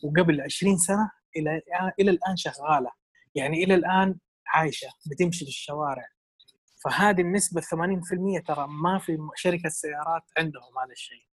وقبل 0.04 0.40
20 0.40 0.78
سنة 0.78 1.10
إلى 1.36 1.62
إلى 2.00 2.10
الآن 2.10 2.36
شغالة. 2.36 2.90
يعني 3.34 3.64
إلى 3.64 3.74
الآن 3.74 4.18
عايشة 4.46 4.88
بتمشي 5.10 5.44
في 5.44 5.50
الشوارع. 5.50 6.08
فهذه 6.86 7.20
النسبة 7.20 7.60
80% 7.60 7.66
ترى 8.46 8.66
ما 8.68 8.98
في 8.98 9.18
شركة 9.34 9.68
سيارات 9.68 10.22
عندهم 10.38 10.78
هذا 10.84 10.92
الشيء. 10.92 11.26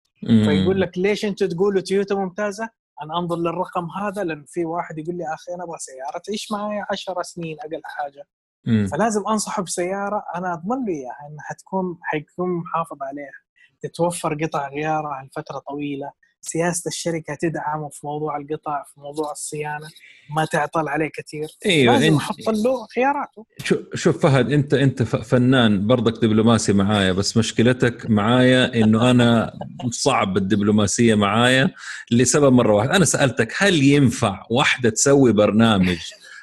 فيقول 0.44 0.80
لك 0.80 0.98
ليش 0.98 1.24
أنتم 1.24 1.48
تقولوا 1.48 1.80
تويوتا 1.80 2.14
ممتازة؟ 2.14 2.70
أنا 3.02 3.18
أنظر 3.18 3.36
للرقم 3.36 3.88
هذا 3.90 4.24
لأن 4.24 4.44
في 4.48 4.64
واحد 4.64 4.98
يقول 4.98 5.16
لي 5.16 5.24
أخي 5.34 5.54
أنا 5.54 5.64
أبغى 5.64 5.78
سيارة 5.78 6.18
تعيش 6.24 6.52
معي 6.52 6.84
10 6.90 7.22
سنين 7.22 7.56
أقل 7.60 7.80
حاجة. 7.84 8.24
مم. 8.64 8.86
فلازم 8.86 9.28
أنصحه 9.28 9.62
بسيارة 9.62 10.24
أنا 10.34 10.52
أضمن 10.52 10.86
له 10.86 10.92
إياها 10.92 11.28
إنها 11.28 11.44
حتكون 11.44 11.98
حيكون 12.02 12.50
محافظ 12.50 13.02
عليها. 13.02 13.42
تتوفر 13.80 14.34
قطع 14.44 14.68
غيارها 14.68 15.24
لفترة 15.24 15.58
طويلة. 15.58 16.12
سياسة 16.42 16.88
الشركة 16.88 17.34
تدعمه 17.34 17.88
في 17.88 18.06
موضوع 18.06 18.36
القطع 18.36 18.82
في 18.94 19.00
موضوع 19.00 19.30
الصيانة 19.32 19.88
ما 20.36 20.44
تعطل 20.44 20.88
عليه 20.88 21.10
كثير. 21.14 21.48
إيوه 21.66 21.98
لازم 21.98 22.16
أحط 22.16 22.36
له 22.48 22.86
خياراته. 22.94 23.46
شوف 23.94 24.22
فهد 24.22 24.52
انت 24.52 24.74
أنت 24.74 25.02
فنان 25.02 25.86
برضك 25.86 26.24
دبلوماسي 26.24 26.72
معايا 26.72 27.12
بس 27.12 27.36
مشكلتك 27.36 28.10
معايا 28.10 28.74
إنه 28.74 29.10
أنا 29.10 29.52
صعب 29.90 30.36
الدبلوماسية 30.36 31.14
معايا 31.14 31.70
لسبب 32.10 32.52
مرة 32.52 32.74
واحدة 32.74 32.96
أنا 32.96 33.04
سألتك 33.04 33.54
هل 33.58 33.82
ينفع 33.82 34.46
واحدة 34.50 34.90
تسوي 34.90 35.32
برنامج 35.32 35.98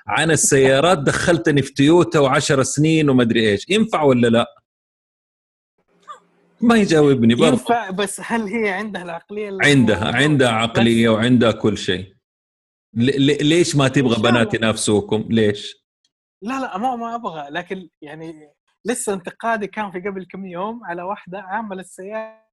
عن 0.07 0.31
السيارات؟ 0.31 0.97
دخلتني 0.97 1.61
في 1.61 1.73
تويوتا 1.73 2.19
وعشر 2.19 2.63
سنين 2.63 3.09
وما 3.09 3.23
أدري 3.23 3.49
إيش. 3.49 3.65
ينفع 3.69 4.03
ولا 4.03 4.27
لا؟ 4.27 4.58
ما 6.61 6.75
يجاوبني 6.75 7.35
برضه 7.35 7.47
ينفع 7.47 7.89
بس 7.89 8.21
هل 8.23 8.41
هي 8.43 8.69
عندها 8.69 9.03
العقلية 9.03 9.57
عندها 9.61 10.15
عندها 10.15 10.49
عقلية 10.49 11.09
وعندها 11.09 11.51
كل 11.51 11.77
شيء. 11.77 12.15
ليش 12.93 13.75
ما 13.75 13.87
تبغى 13.87 14.21
بنات 14.21 14.53
ينافسوكم؟ 14.53 15.25
ليش؟ 15.29 15.85
لا 16.43 16.59
لا 16.59 16.77
ما 16.77 16.95
ما 16.95 17.15
أبغى 17.15 17.49
لكن 17.49 17.89
يعني 18.01 18.53
لسه 18.85 19.13
انتقادي 19.13 19.67
كان 19.67 19.91
في 19.91 19.99
قبل 19.99 20.25
كم 20.31 20.45
يوم 20.45 20.83
على 20.85 21.03
واحدة 21.03 21.39
عامله 21.39 21.79
السياره 21.81 22.48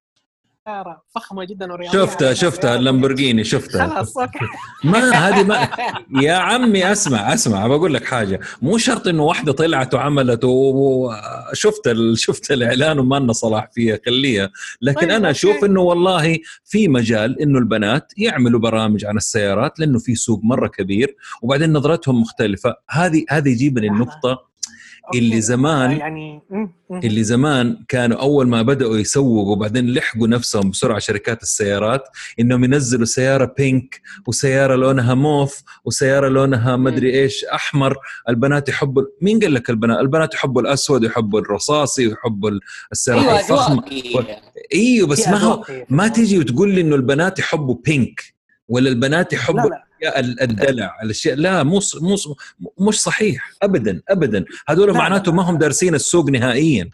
سيارة 0.67 1.03
فخمة 1.15 1.45
جدا 1.45 1.73
ورياضية. 1.73 1.99
شفتها 1.99 2.35
شفتها 2.45 2.77
اللامبورجيني 2.77 3.45
شفتها. 3.45 3.87
خلاص 3.87 4.19
أوكي. 4.19 4.39
ما 4.85 5.11
هذه 5.11 5.45
ما 5.45 5.69
يا 6.23 6.33
عمي 6.33 6.93
أسمع 6.93 7.35
أسمع 7.35 7.67
بقول 7.67 7.95
لك 7.95 8.05
حاجة. 8.05 8.41
مو 8.63 8.79
شرط 8.79 9.09
إنه 9.09 9.23
واحدة 9.23 9.53
طلعت 9.53 9.95
وعملت 9.95 10.41
وشفت 10.45 11.87
ال... 11.87 12.19
شفت 12.19 12.51
الإعلان 12.51 12.99
وما 12.99 13.17
لنا 13.17 13.33
صلاح 13.33 13.69
فيها 13.73 13.99
خليها. 14.07 14.51
لكن 14.83 15.01
طيب 15.01 15.11
أنا 15.11 15.31
أشوف 15.31 15.65
إنه 15.65 15.81
والله 15.81 16.39
في 16.65 16.89
مجال 16.89 17.41
إنه 17.43 17.59
البنات 17.59 18.13
يعملوا 18.17 18.61
برامج 18.61 19.05
عن 19.05 19.17
السيارات 19.17 19.81
لأنه 19.81 19.99
في 19.99 20.15
سوق 20.15 20.41
مرة 20.45 20.69
كبير 20.69 21.17
وبعدين 21.43 21.73
نظرتهم 21.73 22.21
مختلفة. 22.21 22.75
هذه 22.91 23.25
هذه 23.31 23.49
يجيبني 23.49 23.87
النقطة 23.87 24.56
اللي 25.15 25.41
زمان 25.41 25.93
يعني 25.93 26.43
اللي 26.91 27.25
زمان 27.25 27.85
كانوا 27.89 28.21
أول 28.21 28.49
ما 28.49 28.63
بدأوا 28.63 28.99
يسوقوا 28.99 29.53
وبعدين 29.53 29.95
لحقوا 29.95 30.29
نفسهم 30.29 30.71
بسرعة 30.71 30.99
شركات 30.99 31.43
السيارات 31.43 32.03
إنهم 32.41 32.65
ينزلوا 32.65 33.05
سيارة 33.05 33.55
بينك 33.59 34.01
وسيارة 34.27 34.75
لونها 34.75 35.15
موف 35.15 35.63
وسيارة 35.85 36.29
لونها 36.29 36.77
مدري 36.77 37.21
إيش 37.23 37.45
أحمر. 37.45 37.97
البنات 38.29 38.69
يحبوا 38.69 39.03
مين 39.23 39.39
قال 39.41 39.55
لك 39.55 39.71
البنات؟ 39.71 39.99
البنات 39.99 40.35
يحبوا 40.35 40.63
الأسود 40.63 41.05
يحبوا 41.05 41.41
الرصاصي 41.41 42.07
ويحبوا 42.09 42.51
السيارات 42.93 43.25
أيوة 43.25 43.41
الفخمة. 43.41 43.83
إيوه 44.75 45.09
بس 45.09 45.29
ما 45.29 45.63
ما 45.89 46.09
تيجي 46.09 46.39
وتقول 46.39 46.71
لي 46.71 46.81
إنه 46.81 46.97
البنات 46.97 47.39
يحبوا 47.39 47.77
بينك 47.85 48.23
ولا 48.69 48.89
البنات 48.89 49.33
يحبوا 49.33 49.61
لا 49.61 49.67
لا. 49.69 49.86
الدلع 50.43 50.99
الأشياء 51.03 51.35
لا 51.37 51.63
مو 51.63 51.81
مو 52.01 52.17
مش 52.89 53.01
صحيح 53.01 53.51
ابدا 53.63 54.03
ابدا. 54.09 54.45
هذول 54.69 54.93
معناته 54.93 55.33
ما 55.33 55.43
هم 55.43 55.59
دارسين 55.59 55.95
السوق 55.95 56.31
نهائيا. 56.31 56.91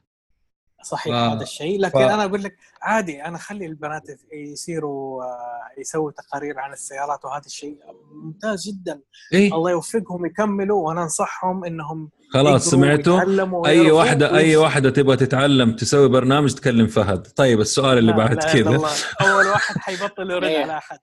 صحيح 0.82 1.14
ف... 1.14 1.18
هذا 1.18 1.42
الشيء. 1.42 1.80
لكن 1.80 1.98
ف... 1.98 2.02
أنا 2.02 2.24
أقول 2.24 2.42
لك 2.42 2.56
عادي 2.82 3.24
أنا 3.24 3.36
أخلي 3.36 3.66
البنات 3.66 4.02
يصيروا 4.32 5.24
آه، 5.24 5.80
يسووا 5.80 6.10
تقارير 6.10 6.58
عن 6.58 6.72
السيارات 6.72 7.24
وهذا 7.24 7.46
الشيء 7.46 7.76
ممتاز 8.24 8.68
جدا. 8.68 9.00
إيه؟ 9.32 9.54
الله 9.54 9.70
يوفقهم 9.70 10.26
يكملوا 10.26 10.88
وأنا 10.88 11.02
أنصحهم 11.02 11.64
إنهم 11.64 12.10
خلاص 12.30 12.70
سمعتوا؟ 12.70 13.20
أي 13.66 13.90
واحدة 13.90 14.36
أي 14.36 14.56
واحدة 14.56 14.90
تبغى 14.90 15.16
تتعلم 15.16 15.76
تسوي 15.76 16.08
برنامج 16.08 16.54
تكلم 16.54 16.86
فهد. 16.86 17.26
طيب 17.26 17.60
السؤال 17.60 17.98
اللي 17.98 18.12
بعد 18.12 18.38
كذا. 18.38 18.80
أول 19.20 19.46
واحد 19.46 19.76
حيبطل 19.78 20.30
يرد. 20.30 20.44
على 20.44 20.78
أحد. 20.78 20.98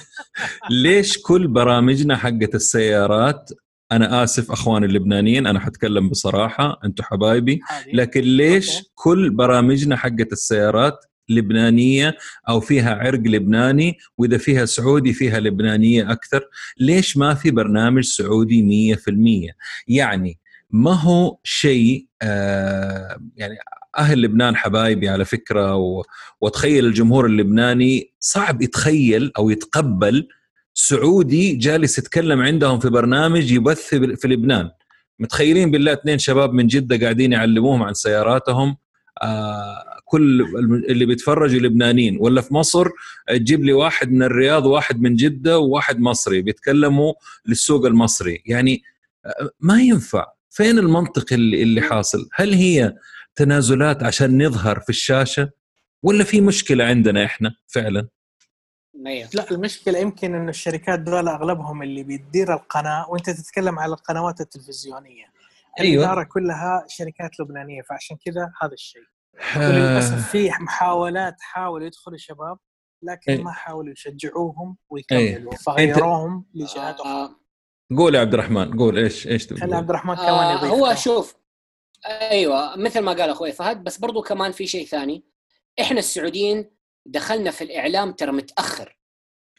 ليش 0.70 1.18
كل 1.22 1.48
برامجنا 1.48 2.16
حقت 2.16 2.54
السيارات 2.54 3.50
أنا 3.92 4.24
آسف 4.24 4.50
اخواني 4.50 4.86
اللبنانيين 4.86 5.46
أنا 5.46 5.60
حتكلم 5.60 6.08
بصراحة 6.08 6.80
أنتم 6.84 7.04
حبايبي. 7.04 7.60
لكن 7.92 8.20
ليش 8.20 8.76
أوكي. 8.76 8.90
كل 8.94 9.30
برامجنا 9.30 9.96
حقت 9.96 10.32
السيارات 10.32 10.98
لبنانية 11.28 12.16
أو 12.48 12.60
فيها 12.60 12.94
عرق 12.94 13.20
لبناني 13.20 13.98
وإذا 14.18 14.38
فيها 14.38 14.64
سعودي 14.64 15.12
فيها 15.12 15.40
لبنانية 15.40 16.12
أكثر؟ 16.12 16.44
ليش 16.80 17.16
ما 17.16 17.34
في 17.34 17.50
برنامج 17.50 18.04
سعودي 18.04 18.94
100% 18.96 18.98
يعني 19.88 20.38
ما 20.70 20.92
هو 20.92 21.38
شيء 21.44 22.06
آه 22.22 23.18
يعني 23.36 23.54
أهل 23.98 24.22
لبنان 24.22 24.56
حبايبي 24.56 25.08
على 25.08 25.24
فكرة 25.24 25.74
و... 25.76 26.02
وتخيل 26.40 26.86
الجمهور 26.86 27.26
اللبناني 27.26 28.12
صعب 28.20 28.62
يتخيل 28.62 29.32
أو 29.38 29.50
يتقبل 29.50 30.28
سعودي 30.78 31.52
جالس 31.52 31.98
يتكلم 31.98 32.40
عندهم 32.40 32.78
في 32.78 32.88
برنامج 32.90 33.52
يبث 33.52 33.94
في 33.94 34.28
لبنان. 34.28 34.70
متخيلين 35.18 35.70
بالله 35.70 35.92
اثنين 35.92 36.18
شباب 36.18 36.52
من 36.52 36.66
جدة 36.66 36.96
قاعدين 36.96 37.32
يعلموهم 37.32 37.82
عن 37.82 37.94
سياراتهم. 37.94 38.76
آه 39.22 39.84
كل 40.04 40.42
اللي 40.90 41.06
بيتفرجوا 41.06 41.60
لبنانيين. 41.60 42.16
ولا 42.20 42.40
في 42.40 42.54
مصر 42.54 42.88
تجيب 43.28 43.64
لي 43.64 43.72
واحد 43.72 44.12
من 44.12 44.22
الرياض 44.22 44.66
وواحد 44.66 45.00
من 45.00 45.14
جدة 45.14 45.58
وواحد 45.58 46.00
مصري. 46.00 46.42
بيتكلموا 46.42 47.12
للسوق 47.46 47.86
المصري. 47.86 48.42
يعني 48.46 48.82
آه 49.26 49.50
ما 49.60 49.82
ينفع. 49.82 50.24
فين 50.50 50.78
المنطق 50.78 51.32
اللي, 51.32 51.62
اللي 51.62 51.80
حاصل؟ 51.80 52.28
هل 52.34 52.54
هي 52.54 52.94
تنازلات 53.34 54.02
عشان 54.02 54.46
نظهر 54.46 54.80
في 54.80 54.90
الشاشة؟ 54.90 55.50
ولا 56.02 56.24
في 56.24 56.40
مشكلة 56.40 56.84
عندنا 56.84 57.24
إحنا؟ 57.24 57.54
فعلا. 57.66 58.08
لا 59.34 59.50
المشكلة 59.50 59.98
يمكن 59.98 60.34
انه 60.34 60.50
الشركات 60.50 61.00
دول 61.00 61.28
أغلبهم 61.28 61.82
اللي 61.82 62.02
بيدير 62.02 62.54
القناة 62.54 63.10
وأنت 63.10 63.30
تتكلم 63.30 63.78
على 63.78 63.92
القنوات 63.92 64.40
التلفزيونية. 64.40 65.24
أيوة. 65.80 66.04
الاداره 66.04 66.22
كلها 66.22 66.84
شركات 66.88 67.40
لبنانية 67.40 67.82
فعشان 67.82 68.16
كذا 68.24 68.52
هذا 68.62 68.72
الشيء. 68.72 69.02
وللاسف 69.56 70.30
في 70.30 70.50
محاولات 70.60 71.36
حاولوا 71.40 71.86
يدخلوا 71.86 72.18
شباب 72.18 72.58
لكن 73.02 73.32
أي. 73.32 73.38
ما 73.38 73.52
حاولوا 73.52 73.92
يشجعوهم 73.92 74.76
ويكملوا. 74.90 75.52
أي. 75.52 75.58
فغيروهم 75.58 76.46
لجهات 76.54 77.00
أخرى. 77.00 77.12
آه. 77.12 77.36
قول 77.96 78.14
يا 78.14 78.20
عبد 78.20 78.34
الرحمن 78.34 78.78
قول 78.78 78.98
إيش 78.98 79.26
إيش 79.26 79.46
تقول؟ 79.46 79.74
عبد 79.74 79.88
الرحمن 79.88 80.14
كمان 80.14 80.28
آه 80.28 80.52
يضيف. 80.58 80.70
هو 80.70 80.94
شوف 80.94 81.36
أيوه 82.06 82.76
مثل 82.76 83.00
ما 83.00 83.12
قال 83.12 83.30
أخوي 83.30 83.52
فهد 83.52 83.84
بس 83.84 83.98
برضو 83.98 84.22
كمان 84.22 84.52
في 84.52 84.66
شيء 84.66 84.86
ثاني. 84.86 85.24
إحنا 85.80 85.98
السعوديين 85.98 86.75
دخلنا 87.06 87.50
في 87.50 87.64
الإعلام 87.64 88.12
ترى 88.12 88.32
متأخر 88.32 88.96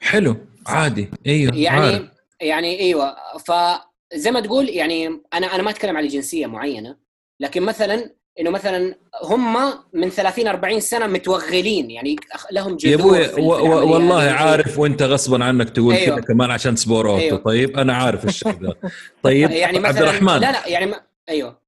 حلو 0.02 0.36
عادي 0.68 1.10
أيوه 1.28 1.56
يعني 1.56 1.86
عارف. 1.86 2.10
يعني 2.42 2.80
أيوه 2.80 3.16
فزي 3.38 4.32
ما 4.32 4.40
تقول 4.40 4.70
يعني 4.70 5.08
أنا 5.34 5.56
أنا 5.56 5.64
ما 5.64 5.70
أتكلم 5.70 5.98
على 5.98 6.08
جنسية 6.08 6.48
معينة 6.48 6.98
لكن 7.40 7.64
مثلا 7.64 8.18
إنه 8.40 8.50
مثلا 8.50 8.96
هم 9.24 9.58
من 9.94 10.10
30 10.10 10.48
40 10.48 10.80
سنة 10.80 11.08
متوغلين 11.08 11.92
يعني 11.92 12.16
لهم 12.52 12.76
جذور 12.76 13.20
يا 13.20 13.32
أبوي 13.34 13.44
والله 13.64 14.24
يعني 14.24 14.38
عارف 14.38 14.80
وأنت 14.80 15.04
غصبا 15.04 15.46
عنك 15.46 15.70
تقول 15.70 15.96
أيوة. 15.96 16.16
كذا 16.16 16.26
كمان 16.26 16.52
عشان 16.52 16.76
سبور 16.76 17.10
أوتو 17.10 17.22
أيوة. 17.22 17.38
طيب 17.38 17.78
أنا 17.78 17.94
عارف 17.94 18.26
الشيء 18.26 18.52
ده 18.52 18.78
طيب 19.24 19.52
يعني 19.64 19.80
مثلا 19.80 19.90
عبد 19.90 20.02
الرحمن 20.02 20.42
لا 20.42 20.52
لا 20.52 20.68
يعني 20.68 20.86
ما 20.86 21.02
أيوه 21.30 21.67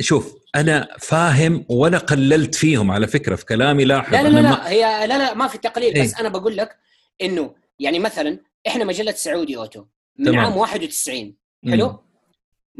شوف 0.00 0.34
أنا 0.56 0.88
فاهم 0.98 1.66
ولا 1.68 1.98
قللت 1.98 2.54
فيهم 2.54 2.90
على 2.90 3.06
فكرة 3.06 3.34
في 3.36 3.44
كلامي 3.44 3.84
لاحظ 3.84 4.14
لا 4.14 4.22
لا 4.22 4.28
لا, 4.28 4.40
لا 4.40 4.68
هي 4.70 5.06
لا 5.06 5.18
لا 5.18 5.34
ما 5.34 5.48
في 5.48 5.58
تقليل 5.58 5.94
إيه؟ 5.94 6.02
بس 6.02 6.14
أنا 6.20 6.28
بقول 6.28 6.56
لك 6.56 6.76
إنه 7.22 7.54
يعني 7.78 7.98
مثلا 7.98 8.38
إحنا 8.66 8.84
مجلة 8.84 9.12
سعودي 9.12 9.56
أوتو 9.56 9.84
من 10.18 10.26
تمام. 10.26 10.38
عام 10.38 10.56
91 10.56 11.34
حلو 11.68 11.88
مم. 11.88 11.96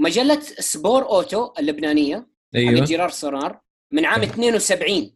مجلة 0.05 0.40
سبور 0.40 1.02
أوتو 1.02 1.52
اللبنانية 1.59 2.27
أيوه. 2.55 2.81
حق 2.81 2.86
جيرار 2.86 3.11
سونار 3.11 3.61
من 3.93 4.05
عام 4.05 4.20
طيب. 4.20 4.31
72 4.31 5.11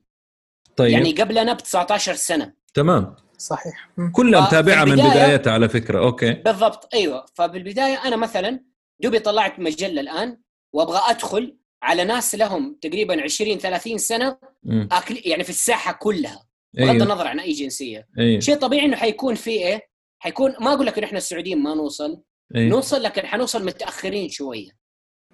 طيب. 0.76 0.90
يعني 0.92 1.12
قبلنا 1.12 1.52
ب 1.52 1.56
19 1.56 2.14
سنة. 2.14 2.54
تمام. 2.74 3.16
صحيح. 3.38 3.90
كلها 4.12 4.40
متابعة 4.40 4.84
من 4.84 4.96
بدايتها 4.96 5.52
على 5.52 5.68
فكرة. 5.68 5.98
أوكي. 5.98 6.32
بالضبط 6.32 6.94
أيوه. 6.94 7.26
فبالبداية 7.34 7.94
أنا 8.04 8.16
مثلا 8.16 8.60
دوبي 9.00 9.18
طلعت 9.18 9.58
مجلة 9.58 10.00
الآن 10.00 10.38
وابغى 10.74 11.00
أدخل 11.10 11.56
على 11.82 12.04
ناس 12.04 12.34
لهم 12.34 12.78
تقريبا 12.80 13.22
20 13.22 13.58
30 13.58 13.98
سنة 13.98 14.38
أكل 14.68 15.20
يعني 15.24 15.44
في 15.44 15.50
الساحة 15.50 15.92
كلها 15.92 16.44
بغض 16.74 16.88
أيوه. 16.88 17.04
النظر 17.04 17.26
عن 17.26 17.40
أي 17.40 17.52
جنسية 17.52 18.08
أيوه. 18.18 18.40
شيء 18.40 18.56
طبيعي 18.56 18.86
إنه 18.86 18.96
حيكون 18.96 19.34
في 19.34 19.50
إيه 19.50 19.88
حيكون 20.18 20.54
ما 20.60 20.72
أقول 20.74 20.86
لك 20.86 20.98
إن 20.98 21.04
إحنا 21.04 21.18
السعوديين 21.18 21.62
ما 21.62 21.74
نوصل 21.74 22.22
أيوه. 22.56 22.70
نوصل 22.70 23.02
لكن 23.02 23.26
حنوصل 23.26 23.64
متأخرين 23.64 24.28
شوية 24.28 24.70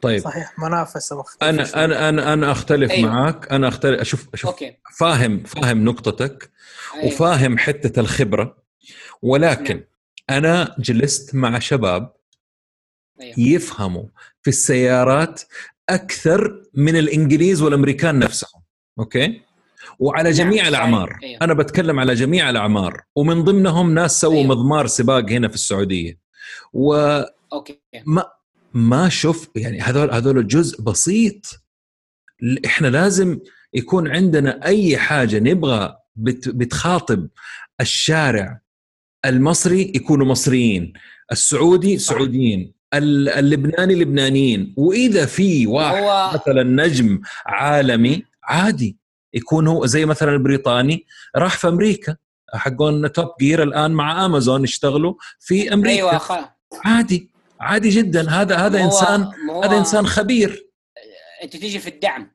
طيب 0.03 0.21
صحيح 0.21 0.59
منافسة 0.59 1.19
مختلفه 1.19 1.51
أنا 1.51 1.85
أنا 1.85 2.09
أنا 2.09 2.33
أنا 2.33 2.53
أختلف 2.53 2.91
أيوه. 2.91 3.11
معاك 3.11 3.53
أنا 3.53 3.69
اختلف 3.69 4.01
أشوف 4.01 4.29
أشوف 4.35 4.51
أوكي. 4.51 4.77
فاهم 4.99 5.43
فاهم 5.43 5.85
نقطتك 5.85 6.51
أيوه. 6.95 7.07
وفاهم 7.07 7.59
حتة 7.59 8.01
الخبرة 8.01 8.57
ولكن 9.23 9.75
نعم. 9.75 9.85
أنا 10.31 10.77
جلست 10.79 11.35
مع 11.35 11.59
شباب 11.59 12.13
أيوه. 13.21 13.35
يفهموا 13.41 14.05
في 14.43 14.51
السيارات 14.51 15.43
أكثر 15.89 16.63
من 16.75 16.97
الإنجليز 16.97 17.63
والأمريكان 17.63 18.19
نفسهم 18.19 18.63
أوكي؟ 18.99 19.41
وعلى 19.99 20.31
نعم، 20.31 20.39
جميع. 20.39 20.69
الأعمار. 20.69 21.19
أيوه. 21.23 21.39
أنا 21.43 21.55
بتكلم 21.55 21.99
على 22.01 22.15
جميع 22.15 22.51
الأعمار. 22.51 23.01
ومن 23.17 23.45
ضمنهم 23.45 23.95
ناس 23.95 24.21
سووا 24.21 24.35
أيوه. 24.35 24.47
مضمار 24.47 24.87
سباق 24.87 25.31
هنا 25.31 25.49
في 25.49 25.55
السعودية. 25.55 26.19
و 26.73 26.95
أوكي. 27.53 27.81
ما 28.07 28.25
ما 28.75 29.09
شوف 29.09 29.49
يعني 29.57 29.81
هذول 29.81 30.11
هذول 30.11 30.47
جزء 30.47 30.83
بسيط. 30.83 31.47
إحنا 32.67 32.87
لازم 32.87 33.39
يكون 33.75 34.09
عندنا 34.09 34.65
أي 34.65 34.97
حاجة 34.97 35.39
نبغى 35.39 35.97
بت 36.17 36.49
بتخاطب 36.49 37.29
الشارع 37.81 38.61
المصري 39.25 39.93
يكونوا 39.95 40.27
مصريين. 40.27 40.93
السعودي 41.33 41.99
سعوديين. 41.99 42.80
اللبناني 42.95 43.95
لبنانيين. 43.95 44.75
وإذا 44.77 45.27
في 45.27 45.67
واحد 45.67 46.03
هو... 46.03 46.31
مثلا 46.35 46.63
نجم 46.63 47.21
عالمي 47.47 48.23
عادي 48.45 48.97
يكون 49.35 49.69
هو 49.69 49.87
زي 49.87 50.07
مثلا 50.07 50.33
البريطاني 50.33 51.07
راح 51.37 51.57
في 51.57 51.69
أمريكا 51.69 52.17
حقون 52.55 53.13
توب 53.13 53.29
جير 53.41 53.63
الآن 53.63 53.91
مع 53.91 54.27
امازون 54.27 54.65
يشتغلوا 54.65 55.15
في 55.41 55.75
أمريكا. 55.75 56.11
أيوه. 56.11 56.51
عادي 56.85 57.31
عادي 57.61 57.89
جدا. 57.89 58.31
هذا 58.31 58.57
هذا 58.57 58.85
انسان 58.85 59.31
هذا 59.65 59.79
إنسان 59.79 60.07
خبير. 60.07 60.67
أنت 61.43 61.57
تيجي 61.57 61.79
في 61.79 61.89
الدعم. 61.89 62.33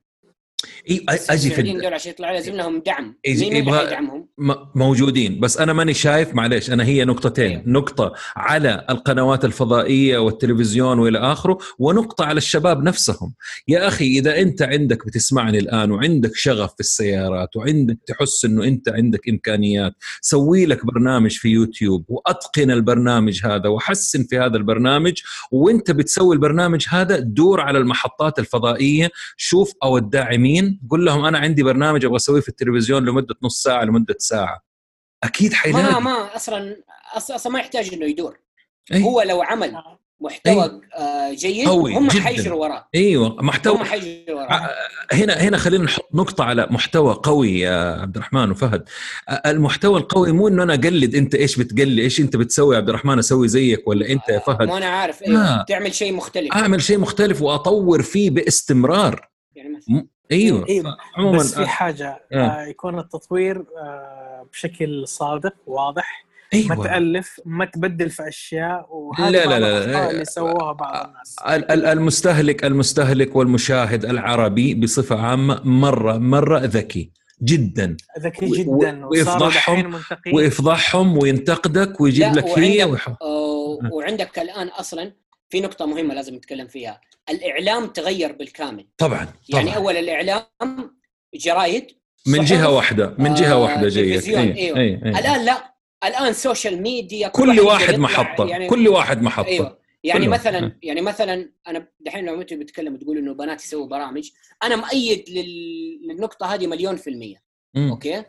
إي 0.90 1.06
أجي 1.10 1.50
في 1.50 1.62
دول 1.62 1.94
عشان 1.94 2.12
يطلعوا 2.12 2.34
لازم 2.34 2.54
لهم 2.54 2.82
دعم. 2.86 3.16
مين 3.28 3.56
يبغى 3.56 3.84
يدعمهم؟ 3.84 4.28
موجودين. 4.76 5.40
بس 5.40 5.58
أنا 5.58 5.74
ماني 5.74 5.94
شايف 5.94 6.36
معليش 6.36 6.72
أنا 6.72 6.86
هي 6.86 7.06
نقطتين. 7.06 7.46
إيه. 7.46 7.64
نقطة 7.66 8.14
على 8.36 8.86
القنوات 8.90 9.46
الفضائية 9.46 10.18
والتلفزيون 10.18 11.00
وإلى 11.00 11.18
آخره 11.18 11.58
ونقطة 11.80 12.26
على 12.26 12.38
الشباب 12.38 12.84
نفسهم. 12.84 13.34
يا 13.68 13.88
أخي 13.88 14.06
إذا 14.06 14.42
أنت 14.42 14.62
عندك 14.62 15.06
بتسمعني 15.06 15.60
الآن 15.60 15.92
وعندك 15.92 16.36
شغف 16.36 16.74
في 16.74 16.80
السيارات 16.80 17.56
وعندك 17.56 17.98
تحس 18.08 18.46
إنه 18.46 18.64
أنت 18.64 18.90
عندك 18.90 19.30
إمكانيات 19.30 19.94
سوي 20.22 20.66
لك 20.66 20.86
برنامج 20.86 21.32
في 21.32 21.50
يوتيوب 21.50 22.06
وأتقن 22.08 22.72
البرنامج 22.72 23.46
هذا 23.46 23.70
وحسن 23.70 24.24
في 24.24 24.40
هذا 24.40 24.58
البرنامج 24.58 25.22
وأنت 25.52 25.92
بتسوي 25.92 26.36
البرنامج 26.36 26.86
هذا 26.90 27.20
دور 27.20 27.62
على 27.62 27.78
المحطات 27.78 28.40
الفضائية 28.40 29.10
شوف 29.38 29.74
أو 29.84 29.98
الداعمين 29.98 30.55
قول 30.90 31.06
لهم 31.06 31.26
أنا 31.26 31.38
عندي 31.40 31.64
برنامج 31.64 32.06
أبغى 32.06 32.15
أسويه 32.15 32.41
في 32.41 32.49
التلفزيون 32.49 33.06
لمدة 33.06 33.36
نص 33.44 33.64
ساعة 33.64 33.84
لمدة 33.84 34.15
ساعة. 34.19 34.64
أكيد 35.23 35.53
حيلاقي 35.53 35.94
ما 35.94 35.99
ما 35.99 36.36
أصلا 36.36 36.77
أصلا 37.15 37.53
ما 37.53 37.60
يحتاج 37.60 37.94
إنه 37.94 38.06
يدور. 38.06 38.40
أي. 38.94 39.03
هو 39.03 39.22
لو 39.22 39.41
عمل 39.41 39.76
محتوى 40.19 40.82
أي. 40.98 41.36
جيد 41.36 41.68
هم 41.68 42.10
حيجروا 42.10 42.61
وراه. 42.61 42.90
أيوه 42.95 43.36
محتوى 43.41 43.76
هم 43.76 43.84
حيجروا 43.84 44.41
وراه. 44.41 44.69
هنا 45.14 45.34
هنا 45.34 45.57
خلينا 45.57 45.84
نحط 45.84 46.10
نقطة 46.14 46.44
على 46.44 46.68
محتوى 46.69 47.14
قوي 47.23 47.60
يا 47.60 48.02
عبد 48.02 48.15
الرحمن 48.15 48.52
وفهد. 48.52 48.84
المحتوى 49.45 49.99
القوي 49.99 50.32
مو 50.32 50.48
إنه 50.48 50.64
أنا 50.64 50.73
أقلد 50.73 51.15
أنت 51.15 51.36
إيش 51.36 51.60
بتقلد 51.60 51.99
إيش 51.99 52.19
أنت 52.19 52.36
بتسوي 52.38 52.76
يا 52.76 52.80
عبد 52.80 52.90
الرحمن 52.90 53.19
أسوي 53.19 53.48
زيك 53.48 53.88
ولا 53.88 54.10
أنت 54.10 54.30
يا 54.30 54.40
فهد؟ 54.40 54.68
مو 54.68 54.77
أنا 54.77 54.86
عارف. 54.86 55.23
أيوه 55.23 55.64
تعمل 55.64 55.94
شيء 55.94 56.14
مختلف. 56.14 56.53
أعمل 56.53 56.82
شيء 56.82 56.98
مختلف 56.98 57.41
وأطور 57.41 58.02
فيه 58.02 58.30
باستمرار. 58.30 59.30
يعني 59.56 60.10
أيوه 60.32 60.66
أيوه 60.70 60.98
عموما 61.18 61.38
بس 61.38 61.56
في 61.56 61.68
حاجة 61.68 62.24
آه. 62.34 62.36
آه 62.36 62.66
يكون 62.66 63.00
التطوير 63.00 63.66
آه 63.78 64.48
بشكل 64.52 65.08
صادق 65.08 65.54
واضح 65.68 66.26
أيوة. 66.54 66.76
ما 66.76 66.84
تألف 66.84 67.42
ما 67.46 67.66
تبدل 67.66 68.10
في 68.10 68.28
أشياء 68.28 68.88
وهذا 68.90 69.30
لا 69.30 69.46
لا 69.46 69.60
لا, 69.60 69.86
لا 69.86 70.12
اللي 70.12 70.26
سووها 70.26 70.72
بعض 70.72 71.08
الناس. 71.08 71.36
المستهلك 71.72 72.66
المستهلك 72.66 73.36
والمشاهد 73.36 74.06
العربي 74.06 74.76
بصفة 74.76 75.22
عامة 75.22 75.62
مرة 75.64 76.18
مرة 76.18 76.60
ذكي 76.60 77.12
جدا. 77.44 77.98
ذكي 78.20 78.46
جدا 78.46 79.06
ويفضحهم 79.06 80.02
ويفضحهم 80.34 81.18
وينتقدك 81.18 82.02
ويجيب 82.02 82.34
لك 82.36 82.46
هي 82.46 82.84
وعندك, 82.84 83.18
وعندك 83.92 84.40
الان 84.40 84.68
أصلا 84.68 85.12
في 85.50 85.62
نقطة 85.62 85.86
مهمة 85.86 86.14
لازم 86.14 86.36
نتكلم 86.36 86.68
فيها، 86.68 87.02
الإعلام 87.30 87.88
تغير 87.88 88.32
بالكامل. 88.32 88.88
طبعا, 88.98 89.26
طبعاً. 89.26 89.34
يعني 89.50 89.76
أول 89.76 89.98
الإعلام 89.98 90.46
جرايد 91.36 91.88
من 92.28 92.44
جهة 92.44 92.70
واحدة 92.70 93.16
من 93.20 93.34
جهة 93.34 93.52
آه 93.54 93.58
واحدة 93.58 93.88
جيد 93.88 94.24
أيوه. 94.24 94.40
أيوه. 94.42 94.78
أيوه. 94.78 95.20
الآن 95.20 95.46
لا 95.46 95.76
الآن 96.04 96.34
social 96.34 96.82
media 96.82 97.28
كل, 97.28 97.56
كل 97.56 97.60
واحد 97.60 97.96
محطة 97.96 98.48
يعني 98.48 98.68
كل 98.68 98.88
واحد 98.88 99.22
محطة 99.22 99.48
أيوه. 99.48 99.80
يعني 100.04 100.28
مثلا 100.28 100.64
واحد. 100.64 100.78
يعني 100.84 101.02
مثلا 101.02 101.52
أنا 101.68 101.88
دحين 102.00 102.26
لو 102.26 102.42
أنت 102.42 102.54
بتتكلم 102.54 102.98
تقول 102.98 103.18
إنه 103.18 103.34
بنات 103.34 103.64
يسووا 103.64 103.88
برامج 103.88 104.30
أنا 104.64 104.76
مؤيد 104.76 105.30
للنقطة 105.30 106.54
هذه 106.54 106.68
مليون 106.68 106.96
في 106.96 107.10
المية 107.10 107.44
م. 107.74 107.90
أوكي 107.90 108.24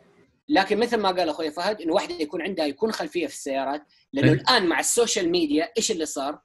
لكن 0.49 0.77
مثل 0.77 0.97
ما 0.97 1.11
قال 1.11 1.29
أخوي 1.29 1.51
فهد 1.51 1.81
إنه 1.81 1.93
واحدة 1.93 2.15
يكون 2.15 2.41
عندها 2.41 2.65
يكون 2.65 2.91
خلفية 2.91 3.27
في 3.27 3.33
السيارات 3.33 3.83
لأنه 4.13 4.31
أيه. 4.31 4.37
الآن 4.37 4.67
مع 4.67 4.79
ال 4.79 4.86
social 4.86 5.29
media 5.29 5.71
إيش 5.77 5.91
اللي 5.91 6.05
صار؟ 6.05 6.39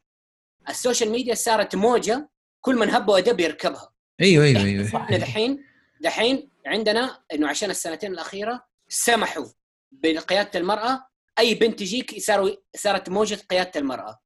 ال 0.69 0.75
social 0.75 1.11
media 1.11 1.35
صارت 1.35 1.77
موجة 1.77 2.29
كل 2.65 2.77
من 2.77 2.91
هب 2.91 3.09
ودب 3.09 3.41
يركبها. 3.41 3.93
أيوه 4.21 4.45
أيوه 4.45 4.63
أيوه. 4.63 4.97
إحنا 4.97 5.17
دحين 5.17 5.65
دحين 6.01 6.51
عندنا 6.67 7.19
إنه 7.35 7.49
عشان 7.49 7.71
السنتين 7.71 8.13
الأخيرة 8.13 8.65
سمحوا 8.89 9.47
بقيادة 9.93 10.61
المرأة 10.61 11.07
أي 11.39 11.55
بنت 11.55 11.79
تجيك 11.79 12.19
صاروا 12.19 12.51
صارت 12.77 13.09
موجة 13.11 13.39
قيادة 13.51 13.81
المرأة. 13.81 14.19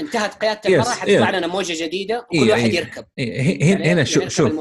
انتهت 0.00 0.34
قيادة 0.34 0.60
المرأة 0.66 0.90
حتطلع 0.90 1.30
لنا 1.30 1.46
موجة 1.46 1.84
جديدة 1.84 2.26
وكل 2.32 2.50
واحد 2.50 2.74
يركب. 2.74 3.04
هنا 3.18 3.84
هنا 3.84 4.04
شوف. 4.04 4.28
شوف 4.28 4.52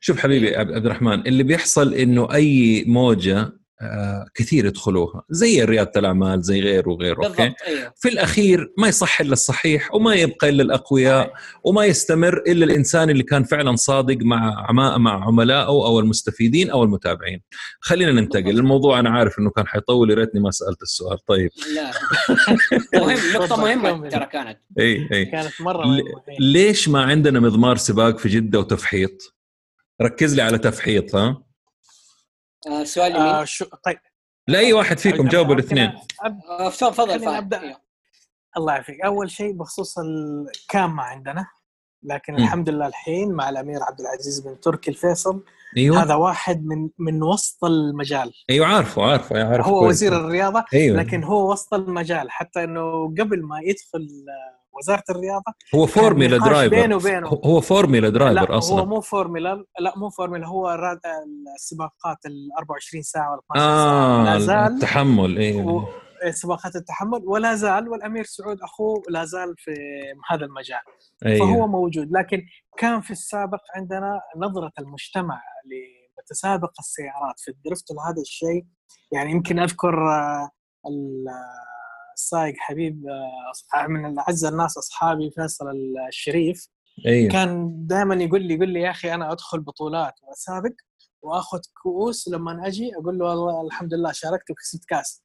شوف 0.00 0.18
حبيبي 0.18 0.56
عبد 0.56 0.86
الرحمن 0.86 1.26
اللي 1.26 1.42
بيحصل 1.42 1.94
إنه 1.94 2.34
أي 2.34 2.84
موجة 2.86 3.57
كثير 4.34 4.66
يدخلوها 4.66 5.22
زي 5.30 5.64
ريادة 5.64 5.92
الأعمال 5.96 6.42
زي 6.42 6.60
غيره 6.60 6.88
وغيره 6.90 7.20
بالضبط 7.20 7.40
أوكي؟ 7.40 7.54
أيوه. 7.66 7.92
في 7.96 8.08
الأخير 8.08 8.72
ما 8.78 8.88
يصح 8.88 9.20
إلا 9.20 9.32
الصحيح 9.32 9.94
وما 9.94 10.14
يبقى 10.14 10.48
إلا 10.48 10.62
الأقوياء 10.62 11.32
وما 11.64 11.84
يستمر 11.84 12.42
إلا 12.46 12.64
الإنسان 12.64 13.10
اللي 13.10 13.22
كان 13.22 13.44
فعلا 13.44 13.76
صادق 13.76 14.18
مع 14.22 14.66
مع 14.98 15.26
عملائه 15.26 15.66
أو 15.66 16.00
المستفيدين 16.00 16.70
أو 16.70 16.84
المتابعين. 16.84 17.40
خلينا 17.80 18.12
ننتقل. 18.12 18.50
الموضوع 18.58 19.00
أنا 19.00 19.10
عارف 19.10 19.38
إنه 19.38 19.50
كان 19.50 19.66
حيطول 19.66 20.10
يا 20.10 20.14
ريتني 20.14 20.40
ما 20.40 20.50
سألت 20.50 20.82
السؤال. 20.82 21.18
طيب. 21.24 21.50
لا. 21.74 21.90
مهم 23.00 23.18
نقطة 23.34 23.56
مهمة 23.56 24.08
ترى 24.08 24.26
كانت. 24.26 24.58
إي 24.78 25.08
إي. 25.12 25.24
كانت 25.24 25.60
مرة 25.60 25.86
مهمة 25.86 26.02
ليش 26.40 26.88
ما 26.88 27.02
عندنا 27.02 27.40
مضمار 27.40 27.76
سباق 27.76 28.18
في 28.18 28.28
جدة 28.28 28.58
وتفحيط؟ 28.58 29.34
ركز 30.02 30.34
لي 30.34 30.42
على 30.42 30.58
تفحيط 30.58 31.14
ها؟ 31.14 31.47
آه 32.66 32.84
سؤال 32.84 33.16
آه 33.16 33.44
شو 33.44 33.64
طيب. 33.84 33.98
لاي 34.48 34.72
واحد 34.72 34.98
فيكم 34.98 35.28
جاوبوا 35.28 35.54
الاثنين. 35.54 35.92
آه، 36.60 36.70
تفضل 36.70 37.28
أبدأ. 37.28 37.62
إيه. 37.62 37.82
الله 38.56 38.72
يعافيك. 38.72 39.00
أول 39.00 39.30
شيء 39.30 39.52
بخصوص 39.52 39.94
الكام 39.98 40.96
ما 40.96 41.02
عندنا 41.02 41.46
لكن 42.02 42.32
م. 42.32 42.36
الحمد 42.36 42.68
لله 42.68 42.86
الحين 42.86 43.32
مع 43.32 43.48
الأمير 43.48 43.82
عبد 43.82 44.00
العزيز 44.00 44.40
بن 44.40 44.60
تركي 44.60 44.90
الفيصل. 44.90 45.44
أيوة. 45.76 46.02
هذا 46.02 46.14
واحد 46.14 46.66
من 46.66 46.88
من 46.98 47.22
وسط 47.22 47.64
المجال. 47.64 48.32
أيوه 48.50 48.66
عارفه 48.66 49.02
عارفه 49.02 49.48
عارف 49.48 49.66
هو 49.66 49.80
كويس. 49.80 49.96
وزير 49.96 50.16
الرياضة 50.16 50.64
أيوة. 50.74 50.96
لكن 50.96 51.24
هو 51.24 51.52
وسط 51.52 51.74
المجال. 51.74 52.30
حتى 52.30 52.64
إنه 52.64 53.14
قبل 53.18 53.42
ما 53.42 53.60
يدخل 53.60 54.08
وزارة 54.78 55.04
الرياضة 55.10 55.52
هو 55.74 55.86
Formula 55.86 56.38
driver 56.38 56.76
بينه 56.76 56.96
وبينه. 56.96 57.28
هو 57.28 57.60
Formula 57.60 58.08
driver 58.08 58.50
لا 58.50 58.58
أصلا. 58.58 58.80
هو 58.80 58.86
مو 58.86 59.00
فورميلا 59.00 59.64
لا 59.80 59.92
مو 59.96 60.10
فورميلا 60.10 60.46
هو 60.46 60.70
السباقات 61.56 62.26
ال 62.26 62.48
24 62.58 63.02
ساعة 63.02 63.30
ولا 63.30 63.40
12 63.52 63.60
ساعة. 63.60 64.24
لا 64.24 64.38
زال 64.38 64.74
التحمل 64.74 65.38
أيوه 65.38 65.88
سباقات 66.30 66.76
التحمل. 66.76 67.22
ولا 67.24 67.54
زال 67.54 67.88
والأمير 67.88 68.24
سعود 68.24 68.58
أخوه 68.62 69.02
لا 69.08 69.24
زال 69.24 69.54
في 69.58 69.74
هذا 70.30 70.44
المجال. 70.44 70.80
أيوه. 71.26 71.46
فهو 71.46 71.66
موجود. 71.66 72.08
لكن 72.12 72.42
كان 72.78 73.00
في 73.00 73.10
السابق 73.10 73.60
عندنا 73.76 74.20
نظرة 74.36 74.72
المجتمع 74.78 75.40
لمتسابق 75.64 76.72
السيارات 76.78 77.34
في 77.36 77.50
الدرفت 77.50 77.90
وهذا 77.90 78.20
الشيء 78.20 78.64
يعني 79.12 79.30
يمكن 79.30 79.58
أذكر 79.58 80.08
آه، 80.08 80.50
السائق 82.18 82.54
حبيب 82.58 83.06
آه، 83.74 83.86
من 83.86 84.18
أعز 84.18 84.44
الناس 84.44 84.78
أصحابي 84.78 85.30
فيصل 85.30 85.66
الشريف. 86.08 86.68
أيوه. 87.06 87.32
كان 87.32 87.72
دائما 87.86 88.14
يقول 88.14 88.42
لي 88.42 88.54
يقول 88.54 88.68
لي 88.68 88.80
يا 88.80 88.90
أخي 88.90 89.14
أنا 89.14 89.32
أدخل 89.32 89.60
بطولات 89.60 90.14
وأسابق 90.22 90.72
وأخذ 91.22 91.60
كؤوس 91.82 92.28
لما 92.28 92.66
أجي 92.66 92.90
أقول 92.96 93.18
له 93.18 93.24
والله 93.24 93.66
الحمد 93.66 93.94
لله 93.94 94.12
شاركت 94.12 94.50
وكسبت 94.50 94.84
كأس. 94.88 95.22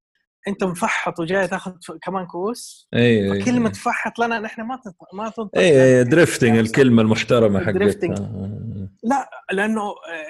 أنت 0.48 0.64
مفحط 0.64 1.20
وجاي 1.20 1.48
تاخذ 1.48 1.72
كمان 2.02 2.26
كؤوس؟ 2.26 2.88
أيوه 2.94 3.40
فكلمة 3.40 3.70
تفحط 3.70 4.20
لنا 4.20 4.40
نحن 4.40 4.62
ما 4.62 4.76
تنطق 4.76 5.16
ما 5.16 5.30
تنطق 5.30 5.58
اي 5.58 6.04
درفتنج 6.04 6.58
الكلمة 6.58 7.02
المحترمة 7.02 7.60
حقتها. 7.60 8.16
آه. 8.18 8.90
لا 9.04 9.30
لأنه 9.52 9.82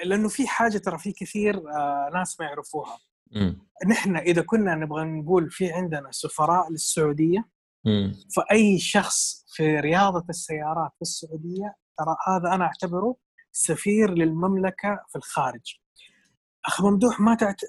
لأنه 0.04 0.28
في 0.28 0.46
حاجة 0.46 0.78
ترى 0.78 0.98
في 0.98 1.12
كثير 1.12 1.56
آه، 1.56 2.10
ناس 2.14 2.40
ما 2.40 2.46
يعرفوها. 2.46 2.98
نحن 3.86 4.16
إذا 4.16 4.42
كنا 4.42 4.74
نبغى 4.74 5.04
نقول 5.04 5.50
في 5.50 5.72
عندنا 5.72 6.08
سفراء 6.10 6.70
للسعودية 6.70 7.48
مم. 7.84 8.14
فأي 8.36 8.78
شخص 8.78 9.44
في 9.48 9.80
رياضة 9.80 10.24
السيارات 10.28 10.90
في 10.96 11.02
السعودية 11.02 11.74
ترى 11.98 12.16
هذا 12.28 12.54
أنا 12.54 12.64
أعتبره 12.64 13.16
سفير 13.52 14.10
للمملكة 14.10 15.04
في 15.08 15.16
الخارج 15.16 15.78
أخ 16.66 16.82
ممدوح 16.84 17.20
ما 17.20 17.34
تعت... 17.34 17.60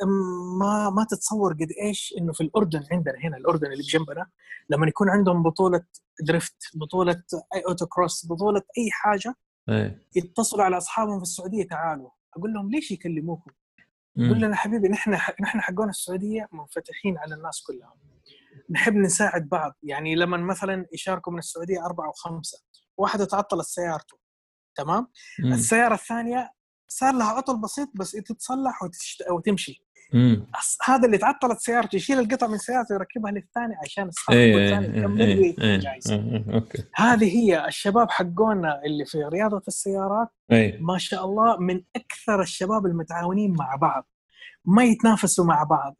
ما 0.60 0.90
ما 0.90 1.06
تتصور 1.10 1.54
قد 1.54 1.68
إيش 1.82 2.14
إنه 2.18 2.34
في 2.34 2.42
الأردن 2.42 2.84
عندنا 2.92 3.16
هنا 3.24 3.38
الأردن 3.38 3.72
اللي 3.72 3.84
بجنبنا 3.84 4.28
لما 4.70 4.88
يكون 4.88 5.10
عندهم 5.10 5.44
بطولة 5.44 5.82
درفت 6.22 6.56
بطولة 6.76 7.24
أي 7.56 7.64
اوتو 7.68 7.86
كروس 7.86 8.26
بطولة 8.30 8.62
أي 8.78 8.92
حاجة 8.92 9.36
أي. 9.70 10.00
يتصلوا 10.16 10.64
على 10.64 10.78
أصحابهم 10.78 11.18
في 11.18 11.24
السعودية 11.24 11.68
تعالوا 11.68 12.10
أقول 12.38 12.54
لهم 12.54 12.72
ليش 12.72 12.92
يكلموكم؟ 12.92 13.52
يقول 14.18 14.42
لنا 14.42 14.56
حبيبي 14.56 14.88
نحن 14.88 15.12
نحن 15.42 15.62
حقون 15.62 15.90
السعودية 15.90 16.48
منفتحين 16.52 17.18
على 17.18 17.36
الناس 17.36 17.64
كلها 17.64 17.94
نحب 18.70 18.94
نساعد 18.94 19.50
بعض 19.50 19.74
يعني 19.84 20.16
لما 20.16 20.38
مثلا 20.38 20.86
يشاركوا 20.94 21.34
من 21.34 21.40
السعودية 21.40 21.86
أربعة 21.86 22.10
وخمسة 22.10 22.58
واحدة 22.98 23.26
تعطلت 23.26 23.66
سيارته 23.66 24.18
تمام 24.76 25.08
مم. 25.40 25.54
السيارة 25.54 25.94
الثانية 25.94 26.52
صار 26.88 27.14
لها 27.14 27.28
عطل 27.28 27.62
بسيط 27.62 27.90
بس 27.96 28.12
تتصلح 28.12 28.84
وتشت... 28.84 29.24
وتمشي. 29.32 29.85
هذا 30.86 31.06
اللي 31.06 31.18
تعطلت 31.18 31.60
سيارته 31.60 31.96
يشيل 31.96 32.20
القطع 32.20 32.48
من 32.48 32.58
سيارته 32.58 32.96
ويركبها 32.96 33.32
للثاني 33.32 33.76
عشان 33.84 34.10
إيه 34.32 34.66
الثاني 34.66 35.00
يكمل 35.00 35.22
إيه 35.22 35.56
إيه 35.62 36.00
إيه 36.10 36.54
أوكي. 36.54 36.84
هذه 36.96 37.38
هي 37.38 37.68
الشباب 37.68 38.12
حقونا 38.12 38.82
اللي 38.86 39.06
في 39.06 39.24
رياضة 39.24 39.62
السيارات. 39.68 40.28
إيه. 40.52 40.82
ما 40.82 40.98
شاء 40.98 41.26
الله 41.26 41.58
من 41.58 41.82
أكثر 41.96 42.42
الشباب 42.42 42.86
المتعاونين 42.86 43.54
مع 43.54 43.76
بعض. 43.76 44.10
ما 44.66 44.84
يتنافسوا 44.84 45.46
مع 45.46 45.64
بعض 45.64 45.96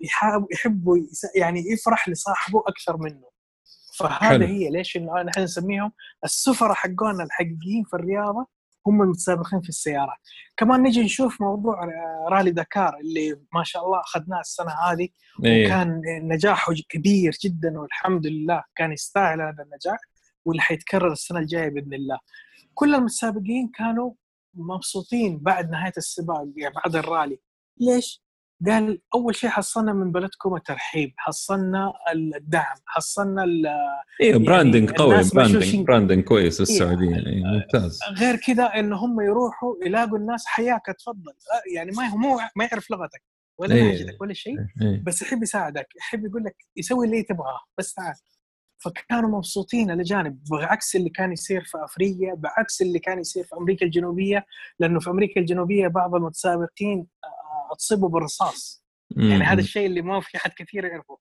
يحبوا 0.54 0.98
يعني 1.36 1.64
يفرح 1.72 2.10
لصاحبه 2.10 2.64
أكثر 2.68 2.98
منه. 2.98 3.36
فهذا 4.00 4.16
حلو. 4.16 4.46
هي 4.46 4.70
ليش 4.70 4.98
نحن 4.98 5.40
نسميهم 5.40 5.92
السفراء 6.24 6.74
حقونا 6.74 7.24
الحقيقيين 7.24 7.84
في 7.84 7.94
الرياضة. 7.94 8.48
هم 8.88 9.02
المتسابقين 9.02 9.62
في 9.62 9.70
السيارات 9.70 10.18
كمان 10.58 10.84
نجي 10.84 11.04
نشوف 11.04 11.42
موضوع 11.42 11.80
رالي 12.32 12.52
دكار 12.52 12.98
اللي 12.98 13.40
ما 13.54 13.64
شاء 13.64 13.86
الله 13.86 14.00
أخذناه 14.00 14.40
السنة 14.40 14.72
هذه 14.72 15.08
إيه. 15.46 15.66
وكان 15.66 16.02
نجاحه 16.24 16.74
كبير 16.90 17.38
جدا 17.44 17.80
والحمد 17.80 18.28
لله 18.28 18.64
كان 18.76 18.92
يستاهل 18.92 19.42
هذا 19.42 19.64
النجاح 19.64 20.00
واللي 20.46 20.62
حيتكرر 20.62 21.12
السنة 21.12 21.40
الجاية 21.40 21.70
بإذن 21.70 21.94
الله 21.94 22.20
كل 22.74 22.96
المتسابقين 22.96 23.72
كانوا 23.76 24.14
مبسوطين 24.54 25.38
بعد 25.38 25.70
نهاية 25.70 25.94
السباق 25.98 26.48
يعني 26.58 26.74
بعد 26.76 26.96
الرالي 26.96 27.40
ليش؟ 27.80 28.25
قال 28.68 29.02
أول 29.14 29.36
شيء 29.36 29.50
حصلنا 29.50 29.94
من 29.94 30.12
بلدكم 30.12 30.56
الترحيب 30.56 31.14
حصلنا 31.18 31.94
الدعم 32.14 32.76
حصلنا 32.86 33.46
أيوه 34.22 34.40
branding 34.40 34.90
يعني 34.90 34.98
قوي 34.98 35.22
branding 35.34 35.86
branding 35.86 36.24
كويس 36.24 36.62
للسعوديه 36.62 37.16
إيه. 37.16 37.44
ممتاز 37.44 38.00
غير 38.20 38.36
كذا 38.36 38.64
إن 38.64 38.94
هم 38.94 39.22
يروحوا 39.22 39.76
يلاقوا 39.86 40.18
الناس 40.18 40.46
حياك 40.46 40.86
تفضل 41.00 41.34
يعني 41.76 41.92
ما 41.92 42.08
هو 42.08 42.18
مو 42.18 42.40
ما 42.56 42.66
يعرف 42.72 42.92
لغتك 42.92 43.24
ولا 43.58 43.76
إيه. 43.76 43.84
لهجتك 43.84 44.22
ولا 44.22 44.34
شيء 44.34 44.58
إيه. 44.82 45.04
بس 45.04 45.22
يحب 45.22 45.44
يساعدك 45.44 45.88
يحب 45.98 46.26
يقول 46.26 46.44
لك 46.44 46.56
يسوي 46.78 47.06
اللي 47.06 47.24
تبغاه 47.24 47.60
بس 47.78 47.94
تعال 47.94 48.16
فكانوا 48.78 49.30
مبسوطين 49.30 49.92
الاجانب 49.92 50.44
بعكس 50.52 50.96
اللي 50.96 51.10
كان 51.10 51.32
يصير 51.32 51.64
في 51.64 51.78
أفريقيا 51.84 52.34
بعكس 52.34 52.82
اللي 52.82 53.00
كان 53.00 53.20
يصير 53.20 53.44
في 53.44 53.56
أمريكا 53.56 53.86
الجنوبية 53.86 54.46
لأنه 54.80 55.00
في 55.00 55.10
أمريكا 55.10 55.42
الجنوبية 55.42 55.88
بعض 55.88 56.16
المتسابقين 56.16 57.08
اتصيبوا 57.72 58.10
بالرصاص. 58.10 58.86
يعني 59.12 59.44
هذا 59.44 59.62
الشيء 59.62 59.86
اللي 59.86 60.02
ما 60.02 60.22
في 60.22 60.38
حد 60.38 60.52
كثير 60.58 60.86
يعرفه. 60.86 61.18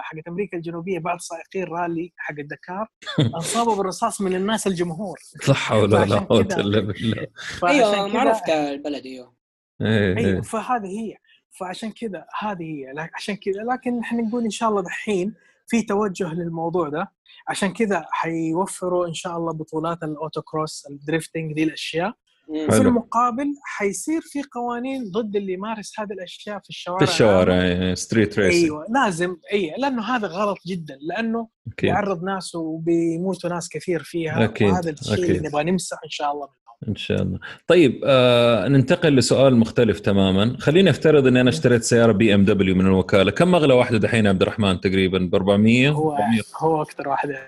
حقت 0.00 0.28
أمريكا 0.28 0.56
الجنوبية 0.56 0.98
بعض 0.98 1.18
سائقين 1.20 1.64
رالي 1.64 2.12
حق 2.16 2.34
الدكار 2.38 2.88
انصابوا 3.36 3.76
بالرصاص 3.76 4.20
من 4.20 4.34
الناس 4.34 4.66
الجمهور. 4.66 5.18
صح 5.42 5.72
ولا 5.72 6.04
لا 6.04 6.18
قوة 6.18 6.40
إلا 6.40 6.80
بالله. 6.80 7.26
أيوه 7.64 8.08
معروف 8.08 8.40
كالبلد 8.46 9.06
أيوه. 9.06 9.34
أيوه 9.80 10.18
إيه. 10.18 10.40
فهذه 10.40 10.86
هي. 10.86 11.16
فعشان 11.50 11.92
كذا 11.92 12.26
هذه 12.40 12.62
هي. 12.62 13.08
عشان 13.14 13.36
كذا 13.36 13.62
لكن 13.72 13.98
إحنا 14.00 14.22
نقول 14.22 14.44
إن 14.44 14.50
شاء 14.50 14.68
الله 14.68 14.82
دحين 14.82 15.34
في 15.66 15.82
توجه 15.82 16.34
للموضوع 16.34 16.88
ده. 16.88 17.12
عشان 17.48 17.72
كذا 17.72 18.06
حيوفروا 18.10 19.06
إن 19.06 19.14
شاء 19.14 19.36
الله 19.36 19.52
بطولات 19.52 20.02
ال 20.02 20.42
autocross 20.42 20.86
ال 20.90 20.97
drifting 20.97 21.52
دي 21.52 21.64
الأشياء. 21.64 22.14
وفي 22.48 22.80
المقابل 22.80 23.54
حيصير 23.64 24.20
في 24.20 24.42
قوانين 24.52 25.10
ضد 25.10 25.36
اللي 25.36 25.52
يمارس 25.52 25.92
هذه 26.00 26.12
الأشياء 26.12 26.58
في 26.58 26.68
الشوارع 26.68 26.98
في 26.98 27.12
الشوارع 27.12 27.94
street 27.94 28.38
race 28.38 28.64
أيوه 28.64 28.86
لازم 28.94 29.36
اي 29.52 29.74
لأنه 29.78 30.02
هذا 30.02 30.26
غلط 30.28 30.58
جدا 30.66 30.98
لأنه 31.00 31.48
أكيد. 31.72 31.90
بيعرض 31.90 32.24
ناس 32.24 32.54
وبيموتوا 32.54 33.50
ناس 33.50 33.68
كثير 33.68 34.02
فيها 34.02 34.44
أكيد. 34.44 34.68
وهذا 34.68 34.90
الشيء 34.90 35.14
أكيد. 35.14 35.24
اللي 35.24 35.48
نبغى 35.48 35.64
نمسح 35.64 35.96
إن 36.04 36.10
شاء 36.10 36.32
الله 36.32 36.48
إن 36.88 36.96
شاء 36.96 37.22
الله. 37.22 37.38
طيب 37.66 38.00
آه 38.04 38.68
ننتقل 38.68 39.16
لسؤال 39.16 39.56
مختلف 39.56 40.00
تماما. 40.00 40.56
خليني 40.58 40.90
أفترض 40.90 41.26
إني 41.26 41.40
أنا 41.40 41.50
اشتريت 41.50 41.82
سيارة 41.82 42.12
بي 42.12 42.34
ام 42.34 42.44
دبليو 42.44 42.74
من 42.74 42.86
الوكالة. 42.86 43.30
كم 43.30 43.54
اغلى 43.54 43.74
واحدة 43.74 43.98
دحين 43.98 44.26
عبد 44.26 44.42
الرحمن 44.42 44.80
تقريبا؟ 44.80 45.18
ب 45.18 45.34
400 45.34 45.90
هو 45.90 46.12
400. 46.12 46.42
هو 46.56 46.82
أكثر 46.82 47.08
واحدة 47.08 47.38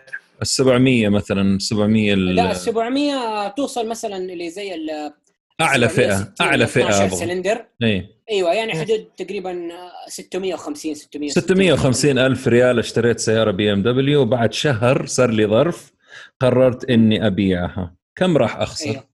ال 0.43 0.47
700 0.47 1.09
مثلا 1.09 1.59
700 1.59 2.15
لا 2.15 2.51
ال 2.51 2.57
700 2.57 3.49
توصل 3.49 3.89
مثلا 3.89 4.17
اللي 4.17 4.51
زي 4.51 4.75
ال 4.75 5.13
أعلى 5.61 5.89
فئة 5.89 6.35
أعلى 6.41 6.67
فئة 6.67 7.05
أبغى. 7.05 7.17
سلندر. 7.17 7.67
اي 7.83 8.09
أيوه 8.31 8.55
يعني 8.55 8.73
حدود 8.73 9.05
تقريبا 9.17 9.69
650 10.09 10.95
600 10.95 11.31
650 11.31 12.19
ألف 12.19 12.49
ريال 12.49 12.79
اشتريت 12.79 13.21
سيارة 13.21 13.51
بي 13.51 13.73
إم 13.73 13.83
دبليو. 13.83 14.21
وبعد 14.21 14.53
شهر 14.53 15.07
صار 15.07 15.31
لي 15.31 15.47
ظرف 15.47 15.93
قررت 16.41 16.91
إني 16.91 17.27
أبيعها. 17.27 17.95
كم 18.17 18.37
راح 18.37 18.57
أخسر؟ 18.57 18.91
أيوه. 18.91 19.05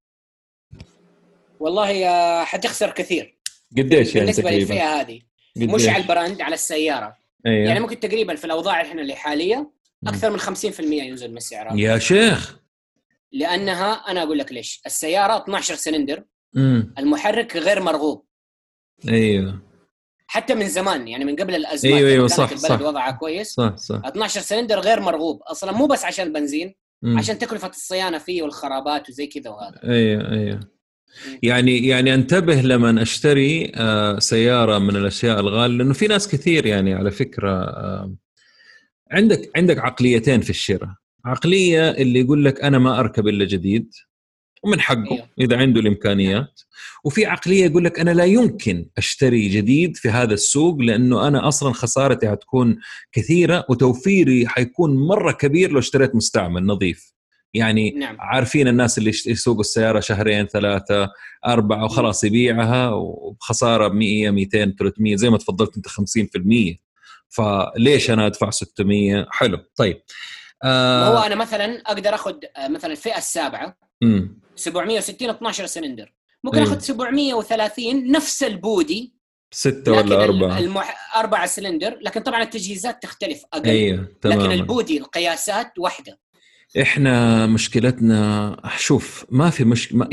والله 1.61 2.45
حتخسر 2.45 2.91
كثير. 2.91 3.39
قديش 3.79 4.15
يعني 4.15 4.21
بالنسبة 4.21 4.51
للفئة 4.51 5.01
هذه. 5.01 5.21
مش 5.57 5.89
على 5.89 6.03
ال 6.03 6.09
brand 6.09 6.41
على 6.41 6.55
السيارة. 6.55 7.17
أيوه. 7.47 7.69
يعني 7.69 7.81
ممكن 7.81 8.01
تقريبا 8.01 8.35
في 8.35 8.45
الأوضاع 8.45 8.83
إحنا 8.83 9.03
اللي 9.03 9.15
حالية 9.15 9.76
أكثر 10.09 10.31
من 10.31 10.41
50% 10.41 10.81
ينزل 10.81 11.31
من 11.31 11.37
السعر 11.37 11.79
يا 11.79 11.99
شيخ. 11.99 12.57
لأنها 13.33 13.93
أنا 13.93 14.23
أقول 14.23 14.39
لك 14.39 14.53
ليش. 14.53 14.83
السيارة 14.87 15.43
12 15.43 15.75
سلندر 15.75 16.25
مم. 16.55 16.95
المحرك 16.99 17.57
غير 17.57 17.81
مرغوب. 17.83 18.25
أيوه. 19.09 19.63
حتى 20.27 20.55
من 20.55 20.69
زمان 20.69 21.09
يعني 21.09 21.25
من 21.25 21.37
قبل 21.37 21.55
الأزمات 21.55 21.95
أيوه 21.95 22.11
أيوه 22.11 22.27
صح 22.27 22.49
البلد 22.51 22.67
صح. 22.67 22.81
وضعها 22.81 23.11
كويس. 23.11 23.49
صح 23.53 23.77
صح. 23.77 24.01
12 24.05 24.41
سلندر 24.41 24.81
غير 24.81 25.01
مرغوب. 25.01 25.43
أصلا 25.43 25.73
مو 25.73 25.87
بس 25.87 26.05
عشان 26.05 26.27
البنزين 26.27 26.75
مم. 27.03 27.19
عشان 27.19 27.39
تكلفة 27.39 27.69
الصيانة 27.69 28.19
فيه 28.19 28.43
والخرابات 28.43 29.09
وزي 29.09 29.27
كذا 29.27 29.51
وهذا. 29.51 29.81
أيوه 29.85 30.31
أيوه. 30.33 30.61
يعني 31.43 31.87
يعني 31.87 32.15
أنتبه 32.15 32.55
لما 32.61 33.03
أشتري 33.03 33.73
آه، 33.75 34.19
سيارة 34.19 34.79
من 34.79 34.97
الأشياء 34.97 35.41
الغالية 35.41 35.77
لأنه 35.79 35.93
في 35.95 36.07
ناس 36.07 36.29
كثير 36.29 36.67
يعني 36.67 36.95
على 36.95 37.11
فكرة 37.11 37.51
آه، 37.65 38.15
عندك 39.13 39.51
عندك 39.57 39.79
عقليتين 39.79 40.41
في 40.41 40.51
الشراء 40.51 40.91
عقلية 41.25 41.91
اللي 41.91 42.21
يقول 42.21 42.45
لك 42.45 42.61
أنا 42.61 42.79
ما 42.79 43.01
أركب 43.01 43.29
إلا 43.29 43.45
جديد 43.45 43.93
ومن 44.65 44.81
حقه 44.81 45.13
أيوه. 45.13 45.29
إذا 45.41 45.57
عنده 45.57 45.81
الإمكانيات 45.81 46.61
وفي 47.05 47.27
عقلية 47.27 47.65
يقول 47.65 47.85
لك 47.85 48.01
أنا 48.01 48.11
لا 48.11 48.25
يمكن 48.25 48.87
أشتري 48.99 49.49
جديد 49.49 49.97
في 49.97 50.09
هذا 50.09 50.35
السوق 50.35 50.79
لأنه 50.79 51.29
أنا 51.29 51.49
أصلا 51.49 51.73
خسارتي 51.73 52.31
حتكون 52.31 52.79
كثيرة 53.13 53.65
وتوفيري 53.69 54.49
حيكون 54.49 54.97
مرة 54.97 55.33
كبير 55.33 55.71
لو 55.71 55.79
اشتريت 55.79 56.15
مستعمل 56.15 56.67
نظيف 56.67 57.17
يعني 57.55 57.91
نعم. 57.91 58.17
عارفين 58.21 58.69
الناس 58.69 58.99
اللي 58.99 59.11
يسوقوا 59.11 59.61
السيارة 59.61 60.01
شهرين 60.01 60.47
ثلاثة 60.47 61.09
أربعة 61.47 61.85
وخلاص 61.85 62.25
يبيعها 62.25 62.91
وبخسارة 62.91 63.89
100 63.89 64.31
200 64.31 64.75
300 64.79 65.17
زي 65.17 65.31
ما 65.31 65.39
تفضلت 65.39 65.77
أنت 65.77 65.89
50% 65.89 66.86
فليش 67.29 68.11
أنا 68.11 68.27
أدفع 68.27 68.51
600 68.51 69.27
حلو 69.31 69.59
طيب. 69.77 70.03
آه 70.65 71.09
هو 71.09 71.19
أنا 71.19 71.35
مثلا 71.35 71.83
أقدر 71.87 72.15
أخذ 72.15 72.35
آه، 72.57 72.69
مثلا 72.69 72.93
الفئة 72.93 73.19
السابعة 73.19 73.79
امم 74.03 74.41
760 74.57 75.31
12 75.31 75.67
سلندر. 75.67 76.15
ممكن 76.45 76.63
أخذ 76.63 76.79
730 76.79 78.11
نفس 78.11 78.43
ال 78.43 78.58
body 78.58 79.17
ستة 79.51 79.93
ولا 79.93 80.25
أربعة؟ 80.25 80.59
المح... 80.59 81.17
أربعة 81.17 81.47
سلندر 81.47 81.99
لكن 82.03 82.21
طبعا 82.21 82.43
التجهيزات 82.43 83.03
تختلف 83.03 83.43
أقل. 83.53 83.69
أيوه 83.69 84.09
تماما. 84.21 84.43
لكن 84.43 84.53
ال 84.53 84.62
body 84.62 84.99
القياسات 84.99 85.79
واحدة. 85.79 86.19
إحنا 86.83 87.47
مشكلتنا 87.47 88.57
شوف 88.77 89.27
ما 89.31 89.51
في 89.51 89.65
مش 89.65 89.93
ما 89.93 90.09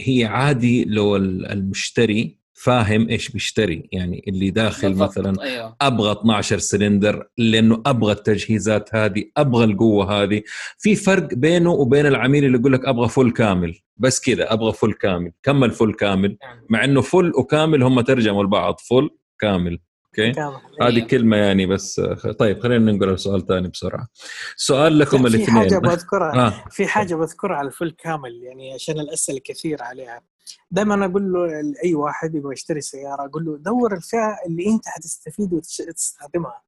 هي 0.00 0.24
عادي 0.24 0.84
لو 0.84 1.16
المشتري 1.16 2.37
فاهم 2.62 3.08
إيش 3.08 3.28
بيشتري. 3.28 3.88
يعني 3.92 4.24
اللي 4.28 4.50
داخل 4.50 4.94
مثلا 4.94 5.42
أيوه. 5.42 5.76
أبغى 5.80 6.12
12 6.12 6.58
سلندر 6.58 7.28
لأنه 7.38 7.82
أبغى 7.86 8.12
التجهيزات 8.12 8.94
هذه 8.94 9.24
أبغى 9.36 9.64
القوة 9.64 10.22
هذه. 10.22 10.42
في 10.78 10.94
فرق 10.96 11.34
بينه 11.34 11.70
وبين 11.70 12.06
العميل 12.06 12.44
اللي 12.44 12.58
يقول 12.58 12.72
لك 12.72 12.84
أبغى 12.84 13.08
full 13.08 13.30
كامل. 13.30 13.78
بس 13.96 14.20
كذا 14.20 14.52
أبغى 14.52 14.72
full 14.72 14.92
كامل. 14.92 15.32
كمل 15.42 15.70
full 15.70 15.92
كامل. 15.92 16.38
نعم. 16.42 16.64
مع 16.70 16.84
إنه 16.84 17.00
full 17.00 17.32
وكامل 17.36 17.82
هم 17.82 18.00
ترجموا 18.00 18.44
لبعض. 18.44 18.80
full 18.90 19.10
كامل. 19.40 19.78
okay؟ 20.18 20.40
هذه 20.80 20.96
أيوه. 20.96 21.06
كلمة 21.06 21.36
يعني 21.36 21.66
بس 21.66 22.00
طيب 22.38 22.60
خلينا 22.60 22.92
ننقل 22.92 23.08
على 23.08 23.16
سؤال 23.16 23.46
ثاني 23.46 23.68
بسرعة. 23.68 24.08
سؤال 24.56 24.98
لكم 24.98 25.26
الاثنين. 25.26 25.46
في 25.46 25.52
حاجة 25.52 25.78
بذكرها. 25.78 26.46
آه. 26.46 26.64
في 26.70 26.86
حاجة 26.86 27.14
بذكرها 27.14 27.56
على 27.56 27.66
ال 27.66 27.71
full 27.71 27.90
كامل 27.90 28.42
يعني 28.42 28.72
عشان 28.74 29.00
الأسئلة 29.00 29.40
كثير 29.44 29.82
عليها. 29.82 30.22
دائما 30.70 31.04
أقول 31.04 31.32
له 31.32 31.46
لاي 31.60 31.94
واحد 31.94 32.34
يبغى 32.34 32.52
يشتري 32.52 32.80
سيارة 32.80 33.24
أقول 33.24 33.44
له 33.44 33.58
دور 33.58 33.94
الفئة 33.94 34.36
اللي 34.46 34.66
أنت 34.66 34.88
حتستفيد 34.88 35.52
وتستخدمها 35.54 36.62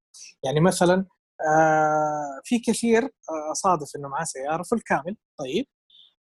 يعني 0.45 0.61
مثلا 0.61 1.07
آه 1.49 2.41
في 2.45 2.59
كثير 2.59 3.03
آه، 3.03 3.53
اصادف 3.53 3.97
إنه 3.97 4.09
معاه 4.09 4.25
سيارة 4.25 4.63
فل 4.63 4.81
كامل 4.81 5.17
طيب. 5.39 5.67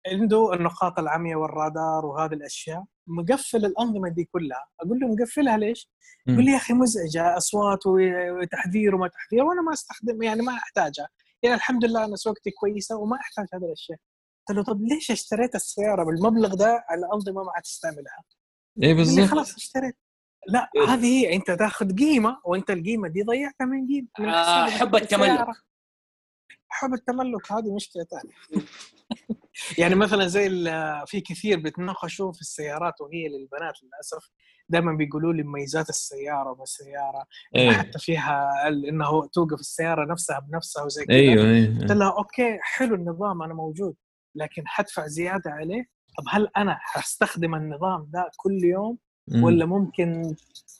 عنده 0.06 0.52
النقاط 0.54 0.98
العمياء 0.98 1.38
والرادار 1.38 2.06
وهذه 2.06 2.32
الأشياء. 2.32 2.84
مقفل 3.06 3.64
الأنظمة 3.64 4.08
دي 4.08 4.24
كلها. 4.24 4.64
أقول 4.80 4.98
له 4.98 5.08
مقفلها 5.08 5.56
ليش؟ 5.56 5.90
يقول 6.26 6.44
لي 6.44 6.52
يا 6.52 6.56
أخي 6.56 6.72
مزعجة 6.74 7.36
أصوات 7.36 7.78
وتحذير 7.86 8.94
وما 8.94 9.08
تحذير 9.08 9.44
وأنا 9.44 9.62
ما 9.62 9.72
أستخدم 9.72 10.22
يعني 10.22 10.42
ما 10.42 10.52
أحتاجها. 10.52 11.08
يعني 11.42 11.56
الحمد 11.56 11.84
لله 11.84 12.04
أنا 12.04 12.16
سوقتي 12.16 12.50
كويسة 12.50 12.96
وما 12.96 13.16
أحتاج 13.16 13.46
هذه 13.54 13.64
الأشياء. 13.64 13.98
قلت 14.48 14.58
له 14.58 14.64
طب 14.64 14.82
ليش 14.82 15.10
اشتريت 15.10 15.54
السيارة 15.54 16.04
بالمبلغ 16.04 16.54
ده؟ 16.54 16.84
على 16.88 17.06
انظمه 17.14 17.42
ما 17.42 17.52
حتستعملها؟ 17.54 18.24
إيه 18.82 18.94
بالضبط 18.94 19.26
خلاص 19.26 19.54
اشتريت. 19.54 19.96
لا 20.48 20.70
إيه؟ 20.76 20.84
هذه 20.84 21.06
هي 21.06 21.34
أنت 21.34 21.50
تاخذ 21.50 21.96
قيمة 21.96 22.40
وأنت 22.44 22.70
القيمة 22.70 23.08
دي 23.08 23.22
ضيعتها 23.22 23.64
من 23.64 23.86
قيمة. 23.86 24.32
آه 24.34 24.66
حب 24.66 24.96
التملك. 24.96 25.46
حب 26.68 26.94
التملك 26.94 27.52
هذه 27.52 27.74
مشكلة 27.74 28.04
ثانية. 28.04 28.64
يعني 29.78 29.94
مثلا 29.94 30.26
زي 30.26 30.48
في 31.06 31.20
كثير 31.20 31.60
بيتناقشوا 31.60 32.32
في 32.32 32.40
السيارات 32.40 33.00
وهي 33.00 33.28
للبنات 33.28 33.74
للأسف 33.82 34.30
دائما 34.68 34.92
بيقولوا 34.92 35.32
لي 35.32 35.42
مميزات 35.42 35.88
السيارة 35.88 36.50
وما 36.50 36.62
السيارة. 36.62 37.26
أيه. 37.56 37.70
حتى 37.72 37.98
فيها 37.98 38.50
إنه 38.68 39.26
توقف 39.26 39.60
السيارة 39.60 40.12
نفسها 40.12 40.38
بنفسها 40.38 40.84
وزي 40.84 41.04
كذا. 41.04 41.16
أيوه 41.16 41.44
أيوه 41.44 41.78
قلت 41.80 41.92
لها 41.92 42.14
أوكي 42.18 42.58
حلو 42.60 42.94
النظام 42.94 43.42
أنا 43.42 43.54
موجود. 43.54 43.96
لكن 44.34 44.62
حدفع 44.66 45.06
زيادة 45.06 45.50
عليه؟ 45.50 45.82
طب 46.18 46.24
هل 46.28 46.48
أنا 46.56 46.78
حستخدم 46.80 47.54
النظام 47.54 48.06
ده 48.12 48.30
كل 48.36 48.64
يوم؟ 48.64 48.98
ولا 49.34 49.66
ممكن 49.66 50.34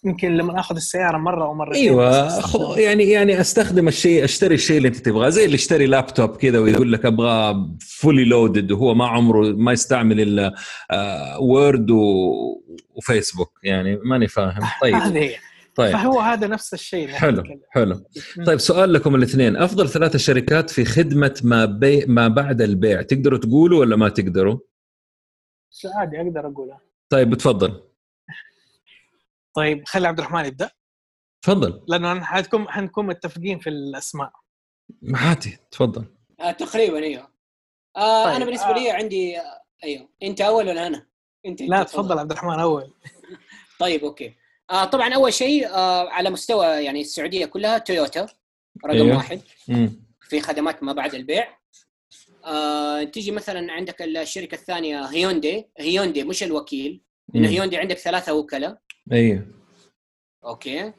يمكن 0.04 0.36
لما 0.36 0.60
آخذ 0.60 0.76
السيارة 0.76 1.18
مرة 1.18 1.44
أو 1.44 1.54
مرتين 1.54 1.88
أيوه 1.88 2.78
يعني 2.78 3.04
يعني 3.10 3.40
أستخدم 3.40 3.88
الشيء 3.88 4.24
أشتري 4.24 4.54
الشيء 4.54 4.76
اللي 4.76 4.88
أنت 4.88 4.96
تبغاه. 4.96 5.28
زي 5.28 5.44
اللي 5.44 5.54
اشتري 5.54 5.86
لابتوب 5.86 6.36
كذا 6.36 6.58
ويقول 6.58 6.92
لك 6.92 7.06
أبغى 7.06 7.66
fully 7.80 8.24
loaded 8.24 8.72
وهو 8.72 8.94
ما 8.94 9.06
عمره 9.06 9.48
ما 9.48 9.72
يستعمل 9.72 10.20
إلا 10.20 10.54
وورد 11.40 11.90
آه، 11.90 12.56
وفيسبوك. 12.94 13.52
يعني 13.62 13.96
ماني 14.04 14.28
فاهم. 14.28 14.60
طيب. 14.82 14.94
طيب. 15.74 15.92
فهو 15.92 16.20
هذا 16.20 16.46
نفس 16.46 16.74
الشيء 16.74 17.08
حلو 17.08 17.42
حلو. 17.70 18.04
طيب 18.46 18.58
سؤال 18.58 18.92
لكم 18.92 19.14
الاثنين. 19.14 19.56
أفضل 19.56 19.88
ثلاثة 19.88 20.18
شركات 20.18 20.70
في 20.70 20.84
خدمة 20.84 21.40
ما 21.44 21.64
بي 21.64 22.06
ما 22.06 22.28
بعد 22.28 22.62
البيع 22.62 23.02
تقدروا 23.02 23.38
تقولوا 23.38 23.80
ولا 23.80 23.96
ما 23.96 24.08
تقدروا؟ 24.08 24.58
عادي 25.94 26.20
أقدر 26.20 26.46
اقولها 26.46 26.80
طيب 27.08 27.30
بتفضل. 27.30 27.82
طيب 29.56 29.82
خلي 29.86 30.08
عبد 30.08 30.18
الرحمن 30.18 30.44
يبدأ. 30.44 30.70
تفضل. 31.42 31.84
لأنه 31.88 32.24
حنكون 32.24 32.68
حنكون 32.68 33.06
متفقين 33.06 33.58
في 33.58 33.70
الأسماء. 33.70 34.32
هاتي 35.14 35.58
تفضل. 35.70 36.04
آه 36.40 36.50
تقريبا 36.50 36.98
أيوه. 36.98 37.30
آه 37.96 38.24
طيب. 38.24 38.34
أنا 38.34 38.44
بالنسبة 38.44 38.72
لي 38.72 38.90
عندي 38.90 39.38
آه 39.38 39.42
أيوه. 39.84 40.08
أنت 40.22 40.40
أول 40.40 40.68
ولا 40.68 40.86
أنا؟ 40.86 41.06
أنت 41.46 41.62
لا 41.62 41.82
تفضل. 41.82 42.18
عبد 42.18 42.30
الرحمن 42.30 42.60
أول. 42.60 42.92
طيب 43.80 44.04
أوكي. 44.04 44.34
آه 44.70 44.84
طبعا 44.84 45.14
أول 45.14 45.32
شيء 45.32 45.68
آه 45.68 46.08
على 46.08 46.30
مستوى 46.30 46.66
يعني 46.66 47.00
السعودية 47.00 47.46
كلها 47.46 47.78
تويوتا 47.78 48.26
رقم 48.86 48.96
أيوه. 48.96 49.16
واحد. 49.16 49.40
مم. 49.68 50.02
في 50.20 50.40
خدمات 50.40 50.82
ما 50.82 50.92
بعد 50.92 51.14
البيع. 51.14 51.58
آه 52.44 53.02
تيجي 53.02 53.30
مثلا 53.30 53.72
عندك 53.72 54.02
الشركة 54.02 54.54
الثانية 54.54 55.04
هيوندي. 55.04 55.66
هيوندي 55.78 56.24
مش 56.24 56.42
الوكيل. 56.42 57.02
لأن 57.34 57.44
هيوندي 57.44 57.76
عندك 57.76 57.98
ثلاثة 57.98 58.34
وكلاء 58.34 58.78
أيوه. 59.12 59.46
okay. 60.44 60.92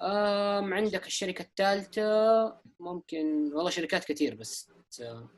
آه 0.00 0.60
عندك 0.60 1.06
الشركة 1.06 1.42
الثالثة. 1.42 2.62
ممكن 2.80 3.52
والله 3.54 3.70
شركات 3.70 4.04
كثير 4.04 4.34
بس 4.34 4.70
آه. 5.02 5.28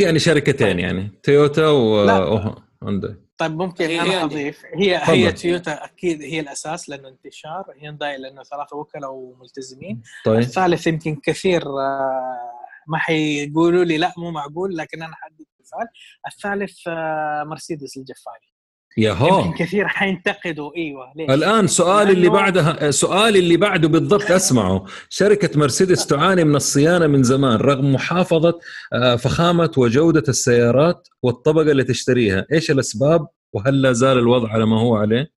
يعني 0.00 0.18
شركتين 0.18 0.78
يعني 0.78 1.10
تويوتا 1.22 1.66
وهونداي 1.66 3.16
طيب 3.40 3.56
ممكن 3.56 3.84
هي 3.84 4.00
أنا 4.00 4.24
أضيف. 4.24 4.62
هي 4.74 5.00
فضل. 5.00 5.12
هي 5.12 5.32
تويوتا 5.32 5.84
أكيد 5.84 6.22
هي 6.22 6.40
الأساس 6.40 6.88
لأنه 6.88 7.08
انتشار. 7.08 7.64
هيونداي 7.80 8.18
لأنه 8.18 8.42
ثلاثة 8.42 8.76
وكلاء 8.76 9.10
وملتزمين. 9.12 10.02
طيب. 10.24 10.38
الثالث 10.38 10.86
يمكن 10.86 11.16
كثير 11.16 11.62
آه، 11.62 12.50
ما 12.86 12.98
حيقولوا 12.98 13.84
لي 13.84 13.98
لا 13.98 14.12
مو 14.18 14.30
معقول 14.30 14.76
لكن 14.76 15.02
أنا 15.02 15.14
حدي 15.14 15.48
مثال. 15.60 15.88
الثالث 16.26 16.88
آه، 16.88 17.44
مرسيدس 17.46 17.96
الجفاري 17.96 18.49
يا 18.96 19.12
هو 19.12 19.52
كثير 19.52 19.88
حينتقدوا 19.88 20.76
إيوه 20.76 21.12
ليش؟ 21.16 21.30
الآن 21.30 21.66
سؤال 21.66 22.10
اللي 22.10 22.28
بعدها 22.28 22.90
سؤال 22.90 23.36
اللي 23.36 23.56
بعده 23.56 23.88
بالضبط 23.88 24.30
أسمعه. 24.30 24.84
شركة 25.08 25.58
مرسيدس 25.58 26.06
تعاني 26.06 26.44
من 26.44 26.56
الصيانة 26.56 27.06
من 27.06 27.22
زمان 27.22 27.56
رغم 27.56 27.92
محافظة 27.92 28.58
آه، 28.92 29.16
فخامة 29.16 29.72
وجودة 29.76 30.24
السيارات 30.28 31.08
والطبقة 31.22 31.70
اللي 31.70 31.84
تشتريها. 31.84 32.46
إيش 32.52 32.70
الأسباب؟ 32.70 33.28
وهل 33.52 33.82
لا 33.82 33.92
زال 33.92 34.18
الوضع 34.18 34.48
على 34.52 34.66
ما 34.66 34.80
هو 34.80 34.96
عليه؟ 34.96 35.32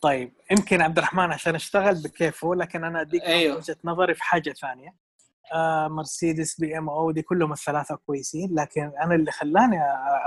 طيب 0.00 0.32
يمكن 0.50 0.80
عبد 0.80 0.98
الرحمن 0.98 1.32
عشان 1.32 1.54
اشتغل 1.54 2.02
بكيفه 2.02 2.54
لكن 2.54 2.84
أنا 2.84 3.00
أديك 3.00 3.22
أيوه. 3.22 3.56
وجهة 3.56 3.76
نظري 3.84 4.14
في 4.14 4.22
حاجة 4.22 4.50
ثانية. 4.50 5.07
مرسيدس 5.88 6.60
بي 6.60 6.78
إم 6.78 6.88
أو 6.88 7.10
دي 7.10 7.22
كلهم 7.22 7.52
الثلاثة 7.52 7.96
كويسين. 8.06 8.54
لكن 8.54 8.92
أنا 9.02 9.14
اللي 9.14 9.30
خلاني 9.30 9.76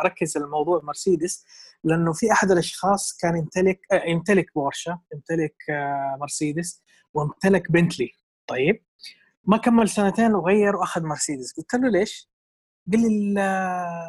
أركز 0.04 0.38
الموضوع 0.38 0.82
مرسيدس 0.84 1.46
لأنه 1.84 2.14
في 2.14 2.32
أحد 2.32 2.52
الأشخاص 2.52 3.18
كان 3.22 3.38
يمتلك 3.38 3.80
آه 3.92 4.04
يمتلك 4.06 4.46
بورشا 4.56 5.00
يمتلك 5.14 5.56
آه 5.70 6.18
مرسيدس 6.22 6.84
وامتلك 7.14 7.72
بنتلي. 7.72 8.12
طيب 8.48 8.84
ما 9.44 9.58
كمل 9.58 9.90
سنتين 9.90 10.34
وغير 10.34 10.76
وأخذ 10.76 11.04
مرسيدس. 11.04 11.54
قلت 11.54 11.74
له 11.74 11.90
ليش؟ 11.90 12.32
قال 12.92 13.02
لي 13.02 13.42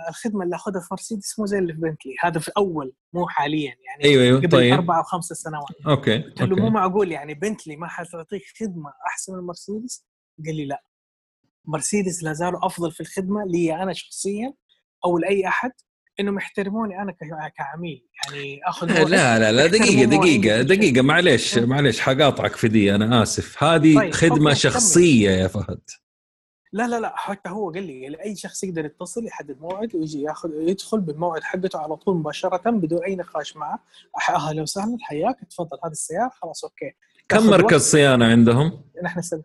الخدمة 0.08 0.44
اللي 0.44 0.56
أخذها 0.56 0.80
في 0.80 0.88
مرسيدس 0.90 1.38
مو 1.38 1.46
زي 1.46 1.58
اللي 1.58 1.74
في 1.74 1.80
بنتلي. 1.80 2.14
هذا 2.20 2.40
في 2.40 2.50
اول 2.56 2.92
مو 3.12 3.28
حاليا. 3.28 3.74
يعني 3.86 4.04
أيوه 4.04 4.22
أيوه 4.22 4.38
قبل 4.38 4.48
طيب. 4.48 4.72
أربع 4.72 4.98
أو 4.98 5.02
خمس 5.02 5.24
سنوات. 5.24 5.66
okay 5.86 6.18
قلت 6.18 6.42
له 6.42 6.56
مو 6.56 6.70
معقول 6.70 7.12
يعني 7.12 7.34
بنتلي 7.34 7.76
ما 7.76 7.88
حتعطيك 7.88 8.42
خدمة 8.60 8.92
أحسن 9.06 9.36
من 9.36 9.46
مرسيدس؟ 9.46 10.06
قال 10.46 10.56
لي 10.56 10.64
لا. 10.64 10.82
مرسيدس 11.64 12.22
لا 12.22 12.32
زالوا 12.32 12.66
أفضل 12.66 12.92
في 12.92 13.00
الخدمة 13.00 13.44
لي 13.44 13.82
أنا 13.82 13.92
شخصيا 13.92 14.54
أو 15.04 15.18
لأي 15.18 15.48
أحد 15.48 15.70
إنهم 16.20 16.38
يحترموني 16.38 17.02
أنا 17.02 17.12
كعميل. 17.56 18.06
يعني 18.24 18.60
آخذ 18.66 18.86
لا 18.86 19.38
لا 19.38 19.52
لا 19.52 19.66
دقيقة 19.66 20.04
دقيقة 20.04 20.62
دقيقة 20.62 21.02
معلش 21.02 21.58
معلش 21.58 22.00
حقاطعك 22.00 22.56
في 22.56 22.68
دي 22.68 22.94
أنا 22.94 23.22
آسف. 23.22 23.64
هذه 23.64 23.98
طيب 23.98 24.12
خدمة 24.12 24.54
شخصية 24.54 25.30
يا 25.30 25.48
فهد. 25.48 25.80
لا 26.72 26.88
لا 26.88 27.00
لا 27.00 27.12
حتى 27.16 27.50
هو 27.50 27.70
قال 27.70 27.82
لي 27.82 28.22
أي 28.24 28.36
شخص 28.36 28.64
يقدر 28.64 28.84
يتصل 28.84 29.26
يحدد 29.26 29.60
موعد 29.60 29.94
ويجي 29.94 30.22
ياخذ 30.22 30.50
يدخل 30.54 31.00
بالموعد 31.00 31.42
حقته 31.42 31.78
على 31.78 31.96
طول 31.96 32.16
مباشرة 32.16 32.70
بدون 32.70 33.04
أي 33.04 33.16
نقاش 33.16 33.56
معه. 33.56 33.78
أهلا 34.30 34.62
وسهلا 34.62 34.96
حياك 35.00 35.36
تفضل 35.50 35.78
هذه 35.84 35.92
السيارة 35.92 36.30
خلاص 36.42 36.64
أوكي. 36.64 36.92
كم 37.28 37.46
مركز 37.46 37.80
صيانة 37.80 38.24
عندهم؟ 38.24 38.84
نحن 39.04 39.22
سنة. 39.22 39.42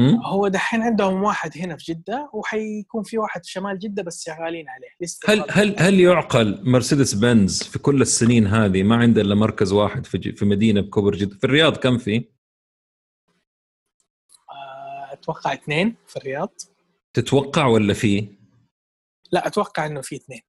هو 0.00 0.48
دحين 0.48 0.82
عندهم 0.82 1.22
واحد 1.22 1.50
هنا 1.58 1.76
في 1.76 1.92
جدة 1.92 2.30
وحيكون 2.32 3.02
في 3.02 3.18
واحد 3.18 3.44
في 3.44 3.50
شمال 3.50 3.78
جدة 3.78 4.02
بس 4.02 4.24
شغالين 4.24 4.68
عليه 4.68 4.88
لسه 5.00 5.32
هل 5.32 5.44
هل 5.50 5.74
هل 5.78 6.00
يعقل 6.00 6.70
مرسيدس 6.70 7.14
بنز 7.14 7.62
في 7.62 7.78
كل 7.78 8.02
السنين 8.02 8.46
هذه 8.46 8.82
ما 8.82 8.96
عنده 8.96 9.22
إلا 9.22 9.34
مركز 9.34 9.72
واحد 9.72 10.06
في 10.06 10.32
في 10.32 10.44
مدينة 10.44 10.80
بكبر 10.80 11.14
جدة؟ 11.14 11.36
في 11.36 11.44
الرياض 11.44 11.76
كم 11.76 11.98
في؟ 11.98 12.16
آه، 14.50 15.12
أتوقع 15.12 15.52
اثنين 15.52 15.96
في 16.06 16.16
الرياض. 16.16 16.52
تتوقع 17.14 17.66
ولا 17.66 17.94
في؟ 17.94 18.28
لا 19.32 19.46
أتوقع 19.46 19.86
إنه 19.86 20.00
في 20.00 20.16
اثنين. 20.16 20.40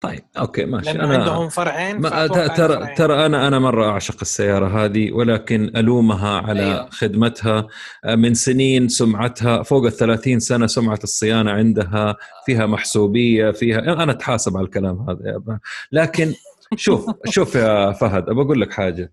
طيب 0.00 0.24
أوكي 0.38 0.64
ماشي. 0.64 0.90
أنا 0.90 1.18
عندهم 1.18 1.48
فرعين 1.48 2.00
ما 2.00 2.26
ترى 2.26 2.94
ترى 2.94 3.26
أنا 3.26 3.48
أنا 3.48 3.58
مرة 3.58 3.90
أعشق 3.90 4.16
السيارة 4.20 4.84
هذه 4.84 5.12
ولكن 5.12 5.76
ألومها 5.76 6.40
على 6.40 6.62
أيوه. 6.62 6.90
خدمتها 6.90 7.66
آه، 8.04 8.14
من 8.14 8.34
سنين 8.34 8.88
سمعتها 8.88 9.62
فوق 9.62 9.84
ال 9.84 9.92
30 9.92 10.40
سنة 10.40 10.66
سمعه 10.66 10.98
الصيانة 11.04 11.50
عندها 11.50 12.16
فيها 12.46 12.66
محسوبية 12.66 13.50
فيها 13.50 13.78
أنا 13.78 14.12
أتحاسب 14.12 14.56
على 14.56 14.64
الكلام 14.64 15.10
هذا 15.10 15.58
لكن 15.92 16.34
شوف 16.76 17.06
شوف 17.34 17.54
يا 17.54 17.92
فهد 17.92 18.28
أبى 18.28 18.40
أقول 18.40 18.60
لك 18.60 18.72
حاجة. 18.72 19.12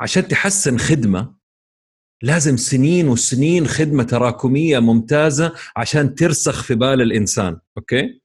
عشان 0.00 0.28
تحسن 0.28 0.78
خدمة 0.78 1.34
لازم 2.22 2.56
سنين 2.56 3.08
وسنين 3.08 3.66
خدمة 3.66 4.02
تراكمية 4.02 4.78
ممتازة 4.78 5.52
عشان 5.76 6.14
ترسخ 6.14 6.62
في 6.62 6.74
بال 6.74 7.02
الإنسان 7.02 7.56
okay؟ 7.78 8.19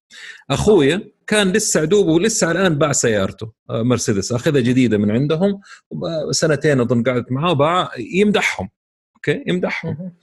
اخويا 0.49 1.11
كان 1.27 1.52
لسه 1.52 1.82
دوبه 1.81 2.11
ولسه 2.11 2.52
الآن 2.52 2.76
باع 2.76 2.91
سيارته 2.91 3.52
آه، 3.69 3.84
مرسيدس. 3.84 4.32
أخذها 4.32 4.61
جديدة 4.61 4.98
من 4.98 5.11
عندهم 5.11 5.61
سنتين 6.32 6.80
أظن 6.80 7.03
قعدت 7.03 7.32
معاه 7.32 7.52
وباع 7.52 7.91
يمدحهم 8.14 8.69
okay؟ 9.15 9.43
يمدحهم. 9.48 10.14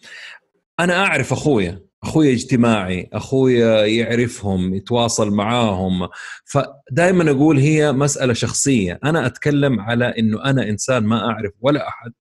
أنا 0.80 1.06
أعرف 1.06 1.32
اخويا 1.32 1.80
اخويا 2.02 2.32
اجتماعي 2.32 3.08
اخويا 3.12 3.86
يعرفهم 3.86 4.74
يتواصل 4.74 5.30
معاهم. 5.30 6.08
فدائما 6.44 7.30
أقول 7.30 7.58
هي 7.58 7.92
مسألة 7.92 8.32
شخصية. 8.32 9.00
أنا 9.04 9.26
أتكلم 9.26 9.80
على 9.80 10.04
إنه 10.18 10.44
أنا 10.44 10.68
إنسان 10.68 11.04
ما 11.04 11.30
أعرف 11.30 11.52
ولا 11.60 11.88
أحد. 11.88 12.12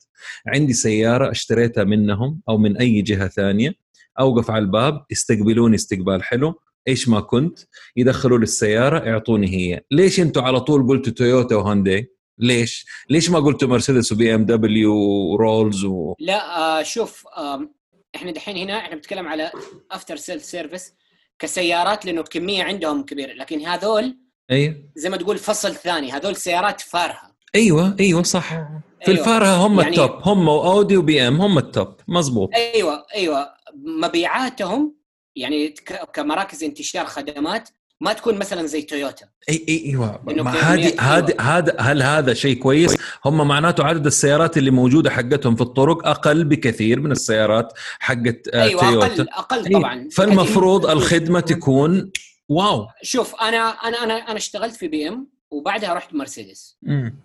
عندي 0.47 0.73
سيارة 0.73 1.31
اشتريتها 1.31 1.83
منهم 1.83 2.41
أو 2.49 2.57
من 2.57 2.77
أي 2.77 3.01
جهة 3.01 3.27
ثانية. 3.27 3.73
أوقف 4.19 4.51
على 4.51 4.61
الباب 4.61 5.05
يستقبلوني 5.11 5.75
استقبال 5.75 6.23
حلو. 6.23 6.61
إيش 6.87 7.09
ما 7.09 7.19
كنت 7.19 7.59
يدخلوا 7.95 8.37
لي 8.37 8.43
السياره 8.43 8.99
يعطوني 8.99 9.47
هي. 9.47 9.81
ليش 9.91 10.19
أنتم 10.19 10.41
على 10.41 10.59
طول 10.59 10.87
قلتوا 10.87 11.13
تويوتا 11.13 11.55
وهونداي 11.55 12.11
ليش؟ 12.37 12.85
ليش 13.09 13.29
ما 13.29 13.39
قلتوا 13.39 13.67
مرسيدس 13.67 14.11
وبي 14.11 14.35
إم 14.35 14.45
دبليو 14.45 14.93
ورولز 14.95 15.83
و... 15.85 16.15
لا 16.19 16.57
آه 16.57 16.83
شوف 16.83 17.27
آه 17.37 17.69
إحنا 18.15 18.31
دحين 18.31 18.57
هنا 18.57 18.77
إحنا 18.77 18.95
بنتكلم 18.95 19.27
على 19.27 19.51
after 19.91 20.15
sale 20.15 20.43
service 20.43 20.93
كسيارات 21.39 22.05
لأنه 22.05 22.21
الكميه 22.21 22.63
عندهم 22.63 23.03
كبيرة. 23.03 23.33
لكن 23.33 23.65
هذول 23.65 24.17
أيوه. 24.51 24.75
زي 24.95 25.09
ما 25.09 25.17
تقول 25.17 25.37
فصل 25.37 25.75
ثاني. 25.75 26.11
هذول 26.11 26.35
سيارات 26.35 26.81
فارهة. 26.81 27.31
أيوه 27.55 27.95
أيوه 27.99 28.23
صح. 28.23 28.49
في 28.49 29.07
أيوة. 29.07 29.19
الفارهة 29.19 29.67
هم 29.67 29.79
يعني 29.79 29.91
ال 29.91 29.96
top 29.96 30.11
هم 30.23 30.47
واودي 30.47 30.97
وبي 30.97 31.27
إم 31.27 31.41
هم 31.41 31.57
ال 31.57 31.67
top 31.67 31.95
مزبوط 32.07 32.49
أيوه 32.55 33.05
أيوه. 33.15 33.47
مبيعاتهم 33.75 34.95
يعني 35.35 35.69
كمراكز 36.13 36.63
انتشار 36.63 37.05
خدمات 37.05 37.69
ما 38.01 38.13
تكون 38.13 38.37
مثلا 38.37 38.65
زي 38.65 38.81
تويوتا. 38.81 39.25
إي 39.49 39.65
إي 39.69 39.85
إيوه. 39.85 40.23
هذه 40.47 41.01
هذه 41.01 41.35
هذا 41.39 41.75
هل 41.79 42.03
هذا 42.03 42.33
شيء 42.33 42.57
كويس؟ 42.57 42.97
هم 43.25 43.47
معناته 43.47 43.83
عدد 43.83 44.05
السيارات 44.05 44.57
اللي 44.57 44.71
موجودة 44.71 45.09
حقتهم 45.09 45.55
في 45.55 45.61
الطرق 45.61 46.07
أقل 46.07 46.43
بكثير 46.43 46.99
من 46.99 47.11
السيارات 47.11 47.73
حقت 47.99 48.47
آه، 48.47 48.63
أيوة 48.63 48.81
تويوتا. 48.81 49.07
أقل 49.07 49.29
أقل 49.29 49.73
طبعا 49.73 50.09
فالمفروض 50.11 50.85
الخدمة 50.85 51.39
تكون 51.39 52.11
wow. 52.49 52.87
شوف 53.01 53.35
أنا 53.35 53.57
أنا 53.57 54.03
أنا 54.03 54.13
أنا 54.13 54.37
اشتغلت 54.37 54.75
في 54.75 54.87
بي 54.87 55.07
إم 55.07 55.27
وبعدها 55.51 55.93
رحت 55.93 56.13
مرسيدس. 56.13 56.77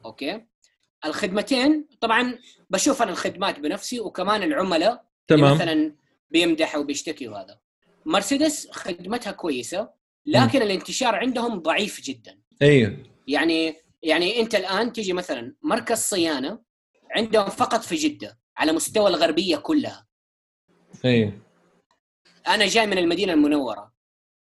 okay؟ 0.05 0.44
الخدمتين 1.05 1.87
طبعا 2.01 2.39
بشوف 2.70 3.03
أنا 3.03 3.11
الخدمات 3.11 3.61
بنفسي 3.61 4.01
وكمان 4.01 4.43
العملاء 4.43 5.05
تمام. 5.28 5.55
مثلا 5.55 5.95
بيمدح 6.31 6.77
وبيشتكي 6.77 7.28
وهذا 7.28 7.59
مرسيدس 8.07 8.69
خدمتها 8.70 9.33
كويسة 9.33 9.89
لكن 10.27 10.59
م. 10.59 10.62
الانتشار 10.62 11.15
عندهم 11.15 11.59
ضعيف 11.59 12.01
جدا. 12.01 12.39
أيوه. 12.62 12.97
يعني 13.28 13.74
يعني 14.03 14.41
أنت 14.41 14.55
الآن 14.55 14.93
تيجي 14.93 15.12
مثلا 15.12 15.55
مركز 15.62 15.99
صيانة 15.99 16.59
عندهم 17.11 17.49
فقط 17.49 17.85
في 17.85 17.95
جدة 17.97 18.39
على 18.57 18.73
مستوى 18.73 19.11
الغربية 19.11 19.57
كلها. 19.57 20.07
أيوه. 21.05 21.33
أنا 22.49 22.66
جاي 22.66 22.87
من 22.87 22.99
المدينة 22.99 23.33
المنورة. 23.33 23.97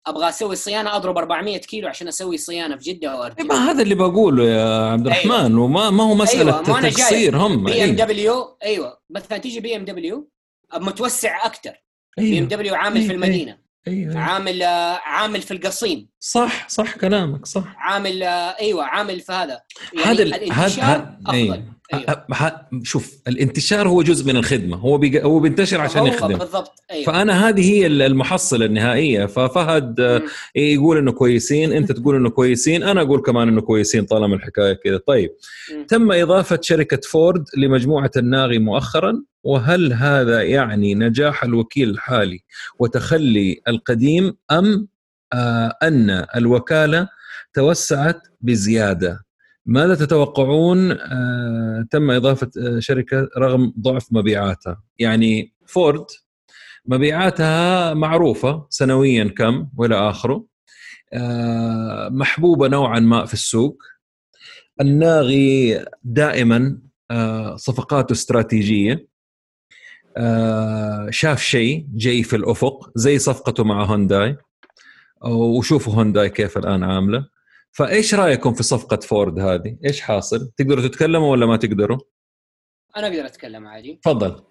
أبغى 0.08 0.30
أسوي 0.30 0.56
صيانة 0.56 0.96
أضرب 0.96 1.18
400 1.18 1.58
كيلو 1.58 1.88
عشان 1.88 2.08
أسوي 2.08 2.38
صيانة 2.38 2.76
في 2.76 2.84
جدة 2.94 3.20
وأرجع. 3.20 3.44
ما 3.44 3.56
هذا 3.72 3.84
اللي 3.84 3.96
بقوله 3.96 4.44
يا 4.44 4.92
عبد 4.92 5.06
الرحمن 5.08 5.32
أيوة. 5.32 5.62
وما 5.62 5.90
ما 5.90 6.04
هو 6.04 6.16
مسألة 6.16 6.68
أيوة. 6.68 6.90
تقصير 6.90 7.38
هم 7.38 7.64
بي 7.64 7.84
إم 7.84 7.96
دبليو 7.96 8.58
أيوه. 8.64 9.00
مثلا 9.10 9.38
تيجي 9.38 9.60
بي 9.60 9.76
إم 9.76 9.86
دبليو 9.86 10.30
متوسع 10.76 11.46
أكثر 11.46 11.85
بي 12.18 12.40
ام 12.40 12.48
دبليو 12.48 12.76
عامل 12.76 12.96
أيوه. 12.96 13.08
في 13.08 13.14
المدينة 13.14 13.58
أيوة. 13.88 14.18
عامل 14.20 14.64
عامل 15.04 15.42
في 15.42 15.52
القصيم 15.52 16.08
صح 16.26 16.70
صح 16.70 16.98
كلامك 16.98 17.46
صح 17.46 17.76
عامل 17.78 18.24
أيوه 18.24 18.84
عامل 18.84 19.20
في 19.20 19.32
هذا 19.32 19.60
يعني 19.94 20.06
هذا 20.06 20.24
الانتشار 20.24 21.18
أفضل 21.26 21.34
أيوة. 21.34 21.64
أيوة. 21.94 22.68
شوف 22.84 23.14
الانتشار 23.28 23.88
هو 23.88 24.02
جزء 24.02 24.26
من 24.28 24.38
الخدمة 24.38 24.78
هو. 24.78 24.96
هو 25.06 25.40
بينتشر 25.40 25.82
عشان 25.82 26.06
يخدم 26.06 26.38
بالضبط 26.38 26.84
أيوة. 26.92 27.06
فأنا 27.06 27.50
هذه 27.50 27.72
هي 27.72 27.88
المحصلة 27.88 28.66
النهائية 28.66 29.26
ففهد 29.26 30.02
م. 30.02 30.22
يقول 30.56 30.98
إنه 30.98 31.12
كويسين 31.12 31.74
أنت 31.74 31.92
تقول 31.92 32.16
إنه 32.16 32.30
كويسين 32.30 32.84
أنا 32.84 33.02
أقول 33.02 33.22
كمان 33.22 33.48
إنه 33.48 33.62
كويسين 33.62 34.06
طالما 34.06 34.36
الحكاية 34.36 34.74
كذا 34.74 34.98
طيب 35.08 35.30
م. 35.74 35.84
تم 35.84 36.12
إضافة 36.12 36.60
شركة 36.62 37.00
فورد 37.10 37.44
لمجموعة 37.58 38.12
الناغي 38.18 38.60
مؤخرا 38.60 39.24
وهل 39.44 39.94
هذا 39.94 40.42
يعني 40.42 40.96
نجاح 40.96 41.44
الوكيل 41.44 41.90
الحالي 41.90 42.40
وتخلي 42.80 43.62
القديم 43.68 44.38
أم 44.52 44.66
آه 44.66 44.95
أن 45.84 46.26
الوكالة 46.36 47.08
توسعت 47.54 48.22
بزيادة. 48.42 49.26
ماذا 49.66 49.96
تتوقعون؟ 49.96 50.92
آه 50.92 51.86
تم 51.92 52.12
إضافة 52.12 52.52
آه 52.60 52.80
شركة 52.80 53.30
رغم 53.38 53.74
ضعف 53.80 54.08
مبيعاتها. 54.12 54.84
يعني 55.00 55.54
فورد 55.68 56.06
مبيعاتها 56.86 57.94
معروفة 57.94 58.68
سنويا 58.70 59.24
كم 59.38 59.68
وإلى 59.78 60.10
آخره. 60.10 60.46
آه 61.14 62.10
محبوبة 62.10 62.68
نوعا 62.68 63.00
ما 63.00 63.26
في 63.26 63.34
السوق. 63.34 63.84
الناغي 64.82 65.86
دائما 66.04 66.80
آه 67.12 67.56
صفقاته 67.56 68.14
استراتيجية. 68.14 69.08
آه 70.18 71.08
شاف 71.10 71.42
شيء 71.42 71.88
جاي 71.96 72.24
في 72.24 72.36
الأفق 72.36 72.92
زي 72.96 73.20
صفقته 73.20 73.64
مع 73.64 73.84
هونداي. 73.84 74.38
وشوفوا 75.22 75.94
هونداي 75.94 76.30
كيف 76.30 76.58
الآن 76.58 76.84
عاملة. 76.84 77.30
فإيش 77.72 78.16
رأيكم 78.16 78.54
في 78.54 78.64
صفقة 78.64 78.98
فورد 78.98 79.40
هذه؟ 79.40 79.78
إيش 79.86 80.02
حاصل؟ 80.02 80.52
تقدروا 80.58 80.88
تتكلموا 80.88 81.32
ولا 81.32 81.46
ما 81.46 81.58
تقدروا؟ 81.58 81.98
أنا 82.98 83.08
أقدر 83.08 83.26
أتكلم 83.26 83.68
عادي. 83.68 84.00
تفضل. 84.04 84.44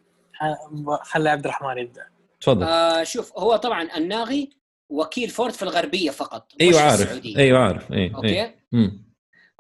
خلي 1.03 1.31
عبد 1.31 1.45
الرحمن 1.45 1.79
يبدأ. 1.79 2.07
تفضل. 2.41 2.67
آه 2.67 3.05
شوف 3.05 3.39
هو 3.39 3.57
طبعا 3.57 3.97
الناغي 3.97 4.51
وكيل 4.89 5.29
فورد 5.29 5.53
في 5.53 5.63
الغربية 5.63 6.11
فقط 6.11 6.53
أيوه 6.61 6.81
عارف. 6.81 7.25
أيوه 7.25 7.59
عارف. 7.59 7.93
أيوة. 7.93 8.17
أوكي؟ 8.17 8.41
أيوة. 8.75 9.01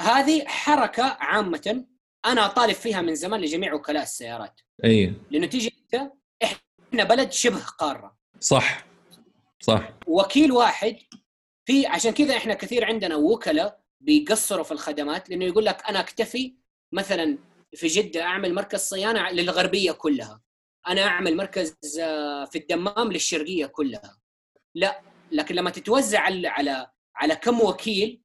هذه 0.00 0.44
حركة 0.46 1.16
عامة 1.20 1.84
أنا 2.26 2.46
أطالب 2.46 2.74
فيها 2.74 3.00
من 3.00 3.14
زمان 3.14 3.40
لجميع 3.40 3.74
وكلاء 3.74 4.02
السيارات. 4.02 4.60
أيوه. 4.84 5.14
لأنه 5.30 5.46
تيجي 5.46 5.74
انت 5.92 6.12
إحنا 6.42 7.04
بلد 7.04 7.32
شبه 7.32 7.64
قارة. 7.78 8.16
صح. 8.40 8.84
صح. 9.64 9.92
وكيل 10.06 10.52
واحد 10.52 10.96
في 11.64 11.86
عشان 11.86 12.10
كذا 12.12 12.36
إحنا 12.36 12.54
كثير 12.54 12.84
عندنا 12.84 13.16
وكلاء 13.16 13.80
بيقصروا 14.00 14.64
في 14.64 14.72
الخدمات 14.72 15.30
لأنه 15.30 15.44
يقول 15.44 15.64
لك 15.64 15.82
أنا 15.88 16.00
أكتفي 16.00 16.54
مثلا 16.92 17.38
في 17.74 17.86
جدة 17.86 18.22
أعمل 18.22 18.54
مركز 18.54 18.80
صيانة 18.80 19.30
للغربية 19.30 19.92
كلها. 19.92 20.42
أنا 20.88 21.02
أعمل 21.02 21.36
مركز 21.36 21.76
آه، 22.00 22.44
في 22.44 22.58
الدمام 22.58 23.12
للشرقية 23.12 23.66
كلها. 23.66 24.18
لا 24.74 25.00
لكن 25.32 25.54
لما 25.54 25.70
تتوزع 25.70 26.20
على 26.20 26.48
على, 26.48 26.90
على 27.16 27.36
كم 27.36 27.60
وكيل. 27.60 28.20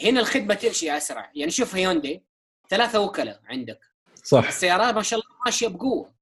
هنا 0.00 0.20
الخدمة 0.20 0.54
تمشي 0.54 0.96
أسرع. 0.96 1.30
يعني 1.34 1.50
شوف 1.50 1.74
هيوندي 1.74 2.24
ثلاثة 2.68 3.00
وكلاء 3.00 3.40
عندك. 3.44 3.80
صح. 4.24 4.48
السيارات 4.48 4.94
ما 4.94 5.02
شاء 5.02 5.20
الله 5.20 5.36
ماشية 5.46 5.68
بقوة. 5.68 6.14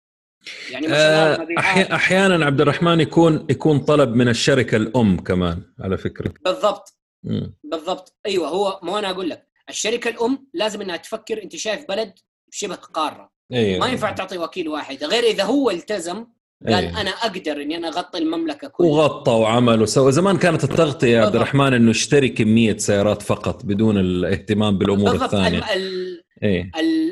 يعني 0.71 0.87
ما 0.87 0.95
شاء 0.95 1.35
الله 1.43 1.59
آه 1.59 1.95
أحيانا 1.95 2.47
عبد 2.47 2.61
الرحمن 2.61 3.01
يكون 3.01 3.47
يكون 3.51 3.79
طلب 3.79 4.15
من 4.15 4.29
الشركة 4.29 4.77
الأم 4.77 5.17
كمان 5.17 5.63
على 5.81 5.99
فكرة. 5.99 6.35
بالضبط. 6.45 6.99
م. 7.25 7.47
بالضبط. 7.65 8.19
أيوه 8.27 8.49
هو 8.49 8.81
مو 8.83 8.99
أنا 8.99 9.11
أقول 9.11 9.31
لك 9.31 9.47
الشركة 9.69 10.11
الأم 10.11 10.47
لازم 10.55 10.81
إنها 10.81 10.97
تفكر 10.97 11.43
أنت 11.43 11.57
شايف 11.57 11.85
بلد 11.89 12.13
شبه 12.51 12.75
قارة. 12.75 13.31
أيوة. 13.53 13.81
ما 13.81 13.87
ينفع 13.87 14.11
تعطي 14.13 14.39
وكيل 14.39 14.69
واحد 14.69 15.05
غير 15.05 15.23
إذا 15.25 15.45
هو 15.45 15.71
التزم 15.71 16.27
قال 16.67 16.75
أيوة. 16.75 17.01
أنا 17.01 17.11
أقدر 17.11 17.63
إني 17.63 17.77
أنا 17.77 17.89
أغطي 17.89 18.19
المملكة 18.19 18.69
كلها. 18.69 18.89
وغطى 18.89 19.31
وعمل 19.31 19.83
وسوى. 19.83 20.13
زمان 20.13 20.37
كانت 20.37 20.65
التغطية 20.65 21.09
يا 21.09 21.25
عبد 21.25 21.37
الرحمن 21.37 21.75
إنه 21.75 21.91
اشتري 21.91 22.29
كمية 22.29 22.77
سيارات 22.77 23.23
فقط 23.23 23.65
بدون 23.65 23.99
الاهتمام 23.99 24.79
بالأمور 24.79 25.11
بالضبط. 25.11 25.35
الثانية. 25.35 25.75
ال... 25.75 26.23
أيوة. 26.43 26.71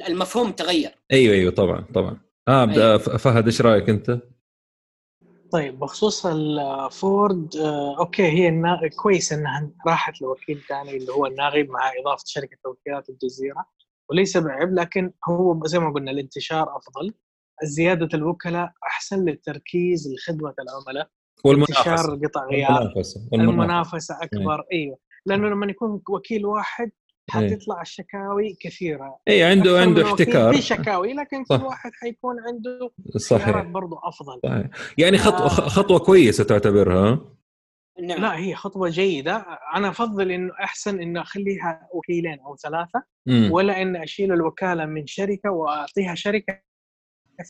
المفهوم 0.08 0.52
تغير. 0.52 0.90
أيوه 1.12 1.34
أيوه 1.34 1.52
طبعا 1.52 1.84
طبعا. 1.94 2.27
آه 2.48 2.70
أيوة. 2.70 2.98
فهد 2.98 3.44
إيش 3.46 3.60
رأيك 3.60 3.88
أنت؟ 3.88 4.20
طيب 5.52 5.78
بخصوص 5.78 6.26
الفورد 6.26 7.56
آه 7.56 7.98
أوكي 7.98 8.22
هي 8.22 8.48
النا... 8.48 8.80
كويس 9.02 9.32
إنها 9.32 9.70
راحت 9.86 10.22
لوكيل 10.22 10.60
ثاني 10.68 10.96
اللي 10.96 11.12
هو 11.12 11.26
الناغب 11.26 11.68
مع 11.68 11.92
إضافة 12.00 12.24
شركة 12.26 12.56
توكيلات 12.64 13.08
الجزيرة 13.08 13.66
وليس 14.10 14.36
بعيب 14.36 14.74
لكن 14.74 15.12
هو 15.28 15.66
زي 15.66 15.78
ما 15.78 15.92
قلنا 15.92 16.10
الانتشار 16.10 16.76
أفضل. 16.76 17.14
زيادة 17.62 18.08
الوكلاء 18.14 18.72
أحسن 18.86 19.24
للتركيز 19.24 20.14
لخدمة 20.14 20.54
العملاء. 20.58 21.08
والمنافسة. 21.44 21.78
انتشار 21.78 22.18
قطع 22.24 22.46
غيار. 22.46 22.82
المنافسه, 22.82 23.28
المنافسة 23.34 24.18
أكبر. 24.22 24.60
أيه. 24.72 24.78
أيوه. 24.78 24.98
لأنه 25.26 25.48
لما 25.48 25.66
يكون 25.66 26.02
وكيل 26.08 26.46
واحد 26.46 26.90
حتطلع 27.30 27.82
الشكاوي 27.82 28.56
كثيرة. 28.60 29.18
اي 29.28 29.42
عنده 29.42 29.80
عنده 29.80 30.04
احتكار 30.04 30.54
في 30.54 30.62
شكاوي 30.62 31.12
لكن 31.12 31.44
كل 31.44 31.62
واحد 31.62 31.90
حيكون 31.94 32.36
عنده 32.40 32.90
صحيح. 33.16 33.62
برضه 33.62 34.00
أفضل. 34.04 34.40
صحيح. 34.44 34.66
يعني 34.98 35.18
خطوه 35.18 35.46
آه. 35.46 35.48
خطوة 35.48 35.98
كويسة 35.98 36.44
تعتبرها. 36.44 37.20
نعم. 38.02 38.20
لا 38.20 38.36
هي 38.38 38.54
خطوة 38.54 38.88
جيدة. 38.88 39.46
أنا 39.74 39.88
أفضل 39.88 40.30
إنه 40.30 40.52
أحسن 40.64 41.00
إنه 41.00 41.22
أخليها 41.22 41.88
وكيلين 41.92 42.40
أو 42.40 42.56
ثلاثة 42.56 43.02
م. 43.26 43.52
ولا 43.52 43.82
إن 43.82 43.96
أشيل 43.96 44.32
الوكالة 44.32 44.86
من 44.86 45.06
شركة 45.06 45.50
وأعطيها 45.50 46.14
شركة 46.14 46.60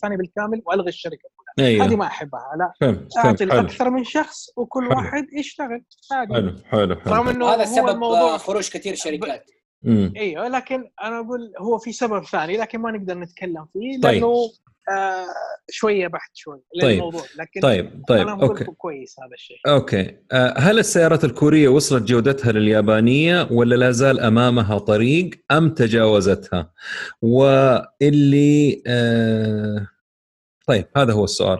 ثانية 0.02 0.16
بالكامل 0.16 0.62
وألغي 0.66 0.88
الشركة 0.88 1.28
أيوه. 1.58 1.86
هذه 1.86 1.96
ما 1.96 2.06
أحبها. 2.06 2.50
لا. 2.58 2.72
فهمت 2.80 3.16
أعطي 3.16 3.44
أكثر 3.44 3.90
من 3.90 4.04
شخص 4.04 4.50
وكل 4.56 4.84
حلو. 4.88 4.96
واحد 4.96 5.26
يشتغل. 5.32 5.84
عادي. 6.12 6.34
حلو 6.34 6.56
حلو 6.64 6.96
حلو. 6.96 7.46
هذا 7.46 7.64
سبب 7.64 8.04
خروج 8.36 8.70
كثير 8.70 8.94
شركات. 8.94 9.50
إيوه 9.86 10.48
لكن 10.48 10.90
أنا 11.02 11.20
أقول 11.20 11.52
هو 11.58 11.78
في 11.78 11.92
سبب 11.92 12.24
ثاني 12.24 12.56
لكن 12.56 12.78
ما 12.78 12.90
نقدر 12.90 13.18
نتكلم 13.18 13.66
فيه 13.72 14.00
طيب. 14.00 14.14
لأنه 14.14 14.50
آه 14.90 15.26
شوية 15.70 16.06
بحث 16.06 16.30
شوي 16.34 16.60
طيب. 16.80 16.90
للموضوع 16.90 17.22
لكن 17.38 17.60
طيب 17.60 18.04
طيب 18.08 18.28
أنا 18.28 18.42
أوكي 18.42 18.64
كويس 18.64 19.16
هذا 19.20 19.34
الشيء 19.34 19.56
أوكي 19.66 20.16
آه 20.32 20.54
هل 20.58 20.78
السيارات 20.78 21.24
الكورية 21.24 21.68
وصلت 21.68 22.02
جودتها 22.02 22.52
لليابانية 22.52 23.48
ولا 23.50 23.74
لا 23.74 23.90
زال 23.90 24.20
أمامها 24.20 24.78
طريق 24.78 25.30
أم 25.50 25.74
تجاوزتها؟ 25.74 26.72
واللي 27.22 28.82
آه 28.86 29.86
طيب 30.66 30.86
هذا 30.96 31.12
هو 31.12 31.24
السؤال 31.24 31.58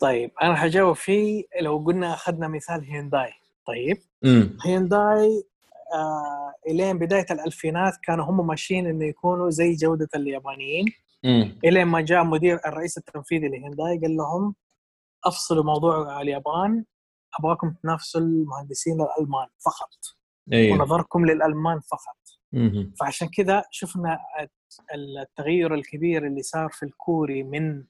طيب 0.00 0.30
أنا 0.42 0.54
حجاوب 0.54 0.96
فيه 0.96 1.44
لو 1.60 1.78
قلنا 1.78 2.14
أخذنا 2.14 2.48
مثال 2.48 2.84
هيونداي 2.84 3.30
طيب 3.66 3.96
مم. 4.22 4.56
هيونداي 4.66 5.44
آه 5.94 6.52
إلين 6.68 6.98
بداية 6.98 7.26
الألفينات 7.30 7.92
كانوا 8.02 8.24
هم 8.24 8.46
ماشيين 8.46 8.86
إنه 8.86 9.04
يكونوا 9.04 9.50
زي 9.50 9.74
جودة 9.74 10.08
اليابانيين. 10.16 10.86
إلين 11.64 11.86
ما 11.86 12.00
جاء 12.00 12.24
مدير 12.24 12.60
الرئيس 12.66 12.98
التنفيذي 12.98 13.48
لهيونداي 13.48 13.98
قال 13.98 14.16
لهم 14.16 14.54
أفصلوا 15.24 15.64
موضوع 15.64 16.20
اليابان 16.20 16.84
أبغاكم 17.40 17.74
تنافسوا 17.82 18.20
المهندسين 18.20 18.94
الألمان 19.00 19.48
فقط 19.64 20.16
أيوه. 20.52 20.74
ونظركم 20.76 21.26
للألمان 21.26 21.80
فقط 21.80 22.16
مم. 22.52 22.94
فعشان 23.00 23.28
كذا 23.28 23.64
شفنا 23.70 24.18
التغير 24.94 25.74
الكبير 25.74 26.26
اللي 26.26 26.42
صار 26.42 26.68
في 26.68 26.82
الكوري 26.82 27.42
من 27.42 27.84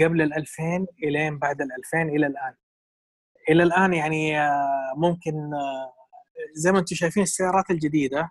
قبل 0.00 0.22
ال 0.22 0.34
2000 0.34 0.86
إلين 1.04 1.38
بعد 1.38 1.60
ال 1.60 1.68
2000 1.72 2.02
إلى 2.02 2.26
الآن 2.26 2.54
إلى 3.50 3.62
الآن 3.62 3.94
يعني 3.94 4.40
آه، 4.40 4.94
ممكن 4.96 5.54
آه، 5.54 5.92
زي 6.54 6.72
ما 6.72 6.78
أنتم 6.78 6.96
شايفين 6.96 7.22
السيارات 7.22 7.70
الجديدة 7.70 8.30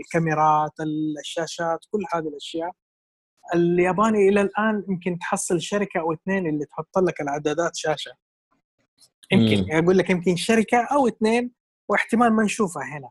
الكاميرات 0.00 0.72
الشاشات 1.20 1.78
كل 1.90 2.04
هذه 2.14 2.28
الأشياء 2.28 2.70
الياباني 3.54 4.28
إلى 4.28 4.40
الآن 4.40 4.84
يمكن 4.88 5.18
تحصل 5.18 5.60
شركة 5.60 6.00
أو 6.00 6.12
اثنين 6.12 6.46
اللي 6.46 6.64
تحط 6.64 6.98
لك 6.98 7.20
العدادات 7.20 7.76
شاشة. 7.76 8.12
يمكن 9.32 9.72
أقول 9.72 9.98
لك 9.98 10.10
يمكن 10.10 10.36
شركة 10.36 10.78
أو 10.92 11.08
اثنين 11.08 11.52
واحتمال 11.88 12.32
ما 12.32 12.42
نشوفها 12.42 12.82
هنا. 12.82 13.10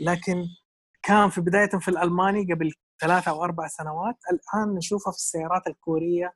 لكن 0.00 0.44
كان 1.02 1.30
في 1.30 1.40
بداية 1.40 1.68
في 1.68 1.88
الألماني 1.88 2.52
قبل 2.52 2.72
ثلاثة 3.00 3.30
أو 3.30 3.44
أربع 3.44 3.66
سنوات 3.66 4.16
الآن 4.32 4.74
نشوفها 4.74 5.10
في 5.10 5.18
السيارات 5.18 5.66
الكورية 5.66 6.34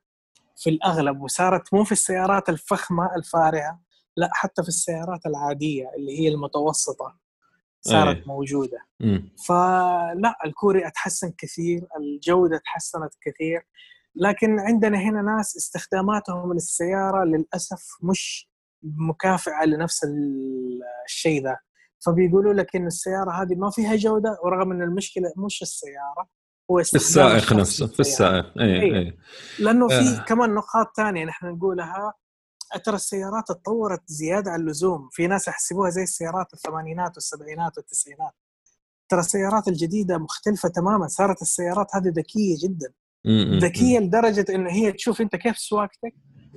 في 0.55 0.69
الأغلب 0.69 1.21
وصارت 1.21 1.73
مو 1.73 1.83
في 1.83 1.91
السيارات 1.91 2.49
الفخمة 2.49 3.15
الفارهة 3.15 3.79
لا 4.17 4.29
حتى 4.33 4.63
في 4.63 4.67
السيارات 4.67 5.25
العادية 5.25 5.91
اللي 5.97 6.19
هي 6.19 6.27
المتوسطة. 6.27 7.19
صارت 7.81 8.17
أيه. 8.17 8.27
موجودة 8.27 8.77
مم. 8.99 9.29
فلا 9.47 10.35
الكوري 10.45 10.87
أتحسن 10.87 11.33
كثير 11.37 11.87
الجودة 11.99 12.61
تحسنت 12.65 13.13
كثير 13.21 13.67
لكن 14.15 14.59
عندنا 14.59 14.97
هنا 14.97 15.21
ناس 15.21 15.57
استخداماتهم 15.57 16.53
للسياره 16.53 17.23
للأسف 17.23 17.83
مش 18.03 18.49
مكافئة 18.83 19.65
لنفس 19.65 20.05
الشيء 21.05 21.43
ذا 21.43 21.57
فبيقولوا 22.05 22.53
لك 22.53 22.75
إن 22.75 22.87
السيارة 22.87 23.41
هذه 23.41 23.55
ما 23.55 23.69
فيها 23.69 23.95
جودة 23.95 24.37
ورغم 24.43 24.71
إن 24.71 24.81
المشكلة 24.81 25.33
مش 25.37 25.61
السيارة 25.61 26.27
هو 26.71 26.83
في 26.83 26.95
السائق 26.95 27.53
نفسه 27.53 27.87
في 27.87 27.99
السائق 27.99 28.57
اي 28.59 28.81
اي 28.81 28.95
إيه. 28.95 29.17
لأنه 29.59 29.87
في 29.87 30.21
آه. 30.21 30.25
كمان 30.25 30.53
نقاط 30.53 30.95
ثانية 30.97 31.25
نحن 31.25 31.45
نقولها 31.45 32.13
ترى 32.83 32.95
السيارات 32.95 33.47
تطورت 33.47 34.01
زيادة 34.07 34.51
عن 34.51 34.59
اللزوم. 34.59 35.09
في 35.11 35.27
ناس 35.27 35.47
يحسبوها 35.47 35.89
زي 35.89 36.03
السيارات 36.03 36.53
الثمانينات 36.53 37.15
والسبعينات 37.15 37.77
والتسعينات. 37.77 38.33
ترى 39.09 39.19
السيارات 39.19 39.67
الجديدة 39.67 40.17
مختلفة 40.17 40.69
تماما. 40.69 41.07
صارت 41.07 41.41
السيارات 41.41 41.87
هذه 41.95 42.07
ذكية 42.07 42.55
جدا. 42.63 42.93
ذكية 43.61 43.99
لدرجة 43.99 44.45
إنه 44.49 44.71
هي 44.71 44.91
تشوف 44.91 45.21
أنت 45.21 45.35
كيف 45.35 45.57
سواقتك 45.57 46.13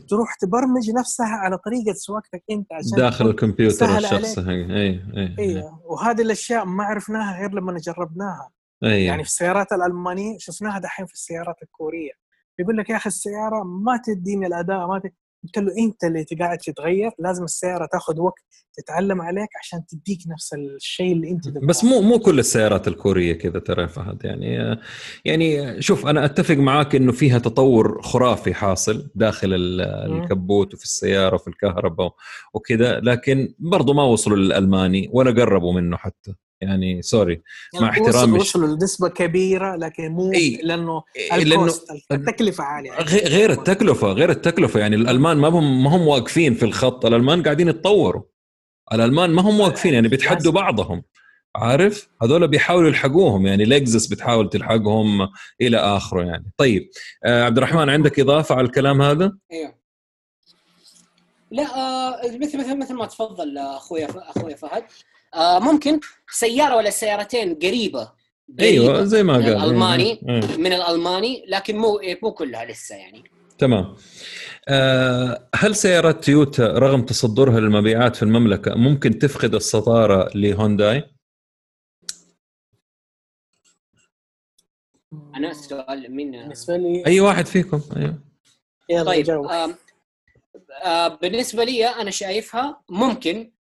تروح 0.09 0.35
تبرمج 0.35 0.91
نفسها 0.91 1.27
على 1.27 1.59
طريقة 1.59 1.93
سواقتك 1.93 2.45
أنت 2.51 2.73
عشان 2.73 2.97
داخل 2.97 3.27
الكمبيوتر 3.27 3.99
الشخصي 3.99 4.41
أي 4.41 4.47
أي 4.47 5.03
أي 5.17 5.37
إيه. 5.39 5.81
وهذه 5.85 6.23
الأشياء 6.23 6.65
ما 6.65 6.85
عرفناها 6.85 7.41
غير 7.41 7.51
لما 7.51 7.79
جربناها. 7.79 8.51
أيه. 8.85 9.07
يعني 9.07 9.25
في 9.25 9.29
السيارات 9.29 9.73
الألمانية 9.73 10.39
شفناها 10.39 10.79
دحين 10.79 11.07
في 11.07 11.13
السيارات 11.13 11.57
الكورية. 11.63 12.13
يقول 12.59 12.77
لك 12.77 12.91
يا 12.91 12.97
أخي 12.97 13.09
السيارة 13.09 13.63
ما 13.63 14.01
تديني 14.05 14.47
الأداء 14.47 14.87
ما 14.87 14.99
ت... 14.99 15.15
قلت 15.45 15.59
له 15.59 15.73
أنت 15.79 16.05
اللي 16.05 16.25
قاعد 16.41 16.59
تتغير 16.59 17.11
لازم 17.19 17.45
السيارة 17.45 17.89
تاخذ 17.93 18.21
وقت 18.21 18.43
تتعلم 18.75 19.21
عليك 19.21 19.49
عشان 19.63 19.87
تديك 19.87 20.19
نفس 20.29 20.55
الشيء 20.55 21.13
اللي 21.13 21.31
أنت 21.31 21.49
دبقى. 21.49 21.67
بس 21.67 21.85
مو 21.85 22.01
مو 22.01 22.19
كل 22.19 22.39
السيارات 22.39 22.89
الكورية 22.89 23.33
كذا 23.33 23.59
ترى 23.59 23.89
فهد 23.89 24.25
يعني 24.25 24.79
يعني 25.25 25.83
شوف 25.83 26.07
أنا 26.07 26.25
أتفق 26.25 26.55
معاك 26.55 26.95
إنه 26.95 27.13
فيها 27.13 27.39
تطور 27.39 28.03
خرافي 28.03 28.55
حاصل 28.55 29.11
داخل 29.15 29.49
الكبوت 29.53 30.75
وفي 30.75 30.85
السيارة 30.85 31.35
وفي 31.35 31.49
الكهرباء 31.49 32.15
وكذا 32.55 33.01
لكن 33.01 33.55
برضو 33.59 33.93
ما 33.93 34.03
وصلوا 34.05 34.37
للألماني 34.37 35.11
ولا 35.13 35.31
قربوا 35.31 35.73
منه 35.73 35.97
حتى 35.97 36.35
يعني 36.61 37.03
سوري 37.03 37.43
يعني 37.75 37.87
مع 37.87 37.91
احترامي 37.91 38.39
وصلوا 38.39 38.69
لنسبة 38.69 39.09
كبيرة 39.09 39.77
لكن 39.77 40.09
مو 40.09 40.33
إيه 40.33 40.63
لأنه 40.63 41.03
إيه 41.17 41.45
لأنه 41.45 41.75
التكلفة 42.13 42.65
عالية 42.65 42.93
غير 43.03 43.51
التكلفة 43.51 44.13
غير 44.13 44.31
التكلفة 44.31 44.81
يعني 44.81 44.97
الألمان 44.97 45.37
ما 45.37 45.49
هم 45.49 45.85
ما 45.85 45.97
هم 45.97 46.07
واقفين 46.07 46.55
في 46.55 46.65
الخط 46.65 47.07
الألمان 47.07 47.43
قاعدين 47.43 47.69
يتطوروا. 47.69 48.23
الألمان 48.93 49.31
ما 49.31 49.43
هم 49.43 49.61
واقفين 49.61 49.95
يعني 49.95 50.09
بيتحدوا 50.09 50.53
بعضهم 50.53 51.03
عارف؟ 51.57 52.09
هذول 52.23 52.49
بيحاولوا 52.49 52.89
يلحقوهم 52.89 53.47
يعني 53.47 53.65
لكزس 53.65 54.07
بتحاول 54.07 54.51
تلحقهم 54.51 55.29
إلى 55.61 55.77
آخره 55.77 56.23
يعني. 56.23 56.53
طيب 56.57 56.91
آه 57.25 57.45
عبد 57.45 57.57
الرحمن 57.57 57.91
عندك 57.91 58.21
إضافة 58.21 58.55
على 58.55 58.67
الكلام 58.67 59.03
هذا؟ 59.03 59.37
أيوه 59.53 59.75
لا 61.51 61.77
آه 61.77 62.21
مثل 62.39 62.59
مثل 62.59 62.79
مثل 62.79 62.95
ما 62.95 63.07
تفضل 63.07 63.59
اخويا 63.59 64.09
أخويا 64.31 64.57
فهد. 64.57 64.85
آه 65.35 65.59
ممكن 65.59 66.01
سيارة 66.31 66.77
ولا 66.77 66.91
سيارتين 66.91 67.55
قريبة 67.55 68.13
أيوه 68.61 69.05
زي 69.05 69.23
ما 69.23 69.33
قال 69.33 69.49
الألماني 69.49 70.11
إيه. 70.11 70.57
من 70.57 70.73
الألماني 70.73 71.45
لكن 71.49 71.77
مو 71.77 72.01
مو 72.23 72.33
كلها 72.33 72.65
لسه 72.65 72.97
يعني. 72.97 73.25
تمام. 73.59 73.97
آه 74.69 75.49
هل 75.55 75.77
سيارات 75.77 76.25
تويوتا 76.25 76.67
رغم 76.67 77.03
تصدرها 77.03 77.61
للمبيعات 77.61 78.17
في 78.17 78.23
المملكة 78.23 78.75
ممكن 78.75 79.19
تفقد 79.19 79.55
السطاره 79.55 80.31
لهونداي؟ 80.35 81.05
أنا 85.35 85.51
السؤال 85.51 86.15
مين 86.15 86.31
بالنسبة 86.31 86.77
لي 86.77 87.07
أي 87.07 87.21
واحد 87.21 87.47
فيكم؟ 87.47 87.81
أيوه. 87.97 88.19
يلا 88.91 89.05
طيب 89.05 89.31
آه 89.31 89.75
آه 90.85 91.09
بالنسبة 91.09 91.65
لي 91.65 91.87
أنا 91.87 92.11
شايفها 92.11 92.83
ممكن 92.89 93.53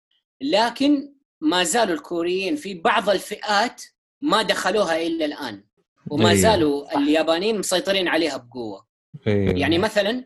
لكن 0.41 1.13
ما 1.41 1.64
زالوا 1.64 1.95
الكوريين 1.95 2.56
في 2.56 2.74
بعض 2.74 3.10
الفئات 3.10 3.84
ما 4.22 4.41
دخلوها 4.41 5.02
إلا 5.07 5.26
الآن. 5.26 5.64
وما 6.11 6.30
أيه. 6.32 6.36
زالوا 6.36 6.98
اليابانيين 6.98 7.60
مسيطرين 7.60 8.07
عليها 8.07 8.38
بقوة. 8.38 8.88
أيه. 9.28 9.56
يعني 9.56 9.78
مثلا 9.78 10.26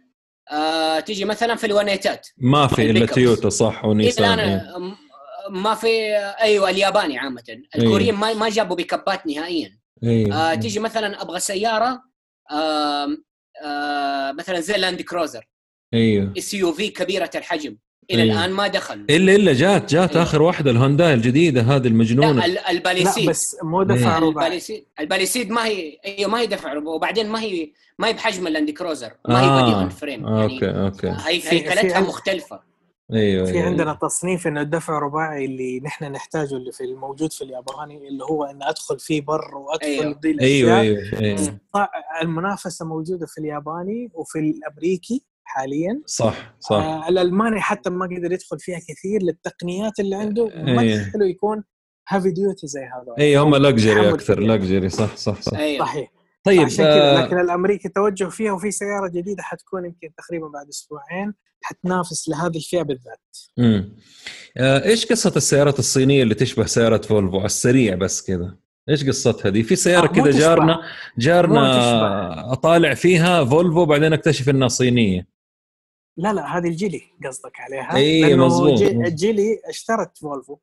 آه 0.52 1.00
تيجي 1.00 1.26
مثلا 1.26 1.56
في 1.56 1.68
الونيتات 1.68 2.28
ما 2.38 2.68
في 2.68 2.92
إلا 2.92 3.06
تويوتا 3.06 3.50
صح 3.50 3.86
ونيسان 3.86 4.40
أيه. 4.40 4.74
ما 5.50 5.76
في 5.76 5.88
أيوه 6.42 6.70
الياباني 6.70 7.18
عامة. 7.18 7.44
الكوريين 7.76 8.16
ما 8.16 8.34
ما 8.34 8.50
جابوا 8.50 8.76
بيكبات 8.76 9.28
نهائيا. 9.28 9.80
أيه. 10.04 10.34
آه 10.34 10.56
تيجي 10.56 10.80
مثلا 10.80 11.22
أبغى 11.22 11.40
سيارة 11.40 12.02
آه 12.52 13.08
آه 13.66 14.32
مثلا 14.32 14.60
زي 14.60 14.78
لاند 14.78 15.02
كروزر. 15.02 15.50
أيوه 15.94 16.34
SUV 16.38 16.90
كبيرة 16.90 17.30
الحجم. 17.36 17.78
إلى 18.12 18.24
أيه. 18.24 18.32
الآن 18.32 18.52
ما 18.52 18.68
دخل 18.68 19.06
الا 19.10 19.36
إلا 19.36 19.54
جات 19.54 19.94
جات 19.94 20.16
أيه. 20.16 20.24
آخر 20.24 20.42
واحدة 20.42 20.72
الهونداي 20.72 21.14
الجديدة 21.14 21.62
هذه 21.62 21.88
المجنونة 21.88 22.46
لا 22.46 22.72
الباليسيد 22.72 23.24
لا 23.24 23.30
بس 23.30 23.58
مو 23.64 23.84
دفع 23.84 24.20
ربع 24.20 24.46
الباليسيد 24.46 24.86
الباليسيد 25.00 25.52
ما 25.52 25.66
هي 25.66 25.98
أيوه 26.06 26.30
ما 26.30 26.40
هي 26.40 26.48
دفع 26.48 26.74
ربع 26.74 26.92
وبعدين 26.92 27.30
ما 27.30 27.42
هي 27.42 27.70
ما 28.00 28.08
هي 28.08 28.14
بحجم 28.14 28.48
اللاند 28.48 28.70
كروزر 28.70 29.12
ما 29.30 29.42
هي 29.42 29.46
آه. 29.46 29.62
body 29.62 29.76
on 29.76 29.90
frame 29.90 30.28
يعني 30.28 30.44
أوكي 30.44 30.70
أوكي 30.70 31.08
هي 31.08 31.42
هيكلتها 31.50 32.00
مختلفة 32.00 32.74
أيوه 33.14 33.46
في 33.46 33.52
أيوة. 33.52 33.66
عندنا 33.66 33.94
تصنيف 34.02 34.48
إنه 34.48 34.62
الدفع 34.62 34.98
الرباعي 34.98 35.46
اللي 35.46 35.80
نحن 35.80 36.06
نحتاجه 36.06 36.56
اللي 36.56 36.72
في 36.72 36.84
الموجود 36.84 37.34
في 37.34 37.44
الياباني 37.44 38.08
اللي 38.08 38.24
هو 38.24 38.44
إن 38.44 38.64
أدخل 38.64 39.00
فيه 39.00 39.22
بر 39.22 39.56
وأدخل 39.56 39.88
أيوة. 39.88 40.40
أيوة. 40.42 40.80
أيوة. 40.80 41.20
أيوة. 41.20 41.60
المنافسة 42.22 42.86
موجودة 42.86 43.26
في 43.26 43.38
الياباني 43.38 44.10
وفي 44.14 44.40
الأمريكي 44.40 45.24
حاليا 45.44 46.02
صح 46.06 46.56
صح 46.60 46.76
آه 46.76 47.10
الالماني 47.10 47.62
حتى 47.62 47.90
ما 47.90 48.06
قدر 48.06 48.32
يدخل 48.32 48.60
فيها 48.60 48.80
كثير 48.80 49.24
للتقنيات 49.24 50.00
اللي 50.00 50.16
عنده 50.16 50.46
ما 50.56 50.82
أيه. 50.82 51.12
حلو 51.14 51.26
يكون 51.26 51.64
heavy 52.10 52.32
duty 52.32 52.68
زي 52.68 52.82
هذا 52.82 53.16
اي 53.20 53.38
هم 53.38 53.56
luxury 53.56 54.10
أكثر 54.10 54.40
luxury 54.40 54.90
صح 54.90 55.16
صح 55.16 55.42
صح 55.42 55.58
أيوه. 55.58 55.86
صحيح 55.86 56.12
طيب 56.44 56.62
عشان 56.62 56.86
كذا 56.86 57.22
لكن 57.22 57.40
الأمريكي 57.40 57.90
توجه 57.90 58.26
فيها 58.30 58.52
وفي 58.52 58.72
سيارة 58.72 59.08
جديدة 59.08 59.44
حتكون 59.44 59.86
يمكن 59.86 60.10
تقريبا 60.18 60.48
بعد 60.48 60.68
أسبوعين 60.68 61.34
حتنافس 61.62 62.30
لهذه 62.30 62.58
الفئة 62.58 62.82
بالذات. 62.82 63.38
امم 63.60 63.96
آه 64.58 64.84
إيش 64.84 65.06
قصة 65.06 65.34
السيارات 65.36 65.80
الصينية 65.80 66.24
اللي 66.24 66.36
تشبه 66.36 66.66
سيارة 66.66 67.02
فولفو 67.02 67.38
على 67.38 67.46
السريع 67.46 67.96
بس 67.96 68.22
كذا؟ 68.22 68.58
إيش 68.90 69.08
قصتها 69.08 69.50
دي؟ 69.50 69.64
في 69.64 69.76
سيارة 69.76 70.06
آه 70.06 70.08
كذا 70.08 70.32
جارنا 70.32 70.82
جارنا 71.18 72.54
أطالع 72.54 72.94
فيها 72.94 73.46
فولفو 73.46 73.86
بعدين 73.86 74.14
اكتشف 74.14 74.50
إنها 74.50 74.68
صينية. 74.68 75.33
لا 76.18 76.34
لا 76.34 76.58
هذه 76.58 76.68
الجيلي 76.68 77.02
قصدك 77.26 77.60
عليها 77.60 77.96
اي 77.96 78.36
مظبوط 78.36 78.82
الجيلي 78.82 79.60
اشترت 79.70 80.18
فولفو 80.18 80.58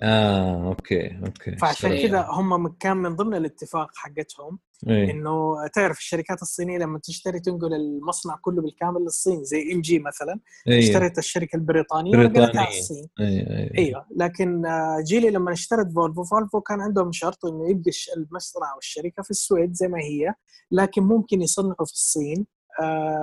آه 0.00 0.66
أوكي 0.66 1.18
أوكي 1.26 1.56
فعشان 1.56 2.02
كذا 2.02 2.26
هم 2.30 2.68
كان 2.68 2.96
من 2.96 3.16
ضمن 3.16 3.34
الاتفاق 3.34 3.90
حقتهم 3.94 4.58
أيه. 4.88 5.10
إنه 5.10 5.66
تعرف 5.74 5.98
الشركات 5.98 6.42
الصينية 6.42 6.78
لما 6.78 6.98
تشتري 6.98 7.40
تنقل 7.40 7.74
المصنع 7.74 8.36
كله 8.42 8.62
بالكامل 8.62 9.00
للصين 9.00 9.44
زي 9.44 9.72
ام 9.72 9.80
جي 9.80 9.98
مثلا 9.98 10.40
أيه. 10.68 10.78
اشترت 10.78 11.18
الشركة 11.18 11.56
البريطانية 11.56 12.16
على 12.16 12.68
الصين 12.68 13.08
أيه. 13.20 13.26
أيه. 13.26 13.78
أيوه 13.78 14.06
لكن 14.16 14.62
جيلي 15.04 15.30
لما 15.30 15.52
اشترت 15.52 15.92
فولفو 15.92 16.24
فولفو 16.24 16.60
كان 16.60 16.80
عندهم 16.80 17.12
شرط 17.12 17.46
إنه 17.46 17.70
يبقى 17.70 17.90
المصنع 18.16 18.74
والشركة 18.74 19.22
في 19.22 19.30
السويد 19.30 19.74
زي 19.74 19.88
ما 19.88 19.98
هي 19.98 20.34
لكن 20.70 21.02
ممكن 21.02 21.42
يصنعوا 21.42 21.86
في 21.86 21.92
الصين 21.92 22.46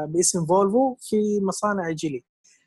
باسم 0.07 0.45
فولفو 0.45 0.95
في 0.99 1.39
مصانع 1.41 1.91
جيلي. 1.91 2.23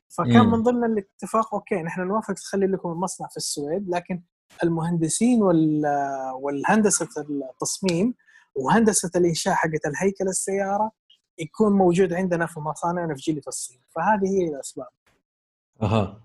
فكان 0.09 0.47
من 0.47 0.63
ضمن 0.63 0.85
الاتفاق 0.85 1.55
أوكي 1.55 1.83
نحن 1.83 2.01
نوافق 2.01 2.35
تخلي 2.35 2.67
لكم 2.67 2.93
المصنع 2.93 3.29
في 3.29 3.37
السويد 3.37 3.89
لكن 3.89 4.23
المهندسين 4.63 5.43
والهندسة 6.41 7.09
التصميم 7.51 8.15
وهندسة 8.55 9.11
الإنشاء 9.17 9.55
حقت 9.55 9.87
الهيكل 9.87 10.29
السيارة 10.29 10.93
يكون 11.39 11.73
موجود 11.73 12.13
عندنا 12.13 12.47
في 12.47 12.61
مصانعنا 12.61 13.15
في 13.15 13.21
جيلي 13.21 13.41
في 13.41 13.49
الصين. 13.49 13.81
فهذه 13.97 14.27
هي 14.27 14.49
الأسباب. 14.49 14.89
أها. 15.83 16.23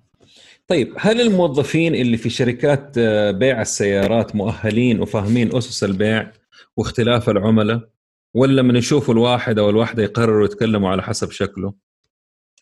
طيب 0.67 0.95
هل 0.99 1.21
الموظفين 1.21 1.95
اللي 1.95 2.17
في 2.17 2.29
شركات 2.29 2.99
بيع 3.35 3.61
السيارات 3.61 4.35
مؤهلين 4.35 5.01
وفاهمين 5.01 5.55
أسس 5.55 5.83
البيع 5.83 6.31
واختلاف 6.77 7.29
العملاء؟ 7.29 7.89
ولا 8.33 8.61
من 8.61 8.75
يشوفوا 8.75 9.13
الواحد 9.13 9.59
أو 9.59 9.69
الواحده 9.69 10.03
يقرروا 10.03 10.45
يتكلموا 10.45 10.89
على 10.89 11.03
حسب 11.03 11.31
شكله؟ 11.31 11.73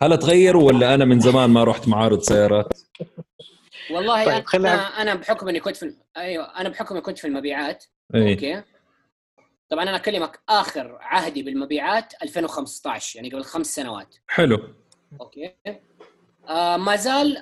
هل 0.01 0.17
تغيروا 0.17 0.63
ولا 0.63 0.93
أنا 0.93 1.05
من 1.05 1.19
زمان 1.19 1.49
ما 1.49 1.63
رحت 1.63 1.87
معارض 1.87 2.19
سيارات؟ 2.19 2.79
والله 3.91 4.25
طيب 4.25 4.43
أنا 4.55 5.01
أنا 5.01 5.15
بحكم 5.15 5.47
إني 5.47 5.59
كنت 5.59 5.75
في 5.75 5.95
أيوه 6.17 6.59
أنا 6.59 6.69
بحكم 6.69 6.95
إني 6.95 7.03
كنت 7.03 7.17
في 7.17 7.27
المبيعات 7.27 7.85
أي. 8.15 8.31
أوكي 8.31 8.63
طبعا 9.69 9.83
أنا 9.83 9.95
أكلمك 9.95 10.39
آخر 10.49 10.97
عهدي 11.01 11.43
بالمبيعات 11.43 12.13
2015 12.23 13.15
يعني 13.15 13.29
قبل 13.29 13.43
خمس 13.43 13.75
سنوات 13.75 14.15
حلو 14.27 14.59
أوكي 15.21 15.51
آه 16.49 16.77
ما 16.77 16.95
زال 16.95 17.37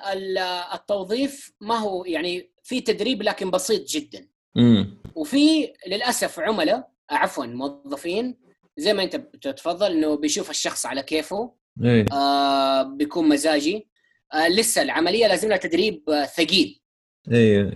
التوظيف 0.74 1.52
ما 1.60 1.74
هو 1.74 2.04
يعني 2.04 2.50
في 2.62 2.80
تدريب 2.80 3.22
لكن 3.22 3.50
بسيط 3.50 3.88
جدا 3.88 4.28
امم 4.56 4.96
وفي 5.14 5.72
للأسف 5.86 6.40
عملاء 6.40 6.93
عفوا 7.10 7.46
موظفين 7.46 8.36
زي 8.76 8.92
ما 8.94 9.02
أنت 9.02 9.16
بتتفضل 9.16 9.92
إنه 9.92 10.16
بيشوف 10.16 10.50
الشخص 10.50 10.86
على 10.86 11.02
كيفه 11.02 11.52
إيه 11.84 12.06
آه 12.12 12.82
بيكون 12.82 13.28
مزاجي 13.28 13.88
آه 14.34 14.48
لسه 14.48 14.82
العملية 14.82 15.26
لازم 15.26 15.48
لها 15.48 15.56
تدريب 15.56 16.02
آه 16.10 16.24
ثقيل 16.24 16.80
إيه. 17.32 17.74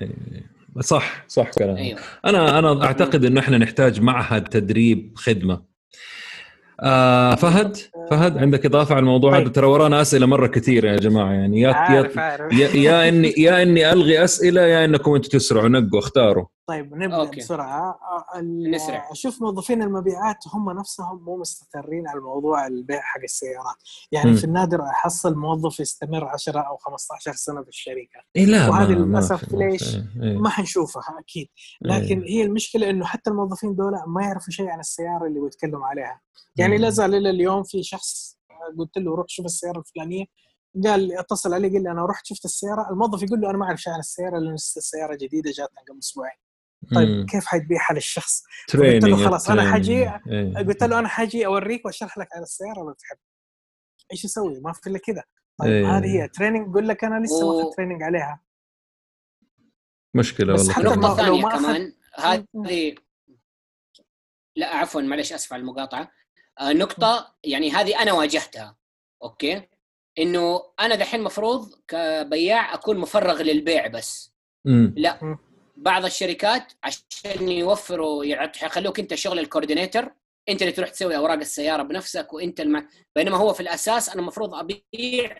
صح 0.80 1.24
صح 1.28 1.50
كلام 1.50 1.76
أيوه. 1.76 1.98
أنا 2.24 2.58
أنا 2.58 2.84
أعتقد 2.84 3.24
إنه 3.24 3.40
إحنا 3.40 3.58
نحتاج 3.58 4.00
معهد 4.00 4.44
تدريب 4.44 5.12
خدمة 5.16 5.62
آه 6.82 7.34
فهد 7.34 7.76
فهد 8.10 8.38
عندك 8.38 8.66
إضافة 8.66 8.94
على 8.94 9.00
الموضوع 9.02 9.32
طيب. 9.32 9.40
هذا 9.40 9.52
ترى 9.52 9.66
ورانا 9.66 10.00
أسئلة 10.00 10.26
مرة 10.26 10.46
كثير 10.46 10.84
يا 10.84 10.96
جماعة 10.96 11.32
يعني 11.32 11.60
يا 11.60 11.72
عارف 11.72 12.16
يا, 12.16 12.20
عارف. 12.20 12.52
يا, 12.52 12.68
يا 12.68 13.08
إني 13.08 13.34
يا 13.38 13.62
إني 13.62 13.92
ألغي 13.92 14.24
أسئلة 14.24 14.60
يا 14.60 14.84
إنكم 14.84 15.14
أنتم 15.14 15.28
تسرعوا 15.28 15.68
نقوا 15.68 15.98
اختاروا 15.98 16.46
طيب 16.68 16.94
نبدأ 16.94 17.16
أوكي. 17.16 17.40
بسرعة. 17.40 17.98
نسرع. 18.74 19.08
أشوف 19.10 19.42
موظفين 19.42 19.82
المبيعات 19.82 20.36
هم 20.54 20.70
نفسهم 20.70 21.24
مو 21.24 21.36
مستقرين 21.36 22.08
على 22.08 22.20
موضوع 22.20 22.66
البيع 22.66 23.00
حق 23.00 23.20
السيارات. 23.24 23.76
يعني 24.12 24.30
م. 24.30 24.34
في 24.34 24.44
النادر 24.44 24.82
أحصل 24.82 25.34
موظف 25.34 25.80
يستمر 25.80 26.24
10 26.24 26.60
أو 26.60 26.76
15 26.76 27.32
سنة 27.32 27.62
في 27.62 27.68
الشركة. 27.68 28.20
إيه 28.36 28.44
لا 28.44 28.68
وهذه 28.68 28.90
للأسف 28.90 29.52
ليش؟ 29.54 29.94
إيه. 29.94 30.38
ما 30.38 30.48
حنشوفها 30.50 31.02
أكيد. 31.18 31.48
لكن 31.82 32.20
إيه. 32.20 32.30
هي 32.30 32.42
المشكلة 32.42 32.90
إنه 32.90 33.04
حتى 33.04 33.30
الموظفين 33.30 33.74
دول 33.74 33.92
ما 34.06 34.22
يعرفوا 34.22 34.50
شيء 34.52 34.68
عن 34.68 34.80
السيارة 34.80 35.26
اللي 35.26 35.40
بيتكلموا 35.40 35.86
عليها. 35.86 36.20
يعني 36.56 36.78
لا 36.78 36.90
زال 36.90 37.14
إلى 37.14 37.30
اليوم 37.30 37.62
في 37.62 37.82
شخص 37.82 38.38
قلت 38.78 38.98
له 38.98 39.14
روح 39.16 39.26
شوف 39.28 39.46
السيارة 39.46 39.78
الفلانية. 39.78 40.24
قال 40.84 41.18
اتصل 41.18 41.54
علي 41.54 41.68
قال 41.68 41.82
لي 41.82 41.90
أنا 41.90 42.06
رحت 42.06 42.26
شفت 42.26 42.44
السيارة. 42.44 42.90
الموظف 42.90 43.22
يقول 43.22 43.40
له 43.40 43.50
أنا 43.50 43.58
ما 43.58 43.66
أعرف 43.66 43.80
شيء 43.80 43.92
عن 43.92 43.98
السيارة 43.98 44.38
لأن 44.38 44.54
السيارة 44.54 45.14
جديدة 45.14 45.50
جاتنا 45.50 45.80
قبل 45.88 45.98
أسبوعين. 45.98 46.47
طيب 46.94 47.08
مم. 47.08 47.26
كيف 47.26 47.46
حتبيعها 47.46 47.94
للشخص؟ 47.94 48.44
قلت 48.72 49.04
له 49.04 49.16
خلاص 49.26 49.50
أنا 49.50 49.72
حجي 49.72 50.02
إيه. 50.02 50.54
قلت 50.54 50.82
له 50.82 50.98
أنا 50.98 51.08
حجي 51.08 51.46
أوريك 51.46 51.84
وأشرح 51.86 52.18
لك 52.18 52.28
على 52.32 52.42
السيارة 52.42 52.78
لو 52.78 52.92
تحب 52.92 53.16
إيش 54.12 54.24
أسوي؟ 54.24 54.60
ما 54.60 54.72
في 54.72 54.86
إلا 54.90 54.98
كذا 54.98 55.22
طيب 55.58 55.70
إيه. 55.70 55.98
هذه 55.98 56.22
هي 56.22 56.28
training 56.28 56.68
يقول 56.68 56.88
لك 56.88 57.04
أنا 57.04 57.24
لسه 57.24 57.52
ما 57.52 57.62
اخذت 57.62 57.76
training 57.76 58.02
عليها. 58.02 58.40
مشكلة 60.14 60.52
والله. 60.52 60.78
نقطه 60.78 61.16
ثانية 61.16 61.42
كمان. 61.42 61.92
هذه 62.14 62.94
لا 64.56 64.66
عفوا 64.76 65.02
معلش 65.02 65.32
آسف 65.32 65.52
على 65.52 65.60
المقاطعة. 65.60 66.10
آه 66.60 66.72
نقطة 66.72 67.34
يعني 67.44 67.70
هذه 67.70 68.02
أنا 68.02 68.12
واجهتها 68.12 68.76
أوكي؟ 69.22 69.68
إنه 70.18 70.62
أنا 70.80 70.94
دحين 70.94 71.22
مفروض 71.22 71.74
كبياع 71.88 72.74
أكون 72.74 72.98
مفرغ 72.98 73.42
للبيع 73.42 73.86
بس. 73.86 74.34
م. 74.64 74.92
لا. 74.96 75.38
بعض 75.78 76.04
الشركات 76.04 76.72
عشان 76.84 77.48
يوفروا 77.48 78.24
يخلوك 78.24 79.00
انت 79.00 79.14
شغل 79.14 79.38
ال 79.38 79.44
coordinator 79.44 80.12
انت 80.48 80.62
اللي 80.62 80.72
تروح 80.72 80.88
تسوي 80.88 81.16
أوراق 81.16 81.38
السيارة 81.38 81.82
بنفسك 81.82 82.32
وانت 82.32 82.60
الم... 82.60 82.86
بينما 83.16 83.36
هو 83.36 83.52
في 83.52 83.60
الأساس 83.60 84.08
أنا 84.08 84.20
المفروض 84.20 84.54
أبيع 84.54 85.38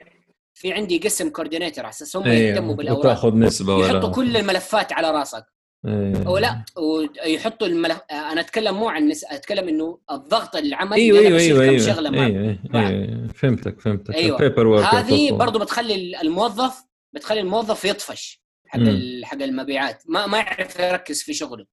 في 0.55 0.73
عندي 0.73 0.98
قسم 0.98 1.31
كوردينيتر 1.31 1.82
على 1.82 1.90
أساس 1.90 2.16
هم 2.16 2.27
أيه. 2.27 2.51
يهتموا 2.51 2.74
بالأوراق 2.74 3.06
وتأخذ 3.06 3.35
نسبة 3.35 3.86
يحطوا 3.86 4.10
كل 4.10 4.36
الملفات 4.36 4.93
على 4.93 5.10
راسك 5.10 5.44
أيه. 5.86 6.27
أو 6.27 6.39
لا 6.39 6.65
ويحطوا 6.77 7.66
الملف 7.66 8.01
أنا 8.10 8.40
أتكلم 8.40 8.74
مو 8.74 8.89
عن 8.89 9.09
نس... 9.09 9.24
أتكلم 9.24 9.69
إنه 9.69 9.98
الضغط 10.10 10.56
العملي 10.56 11.02
إيوه 11.02 11.19
إيوه 11.19 11.39
إيوه 11.39 11.62
إيوه, 11.62 11.78
شغلة 11.78 12.24
أيوة. 12.24 12.59
أيوة. 12.74 12.89
أيوة. 12.89 13.28
فهمتك 13.35 13.81
فهمتك 13.81 14.15
أيوه 14.15 14.98
هذه 14.98 15.32
برضه 15.32 15.59
بتخلي 15.59 16.20
الموظف 16.20 16.85
بتخلي 17.15 17.40
الموظف 17.40 17.85
يطفش 17.85 18.48
حق 18.69 18.81
حق 19.24 19.43
المبيعات 19.43 20.03
ما 20.09 20.27
ما 20.27 20.39
يعرف 20.39 20.78
يركز 20.78 21.23
في 21.23 21.32
شغله 21.32 21.66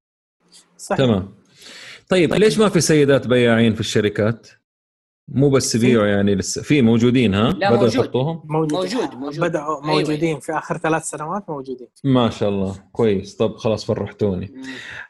صح 0.77 0.97
تمام 0.97 1.35
طيب 2.09 2.33
ليش 2.33 2.57
ما 2.57 2.69
في 2.69 2.81
سيدات 2.81 3.27
بياعين 3.27 3.73
في 3.73 3.79
الشركات؟ 3.79 4.47
مو 5.27 5.49
بس 5.49 5.75
يبيعوا 5.75 6.05
يعني 6.05 6.35
لسه 6.35 6.61
في 6.61 6.81
موجودين 6.81 7.33
ها؟ 7.33 7.49
لا 7.49 7.53
بدأوا 7.53 7.77
موجود. 7.77 7.95
يحطوهم؟ 7.95 8.41
موجود 8.45 8.73
موجود, 8.73 9.13
موجود. 9.15 9.39
بدأوا 9.39 9.75
أيوة. 9.75 9.85
موجودين 9.85 10.27
أيوة. 10.27 10.39
في 10.39 10.51
آخر 10.51 10.77
ثلاث 10.77 11.03
سنوات 11.03 11.49
موجودين 11.49 11.87
ما 12.03 12.29
شاء 12.29 12.49
الله 12.49 12.75
كويس 12.91 13.35
طب 13.35 13.57
خلاص 13.57 13.85
فرحتوني 13.85 14.53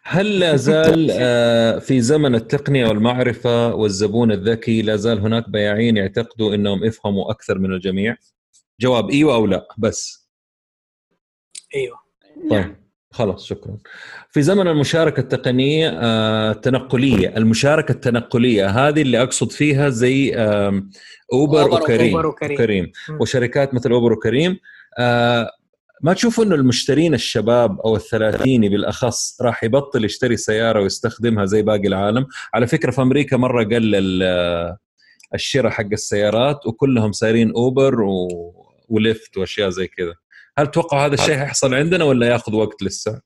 هل 0.03 0.39
لا 0.39 0.55
زال 0.55 1.09
آه، 1.11 1.79
في 1.79 2.01
زمن 2.01 2.35
التقنية 2.35 2.87
والمعرفة 2.87 3.75
والزبون 3.75 4.31
الذكي 4.31 4.81
لا 4.81 4.95
زال 4.95 5.19
هناك 5.19 5.49
بياعين 5.49 5.97
يعتقدوا 5.97 6.55
إنهم 6.55 6.83
يفهموا 6.83 7.31
أكثر 7.31 7.59
من 7.59 7.73
الجميع؟ 7.73 8.15
جواب 8.81 9.09
إيوه 9.09 9.35
أو 9.35 9.45
لا 9.45 9.67
بس 9.77 10.24
أيوه. 11.75 11.97
طيب 12.49 12.75
خلاص 13.11 13.45
شكرا. 13.45 13.77
في 14.29 14.41
زمن 14.41 14.67
المشاركة 14.67 15.19
التقنية 15.19 15.89
آه، 15.89 16.51
التنقلية 16.51 17.37
المشاركة 17.37 17.91
التنقلية 17.91 18.67
هذه 18.67 19.01
اللي 19.01 19.21
أقصد 19.21 19.51
فيها 19.51 19.89
زي 19.89 20.35
أوبر, 20.35 21.61
أوبر 21.61 21.81
وكريم, 21.81 22.15
أوبر 22.15 22.27
وكريم. 22.27 22.53
وكريم. 22.53 22.91
وشركات 23.21 23.73
مثل 23.73 23.91
أوبر 23.91 24.13
وكريم 24.13 24.59
آه، 24.99 25.51
ما 26.01 26.13
تشوفوا 26.13 26.43
إنه 26.43 26.55
المشترين 26.55 27.13
الشباب 27.13 27.79
أو 27.81 27.95
الثلاثيني 27.95 28.69
بالأخص 28.69 29.41
راح 29.41 29.63
يبطل 29.63 30.05
يشتري 30.05 30.37
سيارة 30.37 30.81
ويستخدمها 30.81 31.45
زي 31.45 31.61
باقي 31.61 31.87
العالم؟ 31.87 32.25
على 32.53 32.67
فكرة 32.67 32.91
في 32.91 33.01
أمريكا 33.01 33.37
مرة 33.37 33.63
قل 33.63 33.95
الشراء 35.33 35.71
حق 35.71 35.91
السيارات 35.91 36.67
وكلهم 36.67 37.11
سايرين 37.11 37.51
أوبر 37.51 38.01
و... 38.01 38.27
وليفت 38.89 39.37
وأشياء 39.37 39.69
زي 39.69 39.87
كذا. 39.87 40.13
هل 40.57 40.67
تتوقع 40.67 41.05
هذا 41.05 41.13
الشيء 41.13 41.37
حيحصل 41.37 41.73
عندنا 41.73 42.03
ولا 42.03 42.27
ياخذ 42.27 42.55
وقت 42.55 42.83
لسه؟ 42.83 43.21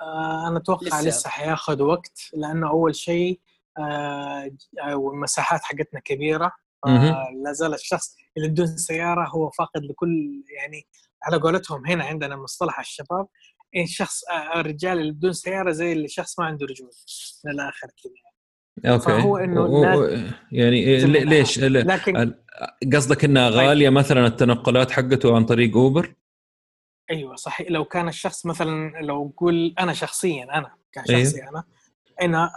آه 0.00 0.48
أنا 0.48 0.58
أتوقع 0.58 0.86
لسه, 0.86 1.02
لسه 1.02 1.30
حياخذ 1.30 1.82
وقت 1.82 2.30
لأنه 2.34 2.70
أول 2.70 2.94
شيء 2.94 3.40
آه 3.78 4.50
والمساحات 4.92 5.60
حقتنا 5.62 6.00
كبيرة. 6.00 6.52
آه 6.86 7.26
لا 7.44 7.52
زال 7.52 7.74
الشخص 7.74 8.16
اللي 8.36 8.48
بدون 8.48 8.76
سيارة 8.76 9.28
هو 9.28 9.50
فاقد 9.50 9.82
لكل 9.84 10.44
يعني 10.56 10.86
على 11.22 11.36
قولتهم 11.36 11.86
هنا 11.86 12.04
عندنا 12.04 12.36
مصطلح 12.36 12.78
الشباب 12.80 13.26
الشخص 13.76 14.24
آه 14.24 14.60
الرجال 14.60 14.98
اللي 14.98 15.12
بدون 15.12 15.32
سيارة 15.32 15.70
زي 15.70 15.92
اللي 15.92 16.08
شخص 16.08 16.38
ما 16.38 16.46
عنده 16.46 16.66
رجول 16.66 16.90
من 17.44 17.52
الآخر 17.52 17.86
كذا. 17.86 18.33
أوكي. 18.86 19.04
فهو 19.04 19.36
إنه 19.36 19.60
و... 19.60 20.08
يعني 20.52 21.04
ليش؟ 21.06 21.58
لكن 21.58 22.34
قصدك 22.92 23.24
انها 23.24 23.48
غالية 23.48 23.90
مثلا 23.90 24.26
التنقلات 24.26 24.90
حقته 24.90 25.36
عن 25.36 25.44
طريق 25.44 25.76
أوبر؟ 25.76 26.14
أيوه 27.10 27.36
صحيح. 27.36 27.70
لو 27.70 27.84
كان 27.84 28.08
الشخص 28.08 28.46
مثلا 28.46 28.92
لو 29.00 29.24
نقول 29.24 29.74
أنا 29.78 29.92
شخصيا 29.92 30.44
أنا 30.44 30.74
كشخصي 30.92 31.40
أيوه. 31.40 31.50
أنا 31.50 31.64
أنا 32.22 32.50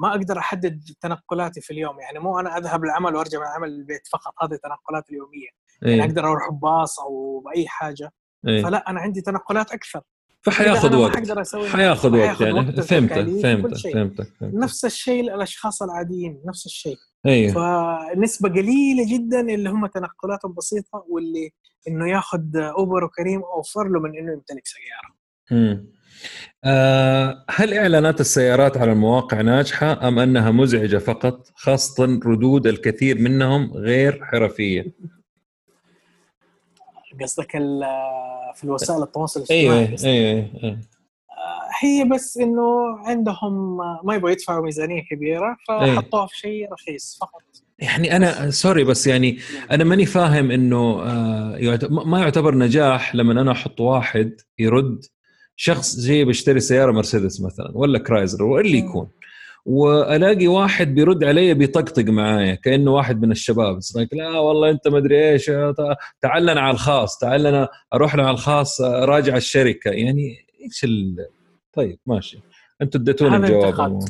ما 0.00 0.10
أقدر 0.10 0.38
أحدد 0.38 0.84
تنقلاتي 1.00 1.60
في 1.60 1.70
اليوم. 1.70 2.00
يعني 2.00 2.18
مو 2.18 2.40
أنا 2.40 2.58
أذهب 2.58 2.84
العمل 2.84 3.16
وأرجع 3.16 3.38
من 3.38 3.44
العمل 3.44 3.68
للبيت 3.68 4.06
فقط. 4.12 4.32
هذه 4.42 4.58
تنقلات 4.62 5.10
اليومية. 5.10 5.48
أيوه. 5.82 5.96
يعني 5.96 6.10
أقدر 6.10 6.24
أروح 6.24 6.50
بباص 6.50 7.00
أو 7.00 7.40
بأي 7.40 7.68
حاجة. 7.68 8.12
أيوه. 8.48 8.62
فلا 8.62 8.90
أنا 8.90 9.00
عندي 9.00 9.20
تنقلات 9.20 9.72
أكثر. 9.72 10.00
فحياخذ 10.44 10.96
وقت. 10.96 11.30
حياخذ 11.66 12.16
وقت 12.16 12.40
يعني. 12.40 12.82
فهمتك 12.82 13.40
فهمتك 13.42 13.92
فهمتك 13.92 14.26
نفس 14.42 14.84
الشيء 14.84 15.22
للاشخاص 15.22 15.82
العاديين 15.82 16.40
نفس 16.46 16.66
الشيء. 16.66 16.96
أيوه. 17.26 17.52
فنسبة 18.14 18.48
قليلة 18.48 19.14
جدا 19.14 19.40
اللي 19.40 19.70
هم 19.70 19.86
تنقلاتهم 19.86 20.54
بسيطة 20.54 21.04
واللي 21.08 21.50
إنه 21.88 22.10
ياخذ 22.10 22.56
أوبر 22.56 23.04
وكريم 23.04 23.40
أوفر 23.56 23.88
له 23.88 24.00
من 24.00 24.18
إنه 24.18 24.32
يمتلك 24.32 24.62
سيارة. 24.66 25.14
امم 25.52 25.86
آه 26.64 27.44
هل 27.50 27.74
إعلانات 27.74 28.20
السيارات 28.20 28.76
على 28.76 28.92
المواقع 28.92 29.40
ناجحة 29.40 30.08
أم 30.08 30.18
أنها 30.18 30.50
مزعجة 30.50 30.98
فقط 30.98 31.48
خاصة 31.54 32.20
ردود 32.26 32.66
الكثير 32.66 33.18
منهم 33.18 33.72
غير 33.72 34.24
حرفية؟ 34.24 34.94
قصدك 37.22 37.50
في 38.54 38.64
الوسائل 38.64 39.02
التواصل 39.02 39.40
الاجتماعي 39.40 39.78
أيوه 39.78 39.98
أيوه 40.04 40.50
أيوه. 40.64 40.78
هي 41.80 42.04
بس 42.04 42.36
إنه 42.36 42.98
عندهم 42.98 43.76
ما 44.04 44.14
يبغوا 44.14 44.30
يدفعوا 44.30 44.64
ميزانية 44.64 45.02
كبيرة 45.10 45.56
فحطوها 45.68 46.26
في 46.26 46.38
شيء 46.38 46.72
رخيص 46.72 47.18
فقط. 47.20 47.42
يعني 47.78 48.16
أنا 48.16 48.50
سوري 48.50 48.84
بس 48.84 49.06
يعني 49.06 49.38
أنا 49.70 49.84
ماني 49.84 50.06
فاهم 50.06 50.50
إنه 50.50 51.02
آه، 51.02 51.78
ما 51.90 52.20
يعتبر 52.20 52.54
نجاح 52.54 53.14
لما 53.14 53.32
أنا 53.32 53.52
أحط 53.52 53.80
واحد 53.80 54.40
يرد 54.58 55.04
شخص 55.56 56.00
جاي 56.00 56.24
بيشتري 56.24 56.60
سيارة 56.60 56.92
مرسيدس 56.92 57.40
مثلا 57.40 57.70
ولا 57.74 57.98
كرايزر 57.98 58.42
ولا 58.42 58.66
اللي 58.66 58.78
يكون. 58.78 59.08
وألاقي 59.66 60.46
واحد 60.46 60.94
بيرد 60.94 61.24
علي 61.24 61.54
بيطقطق 61.54 62.04
معايا 62.04 62.54
كأنه 62.54 62.90
واحد 62.90 63.22
من 63.22 63.30
الشباب. 63.30 63.78
لا 64.12 64.38
والله 64.38 64.70
أنت 64.70 64.88
ما 64.88 64.98
أدري 64.98 65.30
إيش 65.30 65.46
تعال 66.20 66.42
لنا 66.46 66.60
على 66.60 66.74
الخاص 66.74 67.18
تعال 67.18 67.42
لنا 67.42 67.68
أروح 67.94 68.14
لنا 68.14 68.26
على 68.26 68.34
الخاص 68.34 68.80
راجع 68.80 69.36
الشركة. 69.36 69.90
يعني 69.90 70.36
إيش 70.64 70.84
ال... 70.84 71.16
طيب 71.72 71.98
ماشي. 72.06 72.38
أنتم 72.82 73.00
اديتوني 73.00 73.36
الجواب 73.36 74.00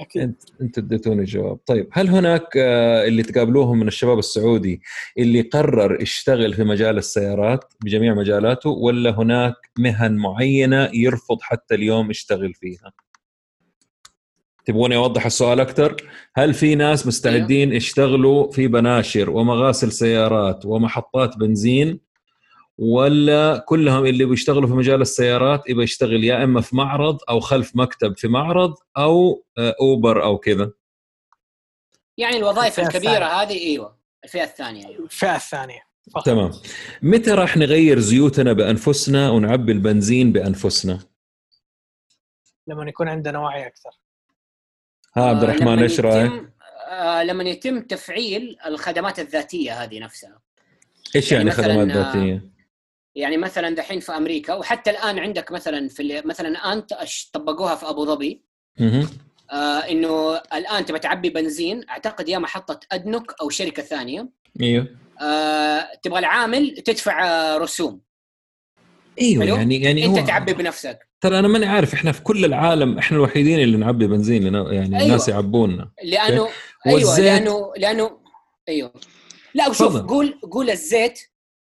أكيد. 0.00 0.34
أنتم 0.60 0.82
اديتوني 0.82 1.20
الجواب. 1.20 1.58
طيب 1.66 1.88
هل 1.92 2.08
هناك 2.08 2.56
آه، 2.56 3.06
اللي 3.06 3.22
تقابلوهم 3.22 3.78
من 3.78 3.88
الشباب 3.88 4.18
السعودي 4.18 4.82
اللي 5.18 5.40
قرر 5.40 6.02
يشتغل 6.02 6.54
في 6.54 6.64
مجال 6.64 6.98
السيارات 6.98 7.64
بجميع 7.84 8.14
مجالاته 8.14 8.70
ولا 8.70 9.10
هناك 9.10 9.54
مهن 9.78 10.16
معينة 10.16 10.90
يرفض 10.94 11.38
حتى 11.40 11.74
اليوم 11.74 12.10
يشتغل 12.10 12.54
فيها؟ 12.54 12.92
تبغوني 14.70 14.96
أوضح 14.96 15.26
السؤال 15.26 15.60
أكثر 15.60 15.96
هل 16.34 16.54
في 16.54 16.74
ناس 16.74 17.06
مستعدين 17.06 17.68
أيوه. 17.68 17.76
يشتغلوا 17.76 18.50
في 18.50 18.68
بناشر 18.68 19.30
ومغاسل 19.30 19.92
سيارات 19.92 20.66
ومحطات 20.66 21.36
بنزين؟ 21.36 22.00
ولا 22.78 23.64
كلهم 23.68 24.06
اللي 24.06 24.24
بيشتغلوا 24.24 24.68
في 24.68 24.74
مجال 24.74 25.00
السيارات 25.00 25.68
يبغى 25.68 25.84
يشتغل 25.84 26.24
يا 26.24 26.44
إما 26.44 26.60
في 26.60 26.76
معرض 26.76 27.18
أو 27.28 27.40
خلف 27.40 27.76
مكتب 27.76 28.16
في 28.16 28.28
معرض 28.28 28.74
أو 28.96 29.44
آه، 29.58 29.74
أوبر 29.80 30.24
أو 30.24 30.38
كذا؟ 30.38 30.70
يعني 32.18 32.36
الوظائف 32.36 32.80
الكبيرة 32.80 33.24
هذه 33.24 33.66
أيوه 33.66 33.96
الفئة 34.24 34.44
الثانية 34.44 34.86
أيوه. 34.86 35.04
الفئة 35.04 35.36
الثانية. 35.36 35.80
فقط. 36.14 36.26
تمام. 36.26 36.50
متى 37.02 37.30
راح 37.30 37.56
نغير 37.56 37.98
زيوتنا 37.98 38.52
بأنفسنا 38.52 39.30
ونعبي 39.30 39.72
البنزين 39.72 40.32
بأنفسنا؟ 40.32 40.98
لما 42.66 42.88
يكون 42.88 43.08
عندنا 43.08 43.38
وعي 43.38 43.66
أكثر. 43.66 43.99
ها 45.16 45.22
عبد 45.22 45.44
آه، 45.44 45.50
الرحمن 45.50 45.78
إيش 45.78 46.00
رأيك؟ 46.00 46.32
آه 46.88 47.22
لما 47.22 47.44
يتم 47.44 47.80
تفعيل 47.80 48.56
الخدمات 48.66 49.18
الذاتية 49.18 49.82
هذه 49.82 49.98
نفسها. 49.98 50.40
إيش 51.16 51.32
يعني, 51.32 51.48
يعني 51.48 51.62
خدمات 51.62 51.96
آه، 51.96 52.02
ذاتيه؟ 52.02 52.50
يعني 53.14 53.36
مثلا 53.36 53.74
دحين 53.74 54.00
في 54.00 54.12
أمريكا 54.12 54.54
وحتى 54.54 54.90
الآن 54.90 55.18
عندك 55.18 55.52
مثلا 55.52 55.88
في 55.88 56.22
مثلا 56.24 56.72
أنت 56.72 56.94
طبقوها 57.32 57.74
في 57.74 57.88
أبو 57.88 58.06
ظبي. 58.06 58.42
آه 59.52 59.78
إنه 59.78 60.36
الآن 60.36 60.84
تبى 60.84 60.98
تعبي 60.98 61.30
بنزين 61.30 61.88
أعتقد 61.88 62.28
يا 62.28 62.38
محطه 62.38 62.80
ادنك 62.92 63.32
أو 63.42 63.50
شركة 63.50 63.82
ثانية. 63.82 64.28
إيوه. 64.60 64.86
آه 65.22 65.88
تبغى 66.02 66.18
العامل 66.18 66.76
تدفع 66.76 67.26
آه، 67.26 67.56
رسوم. 67.56 68.00
أيوه 69.20 69.44
حلو؟ 69.44 69.56
يعني 69.56 69.82
يعني 69.82 70.06
أنت 70.06 70.18
هو... 70.18 70.26
تعبي 70.26 70.52
بنفسك 70.52 71.08
ترى 71.20 71.38
أنا 71.38 71.48
ماني 71.48 71.66
عارف 71.66 71.94
إحنا 71.94 72.12
في 72.12 72.22
كل 72.22 72.44
العالم 72.44 72.98
إحنا 72.98 73.16
الوحيدين 73.16 73.60
اللي 73.60 73.76
نعبي 73.76 74.06
بنزين 74.06 74.42
يعني 74.54 74.68
أيوة. 74.68 75.02
الناس 75.02 75.28
يعبونا 75.28 75.90
لأنه 76.04 76.48
أيوه. 76.86 77.20
لأنه 77.20 77.72
لأنه 77.76 78.18
أيوه 78.68 78.92
لا 79.54 79.72
شوف 79.72 79.96
قول 79.96 80.40
قول 80.50 80.70
الزيت 80.70 81.20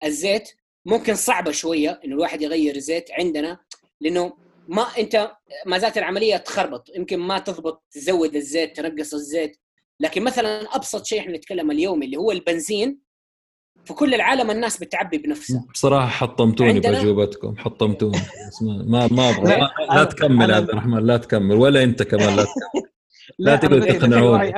الزيت 0.04 0.50
ممكن 0.86 1.14
صعبة 1.14 1.50
شوية 1.50 2.00
انه 2.04 2.14
الواحد 2.14 2.42
يغير 2.42 2.78
زيت 2.78 3.10
عندنا 3.10 3.58
لأنه 4.00 4.32
ما 4.68 4.82
أنت 4.98 5.32
ما 5.66 5.78
زالت 5.78 5.98
العملية 5.98 6.36
تخربط 6.36 6.88
يمكن 6.96 7.18
ما 7.18 7.38
تضبط 7.38 7.84
تزود 7.90 8.36
الزيت 8.36 8.76
تنقص 8.76 9.14
الزيت 9.14 9.56
لكن 10.00 10.22
مثلا 10.22 10.76
أبسط 10.76 11.04
شيء 11.04 11.20
إحنا 11.20 11.36
نتكلم 11.36 11.70
اليوم 11.70 12.02
اللي 12.02 12.16
هو 12.16 12.32
البنزين 12.32 12.98
في 13.84 13.94
كل 13.94 14.14
العالم 14.14 14.50
الناس 14.50 14.78
بتعبي 14.78 15.18
بنفسها. 15.18 15.64
بصراحة 15.74 16.06
حطمتوني 16.06 16.70
عندنا... 16.70 16.98
بأجوبتكم 16.98 17.56
حطمتوني. 17.56 18.18
ما 18.62 19.06
ما 19.06 19.30
أبغى. 19.30 19.60
لا, 19.60 19.70
لا, 19.94 20.04
تكمل 20.04 20.54
عبد 20.54 20.68
الرحمن 20.68 21.06
لا 21.06 21.16
تكمل. 21.16 21.56
ولا 21.56 21.82
أنت 21.82 22.02
كمان 22.02 22.36
لا 22.36 22.44
تكمل. 22.44 22.82
لا, 23.38 23.50
لا 23.50 23.56
تقدر 23.56 23.92
تقنعوني. 23.92 24.52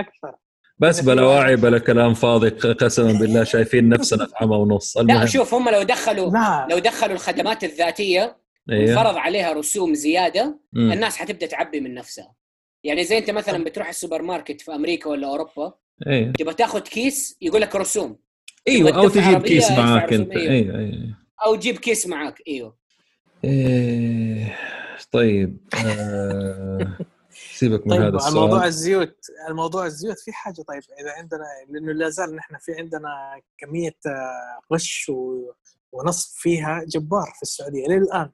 بس 0.79 1.01
بلا 1.01 1.23
وعي 1.23 1.57
بلا 1.57 1.79
كلام 1.79 2.15
فاضي 2.15 2.49
قسما 2.49 3.13
بالله 3.13 3.45
شايفين 3.45 3.89
نفسنا 3.89 4.27
في 4.27 4.33
عمى 4.41 4.57
ونص. 4.57 4.97
المهم. 4.97 5.21
لا 5.21 5.27
شوف 5.27 5.55
هم 5.55 5.69
لو 5.69 5.83
دخلوا 5.83 6.31
لا. 6.31 6.67
لو 6.71 6.79
دخلوا 6.79 7.15
الخدمات 7.15 7.65
الذاتية 7.65 8.37
أيه. 8.71 8.93
وفرض 8.93 9.17
عليها 9.17 9.53
رسوم 9.53 9.95
زيادة 9.95 10.59
م. 10.73 10.93
الناس 10.93 11.17
حتبدأ 11.17 11.47
تعبي 11.47 11.81
من 11.81 11.95
نفسها. 11.95 12.35
يعني 12.85 13.05
زي 13.05 13.19
أنت 13.19 13.31
مثلا 13.31 13.65
بتروح 13.65 13.89
السوبر 13.89 14.23
ماركت 14.23 14.61
في 14.61 14.75
أمريكا 14.75 15.11
ولا 15.11 15.29
أوروبا 15.29 15.73
أيه. 16.07 16.33
تبغى 16.33 16.55
تاخذ 16.55 16.81
كيس 16.81 17.37
يقول 17.41 17.61
لك 17.61 17.77
رسوم. 17.77 18.24
إيوه 18.69 18.99
أو 18.99 19.09
تجيب 19.09 19.43
كيس 19.43 19.71
معاك 19.71 20.13
أنت. 20.13 20.31
أيوه. 20.33 20.79
أيوه. 20.79 21.19
أو 21.47 21.55
تجيب 21.55 21.79
كيس 21.79 22.07
معاك 22.07 22.43
إيوه 22.49 22.77
إيه 23.45 24.57
طيب 25.13 25.59
آه 25.87 26.99
سيبك 27.31 27.87
من 27.87 27.93
طيب 27.97 28.03
هذا 28.03 28.17
السؤال 28.17 28.35
موضوع 28.35 28.67
الزيوت 28.67 29.17
الموضوع 29.49 29.87
الزيوت 29.87 30.19
في 30.19 30.33
حاجة 30.33 30.63
طيب 30.63 30.83
إذا 31.01 31.13
عندنا 31.19 31.45
لأنه 31.69 31.93
لا 31.93 32.09
زال 32.09 32.37
نحن 32.37 32.57
في 32.61 32.73
عندنا 32.79 33.41
كمية 33.59 33.97
آه، 34.07 34.75
غش 34.75 35.11
ونصب 35.93 36.31
فيها 36.37 36.85
جبار 36.89 37.33
في 37.37 37.43
السعودية 37.43 37.87
إلى 37.87 37.97
الان 37.97 38.31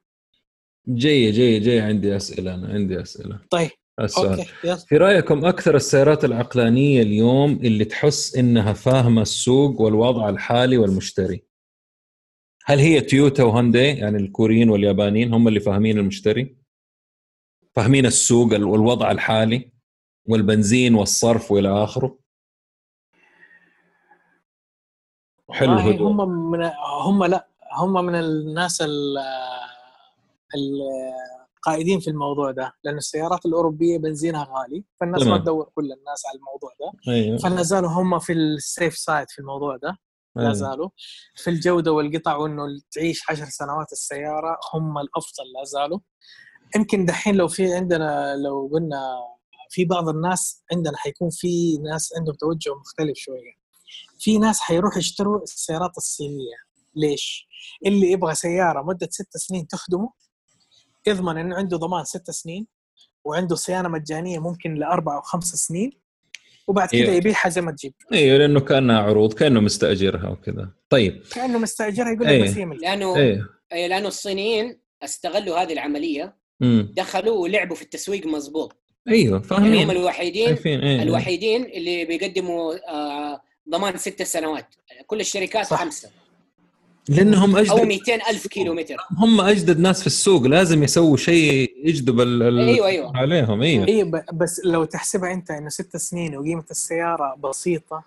جاي 0.88 1.30
جاي 1.30 1.58
جاي 1.60 1.80
عندي 1.80 2.16
أسئلة 2.16 2.54
أنا 2.54 2.68
عندي 2.68 3.02
أسئلة 3.02 3.40
طيب 3.50 3.70
السؤال. 4.04 4.38
أوكي. 4.64 4.86
في 4.86 4.96
رأيكم 4.96 5.44
أكثر 5.44 5.76
السيارات 5.76 6.24
العقلانية 6.24 7.02
اليوم 7.02 7.52
اللي 7.52 7.84
تحس 7.84 8.36
إنها 8.36 8.72
فاهمة 8.72 9.22
السوق 9.22 9.80
والوضع 9.80 10.28
الحالي 10.28 10.78
والمشتري؟ 10.78 11.44
هل 12.64 12.78
هي 12.78 13.00
تويوتا 13.00 13.42
وهونداي 13.44 13.96
يعني 13.98 14.16
الكوريين 14.16 14.70
واليابانيين 14.70 15.34
هم 15.34 15.48
اللي 15.48 15.60
فاهمين 15.60 15.98
المشتري؟ 15.98 16.56
فاهمين 17.74 18.06
السوق 18.06 18.52
والوضع 18.52 19.10
الحالي 19.10 19.72
والبنزين 20.26 20.94
والصرف 20.94 21.52
وإلى 21.52 21.84
آخره؟ 21.84 22.18
حلو 25.50 25.72
الهدوء. 25.72 26.08
هم 26.10 26.50
من 26.50 26.70
هم 27.02 27.24
لا 27.24 27.48
هم 27.72 28.04
من 28.04 28.14
الناس 28.14 28.82
القائدين 31.60 32.00
في 32.00 32.10
الموضوع 32.10 32.50
ده 32.50 32.72
لأن 32.84 32.96
السيارات 32.96 33.46
الأوروبية 33.46 33.98
بنزينها 33.98 34.44
غالي 34.44 34.84
فالناس 35.00 35.22
ما 35.22 35.38
تدور 35.38 35.70
كل 35.74 35.84
الناس 35.84 36.26
على 36.26 36.38
الموضوع 36.38 36.70
ده 36.80 37.12
أيوه. 37.12 37.38
فلا 37.38 37.62
زالوا 37.62 37.90
هم 37.90 38.18
في 38.18 38.32
السيف 38.32 38.98
سايد 38.98 39.30
في 39.30 39.38
الموضوع 39.38 39.76
ده 39.76 39.98
لا 40.36 40.42
أيوه. 40.42 40.52
زالوا 40.52 40.88
في 41.34 41.50
الجودة 41.50 41.92
والقطع 41.92 42.36
وإنه 42.36 42.62
تعيش 42.92 43.30
عشر 43.30 43.44
سنوات 43.44 43.92
السيارة 43.92 44.58
هم 44.74 44.98
الأفضل 44.98 45.44
لا 45.58 45.64
زالوا 45.64 45.98
يمكن 46.76 47.04
دحين 47.04 47.34
لو 47.34 47.48
في 47.48 47.74
عندنا 47.74 48.36
لو 48.36 48.70
قلنا 48.72 49.18
في 49.70 49.84
بعض 49.84 50.08
الناس 50.08 50.64
عندنا 50.72 50.96
حيكون 50.96 51.28
في 51.30 51.78
ناس 51.78 52.12
عندهم 52.16 52.34
توجه 52.34 52.74
مختلف 52.74 53.16
شوية 53.16 53.60
في 54.18 54.38
ناس 54.38 54.60
حيروحوا 54.60 54.98
يشتروا 54.98 55.42
السيارات 55.42 55.96
الصينية 55.96 56.56
ليش؟ 56.94 57.48
اللي 57.86 58.10
يبغى 58.10 58.34
سيارة 58.34 58.82
مدة 58.82 59.08
ست 59.10 59.36
سنين 59.36 59.66
تخدمه 59.66 60.12
يضمن 61.06 61.36
إنه 61.38 61.56
عنده 61.56 61.76
ضمان 61.76 62.04
ست 62.04 62.30
سنين 62.30 62.66
وعنده 63.24 63.56
صيانة 63.56 63.88
مجانية 63.88 64.38
ممكن 64.38 64.74
لأربع 64.74 65.16
أو 65.16 65.20
خمس 65.20 65.44
سنين 65.44 65.90
وبعد 66.68 66.88
كذا 66.88 67.00
إيه. 67.00 67.10
يبيعها 67.10 67.48
زي 67.48 67.60
ما 67.60 67.72
تجيب 67.72 67.92
أيوه 68.12 68.38
لأنه 68.38 68.60
كأنها 68.60 69.00
عروض 69.00 69.32
كأنه 69.32 69.60
مستأجرها 69.60 70.28
وكذا 70.28 70.68
طيب 70.90 71.22
كأنه 71.32 71.58
مستأجرها 71.58 72.12
يقول 72.12 72.26
لك 72.26 72.56
أيه. 72.56 72.64
لأنه 72.64 73.16
أيه. 73.16 73.46
لأنه 73.72 74.08
الصينيين 74.08 74.80
استغلوا 75.02 75.58
هذه 75.58 75.72
العملية 75.72 76.36
مم. 76.60 76.92
دخلوا 76.96 77.36
ولعبوا 77.38 77.76
في 77.76 77.82
التسويق 77.82 78.26
مزبوط 78.26 78.76
أيوه 79.08 79.40
فاهمين 79.40 79.74
يعني 79.74 79.84
هم 79.84 79.90
الوحيدين 79.90 80.54
أيه. 80.66 81.02
الوحيدين 81.02 81.64
اللي 81.64 82.04
بيقدموا 82.04 82.74
آه 82.90 83.40
ضمان 83.70 83.96
ست 83.96 84.22
سنوات 84.22 84.74
كل 85.06 85.20
الشركات 85.20 85.66
صح. 85.66 85.80
خمسة 85.80 86.10
لأنهم 87.08 87.56
اجدد 87.56 87.70
أو 87.70 87.84
200 87.84 88.14
ألف 88.30 88.46
كيلو 88.46 88.74
متر 88.74 88.96
هم 89.18 89.40
أجدد 89.40 89.78
ناس 89.78 90.00
في 90.00 90.06
السوق 90.06 90.42
لازم 90.42 90.82
يسووا 90.82 91.16
شيء 91.16 91.74
يجذب 91.84 92.20
أيوه 92.20 92.86
أيوه. 92.86 93.16
عليهم 93.16 93.62
أيوه. 93.62 93.88
أيوه 93.88 94.24
بس 94.32 94.60
لو 94.64 94.84
تحسبها 94.84 95.32
أنت 95.32 95.50
إنه 95.50 95.68
ست 95.68 95.96
سنين 95.96 96.36
وقيمة 96.36 96.64
السيارة 96.70 97.34
بسيطة 97.34 98.04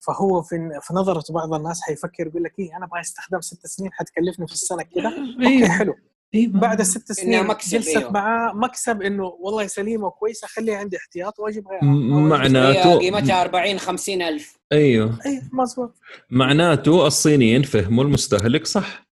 فهو 0.00 0.42
في 0.42 0.78
في 0.82 0.94
نظرة 0.94 1.32
بعض 1.32 1.54
الناس 1.54 1.80
حيفكر 1.82 2.26
يقول 2.26 2.42
لك 2.42 2.54
إيه 2.58 2.76
أنا 2.76 2.84
أبغى 2.86 3.00
استخدام 3.00 3.40
ست 3.40 3.66
سنين 3.66 3.92
حتكلفني 3.92 4.46
في 4.46 4.52
السنة 4.52 4.82
كذا 4.82 5.08
أيوه. 5.08 5.62
okay 5.62 5.68
حلو. 5.68 5.94
إيه. 6.34 6.48
بعد 6.48 6.80
الست 6.80 7.12
سنين 7.12 7.46
مكسب 7.46 7.70
جلست 7.70 7.96
أيوه. 7.96 8.10
معاه 8.10 8.52
مكسب 8.52 9.02
إنه 9.02 9.24
والله 9.24 9.66
سليمة 9.66 10.06
وكويسة 10.06 10.48
خليها 10.48 10.76
عندي 10.76 10.96
احتياط 10.96 11.38
وأجيب 11.40 11.68
غيرها. 11.68 11.84
معناته 12.28 12.98
قيمتها 12.98 13.42
40 13.42 13.78
50 13.78 14.22
ألف. 14.22 14.57
أيوه. 14.72 15.18
أيوه 15.26 15.42
مظبوط. 15.52 15.94
معناته 16.30 17.06
الصينيين 17.06 17.62
فهموا 17.62 18.04
المستهلك 18.04 18.66
صح. 18.66 19.08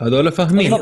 هذول 0.00 0.32
فاهمين. 0.32 0.78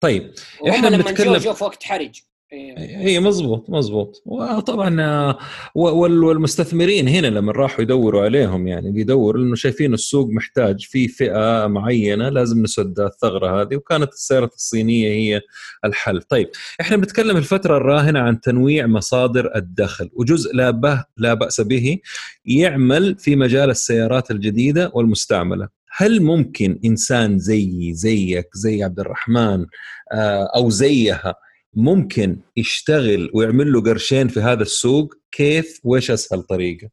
طيب 0.00 0.34
إحنا 0.68 0.90
بنتكلم 0.90 1.36
جو 1.36 1.52
في 1.54 1.64
وقت 1.64 1.82
حرج. 1.82 2.22
اي 2.52 3.20
مزبوط 3.20 3.70
مزبوط 3.70 4.22
وطبعا 4.26 5.00
آه، 5.00 5.38
والمستثمرين 5.74 7.08
هنا 7.08 7.26
لما 7.26 7.52
راحوا 7.52 7.82
يدوروا 7.82 8.24
عليهم 8.24 8.68
يعني 8.68 8.90
بيدوروا 8.90 9.42
لأنه 9.42 9.54
شايفين 9.54 9.94
السوق 9.94 10.28
محتاج 10.30 10.80
في 10.80 11.08
فئة 11.08 11.66
معينة 11.66 12.28
لازم 12.28 12.62
نسد 12.62 13.00
الثغرة 13.00 13.62
هذه 13.62 13.76
وكانت 13.76 14.12
السيارات 14.12 14.54
الصينية 14.54 15.08
هي 15.08 15.40
الحل. 15.84 16.22
طيب 16.22 16.50
إحنا 16.80 16.96
بنتكلم 16.96 17.36
الفترة 17.36 17.76
الراهنة 17.76 18.20
عن 18.20 18.40
تنويع 18.40 18.86
مصادر 18.86 19.56
الدخل 19.56 20.10
وجزء 20.12 20.56
لا 20.56 21.04
لا 21.16 21.34
بأس 21.34 21.60
به 21.60 21.98
يعمل 22.44 23.16
في 23.18 23.36
مجال 23.36 23.70
السيارات 23.70 24.30
الجديدة 24.30 24.90
والمستعملة. 24.94 25.68
هل 25.96 26.22
ممكن 26.22 26.80
إنسان 26.84 27.38
زيي 27.38 27.94
زيك 27.94 28.48
زي 28.54 28.84
عبد 28.84 29.00
الرحمن 29.00 29.66
آه، 30.12 30.48
أو 30.56 30.70
زيها 30.70 31.34
ممكن 31.76 32.40
يشتغل 32.56 33.30
ويعمل 33.34 33.72
له 33.72 33.82
قرشين 33.82 34.28
في 34.28 34.40
هذا 34.40 34.62
السوق 34.62 35.14
كيف؟ 35.32 35.80
وإيش 35.84 36.10
أسهل 36.10 36.42
طريقة؟ 36.42 36.88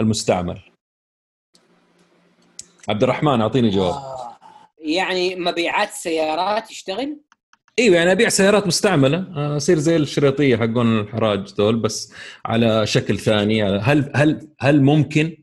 المستعمل. 0.00 0.60
عبد 2.88 3.02
الرحمن 3.02 3.40
أعطيني 3.40 3.68
جواب. 3.70 3.94
آه 3.94 4.36
يعني 4.78 5.36
مبيعات 5.36 5.90
سيارات 5.90 6.70
يشتغل؟ 6.70 7.20
إيوه 7.78 7.96
يعني 7.96 8.12
أبيع 8.12 8.28
سيارات 8.28 8.66
مستعملة. 8.66 9.26
اصير 9.56 9.78
زي 9.78 9.96
الشريطية 9.96 10.56
حقون 10.56 11.00
الحراج 11.00 11.54
دول 11.54 11.76
بس 11.76 12.12
على 12.44 12.86
شكل 12.86 13.18
ثاني. 13.18 13.64
هل 13.64 14.10
هل 14.14 14.48
هل 14.60 14.82
ممكن؟ 14.82 15.36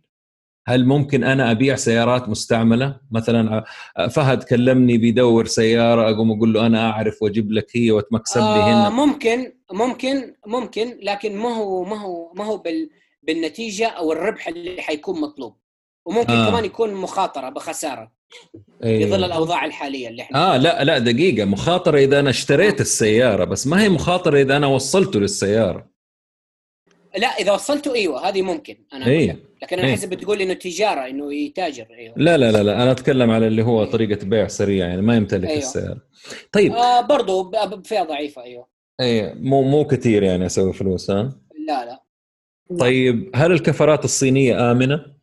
هل 0.68 0.86
ممكن 0.86 1.24
أنا 1.24 1.52
أبيع 1.52 1.76
سيارات 1.76 2.30
مستعملة؟ 2.30 3.00
مثلا 3.12 3.64
فهد 4.10 4.44
كلمني 4.44 4.98
بيدور 4.98 5.46
سيارة 5.46 6.10
أقوم 6.12 6.32
أقول 6.32 6.54
له 6.54 6.66
أنا 6.66 6.90
أعرف 6.90 7.22
وأجيب 7.22 7.52
لك 7.52 7.68
هي 7.78 7.92
وتمكسب 7.92 8.42
لي 8.42 8.46
هنا. 8.46 8.88
آه 8.88 8.90
ممكن 8.90 9.54
ممكن 9.72 10.34
ممكن 10.48 10.98
لكن 11.02 11.36
ما 11.36 11.50
هو 11.56 11.84
ما 11.84 12.02
هو 12.02 12.34
ما 12.34 12.46
هو 12.46 12.58
بال 12.58 12.90
بالنتيجة 13.24 13.88
أو 13.88 14.12
الربح 14.12 14.48
اللي 14.48 14.82
حيكون 14.82 15.22
مطلوب. 15.22 15.56
وممكن 16.06 16.34
آه. 16.34 16.50
كمان 16.50 16.66
يكون 16.66 16.94
مخاطرة 16.94 17.50
بخسارة 17.50 18.12
أيه. 18.84 19.06
في 19.06 19.12
ظل 19.12 19.24
الأوضاع 19.24 19.66
الحالية 19.66 20.08
اللي 20.08 20.22
إحنا 20.22 20.54
آه 20.54 20.58
لا 20.58 20.84
لا 20.84 20.98
دقيقة. 21.00 21.46
مخاطرة 21.46 21.98
إذا 21.98 22.20
أنا 22.20 22.30
اشتريت 22.30 22.82
السيارة 22.82 23.44
بس 23.44 23.68
ما 23.68 23.82
هي 23.84 23.90
مخاطرة 23.90 24.42
إذا 24.42 24.58
أنا 24.58 24.68
وصلته 24.68 25.20
للسيارة. 25.20 25.94
لا 27.18 27.28
إذا 27.28 27.52
وصلته 27.52 27.96
أيوه 27.96 28.30
هذه 28.30 28.42
ممكن. 28.42 28.78
أنا 28.94 29.06
أيه. 29.08 29.53
لكن 29.64 29.80
أنا 29.80 29.90
احس 29.90 30.06
بتقول 30.06 30.42
إنه 30.42 30.54
تجارة 30.54 31.08
إنه 31.10 31.34
يتاجر. 31.34 31.88
أيوه 31.92 32.14
لا 32.18 32.38
لا 32.38 32.52
لا 32.52 32.64
لا 32.64 32.84
أنا 32.84 32.92
أتكلم 32.92 33.32
على 33.32 33.48
اللي 33.48 33.64
هو 33.64 33.86
طريقة 33.86 34.26
بيع 34.26 34.48
سريعه 34.48 34.88
يعني 34.88 35.02
ما 35.02 35.16
يمتلك 35.16 35.48
أيوه. 35.50 35.58
السياره 35.60 36.02
طيب. 36.52 36.72
آه 36.72 37.02
برضه 37.02 37.52
فئة 37.82 38.04
ضعيفة 38.04 38.44
أيوه. 38.44 38.68
إيه 39.00 39.34
مو 39.34 39.62
مو 39.62 39.88
كثير 39.88 40.24
يعني 40.24 40.46
أسوي 40.46 40.74
فلوس 40.74 41.12
ها؟ 41.12 41.40
لا 41.68 41.86
لا. 41.86 42.04
طيب 42.80 43.32
هل 43.36 43.52
الكفرات 43.52 44.06
الصينية 44.06 44.72
آمنة؟ 44.72 45.16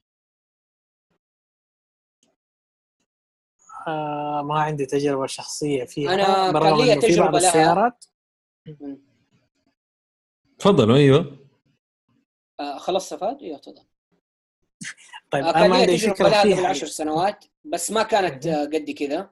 آه 3.88 4.42
ما 4.42 4.60
عندي 4.60 4.86
تجربة 4.86 5.26
شخصية 5.26 5.84
فيها 5.84 6.14
أنا 6.14 6.52
كان 6.52 6.86
لي 6.86 6.94
تجربة 6.94 7.38
لها. 7.38 7.48
السيارات. 7.48 8.04
تفضلوا 10.58 10.96
أيوه. 10.96 11.36
آه 12.60 12.78
خلصت 12.78 13.14
فاد 13.14 13.42
أيوه 13.42 13.58
تفضل. 13.58 13.89
طيب 15.30 15.44
آه 15.44 15.52
كان 15.52 15.72
لي 15.72 15.86
تجربة 15.96 16.28
لها 16.28 16.40
قبل 16.42 16.66
عشر 16.66 16.86
سنوات 16.86 17.44
بس 17.64 17.90
ما 17.90 18.02
كانت 18.02 18.46
آه 18.46 18.64
قد 18.64 18.90
كذا. 18.90 19.30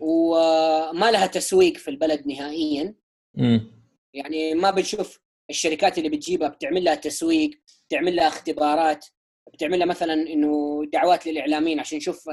وما 0.00 1.10
لها 1.10 1.26
تسويق 1.26 1.76
في 1.76 1.88
البلد 1.90 2.26
نهائيا. 2.26 2.94
مم. 3.34 3.70
يعني 4.14 4.54
ما 4.54 4.70
بنشوف 4.70 5.20
الشركات 5.50 5.98
اللي 5.98 6.08
بتجيبها 6.08 6.48
بتعمل 6.48 6.84
لها 6.84 6.94
تسويق 6.94 7.50
بتعمل 7.88 8.16
لها 8.16 8.28
اختبارات 8.28 9.06
بتعمل 9.54 9.78
لها 9.78 9.86
مثلا 9.86 10.12
إنه 10.12 10.82
دعوات 10.92 11.26
للإعلاميين 11.26 11.80
عشان 11.80 11.98
نشوف 11.98 12.24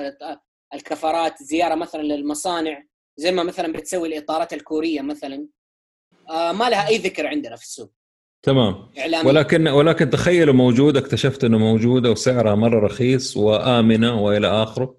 الكفرات 0.74 1.44
زيارة 1.44 1.76
مثلا 1.76 2.02
للمصانع 2.02 2.84
زي 3.18 3.32
ما 3.32 3.44
مثلا 3.44 3.74
بتسوي 3.74 4.08
الإطارات 4.08 4.54
الكورية 4.54 5.02
مثلا. 5.02 5.48
آه 6.30 6.52
ما 6.52 6.70
لها 6.70 6.88
أي 6.88 6.98
ذكر 6.98 7.28
عندنا 7.28 7.56
في 7.56 7.64
السوق. 7.64 7.94
تمام. 8.44 8.76
إعلامي. 9.00 9.28
ولكن 9.28 9.68
ولكن 9.68 10.10
تخيلوا 10.10 10.54
موجوده 10.54 11.00
اكتشفت 11.00 11.44
إنه 11.44 11.58
موجوده 11.58 12.12
وسعرها 12.12 12.56
مرة 12.56 12.86
رخيص 12.86 13.38
وآمنة 13.38 14.22
وإلى 14.22 14.48
آخره. 14.48 14.96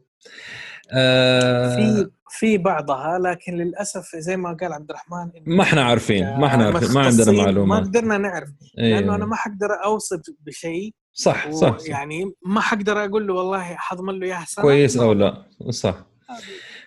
آه 0.93 1.77
في 1.77 2.11
في 2.31 2.59
بعضها 2.59 3.19
لكن 3.19 3.57
للأسف 3.57 4.17
زي 4.17 4.37
ما 4.37 4.57
قال 4.61 4.73
عبد 4.73 4.91
الرحمن 4.91 5.31
ما 5.47 5.63
إحنا 5.63 5.85
عارفين 5.85 6.25
ما 6.25 6.47
إحنا 6.47 6.65
عارفين 6.67 6.93
ما 6.93 7.01
عندنا 7.01 7.33
معلومات. 7.33 7.81
ما 7.83 7.87
قدرنا 7.89 8.19
نعرف 8.19 8.49
أيوه. 8.79 9.01
لأنه 9.01 9.15
أنا 9.15 9.27
ما 9.27 9.37
حقدر 9.37 9.69
أوصف 9.85 10.21
بشيء. 10.47 10.95
صح 11.13 11.51
صح, 11.51 11.79
صح. 11.79 11.89
يعني 11.89 12.33
ما 12.47 12.61
حقدر 12.61 13.05
أقول 13.05 13.27
له 13.27 13.35
والله 13.35 13.63
حضمن 13.63 14.19
له 14.21 14.27
اياها 14.27 14.47
كويس 14.61 14.97
أو 14.97 15.13
لا 15.13 15.43
صح. 15.71 16.07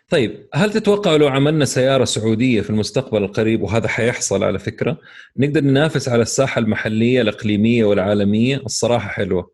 طيب 0.10 0.50
هل 0.54 0.74
تتوقع 0.74 1.16
لو 1.16 1.28
عملنا 1.28 1.66
سيارة 1.66 2.06
سعودية 2.06 2.62
في 2.62 2.70
المستقبل 2.70 3.24
القريب 3.24 3.62
وهذا 3.62 3.88
حيحصل 3.88 4.44
على 4.44 4.60
فكرة 4.60 4.98
نقدر 5.38 5.62
ننافس 5.62 6.10
على 6.10 6.22
الساحة 6.22 6.60
المحلية 6.60 7.22
الإقليمية 7.22 7.86
والعالمية؟ 7.86 8.58
الصراحة 8.58 9.10
حلوة. 9.10 9.52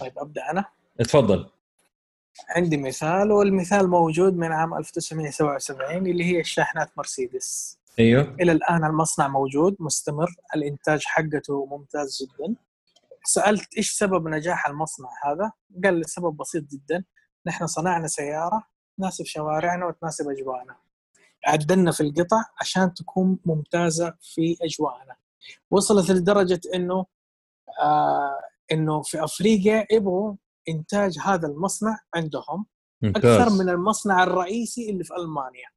طيب 0.00 0.18
أبدأ 0.18 0.50
أنا؟ 0.50 0.64
اتفضل. 1.00 1.50
عندي 2.48 2.76
مثال 2.76 3.32
والمثال 3.32 3.88
موجود 3.88 4.36
من 4.36 4.52
عام 4.52 4.74
1977 4.74 6.06
اللي 6.06 6.24
هي 6.24 6.40
الشاحنات 6.40 6.90
مرسيدس. 6.96 7.78
أيوه. 7.98 8.36
إلى 8.40 8.52
الآن 8.52 8.84
المصنع 8.84 9.28
موجود 9.28 9.76
مستمر 9.80 10.30
الإنتاج 10.56 11.04
حقته 11.04 11.66
ممتاز 11.66 12.22
جدا. 12.22 12.54
سألت 13.24 13.76
إيش 13.76 13.90
سبب 13.90 14.28
نجاح 14.28 14.66
المصنع 14.66 15.08
هذا؟ 15.24 15.52
قال 15.84 15.94
لي 15.94 16.04
سبب 16.04 16.36
بسيط 16.36 16.64
جدا. 16.64 17.04
نحن 17.46 17.66
صنعنا 17.66 18.06
سيارة 18.06 18.71
تناسب 18.98 19.24
شوارعنا 19.24 19.86
وتناسب 19.86 20.28
أجواءنا. 20.28 20.76
عدلنا 21.46 21.92
في 21.92 22.00
القطع 22.00 22.44
عشان 22.60 22.94
تكون 22.94 23.38
ممتازة 23.44 24.14
في 24.20 24.56
أجواءنا. 24.62 25.16
وصلت 25.70 26.10
لدرجة 26.10 26.60
إنه 26.74 27.06
آه 27.82 28.40
إنه 28.72 29.02
في 29.02 29.24
أفريقيا 29.24 29.86
يبغوا 29.90 30.34
إنتاج 30.68 31.18
هذا 31.18 31.48
المصنع 31.48 31.98
عندهم 32.14 32.66
ممتاز. 33.02 33.24
أكثر 33.24 33.50
من 33.50 33.68
المصنع 33.68 34.22
الرئيسي 34.22 34.90
اللي 34.90 35.04
في 35.04 35.14
ألمانيا. 35.16 35.68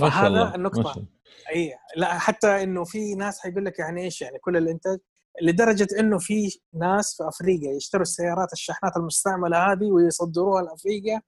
فهذا 0.00 0.54
النقطه 0.54 1.04
اي 1.50 1.74
لا 1.96 2.18
حتى 2.18 2.62
إنه 2.62 2.84
في 2.84 3.14
ناس 3.14 3.40
حيقول 3.40 3.64
لك 3.64 3.78
يعني 3.78 4.04
إيش 4.04 4.22
يعني 4.22 4.38
كل 4.38 4.56
الإنتاج؟ 4.56 4.98
لدرجة 5.42 5.88
إنه 5.98 6.18
في 6.18 6.60
ناس 6.74 7.16
في 7.16 7.28
أفريقيا 7.28 7.72
يشتروا 7.72 8.02
السيارات 8.02 8.52
الشاحنات 8.52 8.96
المستعملة 8.96 9.72
هذه 9.72 9.84
ويصدروها 9.84 10.62
لأفريقيا 10.62 11.22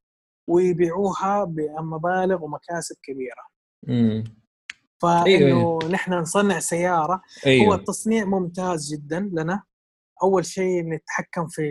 ويبيعوها 0.51 1.44
بمبالغ 1.44 2.44
ومكاسب 2.44 2.97
كبيرة. 3.02 3.43
امم 3.89 4.24
فإنه 5.02 5.27
أيوة. 5.27 5.89
نحن 5.89 6.12
نصنع 6.12 6.59
سيارة 6.59 7.22
أيوة. 7.47 7.66
هو 7.66 7.74
التصنيع 7.74 8.24
ممتاز 8.24 8.93
جدا 8.94 9.31
لنا 9.32 9.62
أول 10.22 10.47
شيء 10.47 10.85
نتحكم 10.89 11.47
في 11.48 11.62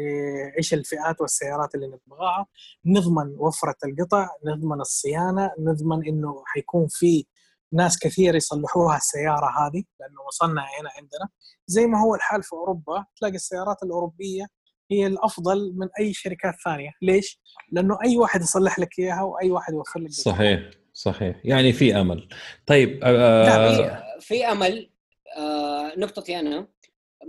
إيش 0.57 0.73
الفئات 0.73 1.21
والسيارات 1.21 1.75
اللي 1.75 1.87
نبغاها 1.87 2.45
نضمن 2.85 3.35
وفرة 3.37 3.75
القطع 3.85 4.29
نضمن 4.45 4.81
الصيانة 4.81 5.51
نضمن 5.59 6.07
إنه 6.07 6.43
حيكون 6.45 6.87
في 6.89 7.25
ناس 7.73 7.99
كثير 7.99 8.35
يصلحوها 8.35 8.97
السيارة 8.97 9.45
هذه 9.45 9.83
لأنه 9.99 10.27
مصنع 10.27 10.61
هنا 10.79 10.89
عندنا 10.97 11.29
زي 11.67 11.87
ما 11.87 12.01
هو 12.01 12.15
الحال 12.15 12.43
في 12.43 12.53
أوروبا 12.53 13.05
تلاقي 13.15 13.35
السيارات 13.35 13.83
الأوروبية 13.83 14.45
هي 14.91 15.07
الأفضل 15.07 15.73
من 15.75 15.87
أي 15.99 16.13
شركات 16.13 16.53
ثانية. 16.65 16.91
ليش؟ 17.01 17.39
لأنه 17.71 17.97
أي 18.05 18.17
واحد 18.17 18.41
يصلح 18.41 18.79
لك 18.79 18.99
إياها 18.99 19.21
وأي 19.21 19.51
واحد 19.51 19.73
يوفر 19.73 19.99
لك 19.99 20.11
صحيح 20.11 20.69
صحيح. 20.93 21.35
يعني 21.43 21.73
في 21.73 21.95
أمل. 21.95 22.29
طيب 22.65 22.99
آه 23.03 24.19
في 24.19 24.45
أمل. 24.45 24.91
آه 25.37 25.93
نقطتي 25.97 26.39
أنا. 26.39 26.67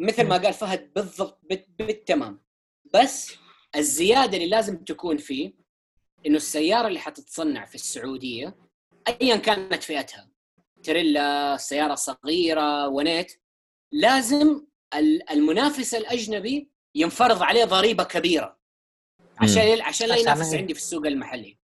مثل 0.01 0.27
ما 0.27 0.37
قال 0.37 0.53
فهد 0.53 0.93
بالضبط 0.95 1.41
بالتمام. 1.79 2.41
بس 2.95 3.35
الزيادة 3.77 4.37
اللي 4.37 4.49
لازم 4.49 4.85
تكون 4.85 5.17
فيه 5.17 5.53
إنه 6.27 6.37
السيارة 6.37 6.89
اللي 6.89 6.99
حتتصنع 6.99 7.65
في 7.65 7.75
السعودية 7.75 8.57
ايا 9.23 9.37
كانت 9.37 9.83
فئتها 9.83 10.31
تريلا 10.83 11.57
سيارة 11.57 11.95
صغيرة 11.95 12.89
ونيت 12.89 13.33
لازم 13.93 14.67
المنافس 15.31 15.95
الأجنبي 15.95 16.71
ينفرض 16.95 17.43
عليه 17.43 17.65
ضريبة 17.65 18.05
كبيرة. 18.05 18.61
عشان 19.39 19.81
عشان 19.81 20.09
لا 20.09 20.17
ينافس 20.17 20.55
عندي 20.55 20.75
في 20.75 20.81
السوق 20.81 21.07
المحلي. 21.07 21.59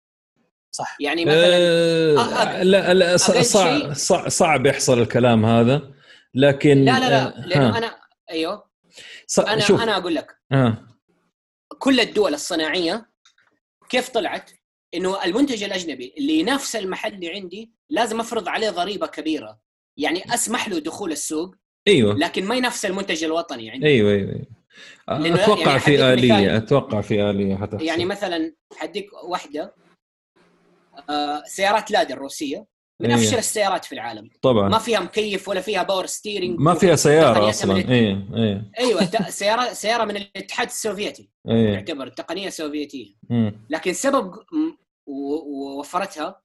صح. 0.71 0.97
يعني 0.99 1.25
مثلا 1.25 1.57
أه 1.57 2.63
لا 2.63 2.93
لا 2.93 3.17
صعب 3.17 3.93
صعب 4.27 4.65
يحصل 4.65 5.01
الكلام 5.01 5.45
هذا. 5.45 5.93
لكن 6.33 6.85
لا 6.85 6.99
لا 6.99 7.09
لا 7.09 7.37
آه، 7.37 7.45
لأنه 7.45 7.77
أنا 7.77 7.97
أيوه. 8.31 8.69
أنا 9.39 9.59
شوف. 9.59 9.81
أنا 9.81 9.97
أقول 9.97 10.15
لك. 10.15 10.37
آه. 10.51 10.77
كل 11.79 11.99
الدول 11.99 12.33
الصناعية 12.33 13.09
كيف 13.89 14.09
طلعت؟ 14.09 14.51
إنه 14.93 15.23
المنتج 15.23 15.63
الأجنبي 15.63 16.13
اللي 16.17 16.39
ينافس 16.39 16.75
المحلي 16.75 17.29
عندي 17.29 17.71
لازم 17.89 18.19
أفرض 18.19 18.49
عليه 18.49 18.69
ضريبة 18.69 19.07
كبيرة. 19.07 19.59
يعني 19.97 20.33
أسمح 20.33 20.69
له 20.69 20.79
دخول 20.79 21.11
السوق 21.11 21.55
أيوه. 21.87 22.17
لكن 22.17 22.45
ما 22.45 22.55
ينافس 22.55 22.85
المنتج 22.85 23.23
الوطني 23.23 23.71
عندي. 23.71 23.87
أيوه 23.87 24.11
أيوه, 24.11 24.31
أيوة. 24.31 24.45
أتوقع 25.09 25.67
يعني 25.67 25.79
في 25.79 26.13
آلية 26.13 26.57
أتوقع 26.57 27.01
في 27.01 27.21
آلية 27.29 27.55
حتحصل. 27.55 27.83
يعني 27.85 28.05
مثلا 28.05 28.53
حديك 28.77 29.09
واحدة 29.23 29.75
آه 31.09 31.43
سيارات 31.45 31.91
لادا 31.91 32.13
الروسية 32.13 32.65
من 33.01 33.11
إيه. 33.11 33.15
أفشل 33.15 33.37
السيارات 33.37 33.85
في 33.85 33.93
العالم. 33.95 34.29
طبعا. 34.41 34.69
ما 34.69 34.77
فيها 34.77 34.99
مكيف 34.99 35.49
ولا 35.49 35.61
فيها 35.61 35.83
power 35.83 36.05
steering 36.05 36.59
ما 36.59 36.73
فيها 36.73 36.95
سيارة 36.95 37.49
أصلا. 37.49 37.77
إيه 37.77 38.25
إيه. 38.35 38.71
أيوه 38.79 39.05
سيارة 39.29 39.73
سيارة 39.73 40.05
من 40.05 40.15
الاتحاد 40.17 40.67
السوفيتي. 40.67 41.29
إيه. 41.49 41.73
يعتبر 41.73 42.07
تقنيه 42.07 42.49
سوفيتيه 42.49 43.13
مم. 43.29 43.65
لكن 43.69 43.93
سبب 43.93 44.33
ووفرتها 45.07 46.41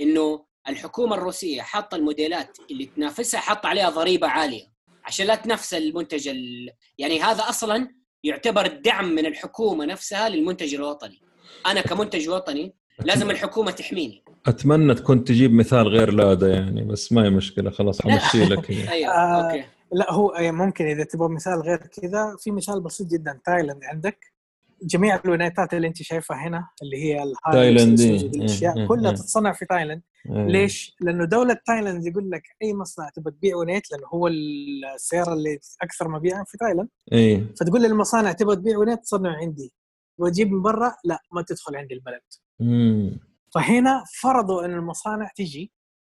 إنه 0.00 0.44
الحكومة 0.68 1.16
الروسية 1.16 1.62
حاطة 1.62 1.94
الموديلات 1.96 2.58
اللي 2.70 2.86
تنافسها 2.86 3.40
حاطة 3.40 3.66
عليها 3.66 3.90
ضريبة 3.90 4.28
عالية. 4.28 4.73
عشان 5.04 5.26
لا 5.26 5.34
تنافس 5.34 5.74
المنتج 5.74 6.28
ال... 6.28 6.70
يعني 6.98 7.20
هذا 7.20 7.48
أصلا 7.48 7.88
يعتبر 8.24 8.66
دعم 8.66 9.14
من 9.14 9.26
الحكومة 9.26 9.84
نفسها 9.84 10.28
للمنتج 10.28 10.74
الوطني. 10.74 11.20
أنا 11.66 11.80
كمنتج 11.80 12.28
وطني 12.28 12.74
لازم 13.04 13.30
الحكومة 13.30 13.70
تحميني. 13.70 14.24
أتمنى 14.46 14.94
تكون 14.94 15.24
تجيب 15.24 15.52
مثال 15.52 15.88
غير 15.88 16.12
لادا 16.12 16.48
يعني 16.48 16.84
بس 16.84 17.12
ما 17.12 17.24
هي 17.24 17.30
مشكلة 17.30 17.70
خلاص 17.70 18.02
حمشي 18.02 18.44
لك 18.44 18.70
أيوه 18.90 19.12
آه، 19.12 19.46
okay. 19.46 19.64
لا 19.92 20.12
هو 20.12 20.34
ممكن 20.38 20.84
إذا 20.84 21.04
تبغى 21.04 21.28
مثال 21.28 21.60
غير 21.60 21.76
كذا 21.76 22.36
في 22.38 22.50
مثال 22.50 22.80
بسيط 22.80 23.06
جدا 23.06 23.40
تايلاند 23.44 23.84
عندك؟ 23.84 24.33
جميع 24.82 25.20
الولايات 25.24 25.74
اللي 25.74 25.88
انت 25.88 26.02
شايفها 26.02 26.36
هنا 26.36 26.68
اللي 26.82 26.96
هي 26.96 27.32
تايلاند 27.52 28.00
الأشياء 28.00 28.78
إيه، 28.78 28.86
كلها 28.86 29.10
إيه. 29.10 29.16
تتصنع 29.16 29.52
في 29.52 29.64
تايلاند 29.66 30.02
إيه. 30.30 30.46
ليش؟ 30.46 30.96
لأنه 31.00 31.24
دولة 31.24 31.56
تايلاند 31.66 32.06
يقول 32.06 32.30
لك 32.30 32.42
أي 32.62 32.74
مصنع 32.74 33.08
تبغى 33.08 33.32
تبيع 33.32 33.56
ونيت 33.56 33.90
لأنه 33.90 34.06
هو 34.06 34.28
السيارة 34.28 35.32
اللي 35.32 35.58
أكثر 35.82 36.08
مبيعا 36.08 36.44
في 36.44 36.58
تايلاند 36.58 36.88
إيه 37.12 37.54
فتقول 37.60 37.82
للمصانع 37.82 38.32
تبغى 38.32 38.56
تبيع 38.56 38.78
ونيت 38.78 39.00
تصنع 39.00 39.36
عندي 39.36 39.72
وتجيب 40.18 40.52
من 40.52 40.62
برا 40.62 40.94
لا 41.04 41.18
ما 41.32 41.42
تدخل 41.42 41.76
عند 41.76 41.92
البلد 41.92 42.22
مم. 42.60 43.20
فهنا 43.54 44.04
فرضوا 44.20 44.64
إن 44.64 44.74
المصانع 44.74 45.30
تجي 45.36 45.72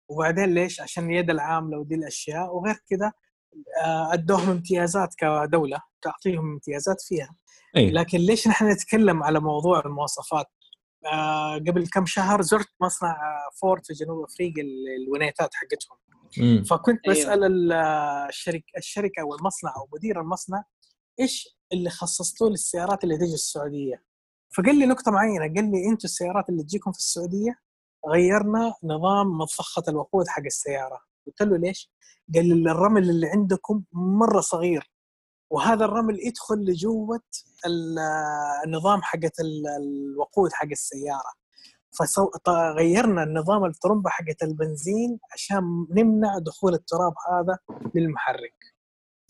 وبعدين 0.09 0.55
ليش؟ 0.55 0.81
عشان 0.81 1.11
اليد 1.11 1.31
العامله 1.31 1.78
ودي 1.78 1.95
الأشياء 1.95 2.57
وغير 2.57 2.74
كذا 2.91 3.12
ادوهم 4.12 4.51
امتيازات 4.51 5.15
كدولة 5.15 5.78
تعطيهم 6.03 6.53
امتيازات 6.53 7.01
فيها 7.01 7.37
أيه. 7.77 7.91
لكن 7.91 8.19
ليش 8.19 8.49
نحن 8.49 8.70
نتكلم 8.70 9.23
على 9.23 9.41
موضوع 9.41 9.81
المواصفات 9.81 10.47
آه 11.12 11.55
قبل 11.55 11.89
كم 11.93 12.07
شهر 12.07 12.43
زرت 12.43 12.69
مصنع 12.81 13.11
آه، 13.11 13.51
فورد 13.61 13.87
في 13.87 13.93
جنوب 13.93 14.24
أفريقيا 14.24 14.65
الونيتات 15.07 15.51
حقتهم 15.55 15.99
مم. 16.39 16.65
فكنت 16.65 17.01
أيوه. 17.09 17.19
بسأل 17.19 17.73
الشركة 17.73 18.78
الشركة 18.78 19.20
أو 19.20 19.35
المصنع 19.35 19.70
أو 19.77 19.89
مدير 19.95 20.20
المصنع 20.20 20.65
إيش 21.20 21.59
اللي 21.73 21.91
خصصتوه 21.91 22.51
للسيارات 22.51 23.05
اللي 23.05 23.16
تجي 23.16 23.35
السعودية 23.35 24.03
فقال 24.57 24.78
لي 24.78 24.87
نقطة 24.87 25.11
معينة 25.11 25.55
قال 25.55 25.70
لي 25.70 25.87
أنتم 25.87 26.05
السيارات 26.05 26.49
اللي 26.49 26.62
تجيكم 26.62 26.93
في 26.93 26.99
السعودية 26.99 27.59
غيرنا 28.09 28.74
نظام 28.85 29.27
مضخة 29.27 29.83
الوقود 29.89 30.28
حق 30.28 30.43
السيارة 30.43 31.01
قلت 31.27 31.43
له 31.43 31.57
ليش؟ 31.57 31.90
قال 32.35 32.62
لي 32.62 32.70
الرمل 32.70 33.11
اللي 33.11 33.27
عندكم 33.27 33.82
مرة 33.93 34.40
صغير 34.40 34.90
وهذا 35.51 35.85
الرمل 35.85 36.27
يدخل 36.27 36.55
لجوة 36.57 37.23
النظام 38.66 39.03
حقت 39.03 39.32
الوقود 39.40 40.53
حق 40.53 40.69
السيارة 40.70 41.32
فغيرنا 42.44 43.23
النظام 43.23 43.65
الترمبه 43.65 44.11
حقت 44.11 44.43
البنزين 44.43 45.19
عشان 45.32 45.86
نمنع 45.90 46.39
دخول 46.39 46.74
التراب 46.74 47.12
هذا 47.32 47.59
للمحرك 47.94 48.55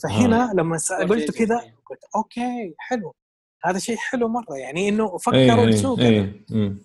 فهنا 0.03 0.51
آه. 0.51 0.55
لما 0.55 0.79
قلت 1.11 1.31
كذا 1.31 1.59
قلت 1.59 2.01
أوكي 2.17 2.75
حلو 2.79 3.15
هذا 3.65 3.79
شيء 3.79 3.97
حلو 3.97 4.29
مرة 4.29 4.57
يعني 4.57 4.89
إنه 4.89 5.19
فكروا 5.19 5.65
السوق 5.65 5.99
أيه 5.99 6.45
أيه. 6.53 6.77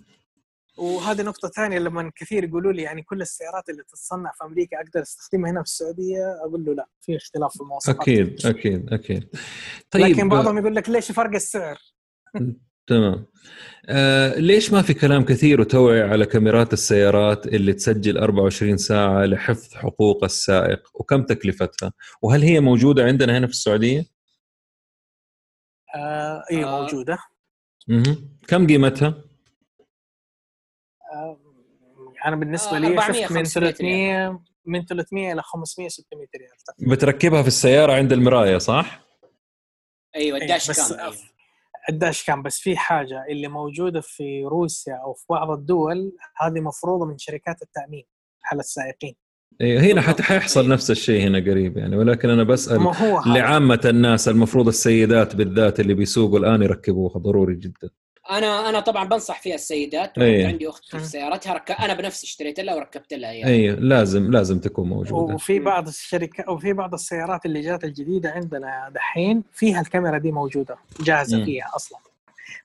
وهذه 0.77 1.22
نقطة 1.22 1.48
ثانية 1.48 1.80
لما 1.80 2.11
كثير 2.15 2.43
يقولوا 2.43 2.73
لي 2.73 2.81
يعني 2.81 3.02
كل 3.02 3.22
السيارات 3.22 3.69
اللي 3.69 3.84
تتصنع 3.84 4.31
في 4.38 4.43
أمريكا 4.43 4.77
أقدر 4.77 5.02
أستخدمها 5.02 5.52
هنا 5.52 5.64
في 5.64 5.69
السعودية 5.69 6.35
أقول 6.45 6.65
له 6.65 6.73
لا 6.73 6.88
في 7.02 7.15
اختلاف 7.15 7.53
في 7.53 7.61
المواصفات 7.61 8.02
أكيد 8.02 8.45
أكيد 8.45 8.93
أكيد 8.93 9.30
طيب 9.91 10.06
لكن 10.06 10.30
بعضهم 10.30 10.57
يقول 10.57 10.76
لك 10.76 10.89
ليش 10.89 11.11
فرق 11.11 11.35
السعر؟ 11.35 11.77
تمام 12.88 13.26
آه 13.89 14.39
ليش 14.39 14.73
ما 14.73 14.81
في 14.81 14.93
كلام 14.93 15.26
كثير 15.26 15.61
وتوعية 15.61 16.03
على 16.03 16.26
كاميرات 16.26 16.73
السيارات 16.73 17.48
اللي 17.48 17.73
تسجل 17.73 18.18
24 18.18 18.77
ساعة 18.77 19.26
لحفظ 19.26 19.73
حقوق 19.73 20.23
السائق 20.23 20.89
وكم 20.93 21.23
تكلفتها 21.23 21.93
وهل 22.22 22.41
هي 22.41 22.60
موجودة 22.60 23.03
عندنا 23.03 23.38
هنا 23.38 23.48
في 23.48 23.53
السعودية؟ 23.53 24.06
آه 25.95 26.43
إيه 26.52 26.65
آه. 26.65 26.81
موجودة 26.81 27.18
كم 28.48 28.68
قيمتها؟ 28.68 29.30
أنا 32.25 32.35
بالنسبة 32.35 32.79
لي 32.79 33.01
شفت 33.01 33.31
من 33.31 33.43
300 33.43 34.41
من 34.65 34.85
300 34.85 35.33
إلى 35.33 35.41
500 35.41 35.89
600 35.89 36.27
ريال 36.38 36.91
بتركبها 36.91 37.41
في 37.41 37.47
السيارة 37.47 37.93
عند 37.93 38.13
المراية 38.13 38.57
صح؟ 38.57 39.01
أيوه 40.15 40.38
الداش 40.38 40.71
كام؟ 40.71 40.99
أيوة. 40.99 41.13
الداش 41.89 42.23
كام؟ 42.23 42.43
بس 42.43 42.59
في 42.59 42.77
حاجة 42.77 43.25
اللي 43.29 43.47
موجودة 43.47 44.01
في 44.01 44.43
روسيا 44.43 44.93
أو 44.93 45.13
في 45.13 45.25
بعض 45.29 45.51
الدول 45.51 46.11
هذه 46.38 46.59
مفروضة 46.59 47.05
من 47.05 47.17
شركات 47.17 47.61
التأمين 47.61 48.03
على 48.51 48.59
السائقين. 48.59 49.15
أيوه 49.61 49.81
هنا 49.81 50.01
حتى 50.01 50.23
حيحصل 50.23 50.69
نفس 50.69 50.91
الشيء 50.91 51.21
هنا 51.27 51.39
قريب 51.39 51.77
يعني 51.77 51.97
ولكن 51.97 52.29
أنا 52.29 52.43
بسأل 52.43 52.91
لعامة 53.25 53.81
الناس 53.85 54.27
المفروض 54.27 54.67
السيدات 54.67 55.35
بالذات 55.35 55.79
اللي 55.79 55.93
بيسوقوا 55.93 56.39
الآن 56.39 56.61
يركبوها 56.61 57.17
ضروري 57.17 57.55
جدا. 57.55 57.89
أنا 58.37 58.69
أنا 58.69 58.79
طبعا 58.79 59.03
بنصح 59.09 59.41
فيها 59.41 59.55
السيدات 59.55 60.17
أيه. 60.17 60.47
عندي 60.47 60.69
أخت 60.69 60.85
في 60.95 61.03
سيارتها 61.05 61.53
رك... 61.53 61.71
أنا 61.71 61.93
بنفسي 61.93 62.27
اشتريت 62.27 62.59
لها 62.59 62.75
وركبت 62.75 63.13
لها 63.13 63.29
إياها. 63.31 63.47
أيوه 63.47 63.75
لازم 63.79 64.31
لازم 64.31 64.59
تكون 64.59 64.89
موجودة. 64.89 65.33
وفي 65.33 65.59
بعض 65.59 65.87
الشركات 65.87 66.49
وفي 66.49 66.73
بعض 66.73 66.93
السيارات 66.93 67.45
اللي 67.45 67.61
جات 67.61 67.83
الجديدة 67.83 68.29
عندنا 68.31 68.91
دحين 68.95 69.43
فيها 69.53 69.81
الكاميرا 69.81 70.17
دي 70.17 70.31
موجودة 70.31 70.75
جاهزة 70.99 71.37
مم. 71.37 71.45
فيها 71.45 71.71
أصلا. 71.75 71.97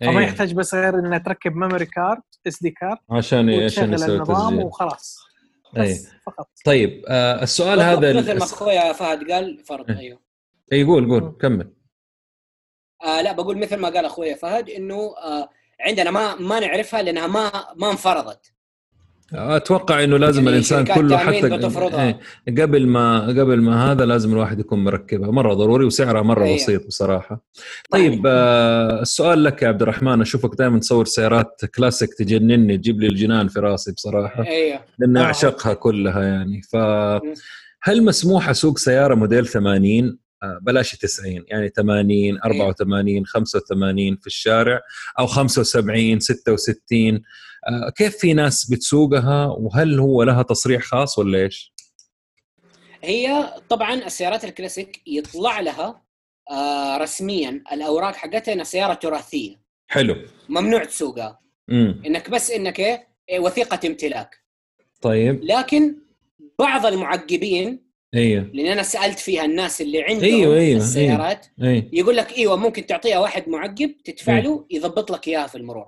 فما 0.01 0.19
أيه. 0.21 0.27
يحتاج 0.27 0.55
بس 0.55 0.75
غير 0.75 0.99
إنها 0.99 1.19
تركب 1.19 1.57
memory 1.57 1.87
card 1.87 2.23
SD 2.47 2.71
card 2.71 2.99
عشان 3.11 3.51
عشان 3.51 3.93
يسوي 3.93 4.17
النظام 4.17 4.59
وخلاص. 4.59 5.19
بس 5.75 5.87
أيه. 5.89 6.21
فقط. 6.27 6.49
طيب 6.65 7.05
آه 7.09 7.43
السؤال 7.43 7.81
هذا 7.81 8.13
مثل 8.13 8.39
ما 8.39 8.45
أخويا 8.45 8.93
فهد 8.93 9.31
قال 9.31 9.65
فرض 9.65 9.91
إيه. 9.91 9.99
أيوه. 9.99 10.19
اي 10.73 10.85
قول 10.85 11.09
قول 11.11 11.37
كمل. 11.41 11.73
آه 13.05 13.23
لا 13.23 13.33
بقول 13.33 13.59
مثل 13.59 13.77
ما 13.77 13.89
قال 13.89 14.05
اخويا 14.05 14.35
فهد 14.35 14.71
إنه 14.71 14.95
آه 15.25 15.49
عندنا 15.81 16.11
ما 16.11 16.35
ما 16.35 16.61
نعرفها 16.61 17.03
لأنها 17.03 17.27
ما 17.27 17.51
ما 17.77 17.91
انفرضت. 17.91 18.53
أتوقع 19.33 20.05
إنه 20.05 20.17
لازم 20.17 20.39
يعني 20.39 20.51
الإنسان 20.51 20.85
كله 20.85 21.17
حتى 21.17 21.47
إيه 21.47 22.19
قبل 22.63 22.87
ما 22.87 23.27
قبل 23.27 23.61
ما 23.61 23.93
هذا 23.93 24.05
لازم 24.05 24.33
الواحد 24.33 24.61
يكون 24.61 24.85
مركبها 24.85 25.31
مرة 25.31 25.55
ضروري 25.55 25.85
وسعرها 25.85 26.23
مرة 26.23 26.45
أيه. 26.45 26.57
بسيط 26.57 26.87
بصراحة. 26.87 27.45
طيب. 27.91 28.23
آه 28.27 29.03
السؤال 29.03 29.45
لك 29.45 29.63
يا 29.63 29.69
عبد 29.69 29.83
الرحمن. 29.83 30.21
أشوفك 30.21 30.55
دائما 30.59 30.79
تصور 30.79 31.05
سيارات 31.05 31.65
كلاسيك 31.75 32.15
تجنني 32.15 32.77
تجيب 32.79 33.01
لي 33.01 33.07
الجنان 33.07 33.49
في 33.49 33.61
راسي 33.61 33.93
بصراحة. 33.93 34.45
لأن 34.99 35.17
أعشقها 35.17 35.75
كلها 35.75 36.23
يعني. 36.23 36.63
ف 36.63 36.77
هل 37.83 38.05
مسموح 38.05 38.49
أسوق 38.49 38.79
سيارة 38.79 39.15
موديل 39.15 39.47
80 39.47 40.09
آه، 40.09 40.26
بلاش 40.63 40.97
90 40.97 41.45
يعني 41.49 41.69
80 41.69 42.39
84 42.45 43.27
85 43.27 44.17
في 44.17 44.27
الشارع 44.27 44.81
أو 45.19 45.27
75 45.27 46.21
66 46.21 47.23
كيف 47.97 48.17
في 48.17 48.33
ناس 48.35 48.71
بتسوقها؟ 48.71 49.47
وهل 49.47 49.99
هو 50.01 50.23
لها 50.23 50.43
تصريح 50.43 50.83
خاص 50.83 51.19
ولا 51.19 51.39
إيش؟ 51.39 51.73
هي 53.03 53.55
طبعا 53.69 53.95
السيارات 53.95 54.45
الكلاسيك 54.45 55.03
يطلع 55.07 55.61
لها 55.61 56.03
آه، 56.51 56.97
رسميا 56.97 57.63
الأوراق 57.73 58.15
حقتها 58.15 58.53
إنها 58.53 58.65
سيارة 58.65 58.95
تراثية. 58.95 59.57
حلو. 59.89 60.17
ممنوع 60.49 60.85
تسوقها. 60.85 61.41
امم 61.71 62.03
إنك 62.07 62.31
بس 62.31 62.51
إنك 62.51 62.81
إيه 62.81 63.39
وثيقة 63.39 63.81
امتلاك. 63.87 64.45
طيب. 65.03 65.41
لكن 65.45 65.97
بعض 66.59 66.87
المعقبين 66.87 67.86
أيوه. 68.15 68.51
لأن 68.55 68.67
أنا 68.67 68.83
سألت 68.83 69.19
فيها 69.19 69.45
الناس 69.45 69.81
اللي 69.81 70.03
عندهم 70.03 70.25
أيوة 70.25 70.57
أيوة 70.57 70.77
السيارات 70.77 71.47
أيوة. 71.63 71.73
أيوة. 71.73 71.91
يقول 71.93 72.17
لك 72.17 72.39
إيوه 72.39 72.57
ممكن 72.57 72.87
تعطيها 72.87 73.19
واحد 73.19 73.49
معقب 73.49 73.95
تدفع 74.05 74.39
له 74.39 74.67
يضبط 74.71 75.11
لك 75.11 75.29
إياها 75.29 75.47
في 75.47 75.55
المرور. 75.59 75.87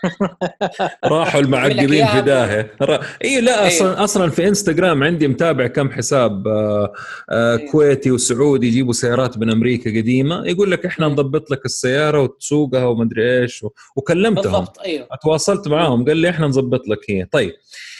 راحوا 1.04 1.40
المعقبين 1.40 2.06
في 2.06 2.20
داهية. 2.20 2.76
اي 3.24 3.40
لا 3.40 3.66
أصلا 3.66 3.88
أيوه. 3.88 4.04
أصلا 4.04 4.30
في 4.30 4.48
إنستغرام 4.48 5.04
عندي 5.04 5.28
متابع 5.28 5.66
كم 5.66 5.90
حساب 5.90 6.48
آه 6.48 6.92
آه 7.30 7.56
أيوه. 7.56 7.70
كويتي 7.70 8.10
وسعودي 8.10 8.66
يجيبوا 8.66 8.92
سيارات 8.92 9.38
من 9.38 9.50
أمريكا 9.50 9.90
قديمة 9.90 10.46
يقول 10.46 10.70
لك 10.70 10.86
إحنا 10.86 11.08
نضبط 11.08 11.50
لك 11.50 11.64
السيارة 11.64 12.22
وتسوقها 12.22 12.84
ومدري 12.84 13.40
إيش 13.42 13.64
وكلمتهم. 13.96 14.52
بالضبط 14.52 14.80
أيوه. 14.80 15.08
تواصلت 15.22 15.68
معاهم 15.68 16.04
قال 16.04 16.16
لي 16.16 16.30
إحنا 16.30 16.46
نضبط 16.46 16.88
لك 16.88 17.10
هي. 17.10 17.24
طيب. 17.24 17.50
آه 17.50 17.99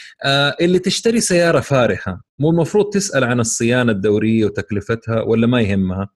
اللي 0.61 0.79
تشتري 0.79 1.21
سيارة 1.21 1.61
فارهة 1.61 2.21
مو 2.39 2.51
المفروض 2.51 2.91
تسأل 2.91 3.25
عن 3.25 3.41
الصيانة 3.41 3.93
الدورية 3.93 4.45
وتكلفتها 4.45 5.23
ولا 5.23 5.47
ما 5.47 5.61
يهمها. 5.61 6.09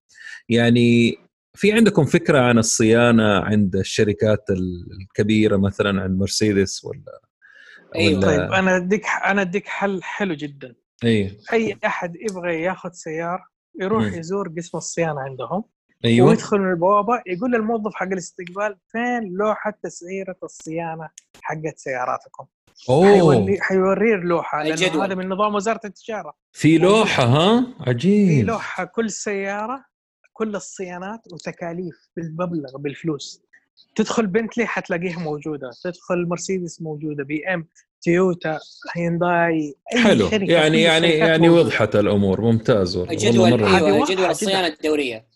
يعني 0.49 1.17
في 1.55 1.73
عندكم 1.73 2.05
فكرة 2.05 2.39
عن 2.41 2.59
الصيانة 2.59 3.39
عند 3.45 3.77
الشركات 3.77 4.45
الكبيرة 4.51 5.57
مثلا 5.57 6.03
عن 6.03 6.17
مرسيدس 6.17 6.85
ولا 6.85 7.21
أيوه 7.97 8.19
ولا... 8.19 8.27
طيب 8.27 8.53
أنا 8.53 8.77
أديك 8.77 9.05
أنا 9.25 9.41
أديك 9.43 9.67
حل 9.67 10.03
حلو 10.03 10.35
جدا. 10.35 10.75
أيوه 11.05 11.31
أي 11.53 11.79
أحد 11.87 12.17
يبغى 12.17 12.63
ياخذ 12.63 12.91
سيارة 12.93 13.47
يروح 13.81 14.05
م. 14.05 14.15
يزور 14.15 14.49
قسم 14.57 14.79
الصيانة 14.79 15.21
عندهم 15.21 15.65
أيوه. 16.05 16.29
ويدخل 16.29 16.59
من 16.59 16.71
البوابة 16.71 17.23
يقول 17.27 17.53
للموظف 17.53 17.95
حق 17.95 18.07
الاستقبال 18.07 18.77
فين 18.93 19.33
لوحة 19.33 19.79
تسعيرة 19.83 20.37
الصيانة 20.43 21.09
حقت 21.43 21.79
سياراتكم؟ 21.79 22.47
أوه. 22.89 23.57
حيوريه 23.61 24.15
اللوحه 24.15 24.63
لأنه 24.63 25.05
هذا 25.05 25.15
من 25.15 25.29
نظام 25.29 25.55
وزارة 25.55 25.81
التجارة. 25.85 26.35
في 26.53 26.79
لوحة 26.79 27.25
ها؟ 27.25 27.67
عجيب. 27.81 28.29
في 28.29 28.43
لوحة 28.43 28.85
كل 28.85 29.11
سيارة 29.11 29.85
كل 30.33 30.57
الصيانات 30.57 31.21
وتكاليف 31.33 31.95
بالمبلغ 32.17 32.77
بالفلوس. 32.79 33.43
تدخل 33.97 34.27
بنتلي 34.27 34.67
حتلاقيها 34.67 35.19
موجودة 35.19 35.71
تدخل 35.85 36.27
مرسيدس 36.29 36.83
موجودة 36.83 37.25
بي 37.25 37.55
إم 37.55 37.67
تويوتا 38.03 38.59
هيونداي 38.97 39.75
أي 39.95 40.03
حلو. 40.03 40.31
شركة 40.31 40.53
يعني 40.53 40.83
يعني 40.83 41.09
يعني 41.09 41.49
وضحت 41.49 41.97
الأمور 41.97 42.41
ممتاز. 42.41 42.97
والله 42.97 43.15
جدول 43.15 43.65
أيوه 43.65 44.07
جدول 44.11 44.25
الصيانة 44.25 44.67
الدورية؟ 44.67 45.27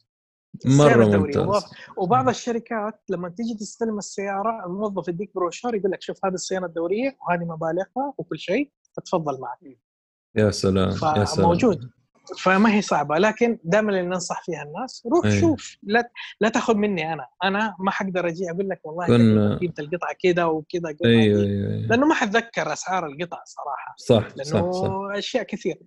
مرة 0.67 1.05
ممتاز. 1.05 1.65
وبعض 1.97 2.29
الشركات 2.29 3.01
لما 3.09 3.29
تيجي 3.29 3.55
تستلم 3.55 3.99
السيارة 3.99 4.67
الموظف 4.67 5.09
يديك 5.09 5.31
بروشور 5.35 5.75
يقول 5.75 5.91
لك 5.91 6.03
شوف 6.03 6.25
هذه 6.25 6.35
الصيانة 6.35 6.67
الدورية 6.67 7.17
وهذه 7.21 7.45
مبالغها 7.45 8.15
وكل 8.19 8.39
شيء 8.39 8.71
فتفضل 8.97 9.41
معك. 9.41 9.79
يا 10.37 10.51
سلام 10.51 10.91
يا 11.17 11.25
سلام. 11.25 11.49
موجود 11.49 11.91
فما 12.39 12.75
هي 12.75 12.83
صعبة 12.83 13.19
لكن 13.19 13.59
دائما 13.65 13.91
اللي 13.91 14.03
ننصح 14.03 14.43
فيها 14.45 14.63
الناس 14.63 15.07
روح 15.13 15.27
أيه. 15.27 15.41
شوف 15.41 15.77
لا 15.83 16.11
لا 16.41 16.49
تاخذ 16.49 16.75
مني 16.75 17.13
أنا. 17.13 17.27
أنا 17.45 17.77
ما 17.79 17.91
حقدر 17.91 18.29
أجي 18.29 18.51
أقول 18.51 18.69
لك 18.69 18.81
والله 18.85 19.07
كن... 19.07 19.59
قيمة 19.59 19.75
القطعة 19.79 20.15
كذا 20.23 20.45
وكذا 20.45 20.95
أيوه 21.05 21.17
أيوه 21.17 21.43
أيوه. 21.43 21.87
لأنه 21.87 22.07
ما 22.07 22.15
حتذكر 22.15 22.73
أسعار 22.73 23.07
القطع 23.07 23.43
صراحة. 23.45 23.95
صح 23.97 24.29
لأنه 24.37 24.73
صح, 24.73 24.81
صح. 24.81 24.91
أشياء 25.19 25.43
كثير 25.43 25.79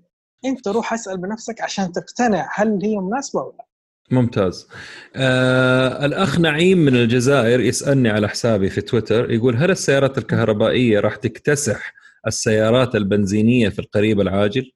أنت 0.45 0.67
روح 0.67 0.93
أسأل 0.93 1.17
بنفسك 1.17 1.61
عشان 1.61 1.91
تقتنع 1.91 2.49
هل 2.53 2.79
هي 2.83 2.97
مناسبة 2.97 3.41
ولا 3.41 3.65
ممتاز. 4.13 4.67
آه 5.15 6.05
الأخ 6.05 6.39
نعيم 6.39 6.77
من 6.77 6.95
الجزائر 6.95 7.59
يسألني 7.59 8.09
على 8.09 8.29
حسابي 8.29 8.69
في 8.69 8.81
تويتر 8.81 9.31
يقول 9.31 9.55
هل 9.55 9.71
السيارات 9.71 10.17
الكهربائية 10.17 10.99
راح 10.99 11.15
تكتسح 11.15 11.93
السيارات 12.27 12.95
البنزينية 12.95 13.69
في 13.69 13.79
القريب 13.79 14.21
العاجل؟ 14.21 14.71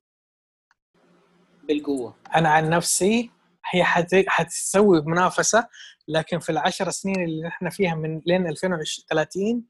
بالقوة. 1.67 2.15
أنا 2.35 2.49
عن 2.49 2.69
نفسي 2.69 3.31
هي 3.71 3.83
حتسوي 4.27 5.01
منافسة 5.01 5.67
لكن 6.07 6.39
في 6.39 6.51
العشر 6.51 6.89
سنين 6.89 7.23
اللي 7.23 7.47
إحنا 7.47 7.69
فيها 7.69 7.95
من 7.95 8.21
لين 8.25 8.47
2030 8.47 9.63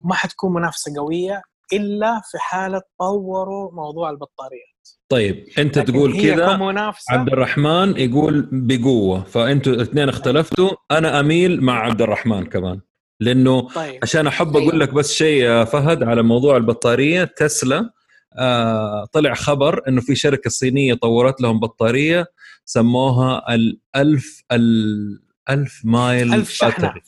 ما 0.00 0.14
حتكون 0.14 0.52
منافسة 0.52 0.92
قوية 0.96 1.42
إلا 1.72 2.20
في 2.30 2.38
حالة 2.38 2.82
طوروا 2.98 3.72
موضوع 3.72 4.10
البطاريات 4.10 4.71
طيب 5.08 5.46
أنت 5.58 5.78
تقول 5.78 6.20
كذا 6.22 6.74
عبد 7.10 7.28
الرحمن 7.32 7.96
يقول 7.96 8.48
بقوة 8.52 9.24
فأنتوا 9.24 9.72
الاثنين 9.72 10.08
اختلفتوا 10.08 10.70
أنا 10.90 11.20
أميل 11.20 11.60
مع 11.64 11.78
عبد 11.78 12.02
الرحمن 12.02 12.46
كمان 12.46 12.80
لأنه 13.20 13.68
طيب. 13.68 13.98
عشان 14.02 14.26
أحب 14.26 14.56
أقول 14.56 14.80
لك 14.80 14.94
بس 14.94 15.12
شيء 15.12 15.42
يا 15.42 15.64
فهد 15.64 16.02
على 16.02 16.22
موضوع 16.22 16.56
البطارية 16.56 17.24
تسلا 17.24 17.90
آه 18.38 19.04
طلع 19.12 19.34
خبر 19.34 19.80
إنه 19.88 20.00
في 20.00 20.14
شركة 20.14 20.50
صينية 20.50 20.94
طورت 20.94 21.40
لهم 21.40 21.60
بطارية 21.60 22.26
سموها 22.64 23.54
الألف 23.54 24.42
الألف 24.52 25.80
mile 25.84 26.34
ألف 26.34 26.50
شحنة. 26.50 26.70
battery 26.86 27.02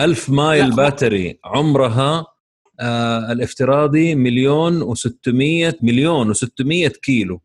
ألف 0.00 0.30
mile 0.30 0.70
battery 0.76 1.38
عمرها 1.44 2.26
آه 2.80 3.32
الافتراضي 3.32 4.14
مليون 4.14 4.94
و600 4.94 5.74
مليون 5.82 6.34
و600 6.34 6.88
كيلو 7.02 7.40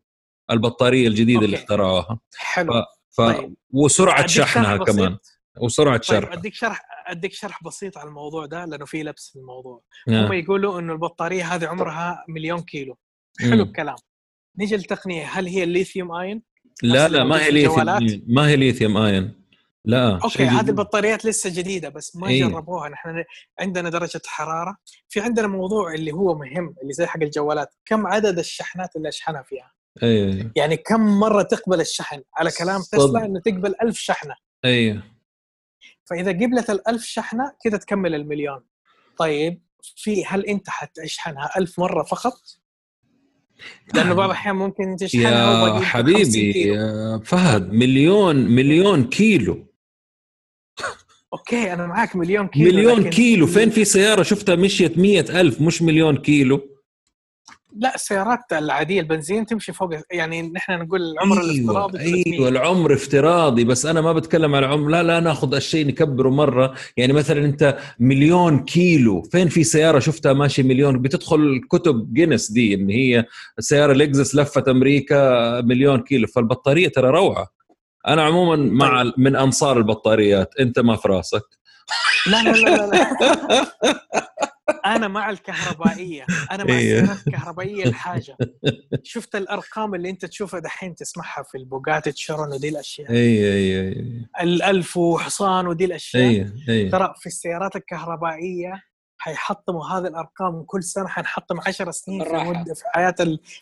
البطارية 0.50 1.08
الجديدة 1.08 1.34
okay. 1.34 1.46
اللي 1.46 1.56
اخترعوها. 1.56 2.18
حلو. 2.36 2.72
ف... 2.72 2.76
ف... 3.10 3.20
طيب. 3.20 3.54
وسرعة 3.70 4.26
شحنها 4.26 4.76
كمان. 4.76 5.18
وسرعة 5.60 5.96
طيب 5.96 6.02
شرح. 6.02 6.32
أديك 6.32 6.54
شرح 6.54 6.82
أديك 7.06 7.32
شرح 7.32 7.64
بسيط 7.64 7.98
على 7.98 8.08
الموضوع 8.08 8.46
ده 8.46 8.64
لأنه 8.64 8.84
في 8.84 9.02
لبس 9.02 9.30
في 9.32 9.38
الموضوع. 9.38 9.82
آه. 10.08 10.26
هم 10.26 10.32
يقولوا 10.32 10.80
إنه 10.80 10.92
البطارية 10.92 11.54
هذه 11.54 11.66
عمرها 11.66 12.24
مليون 12.28 12.60
كيلو. 12.60 12.98
حلو 13.40 13.62
الكلام. 13.62 13.96
نيجي 14.58 14.76
للتقنيه 14.76 15.26
هل 15.26 15.46
هي 15.46 15.64
ال 15.64 15.70
lithium 15.70 16.12
ion؟ 16.12 16.42
لا 16.82 17.08
لا 17.08 17.24
ما 17.24 17.44
هي 17.44 17.50
ليثيوم 17.50 18.22
ما 18.26 18.48
هي 18.48 18.56
lithium 18.56 18.96
ion 18.96 19.41
لا 19.84 20.18
okay 20.24 20.44
هذه 20.44 20.68
البطاريات 20.68 21.24
لسه 21.24 21.50
جديدة 21.50 21.88
بس 21.88 22.16
ما 22.16 22.28
إيه؟ 22.28 22.44
جربوها. 22.44 22.88
نحن 22.88 23.24
عندنا 23.60 23.90
درجة 23.90 24.20
حرارة. 24.26 24.76
في 25.08 25.20
عندنا 25.20 25.46
موضوع 25.46 25.94
اللي 25.94 26.12
هو 26.12 26.38
مهم 26.38 26.74
اللي 26.82 26.92
زي 26.92 27.06
حق 27.06 27.22
الجوالات. 27.22 27.74
كم 27.84 28.06
عدد 28.06 28.38
الشحنات 28.38 28.96
اللي 28.96 29.08
أشحنها 29.08 29.42
فيها؟ 29.42 29.72
أيوه 30.02 30.52
يعني 30.56 30.76
كم 30.76 31.00
مرة 31.20 31.42
تقبل 31.42 31.80
الشحن؟ 31.80 32.22
على 32.36 32.50
كلام 32.50 32.80
تسلا 32.80 33.24
إنه 33.24 33.40
تقبل 33.40 33.74
ألف 33.82 33.98
شحنة. 33.98 34.34
أيوه 34.64 35.02
فإذا 36.04 36.32
قبلت 36.32 36.70
الألف 36.70 37.04
شحنة 37.04 37.52
كذا 37.64 37.76
تكمل 37.76 38.14
المليون. 38.14 38.60
طيب 39.18 39.62
في 39.96 40.24
هل 40.26 40.46
أنت 40.46 40.70
حتشحنها 40.70 41.50
ألف 41.58 41.78
مرة 41.78 42.02
فقط؟ 42.02 42.40
لأنه 43.94 44.14
بعض 44.14 44.30
الأحيان 44.30 44.56
ممكن 44.56 44.96
تشحنها 44.96 45.68
يا 45.68 45.80
حبيبي 45.80 46.68
يا 46.68 47.20
فهد 47.24 47.72
مليون 47.72 48.36
مليون 48.36 49.04
كيلو. 49.04 49.71
أوكي 51.32 51.72
أنا 51.72 51.86
معاك 51.86 52.16
مليون 52.16 52.46
كيلو 52.46 52.72
مليون 52.76 53.10
كيلو. 53.10 53.46
فين 53.46 53.70
في 53.70 53.84
سيارة 53.84 54.22
شفتها 54.22 54.56
مشيت 54.56 54.98
مية 54.98 55.24
ألف 55.30 55.60
مش 55.60 55.82
مليون 55.82 56.16
كيلو؟ 56.16 56.60
لا 57.76 57.94
السيارات 57.94 58.38
العاديه 58.52 59.00
البنزين 59.00 59.46
تمشي 59.46 59.72
فوق 59.72 59.90
يعني 60.10 60.42
نحن 60.42 60.72
نقول 60.72 61.00
العمر 61.02 61.40
أيوة 61.40 61.50
الافتراضي 61.50 61.98
أيوه 62.00 62.48
العمر 62.48 62.94
افتراضي. 62.94 63.64
بس 63.64 63.86
أنا 63.86 64.00
ما 64.00 64.12
بتكلم 64.12 64.54
على 64.54 64.66
عمر 64.66 64.88
لا 64.88 65.02
لا 65.02 65.20
ناخذ 65.20 65.54
الشيء 65.54 65.86
نكبره 65.86 66.30
مرة. 66.30 66.74
يعني 66.96 67.12
مثلا 67.12 67.44
أنت 67.44 67.78
مليون 68.00 68.64
كيلو 68.64 69.22
فين 69.22 69.48
في 69.48 69.64
سيارة 69.64 69.98
شفتها 69.98 70.32
ماشي 70.32 70.62
مليون؟ 70.62 71.02
بتدخل 71.02 71.60
كتب 71.70 72.14
جينيس 72.14 72.50
دي 72.50 72.74
إن 72.74 72.90
هي 72.90 73.24
سيارة 73.58 73.92
لكزس 73.92 74.34
لفت 74.34 74.68
أمريكا 74.68 75.60
مليون 75.60 76.00
كيلو 76.00 76.26
فالبطارية 76.26 76.88
ترى 76.88 77.10
روعة. 77.10 77.61
أنا 78.08 78.22
عموما 78.22 78.56
مع 78.56 79.02
طيب. 79.02 79.14
من 79.16 79.36
أنصار 79.36 79.78
البطاريات 79.78 80.54
أنت 80.60 80.78
ما 80.78 80.96
في 80.96 81.08
راسك 81.08 81.42
لا 82.26 82.42
لا 82.42 82.52
لا, 82.52 82.86
لا. 82.86 83.66
أنا 84.86 85.08
مع 85.08 85.30
الكهربائية 85.30 86.26
أنا 86.50 86.64
مع 86.64 86.74
إيه. 86.74 87.00
السيارات 87.00 87.26
الكهربائية 87.26 87.84
الحاجة 87.84 88.36
شفت 89.02 89.36
الأرقام 89.36 89.94
اللي 89.94 90.10
أنت 90.10 90.24
تشوفها 90.24 90.60
دحين 90.60 90.94
تسمعها 90.94 91.42
في 91.42 91.58
البوجاتي 91.58 92.12
تشيرون 92.12 92.52
ودي 92.52 92.68
الأشياء 92.68 93.10
اي 93.10 93.52
اي 93.52 93.80
اي 93.80 94.26
الالف 94.40 94.96
وحصان 94.96 95.66
ودي 95.66 95.84
الأشياء 95.84 96.52
اي 96.68 96.88
ترى 96.88 97.14
في 97.20 97.26
السيارات 97.26 97.76
الكهربائية 97.76 98.82
حيحطموا 99.18 99.86
هذه 99.86 100.06
الأرقام 100.06 100.62
كل 100.62 100.82
سنة 100.82 101.08
حنحطم 101.08 101.60
10 101.66 101.90
سنين 101.90 102.24
في, 102.24 102.32
مدة 102.32 102.74
في 102.74 102.84
حياة 102.94 103.14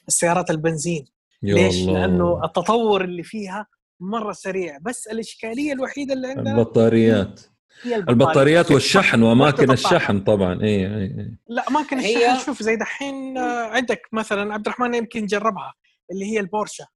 السيارات 0.08 0.50
البنزين 0.50 1.04
ليش؟ 1.42 1.82
الله. 1.82 1.92
لأنه 1.92 2.44
التطور 2.44 3.04
اللي 3.04 3.22
فيها 3.22 3.66
مرة 4.00 4.32
سريع. 4.32 4.78
بس 4.82 5.06
الإشكالية 5.06 5.72
الوحيدة 5.72 6.14
اللي 6.14 6.28
عندنا 6.28 6.50
البطاريات. 6.50 7.40
هي 7.82 7.96
البطاريات 7.96 8.70
والشحن 8.72 9.22
وأماكن 9.22 9.70
الشحن 9.70 10.20
طبعا. 10.20 10.62
اي 10.62 10.86
اي 10.86 11.36
لا 11.48 11.68
أماكن 11.68 11.98
الشحن 11.98 12.46
شوف 12.46 12.62
زي 12.62 12.76
دحين 12.76 13.38
آه، 13.38 13.66
عندك 13.66 14.08
مثلا 14.12 14.54
عبد 14.54 14.66
الرحمن 14.66 14.94
يمكن 14.94 15.26
جربها 15.26 15.74
اللي 16.10 16.24
هي 16.24 16.40
البورشة. 16.40 16.86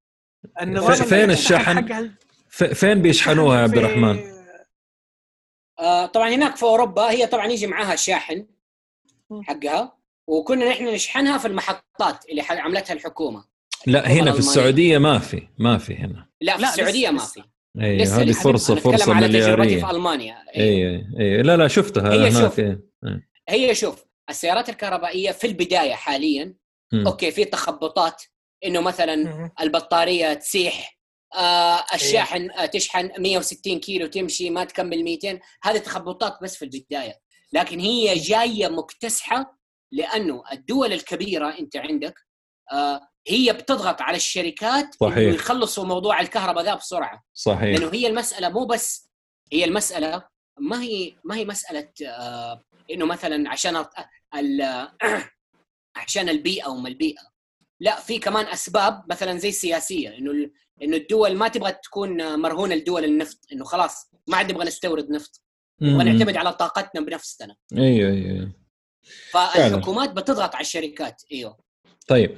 النظام 0.61 0.95
فين 0.95 1.31
الشحن؟ 1.31 2.11
فين 2.49 3.03
بيشحنوها 3.03 3.59
يا 3.59 3.63
عبد 3.63 3.77
الرحمن؟ 3.79 4.35
آه 5.79 6.07
طبعا 6.07 6.29
هناك 6.29 6.57
في 6.57 6.63
أوروبا 6.63 7.11
هي 7.11 7.27
طبعا 7.27 7.47
يجي 7.47 7.67
معاها 7.67 7.97
شاحن 7.97 8.47
حقها 9.43 9.99
وكنا 10.27 10.69
نحن 10.69 10.89
نشحنها 10.89 11.39
في 11.39 11.49
المحطات 11.49 12.25
اللي 12.29 12.43
عملتها 12.43 12.95
الحكومة. 12.95 13.45
لا 13.87 14.09
هنا 14.09 14.33
في 14.33 14.39
السعودية 14.39 14.99
ما 14.99 15.19
في 15.19 15.49
ما 15.59 15.79
في 15.79 15.95
هنا. 15.95 16.29
لا 16.41 16.57
في 16.57 16.63
السعودية 16.65 17.11
ما 17.11 17.19
في. 17.19 17.43
اي 17.81 18.03
هذه 18.03 18.33
فرصه 18.33 18.75
فرصة 18.75 19.21
تجربتي 19.27 19.81
في 19.81 19.91
ألمانيا. 19.91 20.37
اي 20.57 20.63
اي, 20.63 21.07
أي. 21.21 21.43
لا 21.43 21.57
لا 21.57 21.69
شفتها 21.69 22.13
هي 22.13 22.33
شوف 22.33 22.59
إيه. 22.59 22.81
هي 23.49 23.75
شوف 23.75 24.05
السيارات 24.31 24.69
الكهربائية 24.69 25.31
في 25.33 25.47
البداية 25.47 25.95
حاليا 25.95 26.55
م. 26.93 27.07
okay 27.07 27.31
في 27.31 27.45
تخبطات 27.45 28.23
إنه 28.65 28.81
مثلا 28.81 29.17
م. 29.17 29.51
البطارية 29.61 30.35
تسيح 30.35 30.99
آه 31.37 31.85
الشاحن 31.95 32.51
آه 32.51 32.67
تشحن 32.67 33.11
160 33.19 33.81
كيلو 33.81 34.07
تمشي 34.07 34.51
ما 34.51 34.65
تكمل 34.65 35.05
200 35.05 35.41
هذه 35.63 35.79
تخبطات 35.79 36.39
بس 36.43 36.57
في 36.57 36.65
البداية. 36.65 37.15
لكن 37.53 37.81
هي 37.81 38.15
جاية 38.15 38.69
مكتسحة 38.69 39.59
لأنه 39.93 40.43
الدول 40.53 40.93
الكبيرة 40.93 41.59
أنت 41.59 41.77
عندك 41.77 42.15
هي 43.29 43.53
بتضغط 43.53 44.01
على 44.03 44.17
الشركات 44.17 44.95
صحيح. 45.01 45.35
يخلصوا 45.35 45.85
موضوع 45.85 46.21
الكهرباء 46.21 46.65
ذا 46.65 46.75
بسرعة. 46.75 47.25
صحيح. 47.35 47.79
لأنه 47.79 47.95
هي 47.95 48.07
المسألة 48.07 48.49
مو 48.49 48.65
بس 48.65 49.11
هي 49.53 49.65
المسألة 49.65 50.23
ما 50.59 50.83
هي 50.83 51.15
ما 51.25 51.37
هي 51.37 51.45
مسألة 51.45 51.89
آه 52.09 52.65
إنه 52.91 53.07
مثلا 53.07 53.51
عشان 53.51 53.85
عشان 55.97 56.29
البيئة 56.29 56.69
وما 56.69 56.89
البيئة. 56.89 57.23
لا 57.81 58.01
في 58.01 58.19
كمان 58.19 58.47
أسباب 58.47 59.03
مثلا 59.11 59.39
زي 59.39 59.49
السياسية 59.49 60.19
إنه 60.19 60.51
إنه 60.83 60.97
الدول 60.97 61.37
ما 61.37 61.49
تبغى 61.49 61.73
تكون 61.73 62.41
مرهونة 62.41 62.75
لدول 62.75 63.05
النفط 63.05 63.39
إنه 63.53 63.65
خلاص 63.65 64.11
ما 64.27 64.37
عاد 64.37 64.53
نبغى 64.53 64.65
نستورد 64.67 65.11
نفط. 65.11 65.43
نبغى 65.81 66.05
نعتمد 66.13 66.37
على 66.37 66.53
طاقتنا 66.53 67.01
بنفسنا. 67.01 67.57
أيوه 67.77 68.11
أيوه 68.11 68.53
فالحكومات 69.31 70.11
بتضغط 70.11 70.55
على 70.55 70.63
الشركات 70.63 71.23
إيوه. 71.33 71.64
طيب. 72.07 72.37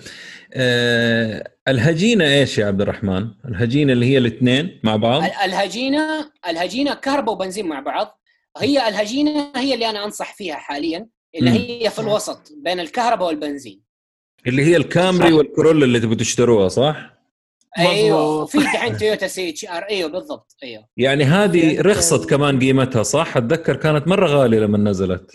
أه 0.52 1.52
الهجينة 1.68 2.24
إيش 2.24 2.58
يا 2.58 2.66
عبد 2.66 2.80
الرحمن؟ 2.80 3.28
الهجينة 3.48 3.92
اللي 3.92 4.06
هي 4.06 4.18
الاثنين 4.18 4.80
مع 4.84 4.96
بعض؟ 4.96 5.22
الهجينة 5.44 6.32
الهجينة 6.48 6.94
كهرباء 6.94 7.34
وبنزين 7.34 7.66
مع 7.66 7.80
بعض. 7.80 8.20
هي 8.58 8.88
الهجينة 8.88 9.52
هي 9.56 9.74
اللي 9.74 9.90
أنا 9.90 10.04
أنصح 10.04 10.34
فيها 10.34 10.54
حاليا 10.54 11.06
اللي 11.34 11.50
هي 11.84 11.90
في 11.90 11.98
الوسط 11.98 12.52
بين 12.56 12.80
الكهرباء 12.80 13.28
والبنزين. 13.28 13.82
اللي 14.46 14.62
هي 14.62 14.76
الكامري 14.76 15.32
والكورولا 15.32 15.84
اللي 15.84 16.00
تبي 16.00 16.16
تشتروها 16.16 16.68
صح؟ 16.68 17.16
أيوه 17.78 18.46
في 18.46 18.58
دحين 18.58 18.96
تويوتا 18.96 19.26
سي 19.26 19.48
إتش 19.48 19.64
آر 19.64 19.82
أيوه 19.82 20.10
بالضبط 20.10 20.56
أيوه. 20.62 20.88
يعني 20.96 21.24
هذه 21.24 21.80
رخصت 21.80 22.30
كمان 22.30 22.60
قيمتها 22.60 23.02
صح؟ 23.02 23.36
أتذكر 23.36 23.76
كانت 23.76 24.08
مرة 24.08 24.26
غالية 24.26 24.58
لما 24.58 24.78
نزلت. 24.78 25.30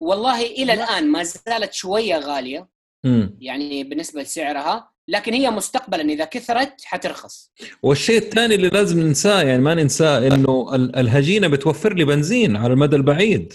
والله 0.00 0.46
إلى 0.46 0.72
الآن 0.72 1.08
ما 1.08 1.22
زالت 1.22 1.72
شوية 1.72 2.18
غالية. 2.18 2.71
مم. 3.04 3.38
يعني 3.40 3.84
بالنسبة 3.84 4.22
لسعرها 4.22 4.92
لكن 5.08 5.32
هي 5.34 5.50
مستقبلا 5.50 6.02
إذا 6.02 6.24
كثرت 6.24 6.84
حترخص. 6.84 7.52
والشيء 7.82 8.18
الثاني 8.18 8.54
اللي 8.54 8.68
لازم 8.68 9.00
ننساه 9.00 9.42
يعني 9.42 9.62
ما 9.62 9.74
ننساه 9.74 10.26
إنه 10.26 10.74
الهجينة 10.74 11.48
بتوفر 11.48 11.94
لي 11.94 12.04
بنزين 12.04 12.56
على 12.56 12.72
المدى 12.72 12.96
البعيد. 12.96 13.52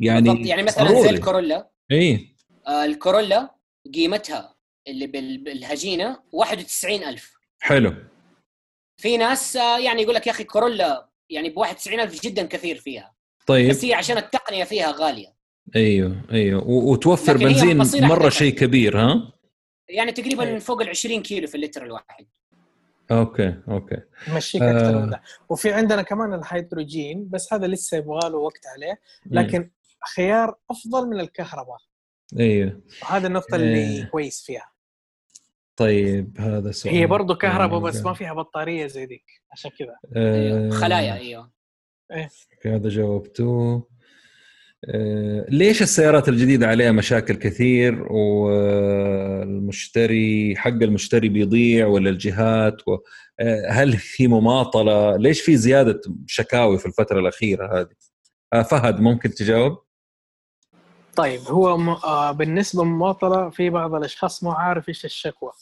يعني 0.00 0.30
بالضبط 0.30 0.46
يعني 0.46 0.62
مثلا 0.62 0.84
ضروري. 0.84 1.02
زي 1.02 1.10
الكورولا 1.10 1.70
اي 1.92 2.34
آه 2.66 2.84
الكورولا 2.84 3.54
قيمتها 3.94 4.56
اللي 4.88 5.06
بالهجينة 5.36 6.18
91000 6.32 7.32
حلو. 7.60 7.94
في 8.96 9.16
ناس 9.16 9.56
آه 9.56 9.78
يعني 9.78 10.02
يقول 10.02 10.14
لك 10.14 10.26
يا 10.26 10.32
أخي 10.32 10.44
كورولا 10.44 11.08
يعني 11.30 11.48
ب 11.50 11.58
91000 11.58 12.22
جدا 12.22 12.46
كثير 12.46 12.76
فيها. 12.76 13.14
طيب. 13.46 13.70
بس 13.70 13.84
هي 13.84 13.94
عشان 13.94 14.18
التقنية 14.18 14.64
فيها 14.64 14.92
غالية. 14.92 15.37
أيوه 15.76 16.22
أيوه. 16.32 16.64
وتوفر 16.68 17.36
بنزين 17.36 17.76
مرة 18.06 18.28
شيء 18.28 18.54
كبير 18.54 19.00
ها؟ 19.00 19.32
يعني 19.88 20.12
تقريبا 20.12 20.44
أيوه. 20.44 20.58
فوق 20.58 20.82
ال 20.82 20.88
20 20.88 21.22
كيلو 21.22 21.46
في 21.46 21.54
اللتر 21.54 21.84
الواحد. 21.84 22.26
okay 23.10 23.54
okay. 23.68 23.96
مشيك 24.36 24.62
آه. 24.62 24.70
أكثر 24.76 24.98
من 24.98 25.10
ده 25.10 25.22
وفي 25.48 25.72
عندنا 25.72 26.02
كمان 26.02 26.34
الهيدروجين 26.34 27.28
بس 27.28 27.52
هذا 27.52 27.66
لسه 27.66 27.96
يبغى 27.96 28.30
له 28.30 28.36
وقت 28.36 28.66
عليه. 28.66 29.00
لكن 29.26 29.60
م. 29.60 29.70
خيار 30.14 30.54
أفضل 30.70 31.08
من 31.08 31.20
الكهرباء. 31.20 31.78
أيوه. 32.38 32.82
وهذا 33.02 33.26
النقطة 33.26 33.54
اللي 33.56 33.78
إيه. 33.78 34.04
كويس 34.04 34.42
فيها. 34.42 34.72
طيب 35.76 36.40
هذا 36.40 36.70
سؤال. 36.70 36.94
هي 36.94 37.06
برضه 37.06 37.34
كهرباء 37.34 37.80
بس 37.80 38.00
ما 38.00 38.14
فيها 38.14 38.32
بطارية 38.32 38.86
زي 38.86 39.04
ذيك. 39.04 39.24
عشان 39.52 39.70
كذا. 39.78 39.96
آه. 40.16 40.70
خلايا 40.70 41.14
أيوه. 41.14 41.50
إيه. 42.12 42.28
هذا 42.66 42.88
جاوبته 42.88 43.44
آه، 43.44 43.97
ليش 45.48 45.82
السيارات 45.82 46.28
الجديدة 46.28 46.66
عليها 46.66 46.92
مشاكل 46.92 47.34
كثير؟ 47.34 48.12
والمشتري 48.12 49.76
حق 50.56 50.68
المشتري 50.68 51.28
بيضيع 51.28 51.86
ولا 51.86 52.10
الجهات؟ 52.10 52.88
و... 52.88 52.96
آه، 53.40 53.70
هل 53.70 53.96
في 53.96 54.28
مماطلة؟ 54.28 55.16
ليش 55.16 55.40
في 55.40 55.56
زيادة 55.56 56.00
شكاوي 56.26 56.78
في 56.78 56.86
الفترة 56.86 57.20
الأخيرة 57.20 57.80
هذه؟ 57.80 57.94
آه، 58.52 58.62
فهد 58.62 59.00
ممكن 59.00 59.30
تجاوب؟ 59.30 59.78
طيب 61.16 61.40
هو 61.40 61.78
م... 61.78 61.96
بالنسبة 62.32 62.84
للمماطلة 62.84 63.50
في 63.50 63.70
بعض 63.70 63.94
الأشخاص 63.94 64.44
ما 64.44 64.52
عارف 64.52 64.88
إيش 64.88 65.04
الشكوى. 65.04 65.52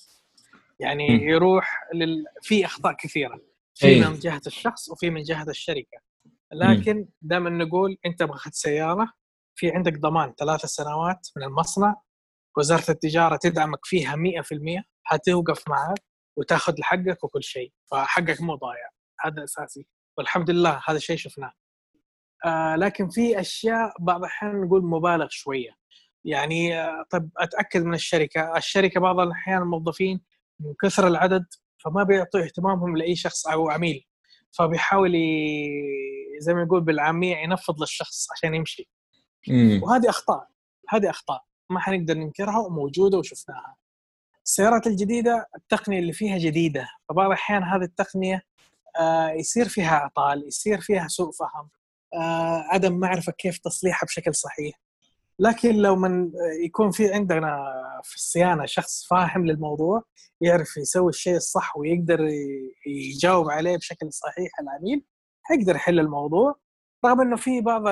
يعني 0.80 1.08
م. 1.08 1.28
يروح 1.28 1.80
لل... 1.94 2.24
في 2.42 2.64
أخطاء 2.64 2.92
كثيرة. 2.92 3.40
في 3.74 3.86
إيه. 3.86 4.08
من 4.08 4.18
جهة 4.18 4.42
الشخص 4.46 4.88
وفي 4.88 5.10
من 5.10 5.22
جهة 5.22 5.46
الشركة. 5.48 6.05
لكن 6.52 7.08
دائما 7.22 7.50
نقول 7.50 7.96
أنت 8.06 8.22
اخذت 8.22 8.54
سيارة 8.54 9.12
في 9.54 9.70
عندك 9.70 9.98
ضمان 9.98 10.34
ثلاث 10.38 10.60
سنوات 10.60 11.28
من 11.36 11.42
المصنع 11.42 12.02
وزارة 12.58 12.90
التجارة 12.90 13.36
تدعمك 13.36 13.78
فيها 13.84 14.16
100% 14.16 14.82
حتوقف 15.02 15.68
معك 15.68 16.02
وتاخذ 16.38 16.74
حقك 16.82 17.24
وكل 17.24 17.42
شيء 17.42 17.72
فحقك 17.90 18.40
مو 18.40 18.54
ضايع 18.54 18.88
هذا 19.20 19.44
أساسي 19.44 19.86
والحمد 20.18 20.50
لله 20.50 20.80
هذا 20.88 20.96
الشيء 20.96 21.16
شفناه. 21.16 21.52
آه 22.44 22.76
لكن 22.76 23.08
في 23.08 23.40
أشياء 23.40 23.94
بعض 24.00 24.20
الأحيان 24.20 24.60
نقول 24.60 24.84
مبالغ 24.84 25.26
شوية. 25.30 25.70
يعني 26.24 26.80
آه 26.80 27.06
طب 27.10 27.30
أتأكد 27.38 27.84
من 27.84 27.94
الشركة 27.94 28.56
الشركة 28.56 29.00
بعض 29.00 29.20
الأحيان 29.20 29.62
الموظفين 29.62 30.20
من 30.60 30.74
كثر 30.82 31.06
العدد 31.06 31.46
فما 31.84 32.02
بيعطوا 32.02 32.40
اهتمامهم 32.40 32.96
لأي 32.96 33.16
شخص 33.16 33.46
أو 33.46 33.70
عميل. 33.70 34.06
فبيحاول 34.58 35.12
زي 36.38 36.54
ما 36.54 36.62
يقول 36.62 36.80
بالعامية 36.80 37.36
ينفض 37.36 37.80
للشخص 37.80 38.26
عشان 38.32 38.54
يمشي. 38.54 38.88
مم. 39.48 39.80
وهذه 39.82 40.08
أخطاء 40.08 40.48
هذه 40.88 41.10
أخطاء 41.10 41.42
ما 41.70 41.80
حنقدر 41.80 42.14
ننكرها 42.14 42.58
وموجودة 42.58 43.18
وشفناها. 43.18 43.76
السيارات 44.44 44.86
الجديدة 44.86 45.46
التقنية 45.56 45.98
اللي 45.98 46.12
فيها 46.12 46.38
جديدة. 46.38 46.88
فبعض 47.08 47.26
الأحيان 47.26 47.62
هذه 47.62 47.82
التقنية 47.82 48.42
آه 49.00 49.30
يصير 49.30 49.68
فيها 49.68 49.96
اعطال 49.96 50.48
يصير 50.48 50.80
فيها 50.80 51.08
سوء 51.08 51.32
فهم 51.32 51.70
آه 52.14 52.64
عدم 52.72 52.98
معرفة 52.98 53.32
كيف 53.32 53.58
تصليحها 53.58 54.06
بشكل 54.06 54.34
صحيح. 54.34 54.85
لكن 55.38 55.74
لو 55.74 55.96
من 55.96 56.32
يكون 56.64 56.90
في 56.90 57.14
عندنا 57.14 57.56
في 58.04 58.14
الصيانة 58.14 58.66
شخص 58.66 59.06
فاهم 59.06 59.46
للموضوع 59.46 60.02
يعرف 60.40 60.76
يسوي 60.76 61.08
الشيء 61.08 61.36
الصح 61.36 61.76
ويقدر 61.76 62.20
يجاوب 62.86 63.50
عليه 63.50 63.76
بشكل 63.76 64.12
صحيح 64.12 64.50
العميل 64.60 65.04
حيقدر 65.42 65.76
يحل 65.76 66.00
الموضوع. 66.00 66.54
رغم 67.06 67.20
إنه 67.20 67.36
في 67.36 67.60
بعض 67.60 67.82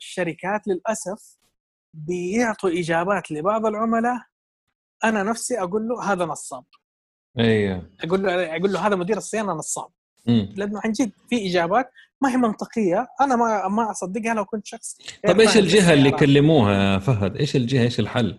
الشركات 0.00 0.68
للأسف 0.68 1.36
بيعطوا 1.94 2.70
إجابات 2.70 3.30
لبعض 3.30 3.66
العملاء 3.66 4.22
أنا 5.04 5.22
نفسي 5.22 5.60
أقول 5.60 5.88
له 5.88 6.12
هذا 6.12 6.24
نصاب. 6.24 6.64
أيوه 7.38 7.90
أقول 8.04 8.22
له 8.22 8.56
أقول 8.56 8.72
له 8.72 8.86
هذا 8.86 8.96
مدير 8.96 9.16
الصيانة 9.16 9.52
نصاب. 9.52 9.90
لأنه 10.26 10.80
عن 10.84 10.92
جد 10.92 11.12
في 11.30 11.50
إجابات 11.50 11.90
ما 12.20 12.32
هي 12.32 12.36
منطقية. 12.36 13.06
أنا 13.20 13.36
ما 13.36 13.68
ما 13.68 13.90
أصدقها 13.90 14.34
لو 14.34 14.44
كنت 14.44 14.66
شخص 14.66 14.96
طيب 15.26 15.40
إيش 15.40 15.56
الجهة 15.56 15.92
اللي 15.92 16.10
كلموها 16.10 16.98
فهد؟ 16.98 17.36
إيش 17.36 17.56
الجهة؟ 17.56 17.82
إيش 17.82 18.00
الحل؟ 18.00 18.38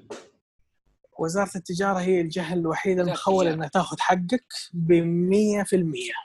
وزارة 1.20 1.50
التجارة 1.56 2.00
هي 2.00 2.22
الجهة 2.22 2.54
الوحيدة 2.54 3.02
المخولة 3.04 3.54
إنها 3.54 3.68
تاخذ 3.68 4.00
حقك 4.00 4.46
ب 4.74 4.94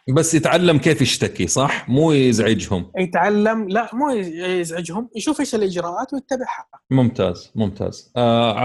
100% 0.08 0.14
بس 0.14 0.34
يتعلم 0.34 0.78
كيف 0.78 1.02
يشتكي 1.02 1.46
صح؟ 1.46 1.88
مو 1.88 2.12
يزعجهم. 2.12 2.92
يتعلم 2.98 3.68
لا 3.68 3.90
مو 3.92 4.10
يزعجهم 4.10 5.10
يشوف 5.16 5.40
إيش 5.40 5.54
الإجراءات 5.54 6.14
ويتبعها. 6.14 6.68
ممتاز 6.90 7.52
ممتاز. 7.54 8.12
آه 8.16 8.58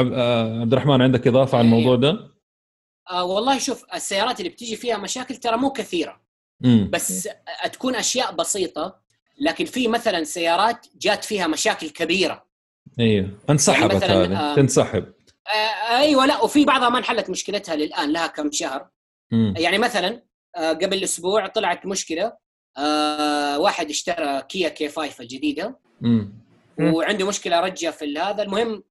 عبد 0.62 0.74
الرحمن 0.74 1.02
عندك 1.02 1.28
إضافة 1.28 1.58
على 1.58 1.66
الموضوع 1.66 1.96
ده؟ 1.96 2.18
آه 3.12 3.24
والله 3.24 3.58
شوف 3.60 3.84
السيارات 3.94 4.40
اللي 4.40 4.50
بتيجي 4.50 4.76
فيها 4.76 4.98
مشاكل 4.98 5.36
ترى 5.36 5.58
مو 5.58 5.70
كثيرة. 5.70 6.25
مم. 6.66 6.90
بس 6.94 7.30
تكون 7.74 7.96
أشياء 7.96 8.32
بسيطة 8.36 9.00
لكن 9.40 9.66
في 9.66 9.88
مثلا 9.88 10.24
سيارات 10.24 10.88
جات 10.98 11.26
فيها 11.26 11.48
مشاكل 11.48 11.90
كبيرة. 11.90 12.46
أيوه 13.00 13.30
انسحبت 13.50 14.02
يعني 14.04 14.36
هذه 14.36 14.52
آه 14.52 14.56
تنسحب. 14.56 15.14
آه 15.48 15.98
أيوه 15.98 16.26
لا 16.26 16.42
وفي 16.42 16.66
بعضها 16.66 16.90
ما 16.90 16.98
انحلت 16.98 17.30
مشكلتها 17.30 17.76
للآن 17.76 18.12
لها 18.12 18.28
كم 18.28 18.52
شهر. 18.52 18.90
مم. 19.32 19.54
يعني 19.58 19.78
مثلا 19.78 20.24
آه 20.56 20.74
قبل 20.74 21.04
أسبوع 21.04 21.48
طلعت 21.48 21.86
مشكلة 21.86 22.34
آه 22.78 23.60
واحد 23.60 23.90
اشترى 23.90 24.42
كيا 24.42 24.70
كي 24.70 24.90
5 24.90 25.22
الجديده. 25.22 25.80
وعنده 26.80 27.28
مشكلة 27.28 27.60
رجة 27.60 27.90
في 27.92 28.18
هذا. 28.18 28.44
المهم 28.44 28.84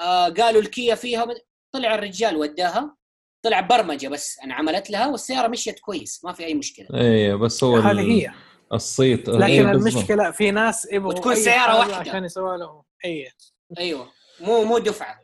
آه 0.00 0.28
قالوا 0.28 0.60
الكيا 0.60 0.94
فيها 0.94 1.26
طلع 1.72 1.94
الرجال 1.94 2.36
وداها. 2.36 2.96
طلع 3.42 3.60
برمجة 3.60 4.08
بس 4.08 4.38
انعملت 4.44 4.90
لها 4.90 5.06
والسيارة 5.06 5.48
مشيت 5.48 5.78
كويس 5.78 6.24
ما 6.24 6.32
في 6.32 6.44
أي 6.44 6.54
مشكلة. 6.54 6.86
إيه 6.94 7.34
بس 7.34 7.64
هو 7.64 7.76
هذه 7.76 8.00
هي. 8.00 8.30
الصيت. 8.72 9.28
لكن 9.28 9.42
إيه 9.42 9.60
المشكلة 9.60 10.30
في 10.30 10.50
ناس 10.50 10.88
يبغوا 10.92 11.12
وتكون 11.12 11.34
سيارة 11.34 11.78
واحدة. 11.78 11.96
عشان 11.96 12.24
يسووا 12.24 12.56
لهم. 12.56 12.82
اي 13.04 13.28
أيوه. 13.78 14.08
مو 14.40 14.64
مو 14.64 14.78
دفعة. 14.78 15.20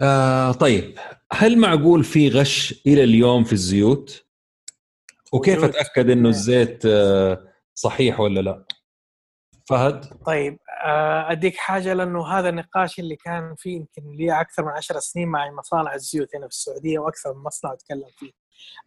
آه 0.00 0.52
طيب. 0.52 0.98
هل 1.32 1.58
معقول 1.58 2.04
في 2.04 2.28
غش 2.28 2.82
إلى 2.86 3.04
اليوم 3.04 3.44
في 3.44 3.52
الزيوت؟ 3.52 4.24
وكيف 5.32 5.64
أتأكد 5.64 6.10
إنه 6.10 6.28
الزيت 6.28 6.82
آه 6.86 7.48
صحيح 7.74 8.20
ولا 8.20 8.40
لا؟ 8.40 8.64
فهد؟ 9.68 10.04
طيب 10.26 10.58
آه، 10.84 11.32
أديك 11.32 11.56
حاجة 11.56 11.92
لأنه 11.92 12.26
هذا 12.26 12.48
النقاش 12.48 12.98
اللي 12.98 13.16
كان 13.16 13.54
فيه 13.58 13.76
يمكن 13.76 14.12
لي 14.16 14.40
أكثر 14.40 14.64
من 14.64 14.70
عشر 14.70 14.98
سنين 14.98 15.28
مع 15.28 15.50
مصانع 15.50 15.94
الزيوت 15.94 16.36
هنا 16.36 16.48
في 16.48 16.54
السعودية 16.54 16.98
وأكثر 16.98 17.34
من 17.34 17.42
مصنع 17.42 17.72
أتكلم 17.72 18.10
فيه. 18.18 18.32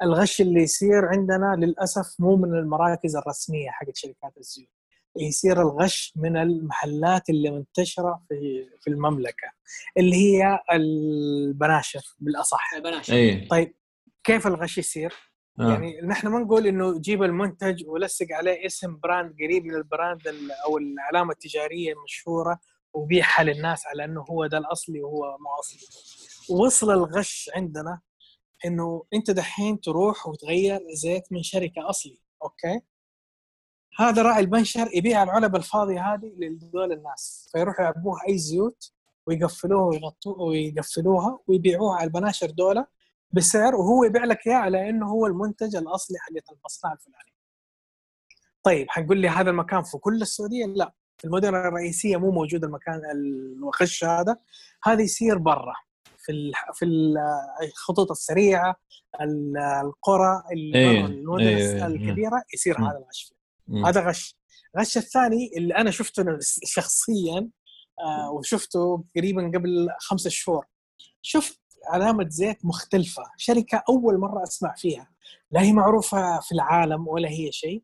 الغش 0.01 0.41
اللي 0.41 0.61
يصير 0.61 1.05
عندنا 1.05 1.55
للأسف 1.57 2.15
مو 2.19 2.35
من 2.35 2.53
المراكز 2.53 3.15
الرسمية 3.15 3.69
حقت 3.69 3.95
شركات 3.95 4.37
الزيوت. 4.37 4.69
يصير 5.19 5.61
الغش 5.61 6.13
من 6.15 6.37
المحلات 6.37 7.29
اللي 7.29 7.51
منتشرة 7.51 8.23
في 8.29 8.69
في 8.81 8.89
المملكة 8.89 9.51
اللي 9.97 10.15
هي 10.15 10.59
البناشر 10.71 12.01
بالأصح. 12.19 12.73
البناشر. 12.73 13.13
أيه. 13.13 13.47
طيب 13.47 13.75
كيف 14.23 14.47
الغش 14.47 14.77
يصير؟ 14.77 15.13
آه. 15.59 15.69
يعني 15.71 16.01
نحن 16.01 16.27
ما 16.27 16.39
نقول 16.39 16.67
إنه 16.67 16.99
جيب 16.99 17.23
المنتج 17.23 17.87
ولصق 17.87 18.25
عليه 18.31 18.65
اسم 18.65 18.97
brand 18.97 19.33
قريب 19.43 19.65
من 19.65 19.75
ال 19.75 19.83
brand 19.83 20.21
أو 20.65 20.77
العلامة 20.77 21.31
التجارية 21.31 21.93
المشهورة 21.93 22.59
وبيعها 22.93 23.43
للناس 23.43 23.87
على 23.87 24.05
إنه 24.05 24.21
هو 24.29 24.45
ده 24.45 24.57
الأصلي 24.57 25.01
وهو 25.01 25.37
مو 25.39 25.49
أصلي. 25.59 25.79
وصل 26.57 26.91
الغش 26.91 27.49
عندنا 27.55 27.99
إنه 28.65 29.03
أنت 29.13 29.31
دحين 29.31 29.81
تروح 29.81 30.27
وتغير 30.27 30.79
زيت 30.93 31.23
من 31.31 31.43
شركة 31.43 31.89
أصلي، 31.89 32.19
أوكي؟ 32.43 32.81
هذا 33.99 34.21
راعي 34.21 34.39
البنشر 34.39 34.89
يبيع 34.93 35.23
العلب 35.23 35.55
الفاضيه 35.55 36.13
هذه 36.13 36.31
لدول 36.37 36.91
الناس 36.91 37.49
فيروحوا 37.51 37.85
يعبوها 37.85 38.19
أي 38.29 38.37
زيوت 38.37 38.91
ويقفلوها 39.27 39.85
ويغطوها 39.85 40.41
ويقفلوها 40.43 41.39
ويبيعوها 41.47 41.95
على 41.95 42.07
البناشر 42.07 42.49
دولة 42.49 42.87
بسعر 43.31 43.75
وهو 43.75 44.03
يبيع 44.03 44.25
لك 44.25 44.47
إياه 44.47 44.55
على 44.55 44.89
إنه 44.89 45.09
هو 45.09 45.27
المنتج 45.27 45.75
الأصلي 45.75 46.17
حق 46.19 46.53
المصنع 46.53 46.93
الفلاني. 46.93 47.33
طيب 48.63 48.87
حنقول 48.89 49.17
لي 49.17 49.29
هذا 49.29 49.49
المكان 49.49 49.83
في 49.83 49.97
كل 49.97 50.21
السعودية؟ 50.21 50.65
لا 50.65 50.93
في 51.17 51.25
المدن 51.25 51.55
الرئيسية 51.55 52.17
مو 52.17 52.31
موجود 52.31 52.63
المكان 52.63 53.01
الغش 53.15 54.03
هذا. 54.03 54.37
هذا 54.83 55.01
يصير 55.01 55.37
برا 55.37 55.73
في 56.17 56.51
في 56.73 56.85
الخطوط 57.63 58.11
السريعة 58.11 58.75
القرى 59.81 60.43
إيه، 60.51 61.05
المدن 61.05 61.47
إيه،, 61.47 61.57
إيه 61.57 61.85
الكبيرة 61.85 62.43
يصير 62.53 62.79
هذا 62.79 62.97
الغش 62.97 63.33
هذا 63.85 64.09
غش. 64.09 64.37
الغش 64.75 64.97
الثاني 64.97 65.51
اللي 65.57 65.75
أنا 65.75 65.91
شفته 65.91 66.37
شخصيا 66.63 67.49
آه 67.99 68.31
وشفته 68.31 69.03
تقريبا 69.15 69.51
قبل 69.55 69.87
خمسة 69.99 70.29
شهور. 70.29 70.65
شفت 71.21 71.59
علامة 71.87 72.29
زيت 72.29 72.65
مختلفة. 72.65 73.23
شركة 73.37 73.83
أول 73.89 74.17
مرة 74.17 74.43
أسمع 74.43 74.73
فيها. 74.77 75.07
لا 75.51 75.61
هي 75.61 75.73
معروفة 75.73 76.39
في 76.39 76.51
العالم 76.51 77.07
ولا 77.07 77.29
هي 77.29 77.51
شيء. 77.51 77.83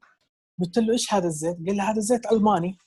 قلت 0.61 0.77
له 0.77 0.93
إيش 0.93 1.13
هذا 1.13 1.27
الزيت؟ 1.27 1.55
قال 1.55 1.75
لي 1.75 1.81
هذا 1.81 1.99
زيت 1.99 2.31
ألماني. 2.31 2.77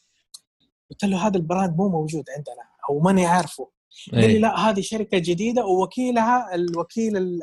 قلت 0.91 1.05
له 1.05 1.27
هذا 1.27 1.37
ال 1.37 1.43
brand 1.43 1.77
مو 1.77 1.89
موجود 1.89 2.25
عندنا 2.37 2.65
أو 2.91 3.01
ماني 3.01 3.27
عارفه. 3.27 3.71
قال 4.13 4.21
لي 4.21 4.27
إيه. 4.27 4.39
لا 4.39 4.59
هذه 4.59 4.81
شركة 4.81 5.19
جديدة 5.19 5.67
ووكيلها 5.67 6.55
الوكيل 6.55 7.41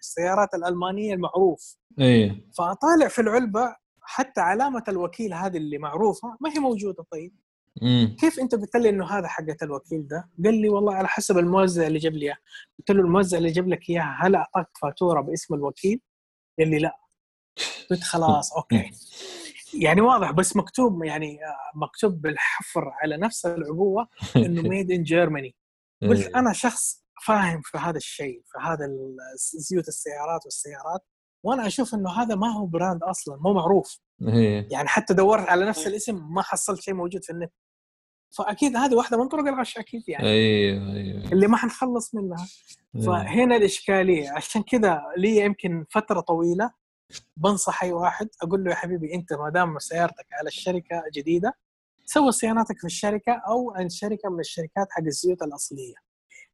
السيارات 0.00 0.54
الألمانية 0.54 1.14
المعروف. 1.14 1.76
إيه. 1.98 2.46
فأطالع 2.58 3.08
في 3.08 3.20
العلبة 3.20 3.76
حتى 4.00 4.40
علامة 4.40 4.84
الوكيل 4.88 5.34
هذه 5.34 5.56
اللي 5.56 5.78
معروفة 5.78 6.36
ما 6.40 6.50
هي 6.50 6.58
موجودة 6.58 7.04
طيب. 7.10 7.34
مم. 7.82 8.16
كيف 8.20 8.40
أنت 8.40 8.54
قلت 8.54 8.76
لي 8.76 8.88
إنه 8.88 9.06
هذا 9.06 9.28
حقة 9.28 9.56
الوكيل 9.62 10.08
ده؟ 10.08 10.30
قال 10.44 10.54
لي 10.54 10.68
والله 10.68 10.94
على 10.94 11.08
حسب 11.08 11.38
الموزع 11.38 11.86
اللي 11.86 11.98
جاب 11.98 12.12
لي 12.12 12.26
إياه 12.26 12.36
قلت 12.78 12.90
له 12.90 13.00
الموزع 13.00 13.38
اللي 13.38 13.50
جاب 13.52 13.68
لك 13.68 13.90
إياها 13.90 14.18
هل 14.20 14.34
أعطاك 14.34 14.68
فاتورة 14.82 15.20
باسم 15.20 15.54
الوكيل؟ 15.54 16.00
قال 16.58 16.70
لي 16.70 16.78
لا 16.78 16.98
قلت 17.90 18.02
خلاص 18.02 18.52
okay 18.52 18.90
يعني 19.74 20.00
واضح 20.00 20.30
بس 20.30 20.56
مكتوب 20.56 21.04
يعني 21.04 21.38
مكتوب 21.74 22.22
بالحفر 22.22 22.92
على 23.02 23.16
نفس 23.16 23.46
العبوة 23.46 24.08
إنه 24.36 24.62
made 24.62 24.90
in 24.90 25.02
Germany 25.02 25.54
قلت 26.02 26.26
إيه. 26.26 26.36
أنا 26.36 26.52
شخص 26.52 27.04
فاهم 27.26 27.60
في 27.64 27.78
هذا 27.78 27.96
الشيء 27.96 28.42
في 28.46 28.58
هذا 28.62 28.88
زيوت 29.56 29.88
السيارات 29.88 30.44
والسيارات 30.44 31.04
وأنا 31.42 31.66
أشوف 31.66 31.94
إنه 31.94 32.10
هذا 32.10 32.34
ما 32.34 32.52
هو 32.52 32.66
brand 32.66 33.02
أصلا 33.02 33.36
مو 33.36 33.52
معروف. 33.52 34.00
إيه. 34.22 34.68
يعني 34.70 34.88
حتى 34.88 35.14
دورت 35.14 35.48
على 35.48 35.66
نفس 35.66 35.86
الاسم 35.86 36.34
ما 36.34 36.42
حصلت 36.42 36.80
شيء 36.80 36.94
موجود 36.94 37.24
في 37.24 37.32
النت. 37.32 37.52
فأكيد 38.30 38.76
هذه 38.76 38.94
واحدة 38.94 39.16
من 39.16 39.28
طرق 39.28 39.46
الغش 39.46 39.78
أكيد 39.78 40.02
يعني. 40.08 40.28
أيوه 40.28 40.92
أيوه 40.92 41.32
اللي 41.32 41.46
ما 41.46 41.56
حنخلص 41.56 42.14
منها. 42.14 42.46
أيوه. 42.96 43.06
فهنا 43.06 43.56
الإشكالية. 43.56 44.30
عشان 44.30 44.62
كذا 44.62 45.02
لي 45.16 45.36
يمكن 45.36 45.86
فترة 45.90 46.20
طويلة 46.20 46.70
بنصح 47.36 47.82
أي 47.82 47.92
واحد 47.92 48.28
أقول 48.42 48.64
له 48.64 48.70
يا 48.70 48.76
حبيبي 48.76 49.14
أنت 49.14 49.32
ما 49.32 49.50
دام 49.50 49.78
سيارتك 49.78 50.26
على 50.32 50.48
الشركة 50.48 51.02
جديدة 51.14 51.54
سوي 52.04 52.32
صيانتك 52.32 52.78
في 52.78 52.84
الشركة 52.86 53.32
أو 53.32 53.70
عند 53.70 53.90
شركة 53.90 54.30
من 54.30 54.40
الشركات 54.40 54.86
حق 54.90 55.02
الزيوت 55.06 55.42
الأصلية. 55.42 55.94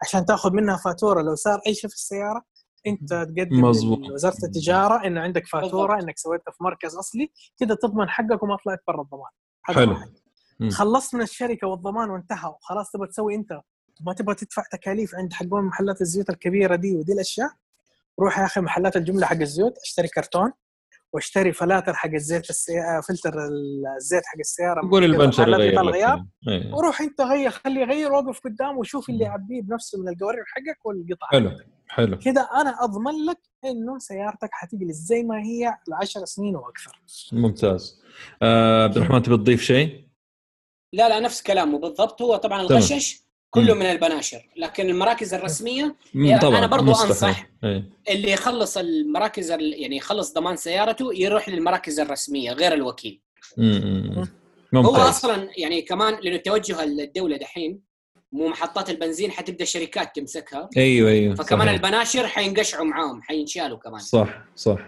عشان 0.02 0.26
تأخذ 0.26 0.52
منها 0.52 0.76
فاتورة 0.76 1.22
لو 1.22 1.34
صار 1.34 1.60
أي 1.66 1.74
شيء 1.74 1.90
في 1.90 1.96
السيارة 1.96 2.42
أنت 2.88 3.08
تقدم 3.08 3.64
مزبوط. 3.64 4.10
وزارة 4.10 4.36
التجارة 4.44 5.06
انه 5.06 5.20
عندك 5.20 5.46
فاتورة 5.46 6.00
إنك 6.00 6.18
سويتها 6.18 6.50
في 6.50 6.64
مركز 6.64 6.96
أصلي 6.96 7.30
كذا 7.60 7.74
تضمن 7.74 8.08
حقك 8.08 8.42
وما 8.42 8.56
طلعت 8.64 8.82
برا 8.88 9.02
الضمان. 9.02 9.30
حلو. 9.62 9.96
خلصت 10.70 11.14
من 11.14 11.22
الشركة 11.22 11.66
والضمان 11.66 12.10
وانتهى 12.10 12.48
وخلاص 12.48 12.90
تبغى 12.90 13.06
تسوي 13.08 13.34
أنت. 13.34 13.60
ما 14.00 14.12
تبغى 14.12 14.34
تدفع 14.34 14.62
تكاليف 14.72 15.14
عند 15.14 15.32
حقون 15.32 15.64
محلات 15.64 16.00
الزيوت 16.00 16.30
الكبيرة 16.30 16.76
دي 16.76 16.96
ودي 16.96 17.12
الأشياء؟ 17.12 17.50
روح 18.20 18.38
يا 18.38 18.44
أخي 18.44 18.60
محلات 18.60 18.96
الجملة 18.96 19.26
حق 19.26 19.40
الزيوت 19.40 19.78
اشتري 19.84 20.08
كرتون 20.08 20.52
واشتري 21.12 21.52
فلاتر 21.52 21.94
حق 21.94 22.10
الزيت 22.10 22.50
السيارة 22.50 23.00
فلتر 23.00 23.34
الزيت 23.96 24.26
حق 24.26 24.38
السيارة 24.38 24.90
قول 24.90 25.04
البنشر 25.04 25.50
غير 25.50 25.94
إيه. 26.48 26.74
وروح 26.74 27.00
أنت 27.00 27.20
غير 27.20 27.50
خليه 27.50 27.80
يغير 27.80 28.12
وقف 28.12 28.40
قدام 28.40 28.78
وشوف 28.78 29.08
اللي 29.08 29.24
يعبيه 29.24 29.62
بنفسه 29.62 30.02
من 30.02 30.08
القوارير 30.08 30.44
حقك 30.46 30.86
والقطع. 30.86 31.26
حلو. 31.26 31.50
حلو. 31.88 32.18
كذا 32.18 32.40
أنا 32.40 32.84
أضمن 32.84 33.24
لك 33.24 33.38
إنه 33.64 33.98
سيارتك 33.98 34.48
حتجلس 34.52 34.96
زي 34.96 35.22
ما 35.22 35.42
هي 35.42 35.76
ل 35.88 36.28
سنين 36.28 36.56
وأكثر 36.56 37.00
ممتاز. 37.32 38.02
آه 38.42 38.84
عبد 38.84 38.96
الرحمن 38.96 39.22
تبي 39.22 39.36
تضيف 39.36 39.62
شيء؟ 39.62 40.04
لا 40.92 41.08
لا 41.08 41.20
نفس 41.20 41.42
كلامه 41.42 41.78
بالضبط. 41.78 42.22
هو 42.22 42.36
طبعا 42.36 42.60
الغشش 42.60 43.22
كله 43.50 43.74
من 43.74 43.86
البناشر 43.86 44.48
لكن 44.56 44.90
المراكز 44.90 45.34
الرسمية 45.34 45.96
طبعا 46.42 46.58
أنا 46.58 46.66
برضو 46.66 46.90
مستحيل. 46.90 47.08
أنصح 47.08 47.46
إيه. 47.64 47.90
اللي 48.10 48.32
يخلص 48.32 48.76
المراكز 48.76 49.50
يعني 49.50 49.96
يخلص 49.96 50.34
ضمان 50.34 50.56
سيارته 50.56 51.14
يروح 51.14 51.48
للمراكز 51.48 52.00
الرسمية 52.00 52.52
غير 52.52 52.72
الوكيل. 52.72 53.20
ممتاز. 53.58 54.28
هو 54.74 54.96
أصلا 54.96 55.48
يعني 55.56 55.82
كمان 55.82 56.14
لأنه 56.22 56.36
توجه 56.36 56.82
الدولة 56.82 57.36
دحين 57.36 57.87
مو 58.32 58.48
محطات 58.48 58.90
البنزين 58.90 59.30
حتبدأ 59.30 59.62
الشركات 59.62 60.16
تمسكها. 60.16 60.70
أيوه 60.76 61.10
أيوه 61.10 61.34
فكمان 61.34 61.66
صحيح. 61.66 61.74
البناشر 61.74 62.26
حينقشعوا 62.26 62.84
معاهم 62.84 63.22
حينشالوا 63.22 63.78
كمان. 63.78 64.00
صح 64.00 64.44
صح. 64.56 64.78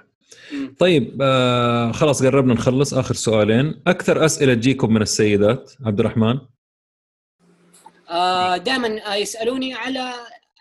طيب 0.79 1.19
آه 1.23 1.93
خلاص 1.93 2.23
قربنا 2.23 2.55
نخلص 2.55 2.95
آخر 2.95 3.15
سؤالين. 3.15 3.83
أكثر 3.87 4.25
أسئلة 4.25 4.55
تجيكم 4.55 4.95
من 4.95 5.03
السيدات 5.03 5.73
عبد 5.87 6.01
الرحمن؟ 6.01 6.39
آه 8.09 8.57
دائما 8.57 9.15
يسألوني 9.17 9.75
على 9.75 10.13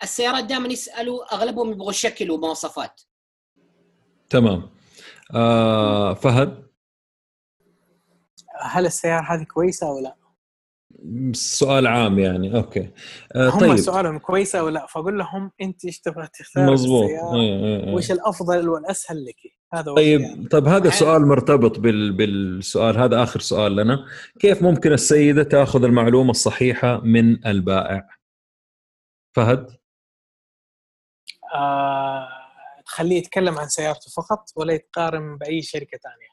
السيارات 0.02 0.44
دائما 0.44 0.68
يسألوا 0.68 1.34
أغلبهم 1.34 1.72
يبغوا 1.72 1.92
شكل 1.92 2.30
ومواصفات 2.30 3.00
تمام. 4.30 4.70
آه 5.34 6.14
فهد؟ 6.14 6.70
هل 8.60 8.86
السيارة 8.86 9.22
هذه 9.34 9.44
كويسة 9.44 9.86
أو 9.86 10.00
لا؟ 10.00 10.16
سؤال 11.32 11.86
عام 11.86 12.18
يعني. 12.18 12.56
أوكي. 12.56 12.90
آه 13.34 13.48
هم 13.48 13.58
طيب. 13.60 13.76
سؤالهم 13.76 14.18
كويسة 14.18 14.64
ولا 14.64 14.86
فأقول 14.86 15.18
لهم 15.18 15.50
أنت 15.60 15.84
إيش 15.84 16.00
تبغى 16.00 16.28
تختار 16.38 16.72
مظبوط. 16.72 17.04
إيه، 17.10 17.64
إيه. 17.64 17.94
وايش 17.94 18.12
الأفضل 18.12 18.68
والأسهل 18.68 19.24
لك؟ 19.24 19.36
هذا 19.74 19.94
طيب 19.94 20.20
يعني. 20.20 20.48
طيب 20.48 20.68
هذا 20.68 20.90
سؤال 20.90 21.26
مرتبط 21.26 21.78
بال... 21.78 22.12
بالسؤال 22.12 22.98
هذا 22.98 23.22
آخر 23.22 23.40
سؤال 23.40 23.76
لنا. 23.76 24.06
كيف 24.38 24.62
ممكن 24.62 24.92
السيدة 24.92 25.42
تأخذ 25.42 25.84
المعلومة 25.84 26.30
الصحيحة 26.30 27.00
من 27.00 27.46
البائع؟ 27.46 28.08
فهد؟ 29.36 29.66
آه... 31.54 32.28
تخليه 32.86 33.16
يتكلم 33.16 33.58
عن 33.58 33.68
سيارته 33.68 34.10
فقط 34.16 34.44
ولا 34.56 34.72
يتقارن 34.72 35.36
بأي 35.38 35.62
شركة 35.62 35.98
ثانية؟ 35.98 36.30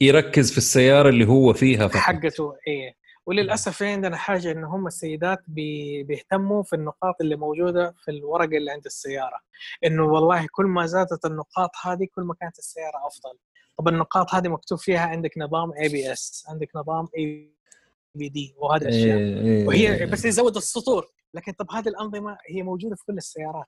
يركز 0.00 0.52
في 0.52 0.58
السيارة 0.58 1.08
اللي 1.08 1.24
هو 1.24 1.52
فيها 1.52 1.88
فقط. 1.88 1.96
حقته 1.96 2.52
إيه. 2.68 3.05
وللأسف 3.26 3.76
في 3.76 3.86
عندنا 3.86 4.16
حاجة 4.16 4.52
إن 4.52 4.64
هم 4.64 4.86
السيدات 4.86 5.38
بيهتموا 5.48 6.62
في 6.62 6.76
النقاط 6.76 7.14
اللي 7.20 7.36
موجودة 7.36 7.94
في 8.04 8.10
الورقه 8.10 8.56
اللي 8.56 8.70
عند 8.70 8.84
السيارة. 8.86 9.40
إنه 9.84 10.04
والله 10.04 10.46
كل 10.52 10.64
ما 10.64 10.86
زادت 10.86 11.24
النقاط 11.24 11.70
هذه 11.82 12.06
كل 12.14 12.22
ما 12.22 12.34
كانت 12.34 12.58
السيارة 12.58 13.06
أفضل. 13.06 13.38
طب 13.78 13.88
النقاط 13.88 14.34
هذه 14.34 14.48
مكتوب 14.48 14.78
فيها 14.78 15.00
عندك 15.00 15.38
نظام 15.38 15.72
ABS 15.72 16.44
عندك 16.48 16.68
نظام 16.76 17.08
EBD 17.18 18.54
وهذه 18.58 18.82
الأشياء. 18.82 19.18
إيه 19.18 19.40
إيه 19.40 19.66
وهي 19.66 19.94
إيه. 19.94 20.06
بس 20.06 20.24
يزود 20.24 20.56
السطور. 20.56 21.06
لكن 21.34 21.52
طب 21.52 21.66
هذه 21.70 21.88
الأنظمة 21.88 22.38
هي 22.48 22.62
موجودة 22.62 22.96
في 22.96 23.04
كل 23.06 23.16
السيارات. 23.16 23.66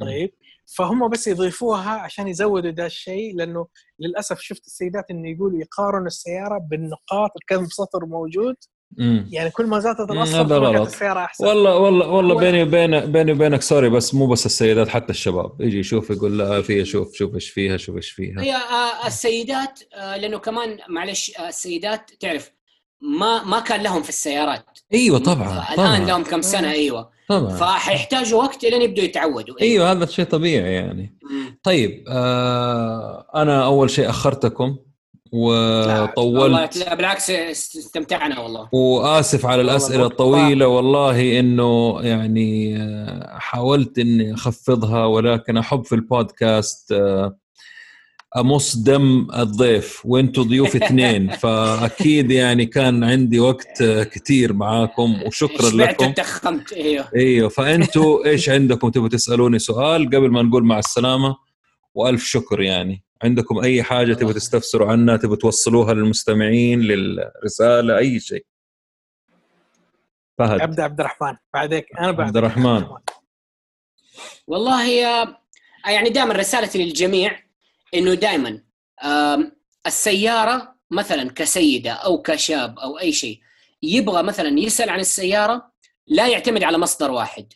طيب 0.00 0.30
فهم 0.76 1.08
بس 1.08 1.26
يضيفوها 1.26 1.90
عشان 1.90 2.28
يزودوا 2.28 2.70
ده 2.70 2.86
الشيء 2.86 3.36
لأنه 3.36 3.66
للأسف 3.98 4.40
شفت 4.40 4.66
السيدات 4.66 5.04
إنه 5.10 5.30
يقولوا 5.30 5.60
يقارنوا 5.60 6.06
السيارة 6.06 6.58
بالنقاط 6.58 7.30
كم 7.46 7.66
سطر 7.66 8.06
موجود. 8.06 8.56
مم. 8.98 9.28
يعني 9.32 9.50
كل 9.50 9.66
ما 9.66 9.78
زادت 9.78 10.00
الأسطر 10.00 10.58
غلط. 10.58 10.86
السيارة 10.86 11.20
أحسن. 11.24 11.46
والله 11.46 11.76
والله 11.76 12.08
والله 12.08 12.34
بيني 12.34 12.62
وبين 12.62 13.12
بيني 13.12 13.32
وبينك 13.32 13.62
sorry 13.62 13.88
بس 13.88 14.14
مو 14.14 14.26
بس 14.26 14.46
السيدات 14.46 14.88
حتى 14.88 15.10
الشباب. 15.10 15.60
يجي 15.60 15.78
يشوف 15.78 16.10
يقول 16.10 16.38
لا 16.38 16.62
فيها 16.62 16.84
شوف 16.84 17.14
شوف 17.14 17.34
إيش 17.34 17.50
فيها 17.50 17.76
شوف 17.76 17.96
إيش 17.96 18.10
فيها. 18.10 18.42
هي 18.42 18.54
آه، 18.54 19.06
السيدات 19.06 19.80
آه، 19.94 20.16
لأنه 20.16 20.38
كمان 20.38 20.78
معلش 20.88 21.32
آه، 21.38 21.48
السيدات 21.48 22.10
تعرف 22.20 22.50
ما 23.00 23.44
ما 23.44 23.60
كان 23.60 23.82
لهم 23.82 24.02
في 24.02 24.08
السيارات. 24.08 24.64
أيوه 24.94 25.18
طبعا 25.18 25.52
الآن 25.52 25.76
طبعا. 25.76 25.98
لهم 25.98 26.24
كم 26.24 26.42
سنة 26.42 26.70
أيوه. 26.70 27.10
طبعا. 27.28 27.48
فحيحتاجوا 27.56 28.42
وقت 28.42 28.64
لين 28.64 28.82
يبدوا 28.82 29.04
يتعودوا. 29.04 29.60
أيوه, 29.60 29.84
أيوة 29.86 29.92
هذا 29.92 30.06
شيء 30.06 30.24
طبيعي 30.24 30.72
يعني. 30.74 31.18
مم. 31.30 31.58
طيب 31.62 32.04
آه 32.08 33.26
أنا 33.34 33.64
أول 33.64 33.90
شيء 33.90 34.10
أخرتكم 34.10 34.76
وطولت. 35.32 36.76
لا 36.76 36.94
بالعكس 36.94 37.30
استمتعنا 37.30 38.40
والله. 38.40 38.68
وآسف 38.72 39.46
على 39.46 39.62
الأسئلة 39.62 40.06
الطويلة. 40.06 40.66
والله 40.66 41.40
إنه 41.40 42.00
يعني 42.02 42.76
آه، 42.76 43.38
حاولت 43.38 43.98
إني 43.98 44.34
أخفضها 44.34 45.04
ولكن 45.04 45.56
أحب 45.56 45.84
في 45.84 45.94
البودكاست 45.94 46.92
آه، 46.92 47.36
أمص 48.36 48.76
دم 48.76 49.28
الضيف. 49.36 50.06
وأنتم 50.06 50.42
ضيوف 50.42 50.76
اثنين؟ 50.76 51.30
فأكيد 51.42 52.30
يعني 52.30 52.66
كان 52.66 53.04
عندي 53.04 53.40
وقت 53.40 53.82
كثير 53.82 54.52
معاكم 54.52 55.22
وشكرا 55.26 55.70
لكم. 55.70 56.12
تخمت 56.12 56.72
إيوه. 56.72 57.08
إيوه 57.16 57.48
فانتم 57.48 58.18
إيش 58.26 58.48
عندكم 58.48 58.88
تبغوا 58.88 59.08
تسألوني 59.08 59.58
سؤال 59.58 60.06
قبل 60.06 60.30
ما 60.30 60.42
نقول 60.42 60.64
مع 60.64 60.78
السلامة؟ 60.78 61.36
وألف 61.94 62.24
شكر 62.24 62.60
يعني. 62.60 63.04
عندكم 63.22 63.58
أي 63.58 63.82
حاجة 63.82 64.14
تبغوا 64.14 64.32
تستفسروا 64.32 64.92
عنها 64.92 65.16
تبغوا 65.16 65.36
توصلوها 65.36 65.94
للمستمعين 65.94 66.80
للرسالة 66.80 67.98
أي 67.98 68.20
شيء. 68.20 68.44
فهد. 70.38 70.60
أبدأ 70.60 70.82
عبد 70.82 71.00
الرحمن. 71.00 71.36
بعدك. 71.54 71.86
أنا 72.00 72.10
بعد 72.10 72.26
عبد 72.26 72.36
الرحمن. 72.36 72.84
والله 74.46 74.90
يعني 75.86 76.10
دائما 76.10 76.34
رسالتي 76.34 76.84
للجميع 76.84 77.49
إنه 77.94 78.14
دائما 78.14 78.62
السيارة 79.86 80.76
مثلا 80.90 81.30
كسيدة 81.30 81.92
أو 81.92 82.22
كشاب 82.22 82.78
أو 82.78 82.98
أي 82.98 83.12
شيء 83.12 83.40
يبغى 83.82 84.22
مثلا 84.22 84.60
يسأل 84.60 84.90
عن 84.90 85.00
السيارة 85.00 85.72
لا 86.06 86.28
يعتمد 86.28 86.62
على 86.62 86.78
مصدر 86.78 87.10
واحد. 87.10 87.52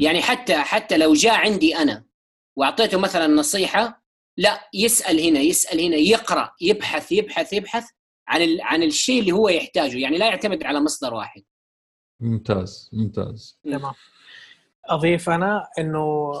يعني 0.00 0.22
حتى 0.22 0.56
حتى 0.56 0.96
لو 0.96 1.14
جاء 1.14 1.34
عندي 1.34 1.76
أنا 1.76 2.04
وأعطيته 2.56 2.98
مثلا 2.98 3.26
نصيحة 3.26 4.02
لا 4.36 4.68
يسأل 4.74 5.20
هنا 5.20 5.40
يسأل 5.40 5.80
هنا 5.80 5.96
يقرأ 5.96 6.50
يبحث 6.60 7.12
يبحث 7.12 7.52
يبحث 7.52 7.84
عن 8.28 8.60
عن 8.60 8.82
الشيء 8.82 9.20
اللي 9.20 9.32
هو 9.32 9.48
يحتاجه 9.48 9.98
يعني 9.98 10.18
لا 10.18 10.26
يعتمد 10.26 10.62
على 10.62 10.80
مصدر 10.80 11.14
واحد. 11.14 11.42
ممتاز 12.20 12.90
ممتاز. 12.92 13.60
تمام. 13.64 13.92
أضيف 14.86 15.30
أنا 15.30 15.68
إنه 15.78 16.32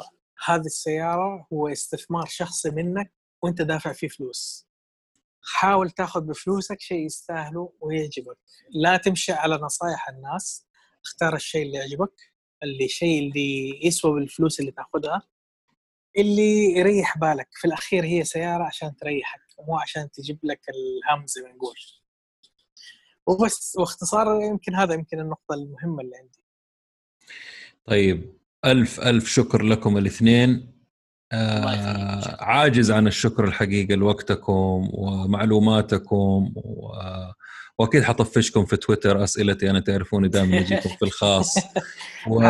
هذه 0.44 0.66
السيارة 0.66 1.46
هو 1.52 1.68
استثمار 1.68 2.26
شخصي 2.26 2.70
منك 2.70 3.12
وانت 3.42 3.62
دافع 3.62 3.92
فيه 3.92 4.08
فلوس. 4.08 4.68
حاول 5.42 5.90
تاخذ 5.90 6.20
بفلوسك 6.20 6.80
شيء 6.80 7.06
يستاهله 7.06 7.72
ويعجبك. 7.80 8.38
لا 8.70 8.96
تمشي 8.96 9.32
على 9.32 9.54
نصائح 9.54 10.08
الناس 10.08 10.66
اختار 11.04 11.34
الشيء 11.34 11.62
اللي 11.62 11.78
يعجبك 11.78 12.32
اللي 12.62 12.84
الشيء 12.84 13.28
اللي 13.28 13.80
يسوى 13.86 14.12
بالفلوس 14.12 14.60
اللي 14.60 14.70
تاخذها. 14.70 15.22
اللي 16.18 16.78
يريح 16.78 17.18
بالك 17.18 17.48
في 17.52 17.66
الأخير 17.66 18.04
هي 18.04 18.24
سيارة 18.24 18.64
عشان 18.64 18.96
تريحك 18.96 19.40
مو 19.68 19.78
عشان 19.78 20.10
تجيب 20.10 20.38
لك 20.42 20.60
الهم 20.68 21.26
زي 21.26 21.42
ما 21.42 21.52
نقول. 21.52 21.76
وبس 23.26 23.76
واختصار 23.78 24.42
يمكن 24.42 24.74
هذا 24.74 24.94
يمكن 24.94 25.20
النقطة 25.20 25.54
المهمة 25.54 26.02
اللي 26.02 26.16
عندي. 26.16 26.44
طيب 27.84 28.37
ألف 28.64 29.00
ألف 29.00 29.28
شكر 29.28 29.62
لكم 29.62 29.98
الاثنين. 29.98 30.78
آه 31.32 32.36
عاجز 32.40 32.90
عن 32.90 33.06
الشكر 33.06 33.44
الحقيقة 33.44 33.94
لوقتكم 33.94 34.88
ومعلوماتكم 34.92 36.52
و... 36.56 36.92
وأكيد 37.78 38.02
حطفشكم 38.02 38.64
في 38.64 38.76
تويتر 38.76 39.24
أسئلتي 39.24 39.70
أنا 39.70 39.80
تعرفوني 39.80 40.28
دائما 40.28 40.58
اجيكم 40.58 40.88
في 40.88 41.02
الخاص. 41.02 41.54
و... 42.30 42.42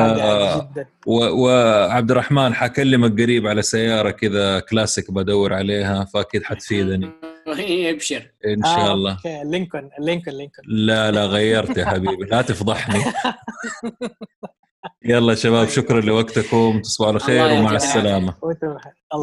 و... 1.07 1.43
وعبد 1.43 2.11
الرحمن 2.11 2.55
حكلمك 2.55 3.21
قريب 3.21 3.47
على 3.47 3.63
سيارة 3.63 4.11
كذا 4.11 4.61
كلاسيك 4.61 5.11
بدور 5.11 5.55
عليها 5.55 6.05
فأكيد 6.05 6.45
حتفيدني. 6.45 7.11
ابشر 7.91 8.31
إن 8.47 8.63
شاء 8.65 8.95
الله. 8.95 9.19
آه، 9.27 9.43
لينكولن 9.45 9.91
لينكولن 10.01 10.37
لينكولن. 10.37 10.69
لا 10.69 11.11
لا 11.11 11.27
غيرت 11.27 11.77
يا 11.77 11.85
حبيبي. 11.85 12.25
لا 12.25 12.43
تفضحني. 12.43 13.05
يلا 15.05 15.35
شباب 15.35 15.69
شكرا 15.69 16.01
لوقتكم 16.01 16.81
تصبحوا 16.81 17.11
على 17.13 17.21
خير 17.21 17.61
ومع 17.61 17.77
السلامة. 17.77 18.35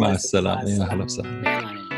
مع 0.02 0.12
السلامة. 0.12 0.70
يا 0.70 0.84
أهلا 0.84 1.04
وسهلا. 1.04 1.95